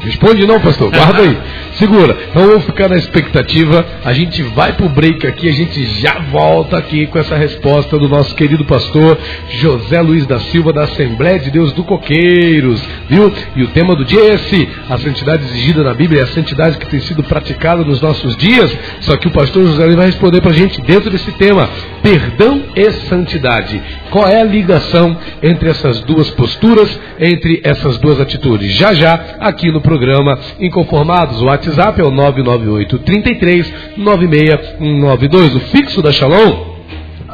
Responde 0.00 0.46
não, 0.46 0.60
pastor. 0.60 0.90
Guarda 0.90 1.22
aí. 1.22 1.36
Segura. 1.74 2.16
Então 2.30 2.46
vamos 2.46 2.64
ficar 2.64 2.88
na 2.88 2.96
expectativa. 2.96 3.84
A 4.04 4.12
gente 4.12 4.42
vai 4.42 4.72
pro 4.72 4.88
break 4.88 5.26
aqui, 5.26 5.48
a 5.48 5.52
gente 5.52 5.84
já 6.00 6.18
volta 6.30 6.78
aqui 6.78 7.06
com 7.06 7.18
essa 7.18 7.36
resposta 7.36 7.98
do 7.98 8.08
nosso 8.08 8.34
querido 8.34 8.64
pastor 8.64 9.18
José 9.50 10.00
Luiz 10.00 10.26
da 10.26 10.38
Silva 10.38 10.72
da 10.72 10.84
Assembleia 10.84 11.38
de 11.38 11.50
Deus 11.50 11.72
do 11.72 11.82
Coqueiros, 11.82 12.80
viu? 13.08 13.32
E 13.56 13.62
o 13.62 13.68
tema 13.68 13.96
do 13.96 14.04
dia 14.04 14.20
é 14.20 14.34
esse: 14.34 14.68
a 14.88 14.98
santidade 14.98 15.44
exigida 15.44 15.82
na 15.82 15.94
Bíblia 15.94 16.20
é 16.20 16.24
a 16.24 16.28
santidade 16.28 16.78
que 16.78 16.86
tem 16.86 17.00
sido 17.00 17.22
praticada 17.24 17.84
nos 17.84 18.00
nossos 18.00 18.36
dias. 18.36 18.76
Só 19.00 19.16
que 19.16 19.28
o 19.28 19.32
pastor 19.32 19.64
José 19.64 19.84
Luiz 19.84 19.96
vai 19.96 20.06
responder 20.06 20.40
pra 20.40 20.52
gente 20.52 20.80
dentro 20.80 21.10
desse 21.10 21.32
tema: 21.32 21.68
perdão 22.02 22.62
e 22.74 22.90
santidade. 23.08 23.80
Qual 24.10 24.28
é 24.28 24.40
a 24.40 24.44
ligação 24.44 25.16
entre 25.42 25.68
essas 25.68 26.00
duas 26.00 26.30
posturas, 26.30 26.98
entre 27.18 27.60
essas 27.64 27.98
duas 27.98 28.20
atitudes? 28.20 28.72
Já 28.74 28.94
já 28.94 29.36
aqui 29.40 29.70
no 29.70 29.80
programa 29.88 30.38
Inconformados. 30.60 31.40
O 31.40 31.46
WhatsApp 31.46 31.98
é 31.98 32.04
o 32.04 32.10
998 32.10 32.98
33 32.98 33.72
9692. 33.96 35.56
O 35.56 35.60
fixo 35.60 36.02
da 36.02 36.12
Shalom 36.12 36.76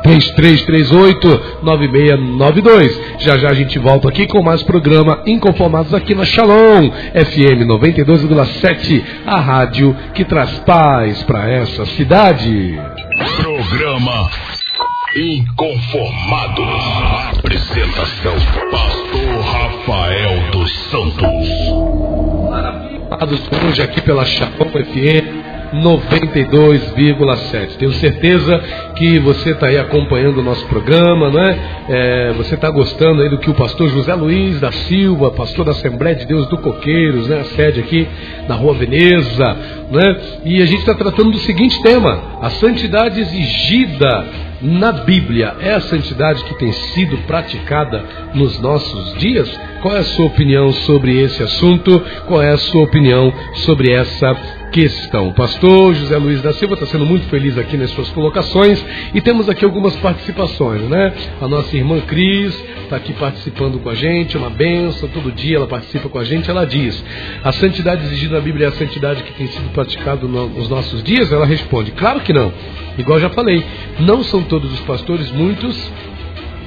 3338-9692. 0.05 3.01
Já 3.19 3.37
já 3.39 3.49
a 3.49 3.55
gente 3.55 3.77
volta 3.79 4.09
aqui 4.09 4.27
com 4.27 4.43
mais 4.43 4.63
programa 4.63 5.23
Inconformados 5.27 5.95
aqui 5.95 6.15
na 6.15 6.27
Shalom 6.27 6.91
FM 6.91 7.65
92,7, 7.67 9.03
a 9.27 9.41
rádio 9.41 9.97
que 10.15 10.23
traz 10.25 10.59
paz 10.61 11.23
para 11.23 11.51
essa 11.51 11.87
cidade. 11.87 12.79
Programa 13.43 14.29
Inconformados. 15.17 16.69
Apresentação: 17.39 18.35
Pastor 18.71 19.41
Rafael 19.41 20.51
dos 20.53 20.71
Santos 20.91 22.14
hoje 23.69 23.81
aqui 23.81 24.01
pela 24.01 24.25
Chapão 24.25 24.69
FM 24.69 25.45
92,7. 25.75 27.77
Tenho 27.79 27.93
certeza 27.93 28.59
que 28.97 29.21
você 29.21 29.51
está 29.51 29.69
aí 29.69 29.79
acompanhando 29.79 30.39
o 30.39 30.43
nosso 30.43 30.67
programa, 30.67 31.31
né? 31.31 31.57
É, 31.89 32.33
você 32.37 32.57
está 32.57 32.69
gostando 32.71 33.23
aí 33.23 33.29
do 33.29 33.39
que 33.39 33.49
o 33.51 33.55
pastor 33.55 33.89
José 33.89 34.13
Luiz 34.15 34.59
da 34.61 34.73
Silva, 34.73 35.31
pastor 35.31 35.65
da 35.65 35.71
Assembleia 35.73 36.17
de 36.17 36.27
Deus 36.27 36.49
do 36.49 36.59
Coqueiros, 36.59 37.29
né? 37.29 37.39
A 37.41 37.45
sede 37.45 37.79
aqui 37.81 38.07
na 38.49 38.57
Rua 38.57 38.75
Veneza, 38.75 39.57
né? 39.91 40.17
E 40.45 40.61
a 40.61 40.67
gente 40.67 40.81
está 40.81 40.95
tratando 40.95 41.31
do 41.31 41.39
seguinte 41.39 41.81
tema: 41.83 42.21
a 42.41 42.51
santidade 42.51 43.21
exigida 43.21 44.27
na 44.65 44.93
Bíblia 44.93 45.57
é 45.61 45.75
a 45.75 45.81
santidade 45.81 46.43
que 46.45 46.55
tem 46.59 46.73
sido 46.73 47.19
praticada 47.27 48.03
nos 48.35 48.59
nossos 48.61 49.15
dias? 49.19 49.49
Qual 49.83 49.95
é 49.95 49.99
a 49.99 50.05
sua 50.05 50.27
opinião 50.27 50.73
sobre 50.73 51.21
esse 51.21 51.43
assunto? 51.43 52.03
Qual 52.27 52.43
é 52.43 52.51
a 52.51 52.57
sua 52.57 52.83
opinião 52.83 53.33
sobre 53.53 53.93
essa 53.93 54.35
questão? 54.75 55.29
O 55.29 55.33
pastor 55.33 55.95
José 55.95 56.17
Luiz 56.17 56.43
da 56.43 56.53
Silva 56.53 56.75
está 56.75 56.85
sendo 56.85 57.07
muito 57.07 57.29
feliz 57.29 57.57
aqui 57.57 57.77
nas 57.77 57.91
suas 57.91 58.11
colocações 58.11 58.85
e 59.15 59.21
temos 59.21 59.49
aqui 59.49 59.65
algumas 59.65 59.95
participações, 59.95 60.83
né? 60.89 61.15
A 61.41 61.47
nossa 61.47 61.77
irmã 61.77 62.01
Cris 62.01 62.53
está 62.83 62.97
aqui 62.97 63.13
participando 63.13 63.79
com 63.79 63.89
a 63.89 63.95
gente, 63.95 64.37
uma 64.37 64.51
benção, 64.51 65.09
todo 65.09 65.31
dia 65.31 65.59
ela 65.59 65.69
participa 65.69 66.09
com 66.09 66.19
a 66.19 66.25
gente. 66.25 66.51
Ela 66.51 66.65
diz: 66.65 67.05
a 67.45 67.53
santidade 67.53 68.05
exigida 68.05 68.35
na 68.35 68.41
Bíblia 68.41 68.67
é 68.67 68.69
a 68.71 68.73
santidade 68.73 69.23
que 69.23 69.33
tem 69.35 69.47
sido 69.47 69.71
praticada 69.73 70.27
nos 70.27 70.69
nossos 70.69 71.05
dias? 71.05 71.31
Ela 71.31 71.47
responde: 71.47 71.93
claro 71.93 72.21
que 72.23 72.33
não. 72.33 72.53
Igual 72.99 73.21
já 73.21 73.31
falei, 73.31 73.65
não 74.01 74.25
são 74.25 74.43
todos 74.43 74.73
os 74.73 74.81
pastores, 74.81 75.31
muitos 75.31 75.89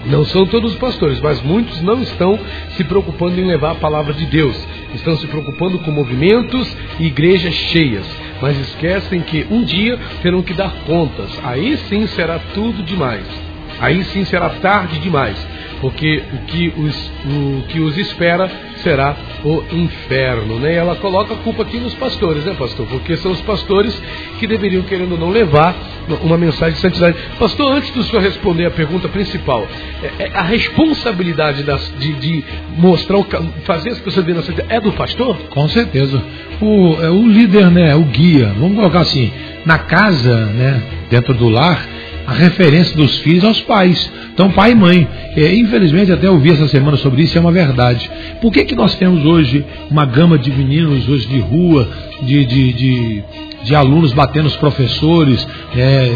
não 0.08 0.26
são 0.26 0.46
todos 0.46 0.74
os 0.74 0.78
pastores, 0.78 1.20
mas 1.20 1.42
muitos 1.42 1.82
não 1.82 2.02
estão 2.02 2.40
se 2.76 2.84
preocupando 2.84 3.40
em 3.40 3.46
levar 3.46 3.72
a 3.72 3.76
palavra 3.76 4.14
de 4.14 4.26
Deus. 4.26 4.58
Estão 4.94 5.16
se 5.18 5.28
preocupando 5.28 5.80
com 5.80 5.92
movimentos 5.92 6.76
e 7.00 7.08
igrejas 7.08 7.54
cheias, 7.54 8.06
mas 8.42 8.58
esquecem 8.60 9.22
que 9.22 9.46
um 9.50 9.64
dia 9.64 10.00
terão 10.22 10.42
que 10.42 10.54
dar 10.54 10.72
contas. 10.86 11.30
Aí 11.44 11.78
sim 11.78 12.08
será 12.08 12.40
tudo 12.54 12.84
demais. 12.84 13.47
Aí 13.80 14.04
sim 14.06 14.26
será 14.26 14.50
tarde 14.50 15.00
demais 15.00 15.38
porque 15.82 16.24
o 16.34 16.38
que 16.46 16.74
os, 16.78 17.12
o 17.26 17.64
que 17.68 17.80
os 17.80 17.98
espera 17.98 18.50
será 18.78 19.16
o 19.44 19.64
inferno. 19.72 20.60
Né? 20.60 20.74
E 20.74 20.76
ela 20.76 20.96
coloca 20.96 21.34
a 21.34 21.38
culpa 21.38 21.64
aqui 21.64 21.78
nos 21.78 21.94
pastores, 21.94 22.44
né, 22.46 22.56
pastor? 22.58 22.88
Porque 22.88 23.18
são 23.18 23.32
os 23.32 23.42
pastores 23.42 24.00
que 24.40 24.48
deveriam, 24.48 24.84
querendo 24.84 25.14
ou 25.14 25.18
não, 25.18 25.30
levar 25.30 25.76
uma 26.22 26.38
mensagem 26.38 26.74
de 26.74 26.80
santidade. 26.80 27.18
Pastor, 27.40 27.72
antes 27.72 27.92
do 27.92 28.04
senhor 28.04 28.22
responder 28.22 28.66
a 28.66 28.72
pergunta 28.72 29.08
principal, 29.08 29.68
é, 30.04 30.24
é 30.24 30.32
a 30.34 30.44
responsabilidade 30.44 31.64
das, 31.64 31.92
de, 32.00 32.14
de, 32.14 32.44
mostrar, 32.78 33.18
o, 33.18 33.26
fazer 33.64 33.92
as 33.92 34.00
pessoas 34.00 34.26
verem 34.26 34.42
a 34.42 34.44
santidade, 34.44 34.74
é 34.74 34.80
do 34.80 34.92
pastor? 34.94 35.38
Com 35.50 35.68
certeza. 35.70 36.22
O, 36.62 36.98
é 37.02 37.10
o 37.10 37.28
líder, 37.28 37.70
né, 37.70 37.96
o 37.96 38.04
guia, 38.04 38.54
vamos 38.58 38.76
colocar 38.76 39.02
assim, 39.02 39.32
na 39.66 39.78
casa, 39.80 40.46
né, 40.48 40.82
dentro 41.10 41.34
do 41.34 41.50
lar, 41.50 41.97
a 42.28 42.34
referência 42.34 42.94
dos 42.98 43.20
filhos 43.20 43.46
aos 43.46 43.62
pais. 43.62 44.12
Então, 44.34 44.52
pai 44.52 44.72
e 44.72 44.76
mãe. 44.76 45.08
É, 45.34 45.56
infelizmente, 45.56 46.12
até 46.12 46.30
ouvi 46.30 46.52
essa 46.52 46.68
semana 46.68 46.98
sobre 46.98 47.24
isso, 47.24 47.38
é 47.38 47.42
uma 47.42 47.54
verdade. 47.54 48.12
Por 48.42 48.52
que, 48.52 48.66
que 48.66 48.76
nós 48.76 48.96
temos 48.96 49.24
hoje 49.24 49.66
uma 49.90 50.06
gama 50.06 50.38
de 50.38 50.52
meninos 50.52 51.08
hoje 51.08 51.26
de 51.26 51.40
rua, 51.40 51.88
de, 52.22 52.44
de, 52.44 52.74
de, 52.74 53.24
de 53.64 53.76
alunos 53.76 54.12
batendo 54.12 54.48
os 54.48 54.58
professores, 54.58 55.48
é, 55.74 56.12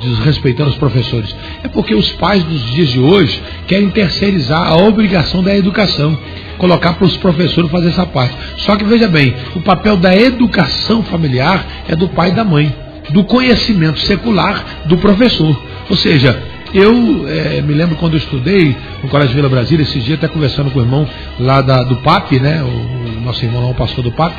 desrespeitando 0.00 0.70
os 0.70 0.76
professores? 0.76 1.34
É 1.64 1.68
porque 1.68 1.92
os 1.92 2.08
pais 2.12 2.44
dos 2.44 2.70
dias 2.70 2.90
de 2.90 3.00
hoje 3.00 3.42
querem 3.66 3.90
terceirizar 3.90 4.64
a 4.64 4.76
obrigação 4.76 5.42
da 5.42 5.56
educação 5.56 6.16
colocar 6.56 6.94
para 6.94 7.04
os 7.04 7.16
professores 7.16 7.70
fazer 7.70 7.90
essa 7.90 8.04
parte. 8.04 8.34
Só 8.58 8.74
que 8.74 8.84
veja 8.84 9.06
bem, 9.06 9.32
o 9.54 9.60
papel 9.60 9.96
da 9.96 10.16
educação 10.16 11.04
familiar 11.04 11.64
é 11.88 11.94
do 11.94 12.08
pai 12.08 12.30
e 12.30 12.34
da 12.34 12.44
mãe 12.44 12.87
do 13.10 13.24
conhecimento 13.24 13.98
secular 14.00 14.64
do 14.86 14.96
professor. 14.98 15.60
Ou 15.88 15.96
seja, 15.96 16.40
eu 16.74 17.26
é, 17.28 17.62
me 17.62 17.72
lembro 17.72 17.96
quando 17.96 18.14
eu 18.14 18.18
estudei 18.18 18.76
no 19.02 19.08
Colégio 19.08 19.34
Vila 19.34 19.48
Brasília, 19.48 19.82
esse 19.82 19.98
dia 20.00 20.16
até 20.16 20.28
conversando 20.28 20.70
com 20.70 20.78
o 20.78 20.82
irmão 20.82 21.08
lá 21.40 21.60
da, 21.60 21.82
do 21.82 21.96
PAP, 21.96 22.32
né? 22.32 22.62
O, 22.62 23.18
o 23.18 23.20
nosso 23.22 23.44
irmão 23.44 23.62
lá, 23.62 23.70
o 23.70 23.74
pastor 23.74 24.04
do 24.04 24.12
PAP, 24.12 24.34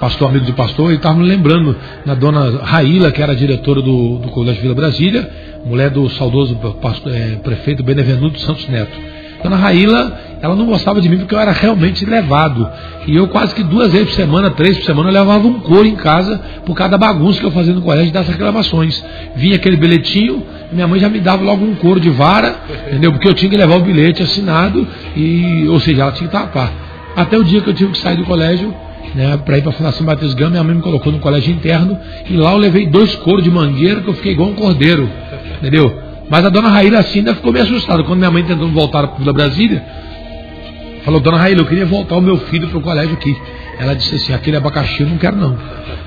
pastor 0.00 0.28
amigo 0.28 0.44
de 0.44 0.52
pastor, 0.52 0.88
ele 0.88 0.96
estava 0.96 1.16
me 1.16 1.26
lembrando 1.26 1.76
da 2.04 2.14
dona 2.14 2.62
Raíla, 2.62 3.12
que 3.12 3.22
era 3.22 3.34
diretora 3.34 3.80
do, 3.80 4.18
do 4.18 4.28
Colégio 4.28 4.62
Vila 4.62 4.74
Brasília, 4.74 5.30
mulher 5.64 5.90
do 5.90 6.08
saudoso 6.10 6.56
pastor, 6.80 7.14
é, 7.14 7.36
prefeito 7.36 7.82
Benevenuto 7.82 8.40
Santos 8.40 8.68
Neto. 8.68 9.17
Dona 9.42 9.56
Raíla, 9.56 10.20
ela 10.40 10.54
não 10.54 10.66
gostava 10.66 11.00
de 11.00 11.08
mim 11.08 11.18
porque 11.18 11.34
eu 11.34 11.38
era 11.38 11.52
realmente 11.52 12.04
levado. 12.04 12.68
E 13.06 13.16
eu 13.16 13.28
quase 13.28 13.54
que 13.54 13.62
duas 13.62 13.92
vezes 13.92 14.08
por 14.08 14.14
semana, 14.14 14.50
três 14.50 14.76
por 14.78 14.84
semana, 14.84 15.08
eu 15.08 15.14
levava 15.14 15.46
um 15.46 15.60
couro 15.60 15.86
em 15.86 15.96
casa 15.96 16.40
por 16.64 16.74
causa 16.74 16.92
da 16.92 16.98
bagunça 16.98 17.40
que 17.40 17.46
eu 17.46 17.50
fazia 17.50 17.72
no 17.72 17.82
colégio 17.82 18.12
das 18.12 18.28
reclamações. 18.28 19.02
Vinha 19.36 19.56
aquele 19.56 19.76
bilhetinho, 19.76 20.42
minha 20.72 20.86
mãe 20.86 21.00
já 21.00 21.08
me 21.08 21.20
dava 21.20 21.42
logo 21.42 21.64
um 21.64 21.74
couro 21.74 22.00
de 22.00 22.10
vara, 22.10 22.56
entendeu? 22.88 23.12
Porque 23.12 23.28
eu 23.28 23.34
tinha 23.34 23.50
que 23.50 23.56
levar 23.56 23.76
o 23.76 23.80
bilhete 23.80 24.22
assinado, 24.22 24.86
e, 25.16 25.66
ou 25.68 25.80
seja, 25.80 26.02
ela 26.02 26.12
tinha 26.12 26.28
que 26.28 26.36
tapar. 26.36 26.72
Até 27.16 27.38
o 27.38 27.44
dia 27.44 27.60
que 27.60 27.68
eu 27.68 27.74
tive 27.74 27.92
que 27.92 27.98
sair 27.98 28.16
do 28.16 28.24
colégio, 28.24 28.74
né, 29.14 29.38
para 29.44 29.58
ir 29.58 29.62
para 29.62 29.70
a 29.70 29.74
Fundação 29.74 30.04
Batista 30.04 30.36
Gama, 30.36 30.50
minha 30.50 30.64
mãe 30.64 30.74
me 30.74 30.82
colocou 30.82 31.10
no 31.12 31.18
colégio 31.18 31.52
interno, 31.52 31.98
e 32.28 32.34
lá 32.34 32.52
eu 32.52 32.58
levei 32.58 32.86
dois 32.86 33.14
couros 33.16 33.42
de 33.42 33.50
mangueira 33.50 34.00
que 34.00 34.08
eu 34.08 34.14
fiquei 34.14 34.32
igual 34.32 34.50
um 34.50 34.54
cordeiro, 34.54 35.08
entendeu? 35.58 36.07
Mas 36.28 36.44
a 36.44 36.48
dona 36.48 36.68
Raíla 36.68 36.98
assim 36.98 37.20
ainda 37.20 37.34
ficou 37.34 37.52
meio 37.52 37.64
assustada. 37.64 38.02
Quando 38.04 38.18
minha 38.18 38.30
mãe 38.30 38.42
tentando 38.42 38.68
voltar 38.72 39.06
para 39.08 39.32
Brasília, 39.32 39.84
falou, 41.04 41.20
dona 41.20 41.38
Raíla, 41.38 41.62
eu 41.62 41.66
queria 41.66 41.86
voltar 41.86 42.16
o 42.16 42.20
meu 42.20 42.36
filho 42.38 42.68
para 42.68 42.78
o 42.78 42.82
colégio 42.82 43.14
aqui. 43.14 43.36
Ela 43.78 43.94
disse 43.94 44.16
assim, 44.16 44.32
aquele 44.32 44.56
abacaxi 44.56 45.02
eu 45.02 45.08
não 45.08 45.16
quero 45.16 45.36
não. 45.36 45.56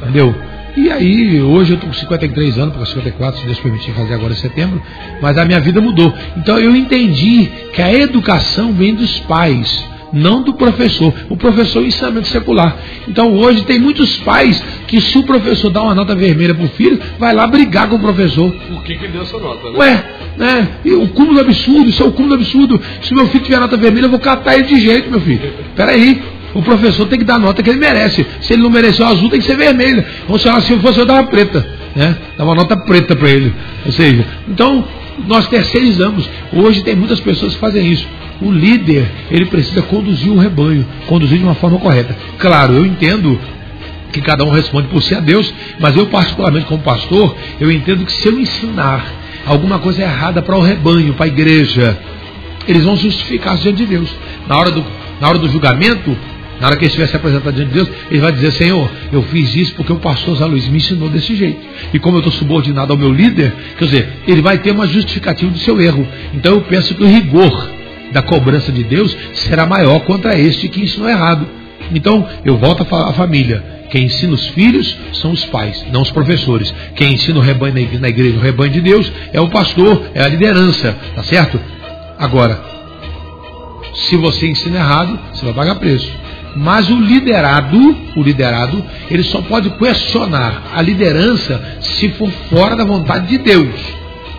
Entendeu? 0.02 0.34
E 0.76 0.90
aí, 0.90 1.42
hoje 1.42 1.72
eu 1.72 1.76
estou 1.76 1.90
com 1.90 1.96
53 1.96 2.58
anos, 2.58 2.76
para 2.76 2.86
54, 2.86 3.42
se 3.42 3.46
Deus 3.46 3.60
permitir 3.60 3.92
fazer 3.92 4.14
agora 4.14 4.32
em 4.32 4.38
setembro, 4.38 4.82
mas 5.22 5.38
a 5.38 5.44
minha 5.44 5.60
vida 5.60 5.82
mudou. 5.82 6.14
Então 6.38 6.58
eu 6.58 6.76
entendi 6.76 7.50
que 7.74 7.82
a 7.82 7.92
educação 7.94 8.72
vem 8.72 8.96
dos 8.96 9.20
pais 9.22 9.91
não 10.14 10.44
do 10.44 10.54
professor. 10.54 11.14
O 11.30 11.38
professor 11.38 11.80
é 11.80 11.84
o 11.84 11.88
ensinamento 11.88 12.28
secular. 12.28 12.76
Então 13.08 13.34
hoje 13.34 13.64
tem 13.64 13.80
muitos 13.80 14.18
pais 14.18 14.62
que 14.88 15.00
se 15.00 15.18
o 15.18 15.24
professor 15.24 15.70
dá 15.70 15.82
uma 15.82 15.96
nota 15.96 16.16
vermelha 16.16 16.54
para 16.54 16.66
o 16.66 16.70
filho, 16.70 17.00
vai 17.18 17.34
lá 17.34 17.48
brigar 17.48 17.88
com 17.90 17.96
o 17.96 18.00
professor. 18.00 18.52
Por 18.52 18.84
que, 18.84 18.96
que 18.96 19.06
ele 19.06 19.14
deu 19.14 19.22
essa 19.22 19.38
nota, 19.38 19.70
né? 19.72 19.78
Ué, 19.78 20.04
né? 20.38 20.68
E 20.86 20.92
o 20.92 21.08
cúmulo 21.10 21.40
absurdo, 21.40 21.90
isso 21.90 22.04
é 22.04 22.06
o 22.06 22.12
cúmulo 22.12 22.36
absurdo. 22.36 22.80
Se 23.02 23.14
meu 23.14 23.28
filho 23.28 23.44
tiver 23.44 23.60
nota 23.60 23.78
vermelha, 23.78 24.06
eu 24.06 24.10
vou 24.10 24.20
catar 24.20 24.56
ele 24.56 24.64
de 24.64 24.80
jeito, 24.80 25.10
meu 25.10 25.22
filho. 25.22 25.54
Peraí. 25.76 26.22
O 26.54 26.62
professor 26.62 27.08
tem 27.08 27.18
que 27.18 27.24
dar 27.24 27.36
a 27.36 27.40
nota 27.40 27.64
que 27.64 27.70
ele 27.70 27.80
merece. 27.80 28.26
Se 28.42 28.52
ele 28.52 28.62
não 28.62 28.70
mereceu 28.70 29.06
azul, 29.06 29.30
tem 29.30 29.40
que 29.40 29.46
ser 29.46 29.56
vermelha. 29.56 30.06
Ou 30.28 30.38
se 30.38 30.50
eu 30.50 30.80
fosse 30.82 31.00
eu 31.00 31.06
dava 31.06 31.26
preta. 31.28 31.66
Né? 31.96 32.18
Dava 32.38 32.50
uma 32.50 32.56
nota 32.56 32.76
preta 32.76 33.16
para 33.16 33.30
ele. 33.30 33.54
Ou 33.86 33.92
seja, 33.94 34.26
então 34.50 34.86
nós 35.28 35.48
terceirizamos. 35.48 36.30
Hoje 36.54 36.84
tem 36.84 36.96
muitas 36.96 37.20
pessoas 37.20 37.54
que 37.54 37.60
fazem 37.60 37.92
isso 37.92 38.08
o 38.42 38.52
líder 38.52 39.10
ele 39.30 39.46
precisa 39.46 39.82
conduzir 39.84 40.32
o 40.32 40.38
rebanho, 40.38 40.86
conduzir 41.06 41.38
de 41.38 41.44
uma 41.44 41.54
forma 41.54 41.78
correta. 41.78 42.16
Claro, 42.40 42.74
eu 42.74 42.86
entendo 42.86 43.40
que 44.12 44.20
cada 44.20 44.44
um 44.44 44.50
responde 44.50 44.88
por 44.88 45.02
si 45.02 45.16
a 45.16 45.20
Deus, 45.20 45.54
mas 45.80 45.96
eu 45.96 46.08
particularmente 46.08 46.66
como 46.66 46.82
pastor, 46.82 47.36
eu 47.60 47.72
entendo 47.72 48.04
que 48.04 48.12
se 48.12 48.28
eu 48.28 48.38
ensinar 48.40 49.06
alguma 49.46 49.80
coisa 49.80 50.02
errada 50.02 50.42
para 50.42 50.58
o 50.58 50.62
rebanho, 50.62 51.14
para 51.14 51.26
a 51.26 51.30
igreja, 51.30 51.98
eles 52.68 52.84
vão 52.84 52.98
justificar 52.98 53.56
diante 53.58 53.78
de 53.78 53.86
Deus. 53.86 54.10
Na 54.48 54.58
hora 54.58 54.72
do, 54.72 54.84
na 55.22 55.30
hora 55.30 55.38
do 55.38 55.48
julgamento, 55.48 56.18
na 56.62 56.68
hora 56.68 56.76
que 56.76 56.84
ele 56.84 56.90
estiver 56.90 57.08
se 57.08 57.16
apresentando 57.16 57.56
diante 57.56 57.70
de 57.70 57.74
Deus, 57.74 57.90
ele 58.12 58.22
vai 58.22 58.32
dizer, 58.32 58.52
Senhor, 58.52 58.88
eu 59.12 59.24
fiz 59.24 59.56
isso 59.56 59.74
porque 59.74 59.92
o 59.92 59.96
pastor 59.96 60.38
Zé 60.38 60.46
Luiz 60.46 60.68
me 60.68 60.78
ensinou 60.78 61.10
desse 61.10 61.36
jeito. 61.36 61.60
E 61.92 61.98
como 61.98 62.18
eu 62.18 62.20
estou 62.20 62.32
subordinado 62.32 62.94
ao 62.94 63.00
meu 63.00 63.12
líder, 63.12 63.52
quer 63.80 63.86
dizer, 63.86 64.10
ele 64.28 64.44
vai 64.44 64.60
ter 64.60 64.70
uma 64.70 64.86
justificativa 64.86 65.52
do 65.52 65.58
seu 65.58 65.82
erro. 65.82 66.08
Então 66.36 66.54
eu 66.54 66.62
penso 66.62 66.94
que 66.94 67.04
o 67.04 67.08
rigor 67.08 67.68
da 68.12 68.22
cobrança 68.22 68.72
de 68.72 68.84
Deus 68.84 69.18
será 69.34 69.66
maior 69.66 70.02
contra 70.02 70.38
este 70.38 70.70
que 70.70 70.84
ensinou 70.84 71.10
errado. 71.10 71.48
Então, 71.96 72.30
eu 72.46 72.58
volto 72.58 72.84
a 72.84 72.86
falar 72.86 73.10
a 73.10 73.14
família. 73.14 73.64
Quem 73.90 74.06
ensina 74.06 74.34
os 74.34 74.46
filhos 74.50 74.96
são 75.14 75.32
os 75.32 75.44
pais, 75.46 75.84
não 75.92 76.04
os 76.04 76.12
professores. 76.12 76.72
Quem 76.96 77.14
ensina 77.14 77.40
o 77.40 77.42
rebanho 77.42 77.74
na 78.00 78.10
igreja, 78.10 78.38
o 78.38 78.42
rebanho 78.42 78.72
de 78.72 78.82
Deus, 78.82 79.12
é 79.34 79.42
o 79.42 79.50
pastor, 79.50 80.12
é 80.14 80.22
a 80.22 80.28
liderança, 80.28 80.96
tá 81.16 81.24
certo? 81.24 81.60
Agora, 82.20 82.64
se 83.96 84.16
você 84.16 84.48
ensina 84.48 84.78
errado, 84.78 85.20
você 85.34 85.44
vai 85.44 85.54
pagar 85.56 85.76
preço. 85.76 86.22
Mas 86.56 86.90
o 86.90 87.00
liderado, 87.00 87.98
o 88.16 88.22
liderado, 88.22 88.84
ele 89.10 89.24
só 89.24 89.42
pode 89.42 89.70
questionar 89.72 90.64
a 90.76 90.82
liderança 90.82 91.62
se 91.80 92.10
for 92.10 92.30
fora 92.50 92.76
da 92.76 92.84
vontade 92.84 93.28
de 93.28 93.38
Deus. 93.38 93.80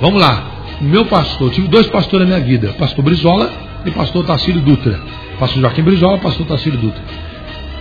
Vamos 0.01 0.21
lá 0.21 0.53
meu 0.83 1.05
pastor, 1.05 1.53
tive 1.53 1.69
dois 1.69 1.87
pastores 1.87 2.29
na 2.29 2.35
minha 2.35 2.45
vida, 2.45 2.75
pastor 2.77 3.05
Brizola 3.05 3.49
e 3.87 3.91
pastor 3.93 4.27
Tacílio 4.27 4.61
Dutra. 4.61 4.99
Pastor 5.39 5.63
Joaquim 5.63 5.83
Brizola, 5.83 6.19
pastor 6.19 6.45
Tacílio 6.45 6.79
Dutra. 6.79 7.01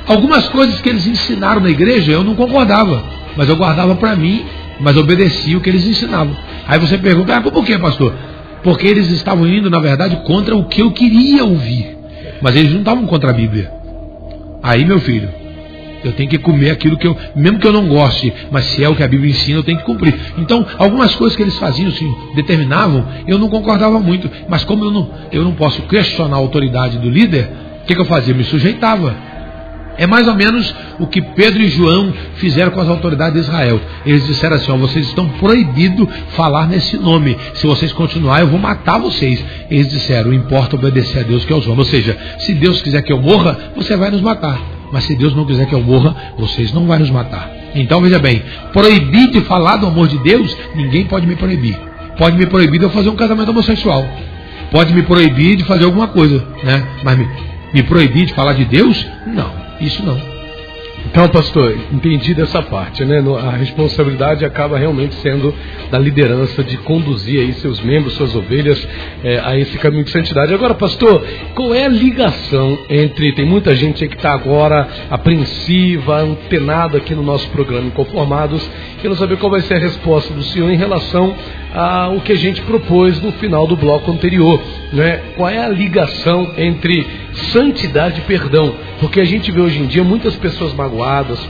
Algumas 0.08 0.48
coisas 0.50 0.80
que 0.82 0.90
eles 0.90 1.08
ensinaram 1.08 1.62
na 1.62 1.70
igreja 1.70 2.12
eu 2.12 2.24
não 2.24 2.36
concordava, 2.36 3.04
mas 3.36 3.50
eu 3.50 3.56
guardava 3.56 3.96
para 3.96 4.16
mim, 4.16 4.46
mas 4.80 4.96
obedecia 4.98 5.58
o 5.58 5.62
que 5.62 5.70
eles 5.70 5.86
ensinavam. 5.88 6.38
Aí 6.68 6.80
você 6.80 6.96
pergunta, 6.98 7.36
ah, 7.36 7.42
por 7.42 7.66
que, 7.66 7.78
pastor? 7.80 8.14
Porque 8.64 8.86
eles 8.86 9.10
estavam 9.10 9.48
indo, 9.48 9.68
na 9.70 9.80
verdade, 9.80 10.18
contra 10.18 10.56
o 10.56 10.66
que 10.66 10.82
eu 10.82 10.92
queria 10.92 11.44
ouvir. 11.44 11.98
Mas 12.40 12.56
eles 12.56 12.72
não 12.72 12.80
estavam 12.80 13.08
contra 13.08 13.32
a 13.32 13.34
Bíblia. 13.34 13.81
Aí, 14.64 14.86
meu 14.86 14.99
filho, 14.99 15.30
Eu 16.03 16.14
tenho 16.14 16.28
que 16.28 16.39
comer 16.39 16.72
aquilo 16.72 16.97
que 16.97 17.05
eu, 17.07 17.16
mesmo 17.36 17.59
que 17.59 17.68
eu 17.68 17.72
não 17.72 17.88
goste, 17.88 18.34
mas 18.49 18.66
se 18.66 18.84
é 18.84 18.89
o 18.89 18.95
que 18.95 19.03
a 19.03 19.07
Bíblia 19.07 19.30
ensina, 19.30 19.59
eu 19.59 19.64
tenho 19.64 19.78
que 19.78 19.84
cumprir. 19.84 20.16
Então, 20.38 20.66
algumas 20.80 21.16
coisas 21.16 21.36
que 21.36 21.43
eles 21.43 21.55
faziam, 21.59 21.89
assim, 21.89 22.12
determinavam, 22.34 23.05
eu 23.28 23.38
não 23.38 23.49
concordava 23.49 23.99
muito. 23.99 24.28
Mas 24.49 24.64
como 24.64 24.84
eu 24.84 24.91
não, 24.91 25.09
eu 25.32 25.43
não 25.43 25.53
posso 25.53 25.82
questionar 25.84 26.38
a 26.38 26.39
autoridade 26.39 26.97
do 26.97 27.07
líder, 27.07 27.47
o 27.84 27.86
que, 27.86 27.93
que 27.93 28.01
eu 28.01 28.05
fazia? 28.05 28.34
Eu 28.34 28.38
me 28.38 28.43
sujeitava. 28.43 29.16
É 29.98 30.08
mais 30.08 30.28
ou 30.28 30.34
menos 30.34 30.74
o 31.00 31.08
que 31.08 31.22
Pedro 31.22 31.62
e 31.62 31.68
João 31.68 32.14
fizeram 32.36 32.72
com 32.72 32.82
as 32.82 32.88
autoridades 32.88 33.34
de 33.34 33.39
Israel. 33.39 33.80
Eles 34.06 34.26
disseram 34.26 34.56
assim: 34.56 34.72
ó, 34.72 34.78
vocês 34.78 35.08
estão 35.08 35.28
proibidos 35.30 36.08
falar 36.30 36.68
nesse 36.68 36.98
nome. 36.98 37.38
Se 37.56 37.68
vocês 37.68 37.92
continuarem, 37.92 38.46
eu 38.46 38.50
vou 38.50 38.60
matar 38.60 38.98
vocês. 38.98 39.44
Eles 39.70 39.89
disseram: 39.89 40.34
importa 40.34 40.76
obedecer 40.76 41.20
a 41.20 41.24
Deus 41.24 41.46
que 41.46 41.54
é 41.54 41.56
os 41.56 41.66
homens. 41.66 41.80
Ou 41.80 41.86
seja, 41.86 42.18
se 42.39 42.54
Deus 42.54 42.82
quiser 42.82 43.02
que 43.02 43.12
eu 43.12 43.22
morra, 43.22 43.58
você 43.76 43.96
vai 43.96 44.10
nos 44.10 44.22
matar. 44.22 44.60
Mas 44.92 45.06
se 45.06 45.16
Deus 45.16 45.36
não 45.36 45.46
quiser 45.46 45.66
que 45.68 45.74
eu 45.74 45.82
morra, 45.82 46.16
vocês 46.38 46.74
não 46.74 46.86
vão 46.86 47.00
nos 47.00 47.10
matar. 47.10 47.50
Então 47.76 48.02
veja 48.02 48.20
bem: 48.20 48.42
proibir 48.74 49.32
de 49.32 49.42
falar 49.42 49.78
do 49.78 49.88
amor 49.88 50.08
de 50.08 50.18
Deus, 50.20 50.56
ninguém 50.76 51.06
pode 51.06 51.28
me 51.28 51.36
proibir. 51.36 51.78
Pode 52.18 52.38
me 52.38 52.46
proibir 52.46 52.80
de 52.80 52.86
eu 52.86 52.89
fazer 52.89 53.10
um 53.10 53.16
casamento 53.16 53.50
homossexual. 53.50 54.06
Pode 54.72 54.94
me 54.94 55.04
proibir 55.04 55.58
de 55.58 55.64
fazer 55.64 55.86
alguma 55.86 56.08
coisa, 56.08 56.44
né? 56.64 56.88
Mas 57.04 57.18
me, 57.18 57.28
me 57.74 57.84
proibir 57.84 58.26
de 58.26 58.34
falar 58.34 58.54
de 58.54 58.66
Deus, 58.66 59.06
não. 59.28 59.61
Isso 59.82 60.06
não. 60.06 60.31
Então, 61.06 61.28
pastor, 61.30 61.78
entendi 61.91 62.34
dessa 62.34 62.62
parte, 62.62 63.04
né? 63.04 63.22
A 63.43 63.52
responsabilidade 63.52 64.45
acaba 64.45 64.78
realmente 64.78 65.16
sendo 65.16 65.54
da 65.89 65.97
liderança 65.99 66.64
de 66.64 66.78
conduzir 66.78 67.41
aí 67.41 67.54
seus 67.54 67.82
membros, 67.82 68.14
suas 68.14 68.36
ovelhas 68.36 68.88
é, 69.24 69.39
a 69.43 69.58
esse 69.58 69.78
caminho 69.78 70.04
de 70.04 70.12
santidade. 70.12 70.54
Agora, 70.54 70.74
pastor, 70.74 71.26
qual 71.56 71.74
é 71.74 71.86
a 71.86 71.89
ligação 71.89 72.78
entre. 72.89 73.34
Tem 73.34 73.45
muita 73.45 73.76
gente 73.76 74.08
que 74.08 74.16
está 74.16 74.34
agora 74.34 74.88
apreensiva, 75.10 76.22
antenada 76.22 76.97
aqui 76.97 77.14
no 77.16 77.24
nosso 77.24 77.49
programa 77.49 77.88
Inconformados, 77.88 78.68
querendo 79.02 79.18
saber 79.18 79.38
qual 79.38 79.52
vai 79.52 79.62
ser 79.62 79.76
a 79.76 79.80
resposta 79.80 80.34
do 80.34 80.43
senhor 80.43 80.70
em 80.70 80.78
relação 80.78 81.36
ao 81.74 82.20
que 82.20 82.34
a 82.34 82.38
gente 82.38 82.62
propôs 82.62 83.22
no 83.22 83.32
final 83.34 83.66
do 83.66 83.76
bloco 83.76 84.12
anterior. 84.12 84.62
Né? 84.91 85.22
Qual 85.36 85.49
é 85.49 85.58
a 85.58 85.70
ligação 85.70 86.54
entre 86.58 87.08
santidade 87.54 88.20
e 88.20 88.24
perdão? 88.24 88.74
Porque 88.99 89.22
a 89.22 89.24
gente 89.24 89.52
vê 89.52 89.62
hoje 89.62 89.80
em 89.80 89.88
dia 89.88 90.04
muitas 90.04 90.36
pessoas 90.36 90.74
magoadas, 90.74 90.91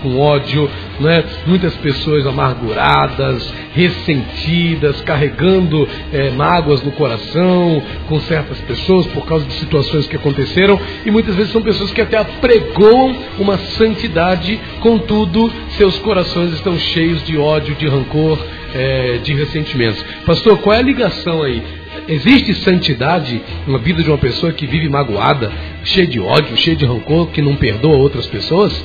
com 0.02 0.20
ódio, 0.20 0.70
né? 1.00 1.24
muitas 1.46 1.76
pessoas 1.78 2.26
amarguradas, 2.28 3.52
ressentidas, 3.74 5.02
carregando 5.02 5.88
é, 6.14 6.30
mágoas 6.32 6.84
no 6.84 6.92
coração 6.92 7.82
com 8.08 8.20
certas 8.22 8.60
pessoas 8.60 9.08
por 9.08 9.26
causa 9.26 9.46
de 9.46 9.54
situações 9.54 10.08
que 10.08 10.16
aconteceram, 10.16 10.80
e 11.06 11.12
muitas 11.12 11.36
vezes 11.36 11.52
são 11.52 11.62
pessoas 11.62 11.92
que 11.92 12.02
até 12.02 12.18
apregoam 12.18 13.16
uma 13.40 13.58
santidade, 13.58 14.60
contudo, 14.80 15.52
seus 15.78 15.98
corações 16.00 16.54
estão 16.54 16.78
cheios 16.78 17.24
de 17.24 17.38
ódio, 17.38 17.76
de 17.76 17.88
rancor, 17.88 18.38
é, 18.74 19.18
de 19.24 19.34
ressentimentos. 19.34 20.04
Pastor, 20.26 20.58
qual 20.60 20.76
é 20.76 20.80
a 20.80 20.84
ligação 20.84 21.44
aí? 21.44 21.62
Existe 22.08 22.54
santidade 22.56 23.42
na 23.68 23.78
vida 23.78 24.02
de 24.02 24.10
uma 24.10 24.18
pessoa 24.18 24.54
que 24.54 24.66
vive 24.66 24.88
magoada, 24.90 25.52
cheia 25.84 26.08
de 26.08 26.20
ódio, 26.20 26.56
cheia 26.58 26.76
de 26.76 26.86
rancor, 26.86 27.28
que 27.28 27.42
não 27.42 27.56
perdoa 27.56 27.98
outras 27.98 28.28
pessoas? 28.28 28.84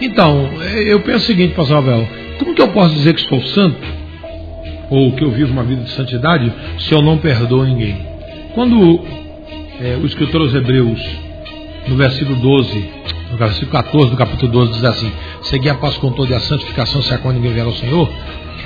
Então, 0.00 0.50
eu 0.62 1.00
penso 1.00 1.24
o 1.24 1.26
seguinte, 1.26 1.54
pastor 1.54 1.78
Abel, 1.78 2.08
como 2.38 2.54
que 2.54 2.62
eu 2.62 2.68
posso 2.68 2.94
dizer 2.94 3.14
que 3.14 3.20
estou 3.20 3.40
santo? 3.42 3.80
Ou 4.90 5.12
que 5.12 5.24
eu 5.24 5.30
vivo 5.30 5.52
uma 5.52 5.64
vida 5.64 5.82
de 5.82 5.90
santidade 5.90 6.52
se 6.78 6.92
eu 6.92 7.02
não 7.02 7.18
perdoo 7.18 7.64
ninguém? 7.64 7.96
Quando 8.54 9.00
é, 9.80 9.96
o 10.00 10.06
escritor 10.06 10.42
aos 10.42 10.54
Hebreus, 10.54 11.00
no 11.88 11.96
versículo 11.96 12.36
12, 12.36 12.90
no 13.30 13.36
versículo 13.36 13.72
14 13.72 14.10
do 14.10 14.16
capítulo 14.16 14.52
12, 14.52 14.72
diz 14.72 14.84
assim: 14.84 15.12
Segui 15.42 15.68
a 15.68 15.74
paz 15.74 15.96
com 15.96 16.10
toda 16.12 16.36
a 16.36 16.40
santificação, 16.40 17.02
se 17.02 17.12
a 17.12 17.18
qual 17.18 17.34
ninguém 17.34 17.52
vier 17.52 17.66
ao 17.66 17.72
Senhor. 17.72 18.10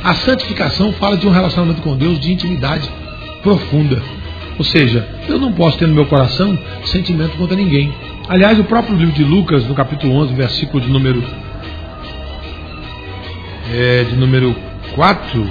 A 0.02 0.14
santificação 0.14 0.92
fala 0.94 1.16
de 1.16 1.26
um 1.26 1.30
relacionamento 1.30 1.82
com 1.82 1.96
Deus 1.96 2.18
de 2.18 2.32
intimidade 2.32 2.88
profunda. 3.42 4.02
Ou 4.58 4.64
seja, 4.64 5.06
eu 5.28 5.38
não 5.38 5.52
posso 5.52 5.78
ter 5.78 5.86
no 5.86 5.94
meu 5.94 6.06
coração 6.06 6.58
sentimento 6.84 7.36
contra 7.36 7.56
ninguém. 7.56 7.92
Aliás, 8.30 8.60
o 8.60 8.64
próprio 8.64 8.96
livro 8.96 9.12
de 9.12 9.24
Lucas, 9.24 9.66
no 9.66 9.74
capítulo 9.74 10.14
11, 10.14 10.34
versículo 10.34 10.80
de 10.80 10.88
número 10.88 11.20
é, 13.72 14.04
de 14.04 14.14
número 14.14 14.54
4, 14.94 15.50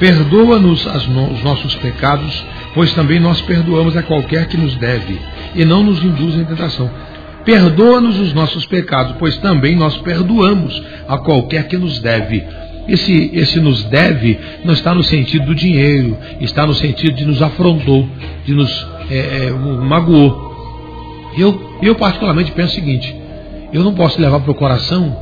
perdoa-nos 0.00 0.84
os 0.84 1.44
nossos 1.44 1.76
pecados, 1.76 2.44
pois 2.74 2.92
também 2.94 3.20
nós 3.20 3.40
perdoamos 3.42 3.96
a 3.96 4.02
qualquer 4.02 4.48
que 4.48 4.56
nos 4.56 4.74
deve, 4.74 5.20
e 5.54 5.64
não 5.64 5.84
nos 5.84 6.02
induz 6.02 6.34
em 6.34 6.44
tentação. 6.44 6.90
Perdoa-nos 7.44 8.18
os 8.18 8.34
nossos 8.34 8.66
pecados, 8.66 9.14
pois 9.20 9.36
também 9.36 9.76
nós 9.76 9.96
perdoamos 9.98 10.82
a 11.06 11.16
qualquer 11.18 11.68
que 11.68 11.76
nos 11.76 12.00
deve 12.00 12.44
esse, 12.88 13.30
esse 13.32 13.60
nos 13.60 13.84
deve 13.84 14.36
não 14.64 14.74
está 14.74 14.92
no 14.92 15.04
sentido 15.04 15.46
do 15.46 15.54
dinheiro, 15.54 16.18
está 16.40 16.66
no 16.66 16.74
sentido 16.74 17.14
de 17.14 17.24
nos 17.24 17.40
afrontou, 17.40 18.08
de 18.44 18.52
nos 18.52 18.86
é, 19.08 19.46
é, 19.46 19.50
magoou. 19.52 20.51
Eu, 21.36 21.78
eu, 21.82 21.94
particularmente, 21.94 22.52
penso 22.52 22.72
o 22.72 22.74
seguinte: 22.74 23.16
eu 23.72 23.82
não 23.82 23.94
posso 23.94 24.20
levar 24.20 24.40
para 24.40 24.50
o 24.50 24.54
coração 24.54 25.16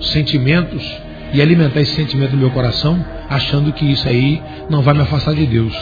sentimentos 0.00 0.84
e 1.32 1.40
alimentar 1.40 1.80
esse 1.80 1.94
sentimento 1.94 2.32
no 2.32 2.38
meu 2.38 2.50
coração, 2.50 3.04
achando 3.28 3.72
que 3.72 3.84
isso 3.84 4.08
aí 4.08 4.40
não 4.70 4.82
vai 4.82 4.94
me 4.94 5.00
afastar 5.00 5.34
de 5.34 5.46
Deus. 5.46 5.74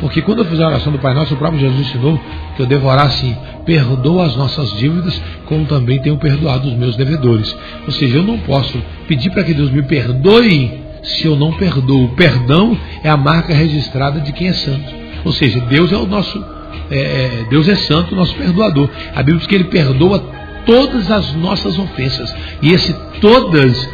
Porque 0.00 0.22
quando 0.22 0.38
eu 0.38 0.44
fiz 0.44 0.58
a 0.60 0.66
oração 0.66 0.92
do 0.92 0.98
Pai 0.98 1.12
Nosso, 1.14 1.34
o 1.34 1.36
próprio 1.36 1.60
Jesus 1.60 1.80
ensinou 1.80 2.18
que 2.56 2.62
eu 2.62 2.66
devorasse, 2.66 3.36
perdoa 3.66 4.26
as 4.26 4.36
nossas 4.36 4.70
dívidas, 4.78 5.20
como 5.46 5.66
também 5.66 6.00
tenho 6.00 6.16
perdoado 6.16 6.68
os 6.68 6.74
meus 6.74 6.96
devedores. 6.96 7.54
Ou 7.84 7.92
seja, 7.92 8.18
eu 8.18 8.22
não 8.22 8.38
posso 8.38 8.80
pedir 9.06 9.30
para 9.30 9.44
que 9.44 9.52
Deus 9.52 9.70
me 9.70 9.82
perdoe 9.82 10.80
se 11.02 11.26
eu 11.26 11.36
não 11.36 11.52
perdoo. 11.52 12.04
O 12.04 12.08
perdão 12.10 12.76
é 13.02 13.10
a 13.10 13.16
marca 13.16 13.52
registrada 13.52 14.20
de 14.20 14.32
quem 14.32 14.48
é 14.48 14.52
santo. 14.52 14.94
Ou 15.24 15.32
seja, 15.32 15.60
Deus 15.60 15.92
é 15.92 15.96
o 15.96 16.06
nosso, 16.06 16.42
é, 16.90 16.98
é 16.98 17.46
Deus 17.48 17.68
é 17.68 17.74
santo, 17.76 18.14
nosso 18.14 18.34
perdoador. 18.34 18.90
A 19.14 19.22
Bíblia 19.22 19.38
diz 19.38 19.46
que 19.46 19.54
Ele 19.54 19.64
perdoa 19.64 20.18
todas 20.66 21.10
as 21.10 21.32
nossas 21.34 21.78
ofensas. 21.78 22.34
E 22.60 22.72
esse 22.72 22.92
todas, 23.20 23.88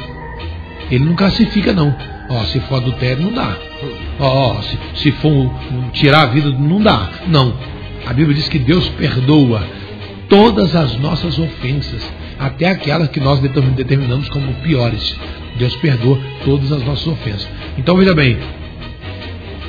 Ele 0.90 1.04
não 1.04 1.14
classifica 1.14 1.72
não. 1.72 1.94
Ó, 2.28 2.42
se 2.44 2.58
for 2.60 2.76
adultério, 2.76 3.22
não 3.22 3.32
dá. 3.32 3.56
Ó, 4.18 4.60
se, 4.62 4.78
se 4.96 5.12
for 5.12 5.52
tirar 5.92 6.22
a 6.22 6.26
vida, 6.26 6.50
não 6.50 6.80
dá. 6.80 7.10
Não. 7.28 7.54
A 8.06 8.12
Bíblia 8.12 8.36
diz 8.36 8.48
que 8.48 8.58
Deus 8.58 8.88
perdoa 8.90 9.62
todas 10.28 10.74
as 10.74 10.98
nossas 10.98 11.38
ofensas, 11.38 12.02
até 12.38 12.68
aquelas 12.68 13.08
que 13.08 13.20
nós 13.20 13.40
determinamos 13.40 14.28
como 14.28 14.52
piores. 14.54 15.18
Deus 15.56 15.74
perdoa 15.76 16.18
todas 16.44 16.72
as 16.72 16.84
nossas 16.84 17.06
ofensas. 17.06 17.48
Então 17.78 17.96
veja 17.96 18.14
bem, 18.14 18.38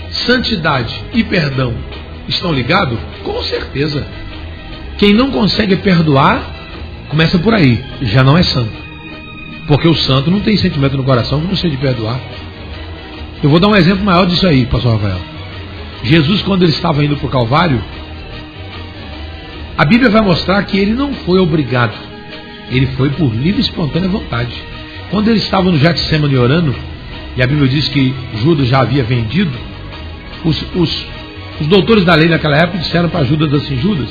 santidade 0.10 0.94
e 1.14 1.24
perdão 1.24 1.74
estão 2.28 2.52
ligados? 2.52 2.98
Com 3.24 3.42
certeza. 3.44 4.06
Quem 4.98 5.14
não 5.14 5.32
consegue 5.32 5.76
perdoar, 5.78 6.42
começa 7.10 7.38
por 7.38 7.54
aí, 7.54 7.84
já 8.02 8.24
não 8.24 8.38
é 8.38 8.44
santo. 8.44 8.88
Porque 9.68 9.88
o 9.88 9.96
santo 9.96 10.32
não 10.32 10.40
tem 10.40 10.58
sentimento 10.58 10.98
no 10.98 11.04
coração 11.04 11.42
que 11.42 11.48
não 11.48 11.56
seja 11.56 11.76
de 11.76 11.82
perdoar. 11.82 12.20
Eu 13.44 13.50
vou 13.50 13.60
dar 13.60 13.68
um 13.68 13.76
exemplo 13.76 14.04
maior 14.04 14.26
disso 14.26 14.48
aí, 14.48 14.66
pastor 14.66 14.94
Rafael. 14.94 15.20
Jesus, 16.04 16.42
quando 16.42 16.64
ele 16.64 16.72
estava 16.72 17.04
indo 17.04 17.18
para 17.18 17.28
o 17.28 17.30
Calvário, 17.30 17.82
a 19.78 19.86
Bíblia 19.86 20.10
vai 20.10 20.22
mostrar 20.22 20.64
que 20.64 20.78
ele 20.78 20.94
não 20.94 21.14
foi 21.14 21.40
obrigado. 21.40 21.94
Ele 22.72 22.88
foi 22.98 23.10
por 23.12 23.34
livre 23.34 23.60
e 23.60 23.62
espontânea 23.62 24.10
vontade. 24.10 24.54
Quando 25.12 25.28
ele 25.28 25.38
estava 25.38 25.70
no 25.70 25.78
Getsemane 25.78 26.38
orando, 26.38 26.76
e 27.36 27.44
a 27.44 27.48
Bíblia 27.48 27.68
diz 27.68 27.88
que 27.88 28.14
Judas 28.42 28.68
já 28.68 28.80
havia 28.80 29.04
vendido, 29.04 29.52
os, 30.44 30.66
os, 30.76 31.06
os 31.60 31.68
doutores 31.68 32.06
da 32.06 32.16
lei 32.16 32.30
naquela 32.30 32.58
época 32.58 32.80
disseram 32.80 33.10
para 33.10 33.26
Judas 33.26 33.54
assim: 33.54 33.80
Judas, 33.80 34.10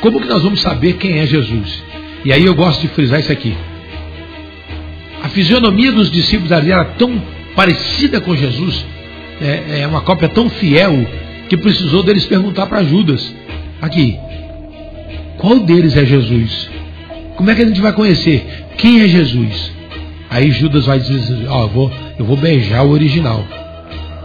como 0.00 0.20
que 0.20 0.28
nós 0.28 0.42
vamos 0.42 0.60
saber 0.60 0.94
quem 0.94 1.18
é 1.18 1.26
Jesus? 1.26 1.82
E 2.24 2.32
aí 2.32 2.44
eu 2.44 2.54
gosto 2.54 2.80
de 2.80 2.88
frisar 2.88 3.20
isso 3.20 3.32
aqui. 3.32 3.56
A 5.22 5.28
fisionomia 5.28 5.92
dos 5.92 6.10
discípulos 6.10 6.52
ali 6.52 6.70
era 6.70 6.84
tão 6.84 7.20
parecida 7.54 8.20
com 8.20 8.36
Jesus, 8.36 8.84
é, 9.40 9.80
é 9.80 9.86
uma 9.86 10.00
cópia 10.00 10.28
tão 10.28 10.50
fiel, 10.50 11.06
que 11.48 11.56
precisou 11.56 12.02
deles 12.02 12.26
perguntar 12.26 12.66
para 12.66 12.82
Judas: 12.82 13.34
aqui, 13.80 14.18
qual 15.38 15.60
deles 15.60 15.96
é 15.96 16.04
Jesus? 16.04 16.70
Como 17.36 17.50
é 17.50 17.54
que 17.54 17.62
a 17.62 17.66
gente 17.66 17.80
vai 17.80 17.92
conhecer 17.92 18.44
quem 18.76 19.00
é 19.02 19.08
Jesus? 19.08 19.72
Aí 20.30 20.50
Judas 20.50 20.86
vai 20.86 20.98
dizer 20.98 21.14
assim, 21.14 21.46
ó, 21.48 21.62
eu 21.62 21.68
vou, 21.68 21.92
eu 22.18 22.24
vou 22.24 22.36
beijar 22.36 22.82
o 22.84 22.90
original. 22.90 23.44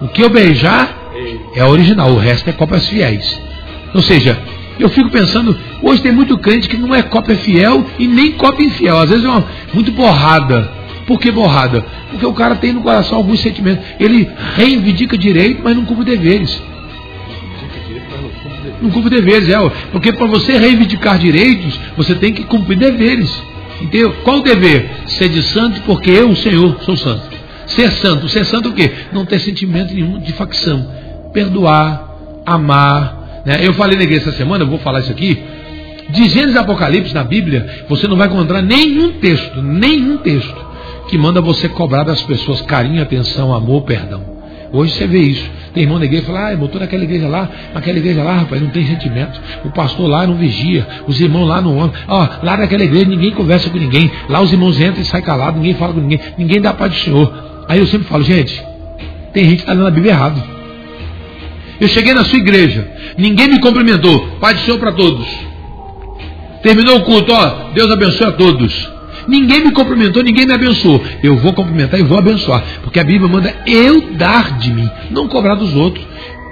O 0.02 0.08
que 0.08 0.24
eu 0.24 0.30
beijar 0.30 0.99
é 1.56 1.64
o 1.64 1.70
original, 1.70 2.12
o 2.12 2.18
resto 2.18 2.50
é 2.50 2.54
cópias 2.54 2.88
fiéis. 2.88 3.40
Ou 3.94 4.02
seja, 4.02 4.38
eu 4.80 4.88
fico 4.90 5.10
pensando, 5.10 5.58
hoje 5.82 6.02
tem 6.02 6.12
muito 6.12 6.38
crente 6.38 6.70
que 6.70 6.78
não 6.78 6.96
é 6.96 7.02
cópia 7.02 7.36
fiel 7.36 7.86
e 7.98 8.08
nem 8.08 8.32
cópia 8.32 8.66
infiel. 8.66 8.98
Às 8.98 9.10
vezes 9.10 9.26
é 9.26 9.30
uma, 9.30 9.46
muito 9.74 9.92
borrada. 9.92 10.72
Por 11.06 11.20
que 11.20 11.32
borrada? 11.32 11.84
Porque 12.12 12.26
o 12.26 12.34
cara 12.34 12.56
tem 12.56 12.72
no 12.72 12.82
coração 12.82 13.18
alguns 13.18 13.40
sentimentos. 13.42 13.84
Ele 14.00 14.30
reivindica 14.56 15.18
direito, 15.18 15.62
mas 15.64 15.76
não 15.76 15.84
cumpre 15.84 16.06
deveres. 16.06 16.62
Não 18.82 18.90
cumpre 18.90 19.10
deveres, 19.10 19.50
é. 19.50 19.58
Porque 19.92 20.14
para 20.14 20.28
você 20.28 20.56
reivindicar 20.58 21.18
direitos, 21.18 21.80
você 21.98 22.16
tem 22.16 22.32
que 22.32 22.44
cumprir 22.44 22.78
deveres. 22.78 23.42
Entendeu? 23.82 24.14
Qual 24.24 24.38
o 24.38 24.44
dever? 24.44 24.90
Ser 25.08 25.30
de 25.30 25.42
santo, 25.42 25.82
porque 25.82 26.10
eu, 26.10 26.30
o 26.30 26.36
Senhor, 26.36 26.78
sou 26.84 26.96
santo. 26.96 27.24
Ser 27.66 27.92
santo. 27.92 28.30
Ser 28.30 28.46
santo 28.46 28.70
o 28.70 28.74
quê? 28.74 28.92
Não 29.12 29.26
ter 29.26 29.40
sentimento 29.40 29.94
nenhum 29.94 30.20
de 30.20 30.32
facção. 30.34 30.88
Perdoar, 31.34 32.10
amar. 32.46 33.42
Né? 33.46 33.60
Eu 33.62 33.74
falei 33.74 33.98
na 33.98 34.04
igreja 34.04 34.30
essa 34.30 34.38
semana, 34.38 34.64
eu 34.64 34.68
vou 34.68 34.80
falar 34.80 35.00
isso 35.00 35.12
aqui. 35.12 35.42
De 36.10 36.28
Gênesis 36.28 36.56
e 36.56 36.60
Apocalipse 36.60 37.14
na 37.14 37.24
Bíblia, 37.24 37.86
você 37.88 38.08
não 38.08 38.16
vai 38.16 38.28
encontrar 38.28 38.62
nenhum 38.62 39.20
texto, 39.20 39.62
nenhum 39.62 40.18
texto, 40.18 40.56
que 41.08 41.18
manda 41.18 41.40
você 41.40 41.70
cobrar 41.70 42.04
das 42.04 42.22
pessoas 42.24 42.62
carinho, 42.62 43.02
atenção, 43.02 43.54
amor, 43.54 43.84
perdão. 43.84 44.40
Hoje 44.72 44.94
você 44.94 45.08
vê 45.08 45.20
isso. 45.20 45.50
Tem 45.74 45.84
irmão 45.84 46.00
na 46.00 46.06
igreja 46.06 46.24
que 46.24 46.32
fala, 46.32 46.48
ah, 46.48 46.54
estou 46.54 46.80
naquela 46.80 47.04
igreja 47.04 47.28
lá, 47.28 47.50
naquela 47.74 47.98
igreja 47.98 48.24
lá, 48.24 48.38
rapaz, 48.38 48.62
não 48.62 48.70
tem 48.70 48.86
sentimento. 48.86 49.40
O 49.66 49.72
pastor 49.72 50.08
lá 50.08 50.26
não 50.26 50.36
vigia, 50.36 50.86
os 51.08 51.20
irmãos 51.20 51.46
lá 51.46 51.62
não 51.62 51.80
amam. 51.80 51.94
Ó, 52.08 52.28
lá 52.44 52.58
naquela 52.58 52.84
igreja 52.84 53.06
ninguém 53.06 53.32
conversa 53.32 53.70
com 53.70 53.78
ninguém. 53.78 54.12
Lá 54.28 54.42
os 54.42 54.52
irmãos 54.52 54.80
entram 54.80 55.02
e 55.02 55.06
saem 55.06 55.24
calados, 55.24 55.60
ninguém 55.60 55.76
fala 55.76 55.94
com 55.94 56.02
ninguém, 56.02 56.20
ninguém 56.38 56.62
dá 56.62 56.74
paz 56.74 56.92
do 56.92 57.00
Senhor. 57.00 57.66
Aí 57.68 57.80
eu 57.80 57.88
sempre 57.88 58.08
falo, 58.08 58.24
gente, 58.24 58.64
tem 59.34 59.44
gente 59.46 59.58
que 59.58 59.62
está 59.62 59.74
lendo 59.74 59.88
a 59.88 59.92
Bíblia 59.92 60.14
errado. 60.14 60.59
Eu 61.80 61.88
cheguei 61.88 62.14
na 62.14 62.26
sua 62.26 62.38
igreja, 62.38 62.88
ninguém 63.18 63.48
me 63.48 63.60
cumprimentou. 63.60 64.20
Pai 64.40 64.54
do 64.54 64.62
Senhor 64.62 64.78
para 64.80 64.92
todos. 64.92 65.28
Terminou 66.62 66.98
o 66.98 67.02
culto, 67.04 67.32
ó, 67.32 67.72
Deus 67.74 67.90
abençoe 67.90 68.28
a 68.28 68.32
todos. 68.34 68.90
Ninguém 69.28 69.64
me 69.64 69.72
cumprimentou, 69.72 70.24
ninguém 70.24 70.46
me 70.46 70.54
abençoou. 70.54 71.02
Eu 71.24 71.38
vou 71.38 71.54
cumprimentar 71.54 72.00
e 72.00 72.04
vou 72.04 72.18
abençoar. 72.18 72.64
Porque 72.82 73.00
a 73.00 73.04
Bíblia 73.04 73.30
manda 73.30 73.56
eu 73.66 74.12
dar 74.14 74.58
de 74.58 74.74
mim, 74.74 74.90
não 75.12 75.28
cobrar 75.28 75.56
dos 75.56 75.76
outros. 75.76 76.06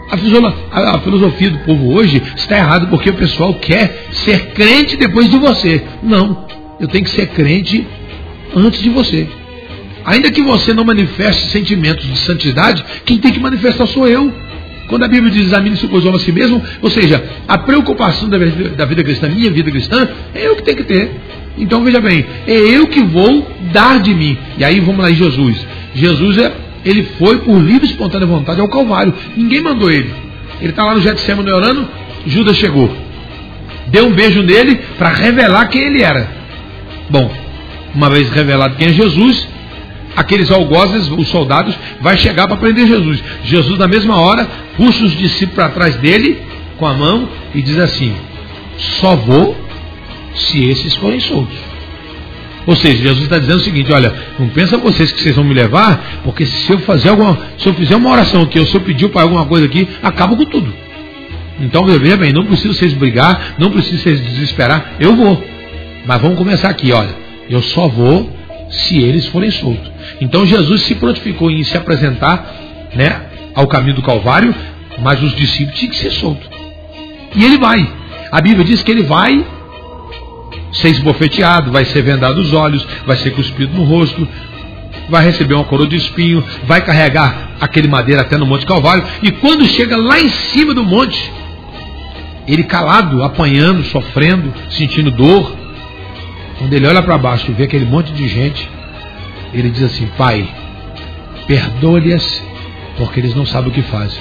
A 0.09 0.99
filosofia 0.99 1.49
do 1.49 1.59
povo 1.59 1.93
hoje 1.93 2.21
está 2.35 2.57
errada 2.57 2.85
porque 2.87 3.09
o 3.09 3.15
pessoal 3.15 3.53
quer 3.55 4.07
ser 4.11 4.51
crente 4.53 4.95
depois 4.95 5.29
de 5.29 5.37
você. 5.37 5.83
Não, 6.01 6.45
eu 6.79 6.87
tenho 6.87 7.03
que 7.03 7.09
ser 7.09 7.27
crente 7.27 7.85
antes 8.55 8.81
de 8.81 8.89
você. 8.89 9.27
Ainda 10.05 10.31
que 10.31 10.41
você 10.41 10.73
não 10.73 10.85
manifeste 10.85 11.49
sentimentos 11.49 12.05
de 12.05 12.17
santidade, 12.19 12.85
quem 13.05 13.17
tem 13.17 13.33
que 13.33 13.39
manifestar 13.41 13.85
sou 13.87 14.07
eu. 14.07 14.31
Quando 14.87 15.03
a 15.03 15.07
Bíblia 15.07 15.31
diz 15.31 15.47
examine 15.47 15.75
seu 15.75 15.89
coração 15.89 16.15
a 16.15 16.19
si 16.19 16.31
mesmo, 16.31 16.63
ou 16.81 16.89
seja, 16.89 17.23
a 17.47 17.57
preocupação 17.57 18.29
da 18.29 18.37
vida, 18.37 18.69
da 18.69 18.85
vida 18.85 19.03
cristã, 19.03 19.27
minha 19.27 19.51
vida 19.51 19.69
cristã, 19.69 20.07
é 20.33 20.47
eu 20.47 20.55
que 20.55 20.63
tenho 20.63 20.77
que 20.77 20.83
ter. 20.83 21.11
Então 21.57 21.83
veja 21.83 21.99
bem, 21.99 22.25
é 22.47 22.53
eu 22.53 22.87
que 22.87 23.01
vou 23.01 23.45
dar 23.73 23.99
de 23.99 24.13
mim. 24.13 24.37
E 24.57 24.63
aí 24.63 24.79
vamos 24.79 25.01
lá 25.01 25.11
em 25.11 25.15
Jesus. 25.15 25.65
Jesus 25.93 26.37
é, 26.37 26.53
ele 26.85 27.03
foi 27.17 27.39
por 27.39 27.59
livre 27.59 27.87
e 27.87 27.91
espontânea 27.91 28.27
vontade 28.27 28.61
ao 28.61 28.69
Calvário. 28.69 29.13
Ninguém 29.35 29.61
mandou 29.61 29.91
ele. 29.91 30.13
Ele 30.61 30.69
está 30.69 30.83
lá 30.83 30.95
no 30.95 31.01
Getsemane 31.01 31.51
orando, 31.51 31.87
Judas 32.25 32.55
chegou. 32.55 32.95
Deu 33.87 34.07
um 34.07 34.11
beijo 34.11 34.41
nele 34.41 34.79
para 34.97 35.09
revelar 35.09 35.67
quem 35.67 35.81
ele 35.81 36.01
era. 36.01 36.29
Bom, 37.09 37.31
uma 37.93 38.09
vez 38.09 38.29
revelado 38.29 38.75
quem 38.75 38.87
é 38.87 38.93
Jesus, 38.93 39.47
aqueles 40.17 40.49
algozes, 40.51 41.07
os 41.09 41.27
soldados, 41.27 41.77
vai 42.01 42.17
chegar 42.17 42.47
para 42.47 42.57
prender 42.57 42.87
Jesus. 42.87 43.23
Jesus, 43.43 43.77
na 43.77 43.87
mesma 43.87 44.19
hora, 44.19 44.47
puxa 44.75 45.05
os 45.05 45.15
discípulos 45.15 45.55
para 45.55 45.69
trás 45.69 45.95
dele 45.97 46.41
com 46.77 46.87
a 46.87 46.93
mão 46.95 47.29
e 47.53 47.61
diz 47.61 47.77
assim: 47.77 48.13
Só 48.99 49.15
vou 49.15 49.55
se 50.33 50.63
esses 50.67 50.95
forem 50.95 51.19
soltos. 51.19 51.57
Ou 52.65 52.75
seja, 52.75 53.03
Jesus 53.03 53.23
está 53.23 53.37
dizendo 53.37 53.59
o 53.59 53.63
seguinte: 53.63 53.93
olha, 53.93 54.13
não 54.39 54.49
pensa 54.49 54.77
vocês 54.77 55.11
que 55.11 55.21
vocês 55.21 55.35
vão 55.35 55.45
me 55.45 55.53
levar, 55.53 56.21
porque 56.23 56.45
se 56.45 56.71
eu 56.71 56.79
fazer 56.79 57.09
alguma, 57.09 57.37
se 57.57 57.67
eu 57.67 57.73
fizer 57.75 57.95
uma 57.95 58.09
oração 58.09 58.41
aqui, 58.41 58.59
ou 58.59 58.65
se 58.65 58.75
eu 58.75 58.81
pedir 58.81 59.07
para 59.09 59.21
alguma 59.21 59.45
coisa 59.45 59.65
aqui, 59.67 59.87
acaba 60.01 60.35
com 60.35 60.45
tudo. 60.45 60.73
Então 61.59 61.85
veja 61.85 62.17
bem, 62.17 62.33
não 62.33 62.45
preciso 62.45 62.73
vocês 62.73 62.93
brigar, 62.93 63.55
não 63.57 63.71
preciso 63.71 64.03
vocês 64.03 64.19
desesperar, 64.21 64.95
eu 64.99 65.15
vou. 65.15 65.43
Mas 66.05 66.21
vamos 66.21 66.37
começar 66.37 66.69
aqui, 66.69 66.91
olha. 66.91 67.15
Eu 67.49 67.61
só 67.61 67.87
vou 67.87 68.36
se 68.69 68.97
eles 68.97 69.27
forem 69.27 69.51
soltos. 69.51 69.91
Então 70.19 70.45
Jesus 70.45 70.81
se 70.83 70.95
prontificou 70.95 71.49
em 71.49 71.63
se 71.63 71.77
apresentar, 71.77 72.53
né, 72.93 73.21
ao 73.55 73.67
caminho 73.67 73.95
do 73.95 74.01
Calvário, 74.01 74.53
mas 75.01 75.21
os 75.21 75.35
discípulos 75.35 75.79
tinham 75.79 75.91
que 75.91 75.97
ser 75.97 76.11
soltos. 76.11 76.47
E 77.35 77.43
ele 77.43 77.57
vai. 77.57 77.87
A 78.31 78.41
Bíblia 78.41 78.65
diz 78.65 78.83
que 78.83 78.91
ele 78.91 79.03
vai 79.03 79.45
ser 80.73 80.89
esbofeteado, 80.89 81.71
vai 81.71 81.85
ser 81.85 82.01
vendado 82.01 82.39
os 82.39 82.53
olhos, 82.53 82.85
vai 83.05 83.17
ser 83.17 83.31
cuspido 83.31 83.73
no 83.73 83.83
rosto, 83.83 84.27
vai 85.09 85.23
receber 85.25 85.53
uma 85.53 85.63
coroa 85.63 85.87
de 85.87 85.95
espinho, 85.95 86.43
vai 86.65 86.81
carregar 86.81 87.51
aquele 87.59 87.87
madeira 87.87 88.21
até 88.21 88.37
no 88.37 88.45
Monte 88.45 88.65
Calvário, 88.65 89.03
e 89.23 89.31
quando 89.31 89.65
chega 89.65 89.95
lá 89.95 90.19
em 90.19 90.29
cima 90.29 90.73
do 90.73 90.83
monte, 90.83 91.31
ele 92.47 92.63
calado, 92.63 93.23
apanhando, 93.23 93.83
sofrendo, 93.85 94.53
sentindo 94.69 95.11
dor, 95.11 95.55
quando 96.57 96.73
ele 96.73 96.87
olha 96.87 97.01
para 97.03 97.17
baixo 97.17 97.51
e 97.51 97.53
vê 97.53 97.63
aquele 97.63 97.85
monte 97.85 98.11
de 98.11 98.27
gente, 98.27 98.69
ele 99.53 99.69
diz 99.69 99.83
assim: 99.83 100.07
Pai, 100.17 100.47
perdoa-lhes, 101.45 102.43
porque 102.97 103.19
eles 103.19 103.35
não 103.35 103.45
sabem 103.45 103.69
o 103.69 103.73
que 103.73 103.81
fazem. 103.83 104.19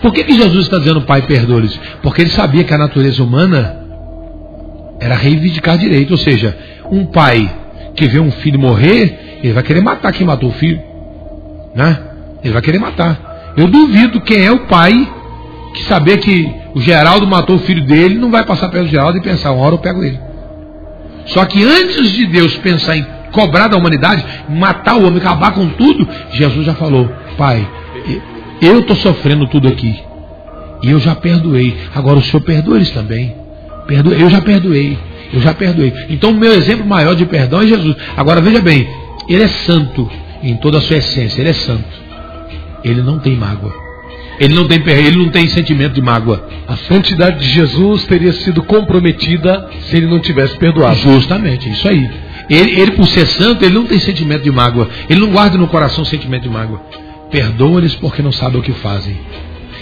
Por 0.00 0.12
que, 0.12 0.24
que 0.24 0.34
Jesus 0.34 0.64
está 0.64 0.78
dizendo, 0.78 1.02
Pai, 1.02 1.22
perdoa-lhes? 1.22 1.78
Porque 2.02 2.22
ele 2.22 2.30
sabia 2.30 2.64
que 2.64 2.74
a 2.74 2.78
natureza 2.78 3.22
humana 3.22 3.82
era 4.98 5.14
reivindicar 5.14 5.78
direito. 5.78 6.12
Ou 6.12 6.16
seja, 6.16 6.56
um 6.90 7.06
pai 7.06 7.50
que 7.94 8.06
vê 8.06 8.18
um 8.18 8.30
filho 8.30 8.58
morrer, 8.58 9.38
ele 9.42 9.52
vai 9.52 9.62
querer 9.62 9.80
matar 9.80 10.12
quem 10.12 10.26
matou 10.26 10.48
o 10.48 10.52
filho. 10.52 10.80
Né? 11.74 11.98
Ele 12.42 12.52
vai 12.52 12.62
querer 12.62 12.78
matar. 12.78 13.54
Eu 13.56 13.68
duvido 13.68 14.20
quem 14.20 14.44
é 14.44 14.50
o 14.50 14.66
pai 14.66 14.92
que 15.74 15.84
saber 15.84 16.18
que 16.18 16.52
o 16.74 16.80
Geraldo 16.80 17.26
matou 17.26 17.56
o 17.56 17.60
filho 17.60 17.84
dele, 17.84 18.16
não 18.16 18.30
vai 18.30 18.44
passar 18.44 18.68
pelo 18.68 18.86
Geraldo 18.86 19.18
e 19.18 19.22
pensar, 19.22 19.52
uma 19.52 19.64
hora 19.64 19.74
eu 19.74 19.78
pego 19.78 20.02
ele. 20.02 20.18
Só 21.26 21.44
que 21.44 21.62
antes 21.62 22.12
de 22.12 22.26
Deus 22.26 22.56
pensar 22.56 22.96
em 22.96 23.06
cobrar 23.30 23.68
da 23.68 23.76
humanidade, 23.76 24.24
matar 24.48 24.96
o 24.96 25.06
homem, 25.06 25.18
acabar 25.18 25.52
com 25.52 25.68
tudo, 25.68 26.06
Jesus 26.32 26.66
já 26.66 26.74
falou, 26.74 27.10
pai, 27.36 27.66
eu 28.60 28.80
estou 28.80 28.96
sofrendo 28.96 29.46
tudo 29.46 29.68
aqui. 29.68 29.98
E 30.82 30.90
eu 30.90 30.98
já 30.98 31.14
perdoei. 31.14 31.76
Agora 31.94 32.18
o 32.18 32.22
Senhor 32.22 32.42
perdoa 32.42 32.76
eles 32.76 32.90
também. 32.90 33.34
Perdoei, 33.86 34.22
eu 34.22 34.28
já 34.28 34.40
perdoei. 34.40 34.98
Eu 35.32 35.40
já 35.40 35.54
perdoei. 35.54 35.92
Então, 36.10 36.30
o 36.30 36.34
meu 36.34 36.52
exemplo 36.52 36.84
maior 36.84 37.14
de 37.14 37.24
perdão 37.24 37.62
é 37.62 37.66
Jesus. 37.66 37.96
Agora, 38.16 38.40
veja 38.40 38.60
bem, 38.60 38.86
ele 39.28 39.42
é 39.42 39.48
santo 39.48 40.10
em 40.42 40.56
toda 40.56 40.78
a 40.78 40.80
sua 40.80 40.96
essência. 40.96 41.40
Ele 41.40 41.50
é 41.50 41.54
santo. 41.54 41.84
Ele 42.84 43.00
não 43.00 43.18
tem 43.18 43.34
mágoa. 43.34 43.81
Ele 44.42 44.54
não 44.54 44.66
tem 44.66 44.82
ele 44.84 45.16
não 45.16 45.28
tem 45.28 45.46
sentimento 45.46 45.92
de 45.92 46.02
mágoa. 46.02 46.48
A 46.66 46.76
santidade 46.76 47.38
de 47.38 47.48
Jesus 47.48 48.04
teria 48.06 48.32
sido 48.32 48.60
comprometida 48.64 49.68
se 49.82 49.96
ele 49.96 50.06
não 50.06 50.18
tivesse 50.18 50.58
perdoado. 50.58 50.96
Justamente, 50.96 51.70
isso 51.70 51.86
aí. 51.86 52.10
Ele, 52.50 52.80
ele, 52.80 52.90
por 52.90 53.06
ser 53.06 53.24
santo, 53.24 53.64
ele 53.64 53.74
não 53.74 53.86
tem 53.86 54.00
sentimento 54.00 54.42
de 54.42 54.50
mágoa. 54.50 54.88
Ele 55.08 55.20
não 55.20 55.28
guarda 55.28 55.56
no 55.56 55.68
coração 55.68 56.04
sentimento 56.04 56.42
de 56.42 56.48
mágoa. 56.48 56.82
Perdoa-lhes 57.30 57.94
porque 57.94 58.20
não 58.20 58.32
sabem 58.32 58.58
o 58.58 58.62
que 58.64 58.72
fazem. 58.72 59.16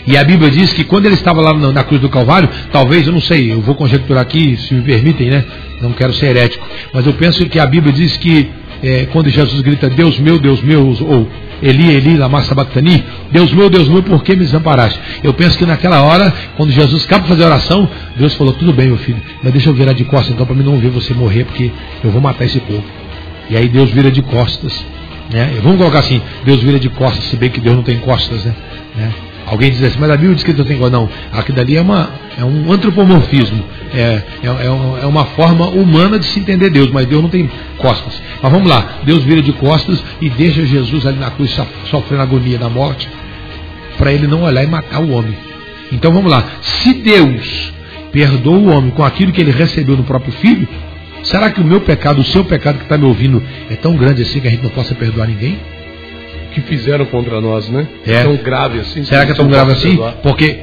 E 0.06 0.14
a 0.14 0.22
Bíblia 0.22 0.50
diz 0.50 0.74
que 0.74 0.84
quando 0.84 1.06
ele 1.06 1.14
estava 1.14 1.40
lá 1.40 1.54
na 1.54 1.82
cruz 1.82 2.02
do 2.02 2.11
Calvário, 2.11 2.50
talvez, 2.70 3.06
eu 3.06 3.14
não 3.14 3.20
sei, 3.22 3.50
eu 3.50 3.62
vou 3.62 3.74
conjecturar 3.74 4.20
aqui, 4.20 4.58
se 4.58 4.74
me 4.74 4.82
permitem, 4.82 5.30
né? 5.30 5.42
Não 5.80 5.92
quero 5.92 6.12
ser 6.12 6.26
herético, 6.26 6.66
mas 6.92 7.06
eu 7.06 7.14
penso 7.14 7.46
que 7.46 7.58
a 7.58 7.64
Bíblia 7.64 7.94
diz 7.94 8.14
que 8.18 8.46
é, 8.82 9.06
quando 9.11 9.30
Jesus 9.30 9.62
grita, 9.62 9.88
Deus 9.88 10.18
meu, 10.18 10.38
Deus 10.38 10.61
meu, 10.61 10.86
ou 10.86 11.28
Eli, 11.62 11.90
Eli, 11.94 12.16
lama 12.16 12.42
sabachthani, 12.42 13.04
Deus 13.30 13.52
meu, 13.52 13.68
Deus 13.68 13.88
meu, 13.88 14.02
por 14.02 14.22
que 14.22 14.32
me 14.32 14.44
desamparaste? 14.44 14.98
Eu 15.22 15.34
penso 15.34 15.58
que 15.58 15.66
naquela 15.66 16.02
hora, 16.02 16.32
quando 16.56 16.72
Jesus 16.72 17.04
acaba 17.04 17.22
de 17.22 17.28
fazer 17.28 17.44
a 17.44 17.46
oração, 17.46 17.88
Deus 18.16 18.34
falou, 18.34 18.52
tudo 18.54 18.72
bem, 18.72 18.86
meu 18.86 18.98
filho, 18.98 19.20
mas 19.42 19.52
deixa 19.52 19.68
eu 19.68 19.74
virar 19.74 19.92
de 19.92 20.04
costas 20.04 20.30
então 20.32 20.46
para 20.46 20.54
mim 20.54 20.64
não 20.64 20.78
ver 20.78 20.90
você 20.90 21.12
morrer, 21.14 21.44
porque 21.44 21.70
eu 22.02 22.11
vou 22.11 22.20
matar 22.20 22.44
esse 22.44 22.61
povo. 22.61 22.84
E 23.48 23.56
aí 23.56 23.68
Deus 23.68 23.90
vira 23.90 24.11
de 24.11 24.22
costas, 24.22 24.84
né? 25.32 25.58
Vamos 25.62 25.78
colocar 25.78 26.00
assim, 26.00 26.20
Deus 26.44 26.62
vira 26.62 26.78
de 26.78 26.88
costas, 26.88 27.24
se 27.24 27.36
bem 27.36 27.50
que 27.50 27.61
Deus 27.61 27.76
não 27.76 27.82
tem 27.82 27.98
costas, 27.98 28.44
né? 28.44 28.54
né? 28.96 29.12
Alguém 29.47 29.70
diz 29.70 29.82
assim, 29.82 29.99
mas 29.99 30.11
a 30.11 30.16
Bíblia 30.16 30.34
diz 30.34 30.45
que 30.45 30.53
Deus 30.53 30.66
tem 30.66 30.78
costas. 30.78 31.01
Não, 31.01 31.09
aquilo 31.32 31.57
dali 31.57 31.76
é, 31.76 31.80
uma, 31.80 32.11
é 32.38 32.45
um 32.45 32.72
antropomorfismo. 32.72 33.64
É, 33.93 34.22
é, 34.43 35.03
é, 35.03 35.07
uma 35.07 35.24
forma 35.26 35.66
humana 35.66 36.18
de 36.18 36.26
se 36.26 36.38
entender 36.38 36.70
Deus, 36.70 36.91
mas 36.91 37.06
Deus 37.06 37.23
não 37.23 37.28
tem 37.28 37.51
costas. 37.78 38.20
Mas 38.40 38.52
vamos 38.52 38.69
lá, 38.69 39.01
Deus 39.02 39.24
vira 39.24 39.43
de 39.43 39.52
costas 39.52 40.02
e 40.20 40.31
deixa 40.31 40.64
Jesus 40.64 41.05
ali 41.06 41.19
na 41.19 41.31
cruz 41.31 41.59
sofrendo 41.90 42.20
a 42.20 42.24
agonia 42.24 42.59
da 42.59 42.69
morte, 42.69 43.09
para 43.98 44.12
ele 44.12 44.27
não 44.27 44.43
olhar 44.43 44.62
e 44.62 44.66
matar 44.66 45.01
o 45.01 45.10
homem. 45.10 45.36
Então 45.90 46.12
vamos 46.12 46.31
lá, 46.31 46.44
se 46.60 46.94
Deus 46.94 47.73
perdoa 48.12 48.59
o 48.59 48.69
homem 48.69 48.90
com 48.90 49.02
aquilo 49.02 49.32
que 49.32 49.40
ele 49.40 49.51
recebeu 49.51 49.97
no 49.97 50.05
próprio 50.05 50.32
filho, 50.35 50.69
será 51.24 51.51
que 51.51 51.60
o 51.60 51.64
meu 51.64 51.81
pecado, 51.81 52.20
o 52.20 52.24
seu 52.24 52.44
pecado 52.44 52.78
que 52.78 52.85
está 52.85 52.97
me 52.97 53.05
ouvindo, 53.05 53.43
é 53.69 53.74
tão 53.74 53.97
grande 53.97 54.23
assim 54.23 54.40
que 54.40 54.47
a 54.47 54.51
gente 54.51 54.62
não 54.62 54.70
possa 54.70 54.94
perdoar 54.94 55.27
ninguém? 55.27 55.59
Que 56.51 56.60
fizeram 56.62 57.06
contra 57.06 57.40
nós, 57.40 57.68
né? 57.68 57.86
É. 58.06 58.22
Tão 58.22 58.36
grave 58.36 58.81
assim. 58.81 59.05
Será 59.05 59.24
que 59.27 59.32
é 59.32 59.35
tão 59.35 59.48
grave 59.48 59.72
assim? 59.72 59.90
Perdoar. 59.90 60.14
Porque 60.22 60.59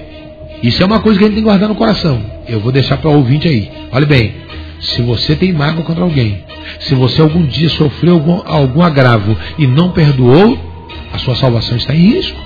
isso 0.61 0.81
é 0.81 0.85
uma 0.85 0.99
coisa 0.99 1.19
que 1.19 1.26
a 1.26 1.27
gente 1.27 1.35
tem 1.35 1.43
que 1.43 1.49
guardar 1.49 1.69
no 1.69 1.76
coração. 1.76 2.22
Eu 2.47 2.59
vou 2.59 2.72
deixar 2.72 2.97
para 2.97 3.09
o 3.09 3.15
ouvinte 3.15 3.47
aí. 3.47 3.69
Olha 3.91 4.05
bem, 4.05 4.35
se 4.80 5.01
você 5.01 5.35
tem 5.35 5.51
mágoa 5.53 5.84
contra 5.84 6.03
alguém, 6.03 6.43
se 6.80 6.95
você 6.95 7.22
algum 7.22 7.45
dia 7.45 7.69
sofreu 7.69 8.14
algum, 8.14 8.41
algum 8.45 8.81
agravo 8.81 9.38
e 9.57 9.68
não 9.68 9.91
perdoou, 9.91 10.57
a 11.14 11.18
sua 11.18 11.35
salvação 11.35 11.77
está 11.77 11.93
em 11.93 12.14
risco. 12.14 12.39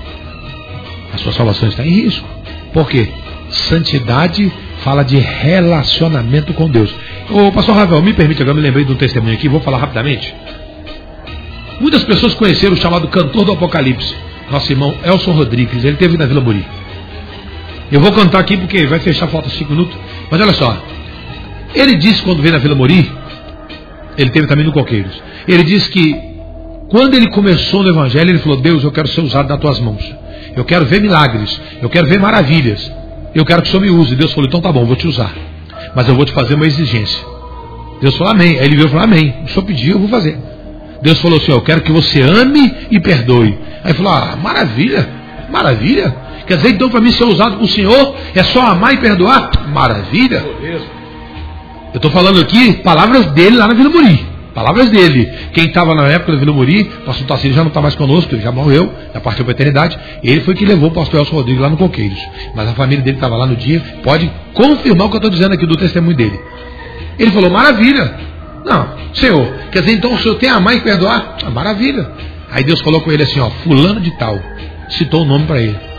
A 1.12 1.18
sua 1.18 1.32
salvação 1.32 1.68
está 1.68 1.84
em 1.84 1.90
risco. 1.90 2.26
Por 2.72 2.88
quê? 2.88 3.08
Santidade 3.50 4.50
fala 4.82 5.02
de 5.02 5.18
relacionamento 5.18 6.54
com 6.54 6.68
Deus. 6.68 6.92
Ô, 7.30 7.52
pastor 7.52 7.76
Ravel, 7.76 8.02
me 8.02 8.12
permite, 8.12 8.42
agora 8.42 8.56
me 8.56 8.62
lembrei 8.62 8.84
de 8.84 8.92
um 8.92 8.96
testemunho 8.96 9.34
aqui, 9.34 9.48
vou 9.48 9.60
falar 9.60 9.78
rapidamente. 9.78 10.34
Muitas 11.80 12.04
pessoas 12.04 12.34
conheceram 12.34 12.74
o 12.74 12.76
chamado 12.76 13.08
cantor 13.08 13.44
do 13.44 13.52
Apocalipse, 13.52 14.14
nosso 14.50 14.70
irmão 14.70 14.94
Elson 15.04 15.32
Rodrigues, 15.32 15.84
ele 15.84 15.96
teve 15.96 16.16
na 16.16 16.26
Vila 16.26 16.40
Muri. 16.40 16.64
Eu 17.90 18.00
vou 18.00 18.12
cantar 18.12 18.40
aqui 18.40 18.56
porque 18.56 18.86
vai 18.86 19.00
fechar, 19.00 19.26
falta 19.28 19.50
cinco 19.50 19.72
minutos. 19.72 19.96
Mas 20.30 20.40
olha 20.40 20.52
só, 20.54 20.76
ele 21.74 21.96
disse 21.96 22.22
quando 22.22 22.40
veio 22.40 22.52
na 22.52 22.58
Vila 22.58 22.74
Mori, 22.74 23.10
ele 24.16 24.30
teve 24.30 24.46
também 24.46 24.64
no 24.64 24.72
Coqueiros, 24.72 25.22
ele 25.48 25.64
disse 25.64 25.90
que 25.90 26.32
quando 26.92 27.14
ele 27.14 27.30
começou 27.30 27.82
no 27.82 27.88
Evangelho, 27.88 28.30
ele 28.30 28.38
falou: 28.38 28.60
Deus, 28.60 28.84
eu 28.84 28.92
quero 28.92 29.08
ser 29.08 29.22
usado 29.22 29.48
nas 29.48 29.58
tuas 29.58 29.80
mãos. 29.80 30.14
Eu 30.54 30.62
quero 30.62 30.84
ver 30.84 31.00
milagres, 31.00 31.58
eu 31.80 31.88
quero 31.88 32.06
ver 32.06 32.20
maravilhas. 32.20 32.92
Eu 33.34 33.46
quero 33.46 33.62
que 33.62 33.68
o 33.68 33.70
Senhor 33.70 33.82
me 33.82 33.90
use. 33.90 34.14
Deus 34.14 34.32
falou: 34.32 34.46
então 34.46 34.60
tá 34.60 34.70
bom, 34.70 34.84
vou 34.84 34.94
te 34.94 35.08
usar. 35.08 35.32
Mas 35.96 36.06
eu 36.06 36.14
vou 36.14 36.26
te 36.26 36.32
fazer 36.32 36.54
uma 36.54 36.66
exigência. 36.66 37.18
Deus 38.00 38.14
falou: 38.16 38.34
amém. 38.34 38.58
Aí 38.58 38.66
ele 38.66 38.76
veio 38.76 38.88
e 38.88 38.90
falou: 38.90 39.04
amém. 39.04 39.34
O 39.44 39.48
Senhor 39.48 39.64
pediu, 39.64 39.94
eu 39.94 40.00
vou 40.00 40.08
fazer. 40.08 40.38
Deus 41.02 41.20
falou 41.20 41.38
assim: 41.38 41.52
eu 41.52 41.60
quero 41.60 41.80
que 41.82 41.92
você 41.92 42.22
ame 42.22 42.72
e 42.90 43.00
perdoe. 43.00 43.58
Aí 43.84 43.92
falou: 43.92 44.12
ah, 44.12 44.36
maravilha, 44.40 45.08
maravilha. 45.50 46.14
Quer 46.46 46.56
dizer, 46.56 46.70
então, 46.70 46.88
para 46.88 47.00
mim 47.00 47.12
ser 47.12 47.24
usado 47.24 47.56
por 47.56 47.68
Senhor 47.68 48.16
é 48.34 48.42
só 48.42 48.66
amar 48.66 48.94
e 48.94 48.98
perdoar? 48.98 49.50
Maravilha. 49.72 50.44
Eu 51.92 51.96
estou 51.96 52.10
falando 52.10 52.40
aqui 52.40 52.74
palavras 52.74 53.26
dele 53.26 53.56
lá 53.56 53.68
na 53.68 53.74
Vila 53.74 53.90
Muri. 53.90 54.26
Palavras 54.54 54.90
dele. 54.90 55.32
Quem 55.52 55.66
estava 55.66 55.94
na 55.94 56.06
época 56.08 56.32
da 56.32 56.38
Vila 56.38 56.52
Muri, 56.52 56.82
o 56.82 57.06
pastor 57.06 57.26
Tarcísio 57.26 57.54
já 57.54 57.62
não 57.62 57.68
está 57.68 57.80
mais 57.80 57.94
conosco, 57.94 58.34
ele 58.34 58.42
já 58.42 58.52
morreu, 58.52 58.92
já 59.14 59.20
partiu 59.20 59.44
para 59.44 59.52
a 59.52 59.56
eternidade. 59.56 59.98
Ele 60.22 60.40
foi 60.40 60.54
que 60.54 60.64
levou 60.64 60.90
o 60.90 60.92
pastor 60.92 61.20
Elson 61.20 61.36
Rodrigues 61.36 61.60
lá 61.60 61.70
no 61.70 61.76
Coqueiros. 61.76 62.18
Mas 62.54 62.68
a 62.68 62.72
família 62.72 63.02
dele 63.02 63.16
estava 63.16 63.36
lá 63.36 63.46
no 63.46 63.56
dia, 63.56 63.82
pode 64.02 64.30
confirmar 64.52 65.06
o 65.06 65.10
que 65.10 65.16
eu 65.16 65.18
estou 65.18 65.30
dizendo 65.30 65.54
aqui 65.54 65.66
do 65.66 65.76
testemunho 65.76 66.16
dele. 66.16 66.38
Ele 67.18 67.30
falou, 67.30 67.50
maravilha. 67.50 68.31
Não, 68.64 68.88
Senhor, 69.14 69.52
quer 69.70 69.80
dizer, 69.80 69.94
então 69.94 70.14
o 70.14 70.18
Senhor 70.18 70.36
tem 70.36 70.48
a 70.48 70.56
amar 70.56 70.76
e 70.76 70.80
perdoar? 70.80 71.36
Ah, 71.44 71.50
maravilha. 71.50 72.10
Aí 72.50 72.62
Deus 72.62 72.80
falou 72.80 73.00
com 73.00 73.10
ele 73.10 73.22
assim, 73.22 73.40
ó, 73.40 73.50
fulano 73.50 74.00
de 74.00 74.10
tal. 74.18 74.38
Citou 74.90 75.22
o 75.22 75.24
nome 75.24 75.46
para 75.46 75.60
ele. 75.60 75.92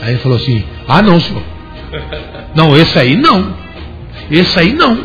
Aí 0.00 0.10
ele 0.10 0.18
falou 0.20 0.38
assim: 0.38 0.64
Ah, 0.86 1.02
não, 1.02 1.20
senhor. 1.20 1.42
Não, 2.54 2.76
esse 2.76 2.98
aí 2.98 3.14
não. 3.16 3.54
Esse 4.30 4.58
aí 4.58 4.72
não. 4.72 4.98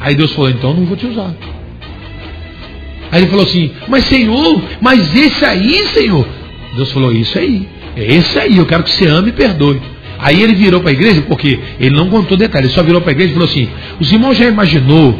Aí 0.00 0.14
Deus 0.14 0.32
falou: 0.32 0.50
Então 0.50 0.72
não 0.72 0.84
vou 0.84 0.96
te 0.96 1.06
usar. 1.06 1.34
Aí 3.10 3.20
ele 3.20 3.26
falou 3.26 3.44
assim: 3.44 3.72
Mas 3.88 4.04
senhor, 4.04 4.62
mas 4.80 5.14
esse 5.14 5.44
aí, 5.44 5.86
senhor. 5.88 6.26
Deus 6.76 6.92
falou: 6.92 7.12
Isso 7.12 7.38
aí. 7.38 7.68
É 7.96 8.14
esse 8.14 8.38
aí. 8.38 8.56
Eu 8.58 8.66
quero 8.66 8.84
que 8.84 8.90
você 8.90 9.06
ame 9.06 9.30
e 9.30 9.32
perdoe. 9.32 9.80
Aí 10.18 10.42
ele 10.42 10.54
virou 10.54 10.80
para 10.80 10.90
a 10.90 10.92
igreja, 10.92 11.22
porque 11.22 11.58
ele 11.80 11.94
não 11.94 12.08
contou 12.08 12.36
detalhes, 12.36 12.68
ele 12.68 12.74
só 12.74 12.82
virou 12.82 13.00
para 13.00 13.10
a 13.10 13.12
igreja 13.12 13.30
e 13.30 13.34
falou 13.34 13.48
assim: 13.48 13.68
Os 13.98 14.12
irmãos 14.12 14.36
já 14.36 14.46
imaginou 14.46 15.18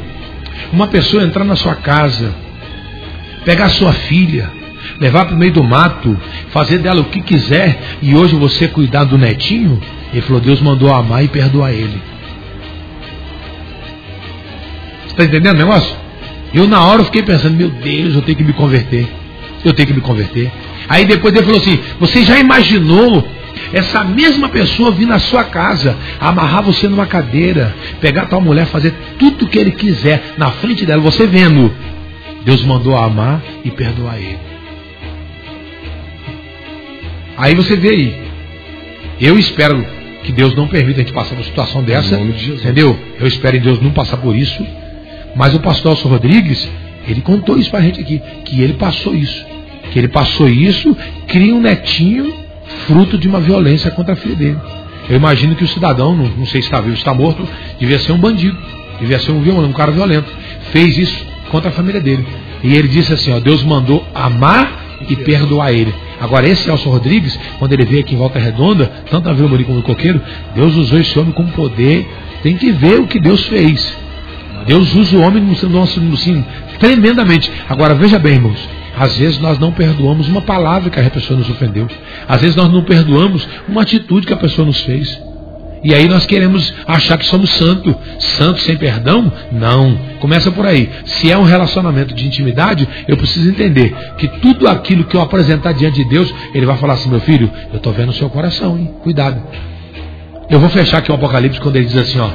uma 0.73 0.87
pessoa 0.87 1.23
entrar 1.23 1.45
na 1.45 1.57
sua 1.57 1.75
casa, 1.75 2.35
pegar 3.45 3.69
sua 3.69 3.93
filha, 3.93 4.51
levar 5.01 5.27
para 5.27 5.35
o 5.35 5.39
meio 5.39 5.53
do 5.53 5.65
mato, 5.65 6.17
fazer 6.51 6.79
dela 6.79 7.01
o 7.01 7.05
que 7.05 7.21
quiser 7.21 7.79
e 8.03 8.15
hoje 8.15 8.35
você 8.37 8.69
cuidar 8.69 9.05
do 9.05 9.19
netinho? 9.19 9.81
Ele 10.13 10.23
falou: 10.23 10.41
Deus 10.41 10.61
mandou 10.61 10.93
amar 10.93 11.25
e 11.25 11.29
perdoar 11.29 11.73
ele. 11.73 12.01
Você 15.05 15.11
está 15.11 15.25
entendendo 15.25 15.55
o 15.55 15.59
negócio? 15.59 15.97
Eu 16.53 16.69
na 16.69 16.85
hora 16.85 17.05
fiquei 17.05 17.23
pensando: 17.23 17.57
Meu 17.57 17.71
Deus, 17.71 18.15
eu 18.15 18.23
tenho 18.23 18.39
que 18.39 18.45
me 18.45 18.53
converter. 18.53 19.09
Eu 19.65 19.73
tenho 19.73 19.89
que 19.89 19.95
me 19.95 20.01
converter. 20.01 20.53
Aí 20.89 21.05
depois 21.05 21.35
ele 21.35 21.45
falou 21.45 21.61
assim: 21.61 21.79
Você 21.99 22.23
já 22.23 22.39
imaginou 22.39 23.27
essa 23.73 24.05
mesma 24.05 24.49
pessoa 24.49 24.91
vir 24.91 25.07
na 25.07 25.19
sua 25.19 25.45
casa, 25.45 25.97
amarrar 26.21 26.63
você 26.63 26.89
numa 26.89 27.07
cadeira, 27.07 27.75
pegar 28.01 28.27
tua 28.27 28.41
mulher, 28.41 28.67
fazer 28.67 28.95
tudo 29.19 29.45
o 29.45 29.49
que 29.49 29.59
ele 29.59 29.73
quiser 29.73 30.35
na 30.37 30.51
frente 30.51 30.85
dela, 30.85 31.01
você 31.01 31.27
vendo? 31.27 31.73
Deus 32.45 32.63
mandou 32.63 32.97
amar 32.97 33.43
e 33.65 33.71
perdoar 33.71 34.19
ele. 34.19 34.39
Aí 37.37 37.55
você 37.55 37.77
vê 37.77 37.89
aí. 37.89 38.23
Eu 39.21 39.39
espero 39.39 39.85
que 40.23 40.33
Deus 40.33 40.55
não 40.55 40.67
permita 40.69 41.01
a 41.01 41.05
gente 41.05 41.13
passar 41.13 41.35
por 41.35 41.45
situação 41.45 41.83
dessa. 41.83 42.17
De 42.17 42.53
entendeu? 42.53 42.99
Eu 43.19 43.27
espero 43.27 43.57
em 43.57 43.61
Deus 43.61 43.81
não 43.81 43.91
passar 43.91 44.19
por 44.19 44.37
isso. 44.37 44.65
Mas 45.35 45.55
o 45.55 45.61
pastor 45.61 45.93
Alson 45.93 46.09
Rodrigues, 46.09 46.69
ele 47.09 47.21
contou 47.21 47.59
isso 47.59 47.71
pra 47.71 47.81
gente 47.81 48.01
aqui, 48.01 48.23
que 48.45 48.61
ele 48.61 48.75
passou 48.75 49.15
isso. 49.15 49.45
Que 49.91 49.99
ele 49.99 50.09
passou 50.09 50.49
isso, 50.49 50.97
cria 51.27 51.55
um 51.55 51.61
netinho 51.61 52.44
fruto 52.87 53.19
de 53.19 53.29
uma 53.29 53.41
violência 53.41 53.91
contra 53.91 54.15
a 54.15 54.17
filha 54.17 54.37
dele. 54.37 54.59
Eu 55.09 55.17
imagino 55.17 55.55
que 55.55 55.65
o 55.65 55.69
cidadão, 55.69 56.15
não, 56.15 56.27
não 56.29 56.47
sei 56.47 56.63
se 56.63 56.69
está 56.69 56.81
vivo, 56.81 56.95
está 56.95 57.13
morto, 57.13 57.47
devia 57.79 57.99
ser 57.99 58.13
um 58.13 58.19
bandido, 58.19 58.57
devia 59.01 59.19
ser 59.19 59.33
um, 59.33 59.65
um 59.65 59.73
cara 59.73 59.93
violento. 59.93 60.27
Fez 60.73 60.97
isso 60.97 61.27
contra 61.51 61.71
a 61.71 61.73
família 61.73 62.01
dele. 62.01 62.27
E 62.63 62.75
ele 62.75 62.89
disse 62.89 63.13
assim: 63.13 63.33
ó, 63.33 63.41
Deus 63.41 63.63
mandou 63.63 64.05
amar 64.15 64.85
e 65.09 65.17
perdoar 65.17 65.73
ele. 65.73 65.95
Agora, 66.21 66.49
esse 66.49 66.69
Elson 66.69 66.91
Rodrigues, 66.91 67.39
quando 67.59 67.73
ele 67.73 67.85
veio 67.85 68.01
aqui 68.01 68.15
em 68.15 68.19
Volta 68.19 68.39
Redonda, 68.39 68.91
tanto 69.11 69.29
na 69.29 69.35
Vila 69.35 69.49
Muri 69.49 69.65
como 69.65 69.79
no 69.79 69.83
Coqueiro, 69.83 70.21
Deus 70.55 70.75
usou 70.77 70.99
esse 70.99 71.19
homem 71.19 71.33
com 71.33 71.45
poder. 71.49 72.09
Tem 72.43 72.57
que 72.57 72.73
ver 72.73 73.01
o 73.01 73.07
que 73.07 73.21
Deus 73.21 73.45
fez. 73.47 73.95
Deus 74.67 74.95
usa 74.95 75.17
o 75.17 75.21
homem 75.21 75.43
assim, 75.83 76.45
tremendamente. 76.79 77.51
Agora, 77.69 77.95
veja 77.95 78.19
bem, 78.19 78.35
irmãos. 78.35 78.69
Às 78.97 79.17
vezes 79.17 79.39
nós 79.39 79.59
não 79.59 79.73
perdoamos 79.73 80.29
uma 80.29 80.43
palavra 80.43 80.91
que 80.91 81.01
a 81.01 81.11
pessoa 81.11 81.39
nos 81.39 81.51
ofendeu. 81.51 81.89
Às 82.29 82.41
vezes 82.41 82.57
nós 82.57 82.71
não 82.71 82.85
perdoamos 82.85 83.47
uma 83.69 83.83
atitude 83.83 84.27
que 84.27 84.33
a 84.33 84.37
pessoa 84.37 84.67
nos 84.67 84.81
fez. 84.81 85.21
E 85.85 85.95
aí 85.95 86.09
nós 86.09 86.25
queremos 86.25 86.73
achar 86.87 87.19
que 87.19 87.27
somos 87.27 87.51
santos. 87.51 87.95
Santos 88.19 88.63
sem 88.63 88.77
perdão? 88.77 89.31
Não. 89.53 89.99
Começa 90.19 90.51
por 90.51 90.65
aí. 90.65 90.89
Se 91.05 91.31
é 91.31 91.37
um 91.37 91.43
relacionamento 91.43 92.15
de 92.15 92.27
intimidade, 92.27 92.89
eu 93.07 93.17
preciso 93.19 93.51
entender 93.51 93.95
que 94.17 94.27
tudo 94.27 94.67
aquilo 94.67 95.05
que 95.05 95.15
eu 95.15 95.21
apresentar 95.21 95.73
diante 95.73 96.03
de 96.03 96.09
Deus, 96.09 96.33
Ele 96.55 96.65
vai 96.65 96.79
falar 96.79 96.95
assim: 96.95 97.11
meu 97.11 97.21
filho, 97.21 97.51
eu 97.71 97.77
estou 97.77 97.93
vendo 97.93 98.09
o 98.09 98.15
seu 98.15 98.31
coração, 98.31 98.79
hein? 98.79 98.95
Cuidado. 99.03 99.43
Eu 100.49 100.59
vou 100.59 100.71
fechar 100.71 100.99
aqui 100.99 101.11
o 101.11 101.15
Apocalipse 101.15 101.61
quando 101.61 101.77
ele 101.77 101.87
diz 101.87 101.97
assim: 101.97 102.19
ó, 102.19 102.31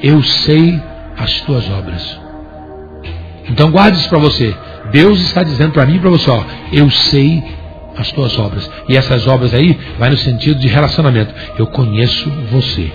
eu 0.00 0.22
sei 0.22 0.80
as 1.16 1.40
tuas 1.40 1.68
obras. 1.70 2.20
Então 3.48 3.70
guarde 3.70 3.98
isso 3.98 4.08
para 4.08 4.18
você. 4.18 4.54
Deus 4.94 5.20
está 5.22 5.42
dizendo 5.42 5.72
para 5.72 5.84
mim 5.84 5.96
e 5.96 5.98
para 5.98 6.08
você: 6.08 6.30
ó, 6.30 6.40
eu 6.72 6.88
sei 6.88 7.42
as 7.96 8.12
tuas 8.12 8.38
obras. 8.38 8.70
E 8.88 8.96
essas 8.96 9.26
obras 9.26 9.52
aí 9.52 9.76
vai 9.98 10.08
no 10.08 10.16
sentido 10.16 10.60
de 10.60 10.68
relacionamento. 10.68 11.34
Eu 11.58 11.66
conheço 11.66 12.30
você. 12.52 12.92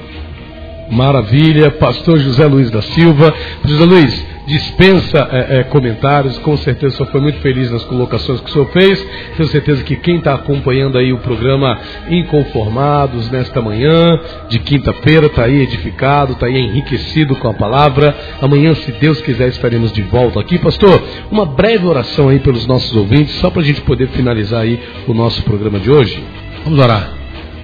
Maravilha, 0.90 1.70
pastor 1.72 2.18
José 2.20 2.46
Luiz 2.46 2.72
da 2.72 2.82
Silva. 2.82 3.34
José 3.66 3.84
Luiz, 3.84 4.26
dispensa 4.50 5.30
é, 5.32 5.60
é, 5.60 5.64
comentários, 5.64 6.38
com 6.40 6.58
certeza 6.58 6.96
o 6.96 6.98
senhor 6.98 7.12
foi 7.12 7.22
muito 7.22 7.40
feliz 7.40 7.70
nas 7.72 7.84
colocações 7.84 8.42
que 8.42 8.50
o 8.50 8.54
senhor 8.54 8.68
fez. 8.72 9.08
Tenho 9.38 9.48
certeza 9.50 9.84
que 9.84 9.96
quem 9.96 10.18
está 10.18 10.34
acompanhando 10.34 10.98
aí 10.98 11.14
o 11.14 11.20
programa 11.20 11.80
Inconformados 12.10 13.30
nesta 13.30 13.62
manhã, 13.62 14.20
de 14.50 14.58
quinta-feira, 14.60 15.28
está 15.28 15.46
aí 15.46 15.62
edificado, 15.62 16.34
está 16.34 16.48
aí 16.48 16.58
enriquecido 16.58 17.36
com 17.36 17.48
a 17.48 17.54
palavra. 17.54 18.16
Amanhã, 18.42 18.74
se 18.74 18.92
Deus 18.94 19.22
quiser, 19.22 19.50
estaremos 19.50 19.92
de 19.92 20.02
volta 20.02 20.40
aqui. 20.40 20.58
Pastor, 20.58 21.02
uma 21.32 21.46
breve 21.46 21.86
oração 21.86 22.30
aí 22.30 22.40
pelos 22.40 22.66
nossos 22.66 22.96
ouvintes, 22.96 23.36
só 23.36 23.52
para 23.52 23.62
a 23.62 23.66
gente 23.66 23.82
poder 23.82 24.08
finalizar 24.10 24.62
aí 24.62 24.80
o 25.08 25.14
nosso 25.14 25.44
programa 25.44 25.80
de 25.80 25.92
hoje. 25.92 26.24
Vamos 26.64 26.80
orar. 26.80 27.14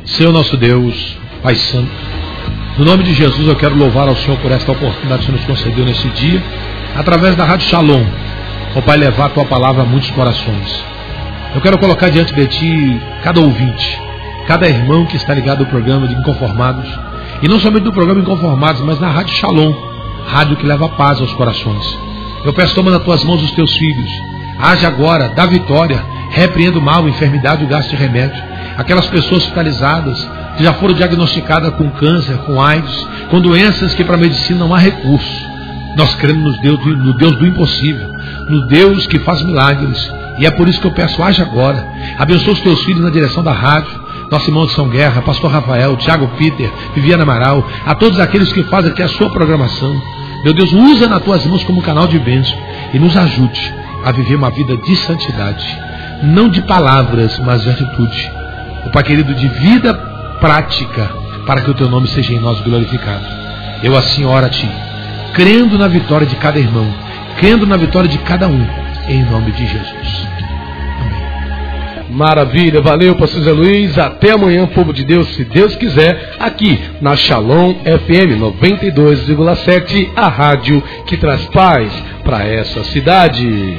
Senhor 0.06 0.32
nosso 0.32 0.56
Deus, 0.56 1.18
Pai 1.42 1.56
Santo, 1.56 1.90
no 2.78 2.86
nome 2.86 3.04
de 3.04 3.14
Jesus 3.14 3.48
eu 3.48 3.56
quero 3.56 3.76
louvar 3.76 4.08
ao 4.08 4.16
Senhor 4.18 4.38
por 4.38 4.52
esta 4.52 4.72
oportunidade 4.72 5.26
que 5.26 5.32
o 5.32 5.36
Senhor 5.36 5.48
nos 5.48 5.60
concedeu 5.60 5.84
nesse 5.84 6.08
dia 6.10 6.44
através 6.96 7.36
da 7.36 7.44
Rádio 7.44 7.68
Shalom, 7.68 8.06
ó 8.76 8.82
Pai, 8.82 8.98
levar 8.98 9.26
a 9.26 9.30
tua 9.30 9.46
palavra 9.46 9.84
a 9.84 9.86
muitos 9.86 10.10
corações. 10.12 10.84
Eu 11.54 11.62
quero 11.62 11.78
colocar 11.78 12.10
diante 12.10 12.34
de 12.34 12.48
ti 12.48 13.02
cada 13.24 13.40
ouvinte, 13.40 14.02
cada 14.48 14.68
irmão 14.68 15.06
que 15.06 15.18
está 15.18 15.34
ligado 15.34 15.62
ao 15.62 15.66
programa 15.68 16.08
de 16.08 16.16
Inconformados, 16.16 16.88
e 17.42 17.48
não 17.48 17.60
somente 17.60 17.84
do 17.84 17.94
programa 17.94 18.22
Inconformados, 18.22 18.82
mas 18.82 19.00
na 19.00 19.10
Rádio 19.10 19.36
Shalom, 19.36 19.74
rádio 20.28 20.56
que 20.58 20.66
leva 20.66 20.90
paz 20.90 21.20
aos 21.20 21.34
corações. 21.34 21.98
Eu 22.44 22.54
peço, 22.54 22.76
toma 22.76 22.92
nas 22.92 23.04
tuas 23.04 23.24
mãos 23.24 23.44
os 23.44 23.52
teus 23.52 23.74
filhos, 23.76 24.10
age 24.60 24.86
agora, 24.86 25.30
dá 25.30 25.46
vitória, 25.46 26.04
repreenda 26.32 26.80
o 26.80 26.82
mal, 26.82 27.08
enfermidade 27.08 27.64
e 27.64 27.66
o 27.66 27.70
gasto 27.70 27.90
de 27.90 27.96
remédio. 27.96 28.42
Aquelas 28.78 29.08
pessoas 29.08 29.44
hospitalizadas 29.44 30.28
que 30.58 30.64
já 30.64 30.74
foram 30.74 30.94
diagnosticadas 30.94 31.74
com 31.76 31.90
câncer, 31.92 32.38
com 32.40 32.62
AIDS, 32.62 33.08
com 33.30 33.40
doenças 33.42 33.94
que 33.94 34.04
para 34.04 34.16
a 34.16 34.20
medicina 34.20 34.60
não 34.60 34.74
há 34.74 34.80
recurso. 34.80 35.55
Nós 35.96 36.14
cremos 36.16 36.44
no 36.44 36.62
Deus, 36.62 36.86
no 36.86 37.14
Deus 37.14 37.36
do 37.38 37.48
impossível, 37.48 38.10
no 38.50 38.68
Deus 38.68 39.08
que 39.08 39.20
faz 39.20 39.42
milagres. 39.44 40.12
E 40.38 40.46
é 40.46 40.52
por 40.52 40.68
isso 40.68 40.80
que 40.80 40.88
eu 40.88 40.92
peço, 40.92 41.24
age 41.24 41.42
agora. 41.42 41.88
Abençoa 42.20 42.54
os 42.54 42.62
teus 42.62 42.84
filhos 42.84 43.02
na 43.02 43.10
direção 43.10 43.44
da 43.44 43.54
rádio. 43.54 44.04
Nosso 44.30 44.50
irmão 44.50 44.66
de 44.66 44.74
São 44.74 44.90
Guerra, 44.90 45.22
Pastor 45.22 45.52
Rafael, 45.52 45.96
Tiago 45.98 46.28
Peter, 46.38 46.72
Viviana 46.96 47.24
Amaral, 47.24 47.66
a 47.86 47.94
todos 47.94 48.20
aqueles 48.20 48.52
que 48.52 48.64
fazem 48.64 48.92
aqui 48.92 49.04
a 49.04 49.08
sua 49.08 49.30
programação. 49.32 50.02
Meu 50.44 50.54
Deus, 50.54 50.72
usa 50.74 51.08
nas 51.08 51.24
tuas 51.24 51.46
mãos 51.46 51.64
como 51.64 51.82
canal 51.82 52.08
de 52.08 52.20
bênção 52.20 52.58
e 52.94 53.00
nos 53.00 53.16
ajude 53.16 53.74
a 54.04 54.12
viver 54.12 54.36
uma 54.36 54.50
vida 54.50 54.76
de 54.78 54.96
santidade. 54.98 55.66
Não 56.24 56.50
de 56.50 56.62
palavras, 56.64 57.38
mas 57.40 57.62
de 57.64 57.70
atitude. 57.70 58.32
O 58.86 58.90
Pai 58.90 59.04
querido, 59.04 59.34
de 59.34 59.48
vida 59.48 59.94
prática, 60.40 61.10
para 61.46 61.62
que 61.62 61.72
o 61.72 61.74
teu 61.74 61.90
nome 61.90 62.08
seja 62.08 62.34
em 62.34 62.40
nós 62.40 62.60
glorificado. 62.62 63.26
Eu 63.84 63.96
assim 63.96 64.26
oro 64.26 64.46
a 64.46 64.50
Ti, 64.50 64.70
crendo 65.36 65.78
na 65.78 65.88
vitória 65.90 66.26
de 66.26 66.36
cada 66.38 66.58
irmão, 66.58 66.88
crendo 67.38 67.68
na 67.68 67.76
vitória 67.76 68.10
de 68.10 68.18
cada 68.20 68.48
um, 68.48 68.66
em 69.10 69.22
nome 69.24 69.52
de 69.52 69.68
Jesus. 69.68 70.26
Maravilha, 72.10 72.82
valeu, 72.82 73.16
pastor 73.16 73.42
Zé 73.42 73.52
Luiz. 73.52 73.98
Até 73.98 74.32
amanhã, 74.32 74.66
povo 74.68 74.94
de 74.94 75.04
Deus, 75.04 75.28
se 75.36 75.44
Deus 75.44 75.76
quiser, 75.76 76.38
aqui 76.40 76.80
na 77.02 77.14
Shalom 77.14 77.74
FM 77.84 78.40
92,7, 78.40 80.12
a 80.16 80.30
rádio 80.30 80.82
que 81.06 81.18
traz 81.18 81.44
paz 81.48 81.92
para 82.24 82.48
essa 82.48 82.86
cidade. 82.86 83.78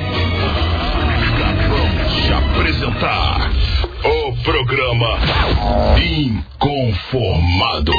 Acabamos 1.40 2.22
de 2.22 2.32
apresentar 2.34 3.50
o 4.04 4.36
programa 4.42 5.18
Inconformado. 6.04 7.92